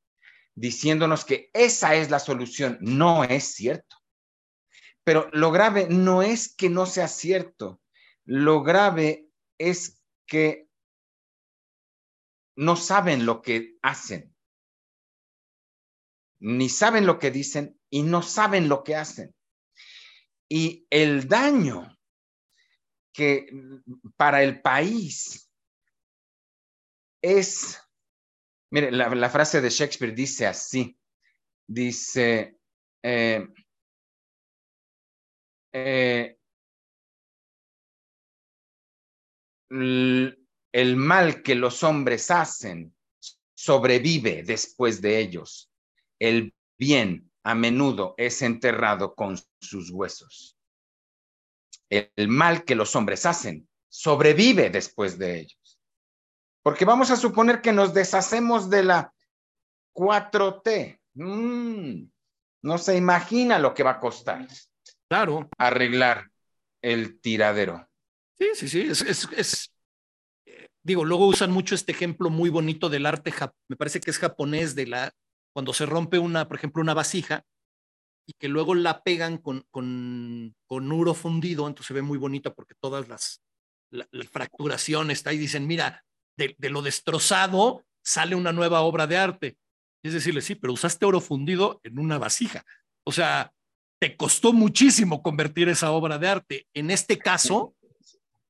diciéndonos 0.55 1.24
que 1.24 1.51
esa 1.52 1.94
es 1.96 2.10
la 2.10 2.20
solución. 2.20 2.78
No 2.80 3.24
es 3.24 3.55
cierto. 3.55 3.96
Pero 5.02 5.28
lo 5.32 5.51
grave 5.51 5.88
no 5.90 6.22
es 6.22 6.55
que 6.55 6.70
no 6.70 6.86
sea 6.86 7.09
cierto. 7.09 7.80
Lo 8.24 8.62
grave 8.62 9.28
es 9.59 10.02
que 10.26 10.68
no 12.56 12.76
saben 12.76 13.26
lo 13.26 13.42
que 13.42 13.76
hacen. 13.82 14.34
Ni 16.38 16.68
saben 16.68 17.06
lo 17.06 17.18
que 17.18 17.30
dicen 17.30 17.78
y 17.90 18.02
no 18.02 18.22
saben 18.22 18.68
lo 18.68 18.84
que 18.84 18.96
hacen. 18.96 19.34
Y 20.48 20.86
el 20.90 21.26
daño 21.26 21.93
que 23.14 23.46
para 24.16 24.42
el 24.42 24.60
país 24.60 25.48
es, 27.22 27.80
mire, 28.70 28.90
la, 28.90 29.30
frase 29.30 29.60
de 29.60 29.70
Shakespeare 29.70 30.12
dice 30.12 30.46
así, 30.46 30.98
dice, 31.66 32.58
eh, 33.02 33.46
eh, 35.72 36.38
el 39.70 40.96
mal 40.96 41.42
que 41.42 41.54
los 41.54 41.84
hombres 41.84 42.30
hacen 42.32 42.94
sobrevive 43.54 44.42
después 44.42 45.00
de 45.00 45.20
ellos. 45.20 45.70
El 46.18 46.52
bien 46.76 47.30
a 47.44 47.54
menudo 47.54 48.14
es 48.18 48.42
enterrado 48.42 49.14
con 49.14 49.38
sus 49.60 49.90
huesos 49.90 50.58
el 51.90 52.28
mal 52.28 52.65
que 52.65 52.74
los 52.74 52.97
hombres 52.97 53.27
hacen 53.27 53.69
sobrevive 53.89 54.70
después 54.70 55.19
de 55.19 55.40
ellos. 55.40 55.81
Porque 56.62 56.85
vamos 56.85 57.11
a 57.12 57.16
suponer 57.16 57.61
que 57.61 57.73
nos 57.73 57.94
deshacemos 57.94 58.69
de 58.69 58.82
la 58.82 59.15
4T. 59.94 60.98
Mm, 61.15 62.05
no 62.62 62.78
se 62.78 62.97
imagina 62.97 63.59
lo 63.59 63.73
que 63.73 63.85
va 63.85 63.93
a 63.93 64.01
costar. 64.01 64.48
Claro. 65.09 65.48
Arreglar 65.59 66.31
el 66.82 67.20
tiradero. 67.20 67.89
Sí, 68.36 68.48
sí, 68.55 68.69
sí. 68.69 68.89
Es, 69.36 69.73
digo, 70.82 71.05
luego 71.05 71.27
usan 71.27 71.52
mucho 71.52 71.77
este 71.77 71.93
ejemplo 71.93 72.31
muy 72.31 72.51
bonito 72.51 72.89
del 72.89 73.06
arte, 73.06 73.32
me 73.69 73.77
parece 73.77 74.01
que 74.01 74.11
es 74.11 74.19
japonés, 74.19 74.74
de 74.74 74.86
la, 74.86 75.12
cuando 75.52 75.73
se 75.73 75.86
rompe 75.86 76.19
una, 76.19 76.48
por 76.48 76.56
ejemplo, 76.56 76.82
una 76.82 76.94
vasija, 76.94 77.44
y 78.26 78.32
que 78.34 78.48
luego 78.48 78.74
la 78.74 79.02
pegan 79.02 79.38
con, 79.38 79.66
con, 79.70 80.55
con 80.66 80.92
uro 80.92 81.14
fundido, 81.14 81.66
entonces 81.66 81.88
se 81.88 81.94
ve 81.94 82.02
muy 82.02 82.18
bonita 82.18 82.55
porque 82.55 82.74
todas 82.80 83.09
las, 83.09 83.42
la, 83.90 84.06
fracturación 84.30 85.10
está 85.10 85.30
ahí, 85.30 85.38
dicen, 85.38 85.66
mira, 85.66 86.05
de, 86.36 86.55
de, 86.59 86.70
lo 86.70 86.82
destrozado 86.82 87.84
sale 88.02 88.34
una 88.34 88.52
nueva 88.52 88.80
obra 88.80 89.06
de 89.06 89.16
arte. 89.16 89.56
Es 90.02 90.12
decirle, 90.12 90.42
sí, 90.42 90.55
pero 90.55 90.72
usaste 90.72 91.06
oro 91.06 91.20
fundido 91.20 91.80
en 91.82 91.98
una 91.98 92.18
vasija. 92.18 92.64
O 93.05 93.12
sea, 93.12 93.52
te 94.01 94.16
costó 94.16 94.52
muchísimo 94.52 95.22
convertir 95.22 95.68
esa 95.68 95.90
obra 95.92 96.18
de 96.18 96.28
arte. 96.28 96.66
En 96.74 96.90
este 96.90 97.18
caso, 97.18 97.74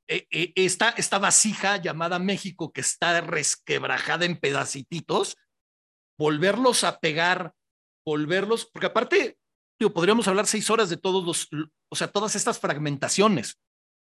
eh, 0.08 0.26
eh, 0.30 0.52
esta, 0.56 0.90
esta 0.90 1.18
vasija 1.18 1.76
llamada 1.78 2.18
México, 2.18 2.72
que 2.72 2.80
está 2.80 3.20
resquebrajada 3.20 4.24
en 4.24 4.36
pedacititos, 4.36 5.36
volverlos 6.18 6.84
a 6.84 6.98
pegar, 6.98 7.54
volverlos, 8.04 8.66
porque 8.66 8.86
aparte 8.86 9.38
podríamos 9.92 10.28
hablar 10.28 10.46
seis 10.46 10.70
horas 10.70 10.88
de 10.88 10.96
todos 10.96 11.24
los, 11.24 11.48
o 11.88 11.96
sea, 11.96 12.08
todas 12.08 12.36
estas 12.36 12.58
fragmentaciones. 12.58 13.58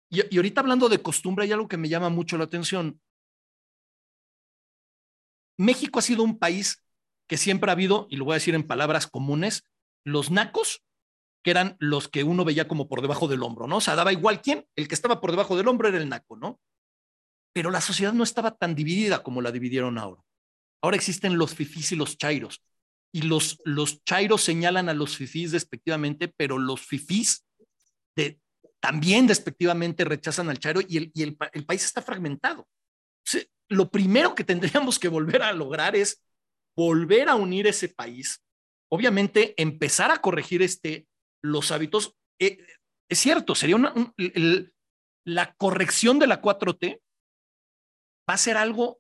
Y, 0.10 0.22
y 0.34 0.38
ahorita 0.38 0.62
hablando 0.62 0.90
de 0.90 1.02
costumbre, 1.02 1.46
hay 1.46 1.52
algo 1.52 1.68
que 1.68 1.78
me 1.78 1.90
llama 1.90 2.10
mucho 2.10 2.38
la 2.38 2.46
atención. 2.46 3.02
México 5.58 6.00
ha 6.00 6.02
sido 6.02 6.24
un 6.24 6.40
país 6.40 6.84
que 7.28 7.38
siempre 7.38 7.70
ha 7.70 7.74
habido, 7.74 8.08
y 8.10 8.16
lo 8.16 8.26
voy 8.26 8.34
a 8.34 8.36
decir 8.36 8.56
en 8.56 8.66
palabras 8.66 9.08
comunes, 9.08 9.64
los 10.06 10.32
nacos, 10.32 10.84
que 11.44 11.52
eran 11.52 11.76
los 11.80 12.08
que 12.08 12.24
uno 12.24 12.46
veía 12.46 12.68
como 12.68 12.88
por 12.88 13.02
debajo 13.02 13.28
del 13.28 13.44
hombro, 13.44 13.68
¿no? 13.68 13.78
O 13.78 13.82
sea, 13.82 13.96
daba 13.96 14.14
igual 14.14 14.42
quién, 14.42 14.66
el 14.76 14.88
que 14.88 14.96
estaba 14.96 15.20
por 15.20 15.32
debajo 15.32 15.58
del 15.58 15.68
hombro 15.68 15.88
era 15.88 15.98
el 15.98 16.10
naco, 16.10 16.38
¿no? 16.38 16.60
Pero 17.54 17.72
la 17.72 17.82
sociedad 17.82 18.14
no 18.14 18.24
estaba 18.24 18.52
tan 18.56 18.76
dividida 18.76 19.24
como 19.24 19.42
la 19.42 19.52
dividieron 19.52 19.98
ahora. 19.98 20.22
Ahora 20.82 20.96
existen 20.96 21.38
los 21.38 21.56
fifís 21.56 21.92
y 21.92 21.96
los 21.96 22.18
chairos 22.18 22.62
y 23.14 23.24
los, 23.24 23.60
los 23.64 24.04
chairos 24.04 24.44
señalan 24.44 24.90
a 24.90 24.94
los 24.94 25.18
fifís 25.18 25.52
despectivamente, 25.52 26.28
pero 26.28 26.58
los 26.58 26.82
fifís 26.82 27.46
de, 28.16 28.40
también 28.80 29.28
despectivamente 29.28 30.06
rechazan 30.06 30.50
al 30.50 30.60
chairo 30.60 30.82
y, 30.88 30.98
el, 30.98 31.12
y 31.14 31.24
el, 31.24 31.36
país 31.36 31.84
está 31.84 32.02
fragmentado. 32.02 32.68
lo 33.70 33.90
primero 33.90 34.34
que 34.36 34.44
tendríamos 34.44 35.00
que 35.00 35.08
volver 35.08 35.42
a 35.42 35.54
lograr 35.54 35.96
es 35.96 36.22
volver 36.76 37.28
a 37.28 37.36
unir 37.36 37.68
ese 37.68 37.90
país. 37.90 38.44
Obviamente, 38.90 39.54
empezar 39.62 40.12
a 40.12 40.22
corregir 40.22 40.62
este, 40.62 41.08
los 41.44 41.72
hábitos. 41.72 42.16
Eh, 42.40 42.60
es 43.10 43.20
cierto, 43.20 43.56
sería 43.56 43.78
la 45.26 45.54
corrección 45.56 46.20
de 46.20 46.28
la 46.28 46.42
4T 46.42 47.02
va 48.30 48.34
a 48.34 48.38
ser 48.38 48.58
algo 48.58 49.00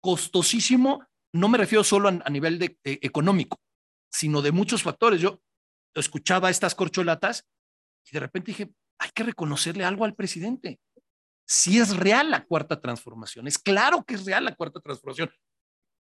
costosísimo. 0.00 1.06
No 1.38 1.48
me 1.48 1.56
refiero 1.56 1.84
solo 1.84 2.08
a, 2.08 2.30
nivel 2.30 2.58
de, 2.58 2.76
eh, 2.82 2.98
económico, 3.02 3.60
sino 4.10 4.42
de 4.42 4.50
muchos 4.50 4.82
factores. 4.82 5.20
Yo 5.20 5.40
escuchaba 5.94 6.50
estas 6.50 6.74
corcholatas 6.74 7.46
y 8.04 8.10
de 8.10 8.20
repente 8.20 8.50
dije, 8.50 8.70
hay 8.98 9.10
que 9.14 9.22
reconocerle 9.22 9.84
algo 9.84 10.04
al 10.04 10.16
presidente. 10.16 10.80
Si 11.46 11.78
es 11.78 11.96
real 11.96 12.32
la 12.32 12.44
cuarta 12.44 12.80
transformación, 12.80 13.46
es 13.46 13.56
claro 13.56 14.02
que 14.02 14.14
es 14.14 14.24
real 14.24 14.44
la 14.46 14.56
cuarta 14.56 14.80
transformación. 14.80 15.30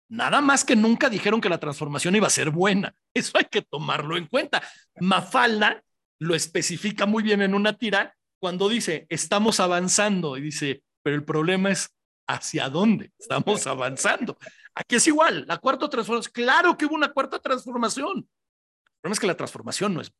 Nada 0.08 0.40
más 0.40 0.64
que 0.64 0.74
nunca 0.74 1.10
dijeron 1.10 1.40
que 1.40 1.50
la 1.50 1.60
transformación 1.60 2.16
iba 2.16 2.28
a 2.28 2.30
ser 2.30 2.48
buena. 2.50 2.94
Eso 3.14 3.36
hay 3.36 3.44
que 3.44 3.60
tomarlo 3.60 4.16
en 4.16 4.26
cuenta. 4.26 4.62
Mafalda 5.00 5.82
lo 6.18 6.34
especifica 6.34 7.04
muy 7.04 7.22
bien 7.22 7.42
en 7.42 7.54
una 7.54 7.74
tira 7.74 8.16
cuando 8.38 8.70
dice, 8.70 9.06
estamos 9.10 9.60
avanzando 9.60 10.38
y 10.38 10.40
dice, 10.40 10.82
pero 11.02 11.14
el 11.14 11.24
problema 11.24 11.70
es 11.70 11.90
hacia 12.26 12.70
dónde 12.70 13.12
estamos 13.18 13.66
avanzando. 13.66 14.38
Aquí 14.78 14.96
es 14.96 15.06
igual, 15.06 15.46
la 15.48 15.56
cuarta 15.56 15.88
transformación, 15.88 16.32
claro 16.34 16.76
que 16.76 16.84
hubo 16.84 16.94
una 16.94 17.10
cuarta 17.10 17.38
transformación. 17.38 18.18
El 18.18 19.00
problema 19.00 19.14
es 19.14 19.20
que 19.20 19.26
la 19.26 19.36
transformación 19.36 19.94
no 19.94 20.02
es. 20.02 20.12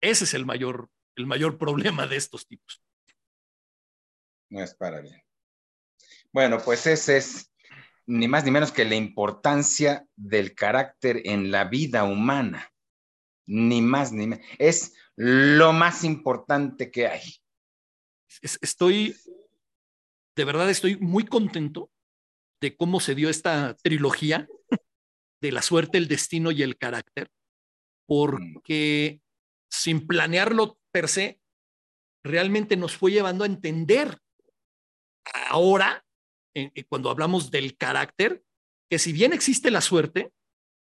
Ese 0.00 0.24
es 0.24 0.34
el 0.34 0.44
mayor, 0.44 0.90
el 1.14 1.26
mayor 1.26 1.56
problema 1.56 2.08
de 2.08 2.16
estos 2.16 2.48
tipos. 2.48 2.82
No 4.50 4.60
es 4.64 4.74
para 4.74 5.00
bien. 5.00 5.22
Bueno, 6.32 6.58
pues 6.64 6.88
ese 6.88 7.18
es 7.18 7.52
ni 8.04 8.26
más 8.26 8.44
ni 8.44 8.50
menos 8.50 8.72
que 8.72 8.84
la 8.84 8.96
importancia 8.96 10.04
del 10.16 10.56
carácter 10.56 11.22
en 11.24 11.52
la 11.52 11.64
vida 11.66 12.02
humana. 12.02 12.72
Ni 13.46 13.80
más 13.80 14.10
ni 14.10 14.26
menos. 14.26 14.44
Es 14.58 14.94
lo 15.14 15.72
más 15.72 16.02
importante 16.02 16.90
que 16.90 17.06
hay. 17.06 17.22
Estoy, 18.42 19.16
de 20.34 20.44
verdad 20.44 20.68
estoy 20.68 20.96
muy 20.96 21.24
contento 21.24 21.92
de 22.60 22.76
cómo 22.76 23.00
se 23.00 23.14
dio 23.14 23.28
esta 23.28 23.76
trilogía 23.82 24.48
de 25.40 25.52
la 25.52 25.62
suerte, 25.62 25.98
el 25.98 26.08
destino 26.08 26.50
y 26.50 26.62
el 26.62 26.76
carácter, 26.76 27.30
porque 28.06 29.20
sin 29.70 30.06
planearlo 30.06 30.78
per 30.90 31.08
se, 31.08 31.40
realmente 32.24 32.76
nos 32.76 32.96
fue 32.96 33.12
llevando 33.12 33.44
a 33.44 33.46
entender 33.46 34.18
ahora, 35.50 36.04
cuando 36.88 37.10
hablamos 37.10 37.50
del 37.50 37.76
carácter, 37.76 38.42
que 38.88 38.98
si 38.98 39.12
bien 39.12 39.32
existe 39.32 39.70
la 39.70 39.80
suerte, 39.80 40.32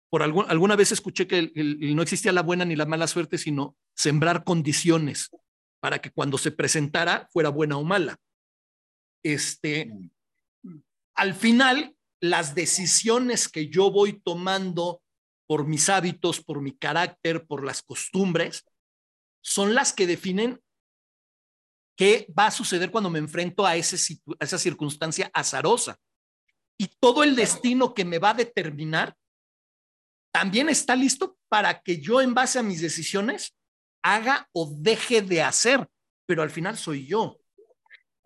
por 0.09 0.21
alguna 0.21 0.75
vez 0.75 0.91
escuché 0.91 1.25
que 1.27 1.51
no 1.55 2.01
existía 2.01 2.31
la 2.31 2.43
buena 2.43 2.65
ni 2.65 2.75
la 2.75 2.85
mala 2.85 3.07
suerte, 3.07 3.37
sino 3.37 3.77
sembrar 3.95 4.43
condiciones 4.43 5.31
para 5.79 5.99
que 5.99 6.11
cuando 6.11 6.37
se 6.37 6.51
presentara 6.51 7.27
fuera 7.31 7.49
buena 7.49 7.77
o 7.77 7.83
mala. 7.83 8.19
Este, 9.23 9.91
al 11.15 11.33
final, 11.33 11.95
las 12.21 12.55
decisiones 12.55 13.49
que 13.49 13.67
yo 13.67 13.91
voy 13.91 14.21
tomando 14.21 15.01
por 15.47 15.67
mis 15.67 15.89
hábitos, 15.89 16.41
por 16.41 16.61
mi 16.61 16.75
carácter, 16.75 17.45
por 17.45 17.65
las 17.65 17.81
costumbres, 17.83 18.65
son 19.41 19.75
las 19.75 19.93
que 19.93 20.07
definen 20.07 20.61
qué 21.97 22.27
va 22.37 22.47
a 22.47 22.51
suceder 22.51 22.91
cuando 22.91 23.09
me 23.09 23.19
enfrento 23.19 23.65
a, 23.65 23.75
ese, 23.75 24.17
a 24.39 24.45
esa 24.45 24.57
circunstancia 24.57 25.29
azarosa. 25.33 25.97
Y 26.77 26.87
todo 26.87 27.23
el 27.23 27.35
destino 27.35 27.93
que 27.93 28.05
me 28.05 28.19
va 28.19 28.31
a 28.31 28.35
determinar 28.35 29.15
también 30.33 30.69
está 30.69 30.95
listo 30.95 31.37
para 31.49 31.81
que 31.81 32.01
yo 32.01 32.19
en 32.21 32.33
base 32.33 32.57
a 32.57 32.63
mis 32.63 32.81
decisiones 32.81 33.55
haga 34.01 34.49
o 34.53 34.73
deje 34.75 35.21
de 35.21 35.43
hacer, 35.43 35.87
pero 36.25 36.41
al 36.41 36.49
final 36.49 36.77
soy 36.77 37.05
yo. 37.05 37.37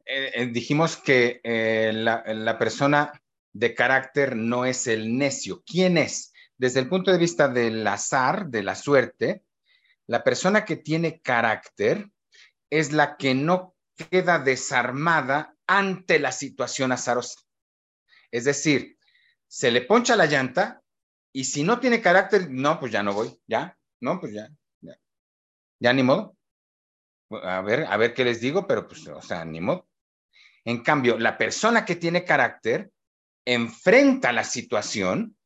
Eh, 0.09 0.31
eh, 0.35 0.45
dijimos 0.47 0.95
que 0.95 1.41
eh, 1.43 1.91
la, 1.93 2.57
persona 2.57 3.11
de 3.51 3.75
carácter 3.75 4.37
no 4.37 4.63
es 4.63 4.87
el 4.87 5.17
necio. 5.17 5.63
¿Quién 5.65 5.97
es? 5.97 6.31
Desde 6.57 6.79
el 6.79 6.87
punto 6.87 7.11
de 7.11 7.17
vista 7.17 7.49
del 7.49 7.85
azar, 7.85 8.47
de 8.47 8.63
la 8.63 8.75
suerte, 8.75 9.43
la 10.07 10.23
persona 10.23 10.63
que 10.63 10.77
tiene 10.77 11.19
carácter 11.19 12.09
es 12.69 12.93
la 12.93 13.17
que 13.17 13.35
no 13.35 13.75
queda 14.09 14.39
desarmada 14.39 15.55
ante 15.67 16.19
la 16.19 16.31
situación 16.31 16.93
azarosa. 16.93 17.41
Es 18.31 18.45
decir, 18.45 18.97
se 19.47 19.71
le 19.71 19.81
poncha 19.81 20.15
la 20.15 20.25
llanta 20.25 20.81
y 21.33 21.43
si 21.43 21.63
no 21.63 21.81
tiene 21.81 22.01
carácter, 22.01 22.49
no, 22.49 22.79
pues 22.79 22.93
ya 22.93 23.03
no 23.03 23.13
voy, 23.13 23.37
ya, 23.45 23.77
no, 23.99 24.21
pues 24.21 24.33
ya, 24.33 24.47
ya, 24.79 24.97
ya 25.79 25.91
ni 25.91 26.03
modo. 26.03 26.37
A 27.29 27.61
ver, 27.61 27.85
a 27.85 27.97
ver 27.97 28.13
qué 28.13 28.23
les 28.23 28.39
digo, 28.39 28.65
pero 28.65 28.87
pues, 28.87 29.05
o 29.07 29.21
sea, 29.21 29.43
ni 29.43 29.59
modo. 29.59 29.86
En 30.67 30.83
cambio, 30.83 31.17
la 31.17 31.37
persona 31.37 31.85
que 31.85 31.95
tiene 31.95 32.25
carácter 32.25 32.91
enfrenta 33.45 34.33
la 34.33 34.43
situación, 34.43 35.37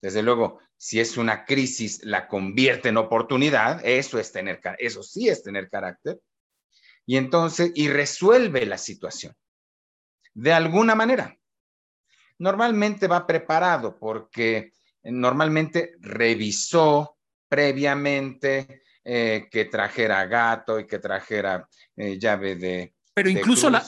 desde 0.00 0.22
luego, 0.22 0.60
si 0.76 1.00
es 1.00 1.16
una 1.16 1.44
crisis, 1.44 1.98
la 2.04 2.28
convierte 2.28 2.90
en 2.90 2.96
oportunidad, 2.96 3.84
eso 3.84 4.20
es 4.20 4.30
tener, 4.30 4.60
eso 4.78 5.02
sí 5.02 5.28
es 5.28 5.42
tener 5.42 5.68
carácter, 5.68 6.20
y 7.04 7.16
entonces, 7.16 7.72
y 7.74 7.88
resuelve 7.88 8.66
la 8.66 8.78
situación. 8.78 9.34
De 10.32 10.52
alguna 10.52 10.94
manera. 10.94 11.36
Normalmente 12.38 13.08
va 13.08 13.26
preparado 13.26 13.98
porque 13.98 14.70
normalmente 15.02 15.96
revisó 15.98 17.18
previamente 17.48 18.82
eh, 19.02 19.48
que 19.50 19.64
trajera 19.64 20.24
gato 20.26 20.78
y 20.78 20.86
que 20.86 21.00
trajera 21.00 21.68
eh, 21.96 22.16
llave 22.16 22.54
de... 22.54 22.94
Pero 23.18 23.30
incluso 23.30 23.68
la, 23.68 23.84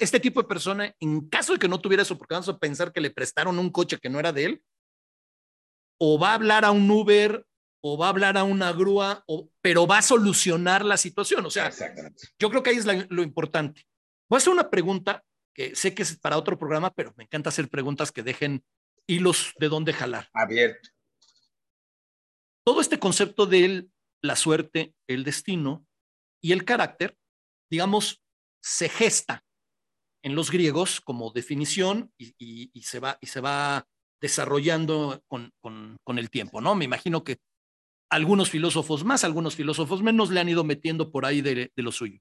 este 0.00 0.18
tipo 0.18 0.42
de 0.42 0.48
persona, 0.48 0.92
en 0.98 1.28
caso 1.28 1.52
de 1.52 1.60
que 1.60 1.68
no 1.68 1.80
tuviera 1.80 2.02
eso, 2.02 2.18
porque 2.18 2.34
vamos 2.34 2.48
a 2.48 2.58
pensar 2.58 2.92
que 2.92 3.00
le 3.00 3.12
prestaron 3.12 3.60
un 3.60 3.70
coche 3.70 3.98
que 3.98 4.10
no 4.10 4.18
era 4.18 4.32
de 4.32 4.44
él, 4.44 4.64
o 6.00 6.18
va 6.18 6.32
a 6.32 6.34
hablar 6.34 6.64
a 6.64 6.72
un 6.72 6.90
Uber, 6.90 7.46
o 7.80 7.96
va 7.96 8.06
a 8.06 8.08
hablar 8.08 8.36
a 8.36 8.42
una 8.42 8.72
grúa, 8.72 9.22
o, 9.28 9.48
pero 9.60 9.86
va 9.86 9.98
a 9.98 10.02
solucionar 10.02 10.84
la 10.84 10.96
situación. 10.96 11.46
O 11.46 11.50
sea, 11.50 11.70
yo 12.36 12.50
creo 12.50 12.64
que 12.64 12.70
ahí 12.70 12.76
es 12.76 12.86
lo 13.08 13.22
importante. 13.22 13.86
Voy 14.28 14.36
a 14.36 14.38
hacer 14.38 14.52
una 14.52 14.68
pregunta 14.68 15.22
que 15.54 15.76
sé 15.76 15.94
que 15.94 16.02
es 16.02 16.18
para 16.18 16.36
otro 16.36 16.58
programa, 16.58 16.92
pero 16.92 17.14
me 17.16 17.22
encanta 17.22 17.50
hacer 17.50 17.68
preguntas 17.68 18.10
que 18.10 18.24
dejen 18.24 18.64
hilos 19.06 19.52
de 19.60 19.68
dónde 19.68 19.92
jalar. 19.92 20.28
Abierto. 20.32 20.88
Todo 22.64 22.80
este 22.80 22.98
concepto 22.98 23.46
de 23.46 23.86
la 24.22 24.34
suerte, 24.34 24.92
el 25.06 25.22
destino 25.22 25.86
y 26.42 26.50
el 26.50 26.64
carácter, 26.64 27.16
digamos, 27.70 28.23
se 28.64 28.88
gesta 28.88 29.44
en 30.22 30.34
los 30.34 30.50
griegos 30.50 31.02
como 31.02 31.30
definición 31.30 32.10
y, 32.16 32.70
se, 32.80 32.98
va, 32.98 33.18
y 33.20 33.26
se 33.26 33.42
va 33.42 33.86
desarrollando 34.22 35.22
con, 35.28 35.52
con, 35.60 36.18
el 36.18 36.30
tiempo, 36.30 36.62
¿no? 36.62 36.74
Me 36.74 36.86
imagino 36.86 37.24
que 37.24 37.36
algunos 38.08 38.48
filósofos 38.48 39.04
más, 39.04 39.22
algunos 39.22 39.54
filósofos 39.54 40.02
menos 40.02 40.30
le 40.30 40.40
han 40.40 40.48
ido 40.48 40.64
metiendo 40.64 41.12
por 41.12 41.26
ahí 41.26 41.42
de, 41.42 41.72
de 41.76 41.82
lo 41.82 41.92
suyo. 41.92 42.20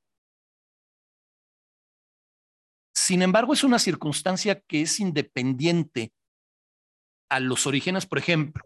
Sin 2.94 3.22
embargo, 3.22 3.54
es 3.54 3.64
una 3.64 3.80
circunstancia 3.80 4.60
que 4.60 4.82
es 4.82 5.00
independiente 5.00 6.12
a 7.30 7.40
los 7.40 7.66
orígenes, 7.68 8.06
por 8.06 8.18
ejemplo, 8.18 8.66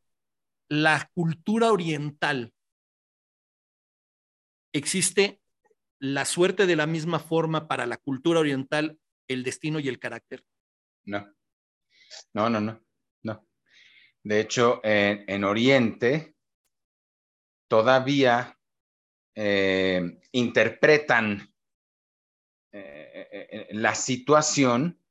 la 0.67 1.11
cultura 1.13 1.71
oriental. 1.71 2.53
¿Existe 4.73 5.39
la 5.99 6.25
suerte 6.25 6.65
de 6.65 6.75
la 6.75 6.87
misma 6.87 7.19
forma 7.19 7.67
para 7.67 7.85
la 7.85 7.97
cultura 7.97 8.39
oriental, 8.39 8.99
el 9.27 9.43
destino 9.43 9.79
y 9.79 9.87
el 9.87 9.99
carácter? 9.99 10.43
No, 11.05 11.27
no, 12.33 12.49
no, 12.49 12.61
no, 12.61 12.81
no. 13.23 13.47
De 14.23 14.39
hecho, 14.39 14.81
en, 14.83 15.43
Oriente 15.43 16.35
todavía 17.69 18.57
eh, 19.35 20.19
interpretan 20.31 21.53
eh, 22.71 23.27
eh, 23.31 23.67
la 23.71 23.95
situación 23.95 25.01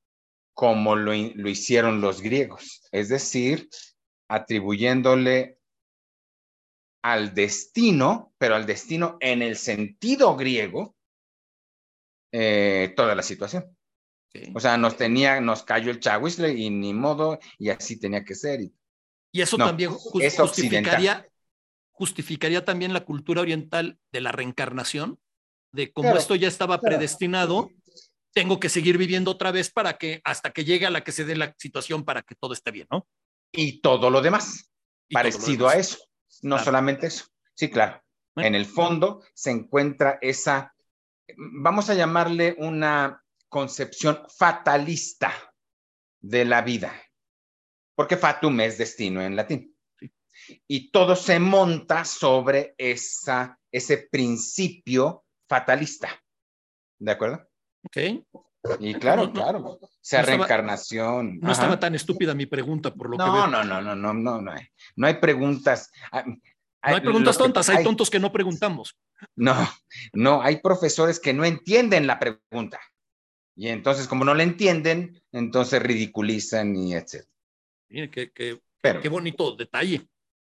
como 0.56 0.96
lo, 0.96 1.14
hicieron 1.14 2.00
los 2.00 2.22
griegos, 2.22 2.82
es 2.90 3.10
decir, 3.10 3.68
atribuyéndole 4.26 5.58
al 7.06 7.34
destino, 7.34 8.34
pero 8.36 8.56
al 8.56 8.66
destino 8.66 9.16
en 9.20 9.40
el 9.40 9.56
sentido 9.56 10.34
griego, 10.34 10.96
eh, 12.32 12.92
toda 12.96 13.14
la 13.14 13.22
situación. 13.22 13.76
O 14.54 14.58
sea, 14.58 14.76
nos 14.76 14.96
tenía, 14.96 15.40
nos 15.40 15.62
cayó 15.62 15.92
el 15.92 16.00
chahuizle 16.00 16.52
y 16.54 16.68
ni 16.68 16.92
modo, 16.92 17.38
y 17.58 17.70
así 17.70 18.00
tenía 18.00 18.24
que 18.24 18.34
ser. 18.34 18.60
Y, 18.60 18.74
eso 19.40 19.56
también 19.56 19.92
justificaría, 19.92 21.28
justificaría 21.92 22.64
también 22.64 22.92
la 22.92 23.04
cultura 23.04 23.40
oriental 23.40 24.00
de 24.10 24.20
la 24.20 24.32
reencarnación, 24.32 25.20
de 25.70 25.92
cómo 25.92 26.16
esto 26.16 26.34
ya 26.34 26.48
estaba 26.48 26.80
predestinado 26.80 27.70
tengo 28.34 28.58
que 28.58 28.68
seguir 28.68 28.98
viviendo 28.98 29.30
otra 29.30 29.52
vez 29.52 29.70
para 29.70 29.96
que 29.96 30.20
hasta 30.24 30.52
que 30.52 30.64
llegue 30.64 30.86
a 30.86 30.90
la 30.90 31.04
que 31.04 31.12
se 31.12 31.24
dé 31.24 31.36
la 31.36 31.54
situación 31.56 32.04
para 32.04 32.22
que 32.22 32.34
todo 32.34 32.52
esté 32.52 32.72
bien, 32.72 32.88
¿no? 32.90 33.06
Y 33.52 33.80
todo 33.80 34.10
lo 34.10 34.20
demás, 34.20 34.70
parecido 35.10 35.68
a 35.68 35.76
eso, 35.76 35.98
no 36.42 36.58
solamente 36.58 37.06
eso. 37.06 37.26
Sí, 37.54 37.70
claro. 37.70 38.02
En 38.36 38.54
el 38.54 38.66
fondo 38.66 39.22
se 39.34 39.50
encuentra 39.50 40.18
esa, 40.20 40.74
vamos 41.36 41.88
a 41.88 41.94
llamarle 41.94 42.54
una 42.58 43.24
concepción 43.48 44.22
fatalista 44.28 45.32
de 46.20 46.44
la 46.44 46.60
vida, 46.60 46.92
porque 47.94 48.16
fatum 48.16 48.60
es 48.60 48.76
destino 48.76 49.22
en 49.22 49.36
latín. 49.36 49.74
Y 50.68 50.90
todo 50.90 51.16
se 51.16 51.40
monta 51.40 52.04
sobre 52.04 52.74
esa, 52.76 53.58
ese 53.72 54.08
principio 54.10 55.24
fatalista. 55.48 56.10
¿De 56.98 57.12
acuerdo? 57.12 57.48
Ok. 57.84 57.98
Y 58.80 58.94
claro, 58.94 59.32
claro. 59.32 59.78
Sea 60.00 60.22
reencarnación. 60.22 61.38
no 61.40 61.52
estaba 61.52 61.78
tan 61.78 61.94
estúpida 61.94 62.34
mi 62.34 62.46
pregunta, 62.46 62.92
por 62.94 63.10
lo 63.10 63.16
que 63.16 63.24
veo. 63.24 63.46
No, 63.46 63.64
no, 63.64 63.64
no, 63.64 63.94
no, 63.94 64.14
no, 64.14 64.40
no 64.40 64.52
hay, 64.52 64.66
no 64.96 65.06
hay 65.06 65.14
preguntas. 65.14 65.90
Ah, 66.12 66.24
no 66.26 66.36
hay 66.82 67.00
preguntas 67.00 67.36
tontas, 67.36 67.68
hay, 67.68 67.82
tontos 67.82 68.10
que 68.10 68.20
no 68.20 68.32
preguntamos. 68.32 68.96
No, 69.34 69.54
no, 70.12 70.42
hay 70.42 70.60
profesores 70.60 71.18
que 71.18 71.32
no 71.32 71.44
entienden 71.44 72.06
la 72.06 72.18
pregunta. 72.18 72.80
Y 73.56 73.68
entonces, 73.68 74.06
como 74.06 74.24
no 74.24 74.34
la 74.34 74.42
entienden, 74.42 75.20
entonces 75.32 75.82
ridiculizan 75.82 76.76
y 76.76 76.94
etc. 76.94 77.24
Mire, 77.88 78.10
qué, 78.10 78.30
qué, 78.30 78.60
qué 79.02 79.08
bonito 79.08 79.56
detalle. 79.56 80.06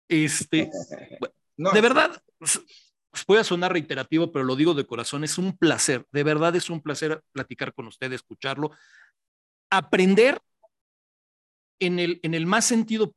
Este, 0.07 0.69
de 1.57 1.81
verdad, 1.81 2.21
puede 3.25 3.43
sonar 3.43 3.73
reiterativo, 3.73 4.31
pero 4.31 4.45
lo 4.45 4.55
digo 4.55 4.73
de 4.73 4.85
corazón, 4.85 5.23
es 5.23 5.37
un 5.37 5.57
placer, 5.57 6.05
de 6.11 6.23
verdad 6.23 6.55
es 6.55 6.69
un 6.69 6.81
placer 6.81 7.21
platicar 7.31 7.73
con 7.73 7.87
usted, 7.87 8.11
escucharlo, 8.13 8.71
aprender 9.69 10.39
en 11.79 11.99
el, 11.99 12.19
en 12.23 12.33
el 12.33 12.45
más 12.45 12.65
sentido 12.65 13.13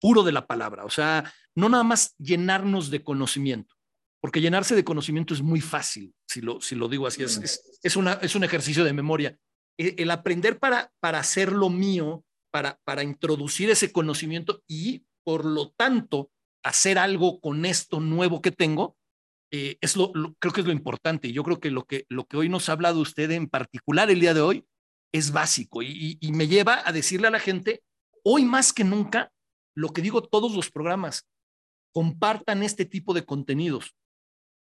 puro 0.00 0.22
de 0.22 0.32
la 0.32 0.46
palabra, 0.46 0.84
o 0.84 0.90
sea, 0.90 1.32
no 1.54 1.68
nada 1.68 1.84
más 1.84 2.14
llenarnos 2.18 2.90
de 2.90 3.02
conocimiento, 3.02 3.74
porque 4.20 4.40
llenarse 4.40 4.74
de 4.74 4.84
conocimiento 4.84 5.34
es 5.34 5.42
muy 5.42 5.60
fácil, 5.60 6.14
si 6.26 6.40
lo, 6.40 6.60
si 6.60 6.74
lo 6.74 6.88
digo 6.88 7.06
así, 7.06 7.22
es, 7.22 7.78
es, 7.82 7.96
una, 7.96 8.14
es 8.14 8.34
un 8.34 8.44
ejercicio 8.44 8.84
de 8.84 8.92
memoria. 8.92 9.38
El, 9.78 9.94
el 9.98 10.10
aprender 10.10 10.58
para, 10.58 10.92
para 11.00 11.18
hacer 11.18 11.52
lo 11.52 11.70
mío, 11.70 12.24
para, 12.50 12.78
para 12.84 13.02
introducir 13.02 13.70
ese 13.70 13.92
conocimiento 13.92 14.62
y, 14.66 15.04
por 15.24 15.44
lo 15.44 15.70
tanto, 15.72 16.30
hacer 16.66 16.98
algo 16.98 17.40
con 17.40 17.64
esto 17.64 18.00
nuevo 18.00 18.42
que 18.42 18.50
tengo, 18.50 18.96
eh, 19.52 19.78
es 19.80 19.96
lo, 19.96 20.12
creo 20.40 20.52
que 20.52 20.60
es 20.60 20.66
lo 20.66 20.72
importante. 20.72 21.32
Yo 21.32 21.44
creo 21.44 21.60
que 21.60 21.70
lo, 21.70 21.84
que 21.84 22.04
lo 22.08 22.26
que 22.26 22.36
hoy 22.36 22.48
nos 22.48 22.68
ha 22.68 22.72
hablado 22.72 23.00
usted 23.00 23.30
en 23.30 23.48
particular 23.48 24.10
el 24.10 24.20
día 24.20 24.34
de 24.34 24.40
hoy 24.40 24.66
es 25.12 25.30
básico 25.30 25.82
y, 25.82 26.18
y 26.20 26.32
me 26.32 26.48
lleva 26.48 26.82
a 26.84 26.92
decirle 26.92 27.28
a 27.28 27.30
la 27.30 27.38
gente, 27.38 27.84
hoy 28.24 28.44
más 28.44 28.72
que 28.72 28.82
nunca, 28.82 29.32
lo 29.76 29.90
que 29.90 30.02
digo 30.02 30.22
todos 30.22 30.54
los 30.56 30.70
programas, 30.70 31.28
compartan 31.92 32.64
este 32.64 32.84
tipo 32.84 33.14
de 33.14 33.24
contenidos. 33.24 33.94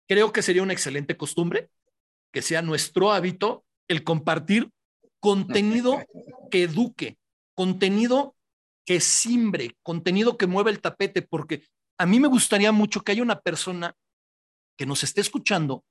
Creo 0.09 0.33
que 0.33 0.43
sería 0.43 0.63
una 0.63 0.73
excelente 0.73 1.17
costumbre, 1.17 1.69
que 2.33 2.43
sea 2.43 2.63
nuestro 2.63 3.13
hábito 3.13 3.65
el 3.89 4.05
compartir 4.05 4.71
contenido 5.19 5.99
que 6.51 6.63
eduque, 6.63 7.19
contenido 7.55 8.37
que 8.87 9.01
simbre, 9.01 9.77
contenido 9.83 10.39
que 10.39 10.47
mueva 10.47 10.71
el 10.71 10.81
tapete, 10.81 11.23
porque 11.23 11.65
a 11.99 12.07
mí 12.07 12.21
me 12.21 12.29
gustaría 12.29 12.73
mucho 12.73 13.03
que 13.03 13.13
haya 13.13 13.23
una 13.23 13.41
persona 13.41 13.95
que 14.79 14.87
nos 14.87 15.03
esté 15.03 15.21
escuchando 15.21 15.85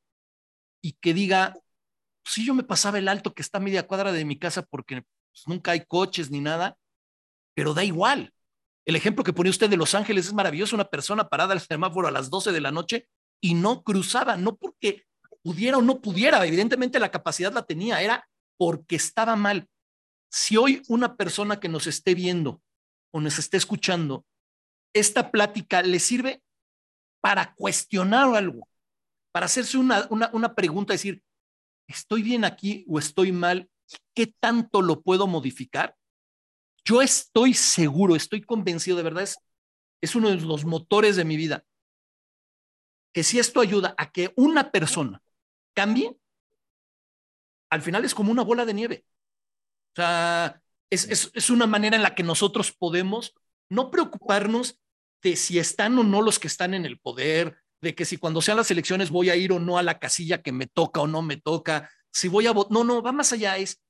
y 0.81 0.93
que 0.93 1.13
diga, 1.13 1.53
si 2.25 2.45
yo 2.45 2.53
me 2.53 2.63
pasaba 2.63 2.97
el 2.97 3.09
alto 3.09 3.33
que 3.33 3.41
está 3.41 3.57
a 3.57 3.61
media 3.61 3.85
cuadra 3.85 4.11
de 4.11 4.25
mi 4.25 4.39
casa 4.39 4.61
porque 4.63 5.01
pues, 5.01 5.43
nunca 5.47 5.71
hay 5.71 5.85
coches 5.85 6.31
ni 6.31 6.39
nada, 6.39 6.77
pero 7.53 7.73
da 7.73 7.83
igual. 7.83 8.33
El 8.85 8.95
ejemplo 8.95 9.23
que 9.23 9.33
pone 9.33 9.49
usted 9.49 9.69
de 9.69 9.75
Los 9.75 9.95
Ángeles 9.95 10.27
es 10.27 10.33
maravilloso, 10.33 10.75
una 10.75 10.89
persona 10.89 11.27
parada 11.27 11.53
al 11.53 11.59
semáforo 11.59 12.07
a 12.07 12.11
las 12.11 12.29
12 12.29 12.53
de 12.53 12.61
la 12.61 12.71
noche 12.71 13.09
y 13.41 13.53
no 13.53 13.83
cruzaba, 13.83 14.37
no 14.37 14.55
porque 14.55 15.05
pudiera 15.43 15.77
o 15.77 15.81
no 15.81 15.99
pudiera, 15.99 16.45
evidentemente 16.45 16.99
la 16.99 17.11
capacidad 17.11 17.51
la 17.51 17.65
tenía, 17.65 18.01
era 18.01 18.29
porque 18.57 18.95
estaba 18.95 19.35
mal. 19.35 19.67
Si 20.31 20.55
hoy 20.55 20.81
una 20.87 21.17
persona 21.17 21.59
que 21.59 21.67
nos 21.67 21.85
esté 21.85 22.15
viendo 22.15 22.61
o 23.11 23.19
nos 23.19 23.39
esté 23.39 23.57
escuchando 23.57 24.25
esta 24.99 25.31
plática 25.31 25.81
le 25.81 25.99
sirve 25.99 26.41
para 27.21 27.53
cuestionar 27.55 28.35
algo, 28.35 28.67
para 29.31 29.45
hacerse 29.45 29.77
una, 29.77 30.07
una, 30.09 30.29
una 30.33 30.55
pregunta, 30.55 30.93
decir, 30.93 31.23
¿estoy 31.87 32.21
bien 32.21 32.45
aquí 32.45 32.85
o 32.87 32.99
estoy 32.99 33.31
mal? 33.31 33.69
¿Qué 34.13 34.27
tanto 34.27 34.81
lo 34.81 35.01
puedo 35.01 35.27
modificar? 35.27 35.95
Yo 36.85 37.01
estoy 37.01 37.53
seguro, 37.53 38.15
estoy 38.15 38.41
convencido, 38.41 38.97
de 38.97 39.03
verdad, 39.03 39.23
es, 39.23 39.37
es 40.01 40.15
uno 40.15 40.29
de 40.29 40.37
los 40.37 40.65
motores 40.65 41.15
de 41.15 41.25
mi 41.25 41.35
vida, 41.35 41.65
que 43.13 43.23
si 43.23 43.39
esto 43.39 43.61
ayuda 43.61 43.95
a 43.97 44.11
que 44.11 44.31
una 44.35 44.71
persona 44.71 45.21
cambie, 45.73 46.15
al 47.69 47.81
final 47.81 48.05
es 48.05 48.15
como 48.15 48.31
una 48.31 48.43
bola 48.43 48.65
de 48.65 48.73
nieve. 48.73 49.05
O 49.93 49.95
sea, 49.95 50.61
es, 50.89 51.09
es, 51.09 51.31
es 51.33 51.49
una 51.49 51.67
manera 51.67 51.95
en 51.95 52.03
la 52.03 52.15
que 52.15 52.23
nosotros 52.23 52.71
podemos 52.71 53.33
no 53.69 53.91
preocuparnos 53.91 54.79
de 55.21 55.35
si 55.35 55.59
están 55.59 55.97
o 55.97 56.03
no 56.03 56.21
los 56.21 56.39
que 56.39 56.47
están 56.47 56.73
en 56.73 56.85
el 56.85 56.99
poder, 56.99 57.57
de 57.81 57.95
que 57.95 58.05
si 58.05 58.17
cuando 58.17 58.41
sean 58.41 58.57
las 58.57 58.71
elecciones 58.71 59.09
voy 59.09 59.29
a 59.29 59.35
ir 59.35 59.51
o 59.51 59.59
no 59.59 59.77
a 59.77 59.83
la 59.83 59.99
casilla 59.99 60.41
que 60.41 60.51
me 60.51 60.67
toca 60.67 61.01
o 61.01 61.07
no 61.07 61.21
me 61.21 61.37
toca, 61.37 61.89
si 62.11 62.27
voy 62.27 62.47
a 62.47 62.51
votar, 62.51 62.71
no, 62.71 62.83
no, 62.83 63.01
va 63.01 63.11
más 63.11 63.33
allá, 63.33 63.57
es, 63.57 63.81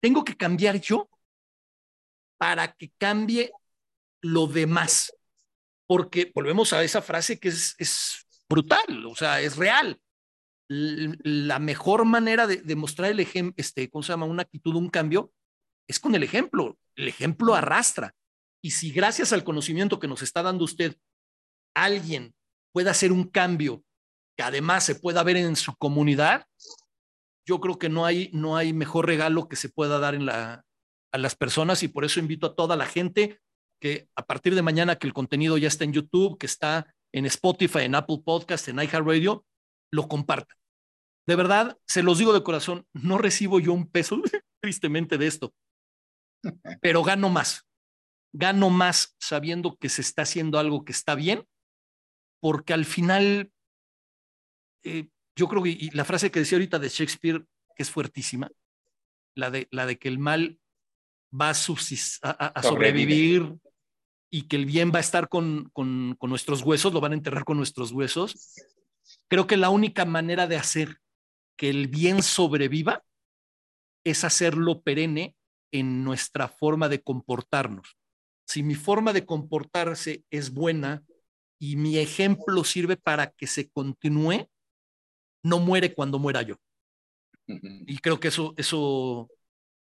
tengo 0.00 0.24
que 0.24 0.36
cambiar 0.36 0.80
yo 0.80 1.08
para 2.38 2.72
que 2.72 2.92
cambie 2.98 3.52
lo 4.20 4.46
demás, 4.46 5.14
porque 5.86 6.30
volvemos 6.34 6.72
a 6.72 6.82
esa 6.82 7.02
frase 7.02 7.38
que 7.38 7.48
es, 7.48 7.74
es 7.78 8.26
brutal, 8.48 9.06
o 9.06 9.14
sea, 9.14 9.40
es 9.40 9.56
real. 9.56 10.00
La 10.68 11.58
mejor 11.58 12.04
manera 12.04 12.46
de, 12.46 12.56
de 12.56 12.76
mostrar 12.76 13.10
el 13.10 13.20
ejemplo, 13.20 13.54
este, 13.58 13.90
¿cómo 13.90 14.02
se 14.02 14.12
llama? 14.12 14.26
Una 14.26 14.42
actitud, 14.42 14.74
un 14.76 14.88
cambio, 14.88 15.32
es 15.86 16.00
con 16.00 16.14
el 16.14 16.22
ejemplo. 16.22 16.78
El 16.96 17.08
ejemplo 17.08 17.54
arrastra. 17.54 18.14
Y 18.64 18.70
si 18.70 18.90
gracias 18.90 19.34
al 19.34 19.44
conocimiento 19.44 20.00
que 20.00 20.08
nos 20.08 20.22
está 20.22 20.42
dando 20.42 20.64
usted, 20.64 20.96
alguien 21.76 22.34
pueda 22.72 22.92
hacer 22.92 23.12
un 23.12 23.24
cambio 23.28 23.84
que 24.38 24.42
además 24.42 24.84
se 24.84 24.94
pueda 24.94 25.22
ver 25.22 25.36
en 25.36 25.54
su 25.54 25.76
comunidad, 25.76 26.46
yo 27.46 27.60
creo 27.60 27.78
que 27.78 27.90
no 27.90 28.06
hay, 28.06 28.30
no 28.32 28.56
hay 28.56 28.72
mejor 28.72 29.04
regalo 29.04 29.50
que 29.50 29.56
se 29.56 29.68
pueda 29.68 29.98
dar 29.98 30.14
en 30.14 30.30
a 30.30 30.64
las 31.12 31.36
personas 31.36 31.82
y 31.82 31.88
por 31.88 32.06
eso 32.06 32.20
invito 32.20 32.46
a 32.46 32.54
toda 32.56 32.74
la 32.74 32.86
gente 32.86 33.38
que 33.82 34.08
a 34.16 34.24
partir 34.24 34.54
de 34.54 34.62
mañana 34.62 34.96
que 34.96 35.06
el 35.06 35.12
contenido 35.12 35.58
ya 35.58 35.68
está 35.68 35.84
en 35.84 35.92
YouTube, 35.92 36.38
que 36.38 36.46
está 36.46 36.90
en 37.12 37.26
Spotify, 37.26 37.80
en 37.80 37.94
Apple 37.94 38.22
Podcast, 38.24 38.68
en 38.68 38.78
iHeartRadio, 38.78 39.44
lo 39.92 40.08
compartan. 40.08 40.56
De 41.26 41.36
verdad, 41.36 41.76
se 41.86 42.02
los 42.02 42.16
digo 42.16 42.32
de 42.32 42.42
corazón, 42.42 42.86
no 42.94 43.18
recibo 43.18 43.60
yo 43.60 43.74
un 43.74 43.90
peso, 43.90 44.22
tristemente, 44.62 45.18
de 45.18 45.26
esto, 45.26 45.54
pero 46.80 47.02
gano 47.02 47.28
más 47.28 47.66
gano 48.34 48.68
más 48.68 49.16
sabiendo 49.20 49.76
que 49.76 49.88
se 49.88 50.02
está 50.02 50.22
haciendo 50.22 50.58
algo 50.58 50.84
que 50.84 50.92
está 50.92 51.14
bien, 51.14 51.46
porque 52.40 52.74
al 52.74 52.84
final, 52.84 53.52
eh, 54.82 55.08
yo 55.36 55.48
creo 55.48 55.62
que 55.62 55.90
la 55.92 56.04
frase 56.04 56.30
que 56.30 56.40
decía 56.40 56.56
ahorita 56.56 56.80
de 56.80 56.88
Shakespeare, 56.88 57.44
que 57.76 57.82
es 57.82 57.90
fuertísima, 57.90 58.50
la 59.36 59.50
de, 59.50 59.68
la 59.70 59.86
de 59.86 59.98
que 59.98 60.08
el 60.08 60.18
mal 60.18 60.58
va 61.32 61.50
a, 61.50 61.54
sobrevivir 61.54 63.54
y 64.30 64.42
que 64.42 64.56
el 64.56 64.66
bien 64.66 64.90
va 64.92 64.98
a 64.98 65.00
estar 65.00 65.28
con, 65.28 65.70
con, 65.72 66.16
con 66.18 66.28
nuestros 66.28 66.62
huesos, 66.62 66.92
lo 66.92 67.00
van 67.00 67.12
a 67.12 67.16
enterrar 67.16 67.44
con 67.44 67.56
nuestros 67.56 67.92
huesos. 67.92 68.56
Creo 69.28 69.46
que 69.46 69.56
la 69.56 69.70
única 69.70 70.04
manera 70.04 70.48
de 70.48 70.56
hacer 70.56 70.98
que 71.56 71.70
el 71.70 71.86
bien 71.86 72.22
sobreviva 72.22 73.04
es 74.04 74.24
hacerlo 74.24 74.82
perenne 74.82 75.36
en 75.72 76.02
nuestra 76.02 76.48
forma 76.48 76.88
de 76.88 77.00
comportarnos 77.00 77.96
si 78.46 78.62
mi 78.62 78.74
forma 78.74 79.12
de 79.12 79.26
comportarse 79.26 80.24
es 80.30 80.52
buena 80.52 81.02
y 81.58 81.76
mi 81.76 81.98
ejemplo 81.98 82.64
sirve 82.64 82.96
para 82.96 83.30
que 83.30 83.46
se 83.46 83.68
continúe, 83.70 84.48
no 85.42 85.58
muere 85.60 85.94
cuando 85.94 86.18
muera 86.18 86.42
yo. 86.42 86.56
Y 87.46 87.98
creo 87.98 88.20
que 88.20 88.28
eso, 88.28 88.54
eso, 88.56 89.28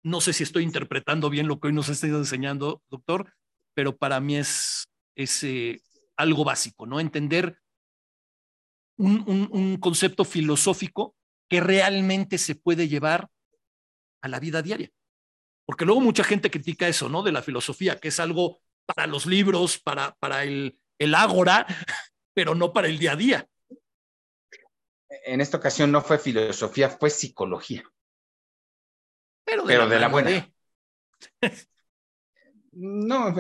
no 0.03 0.21
sé 0.21 0.33
si 0.33 0.43
estoy 0.43 0.65
interpretando 0.65 1.31
bien 1.31 1.47
lo 1.47 1.61
que 1.61 1.69
hoy 1.69 1.75
nos 1.75 1.89
está 1.89 2.07
enseñando, 2.07 2.83
doctor, 2.91 3.33
pero 3.75 3.97
para 3.97 4.21
mí 4.21 4.37
es, 4.37 4.87
es 5.15 5.43
eh, 5.45 5.81
algo 6.16 6.45
básico, 6.45 6.87
¿no? 6.87 7.01
Entender 7.01 7.59
un, 8.97 9.25
un, 9.27 9.49
un 9.53 9.77
concepto 9.77 10.25
filosófico 10.25 11.15
que 11.49 11.61
realmente 11.61 12.39
se 12.39 12.55
puede 12.55 12.89
llevar 12.89 13.29
a 14.23 14.29
la 14.29 14.41
vida 14.41 14.62
diaria. 14.62 14.91
Porque 15.66 15.85
luego 15.85 16.01
mucha 16.01 16.24
gente 16.24 16.51
critica 16.51 16.89
eso, 16.89 17.09
¿no? 17.09 17.23
De 17.23 17.32
la 17.32 17.43
filosofía, 17.43 17.99
que 17.99 18.09
es 18.09 18.20
algo 18.20 18.61
para 18.86 19.07
los 19.07 19.27
libros, 19.27 19.78
para, 19.78 20.15
para 20.16 20.45
el, 20.45 20.78
el 20.99 21.15
ágora, 21.15 21.66
pero 22.35 22.55
no 22.55 22.73
para 22.73 22.89
el 22.89 22.99
día 22.99 23.12
a 23.12 23.16
día. 23.16 23.49
En 25.27 25.41
esta 25.41 25.57
ocasión 25.57 25.91
no 25.91 26.03
fue 26.03 26.19
filosofía, 26.19 26.91
fue 26.91 27.11
psicología. 27.11 27.85
Pero 29.45 29.65
de, 29.66 29.99
la, 29.99 30.09
buena. 30.09 30.51
no, 32.73 33.35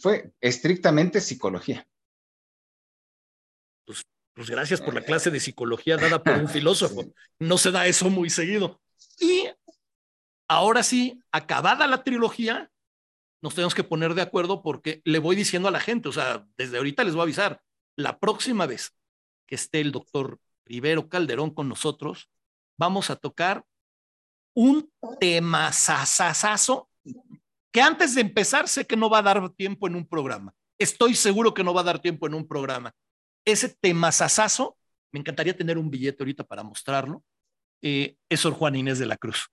fue 0.00 0.32
estrictamente 0.40 1.20
psicología. 1.20 1.88
Pues, 3.84 4.04
pues, 4.34 4.50
gracias 4.50 4.80
por 4.80 4.94
la 4.94 5.02
clase 5.02 5.30
de 5.30 5.40
psicología 5.40 5.96
dada 5.96 6.22
por 6.22 6.34
un 6.34 6.48
filósofo. 6.48 7.12
No 7.38 7.58
se 7.58 7.70
da 7.70 7.86
eso 7.86 8.10
muy 8.10 8.30
seguido. 8.30 8.80
Y 9.18 9.48
ahora 10.48 10.82
sí, 10.82 11.22
acabada 11.30 11.86
la 11.86 12.02
trilogía, 12.02 12.70
nos 13.40 13.54
tenemos 13.54 13.74
que 13.74 13.84
poner 13.84 14.14
de 14.14 14.22
acuerdo 14.22 14.62
porque 14.62 15.00
le 15.04 15.18
voy 15.18 15.36
diciendo 15.36 15.68
a 15.68 15.70
la 15.70 15.80
gente, 15.80 16.08
o 16.08 16.12
sea, 16.12 16.46
desde 16.56 16.78
ahorita 16.78 17.04
les 17.04 17.14
voy 17.14 17.20
a 17.20 17.24
avisar, 17.24 17.62
la 17.96 18.18
próxima 18.18 18.66
vez 18.66 18.94
que 19.46 19.54
esté 19.54 19.80
el 19.80 19.92
doctor 19.92 20.40
Rivero 20.64 21.08
Calderón 21.08 21.50
con 21.50 21.68
nosotros, 21.68 22.28
vamos 22.78 23.10
a 23.10 23.16
tocar 23.16 23.64
un 24.54 24.90
tema 25.20 25.72
sasasazo 25.72 26.90
que 27.70 27.80
antes 27.80 28.14
de 28.14 28.22
empezar 28.22 28.68
sé 28.68 28.86
que 28.86 28.96
no 28.96 29.08
va 29.08 29.18
a 29.18 29.22
dar 29.22 29.50
tiempo 29.50 29.86
en 29.86 29.94
un 29.94 30.06
programa. 30.06 30.54
Estoy 30.78 31.14
seguro 31.14 31.54
que 31.54 31.64
no 31.64 31.74
va 31.74 31.82
a 31.82 31.84
dar 31.84 32.00
tiempo 32.00 32.26
en 32.26 32.34
un 32.34 32.46
programa. 32.46 32.92
Ese 33.44 33.68
tema 33.68 34.10
sasazo, 34.10 34.76
me 35.12 35.20
encantaría 35.20 35.56
tener 35.56 35.78
un 35.78 35.90
billete 35.90 36.22
ahorita 36.22 36.44
para 36.44 36.62
mostrarlo, 36.62 37.22
eh, 37.82 38.16
es 38.28 38.44
Juan 38.44 38.76
Inés 38.76 38.98
de 38.98 39.06
la 39.06 39.16
Cruz. 39.16 39.48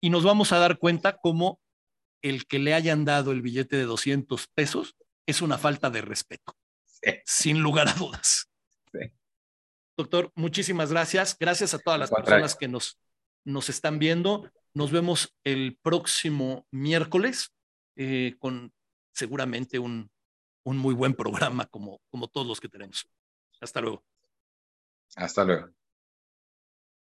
Y 0.00 0.10
nos 0.10 0.24
vamos 0.24 0.52
a 0.52 0.58
dar 0.58 0.78
cuenta 0.78 1.16
cómo 1.18 1.60
el 2.22 2.46
que 2.46 2.58
le 2.58 2.74
hayan 2.74 3.04
dado 3.04 3.32
el 3.32 3.42
billete 3.42 3.76
de 3.76 3.84
200 3.84 4.46
pesos 4.48 4.96
es 5.26 5.42
una 5.42 5.58
falta 5.58 5.90
de 5.90 6.02
respeto, 6.02 6.56
sin 7.24 7.60
lugar 7.60 7.88
a 7.88 7.94
dudas. 7.94 8.50
Doctor, 9.96 10.32
muchísimas 10.34 10.90
gracias. 10.90 11.36
Gracias 11.38 11.74
a 11.74 11.78
todas 11.78 12.00
las 12.00 12.10
personas 12.10 12.56
que 12.56 12.68
nos, 12.68 12.98
nos 13.44 13.68
están 13.68 13.98
viendo. 13.98 14.50
Nos 14.72 14.90
vemos 14.92 15.36
el 15.44 15.78
próximo 15.82 16.66
miércoles 16.70 17.52
eh, 17.96 18.36
con 18.38 18.72
seguramente 19.12 19.78
un, 19.78 20.10
un 20.64 20.78
muy 20.78 20.94
buen 20.94 21.14
programa 21.14 21.66
como, 21.66 22.00
como 22.10 22.28
todos 22.28 22.46
los 22.46 22.60
que 22.60 22.68
tenemos. 22.68 23.06
Hasta 23.60 23.80
luego. 23.80 24.04
Hasta 25.16 25.44
luego. 25.44 25.70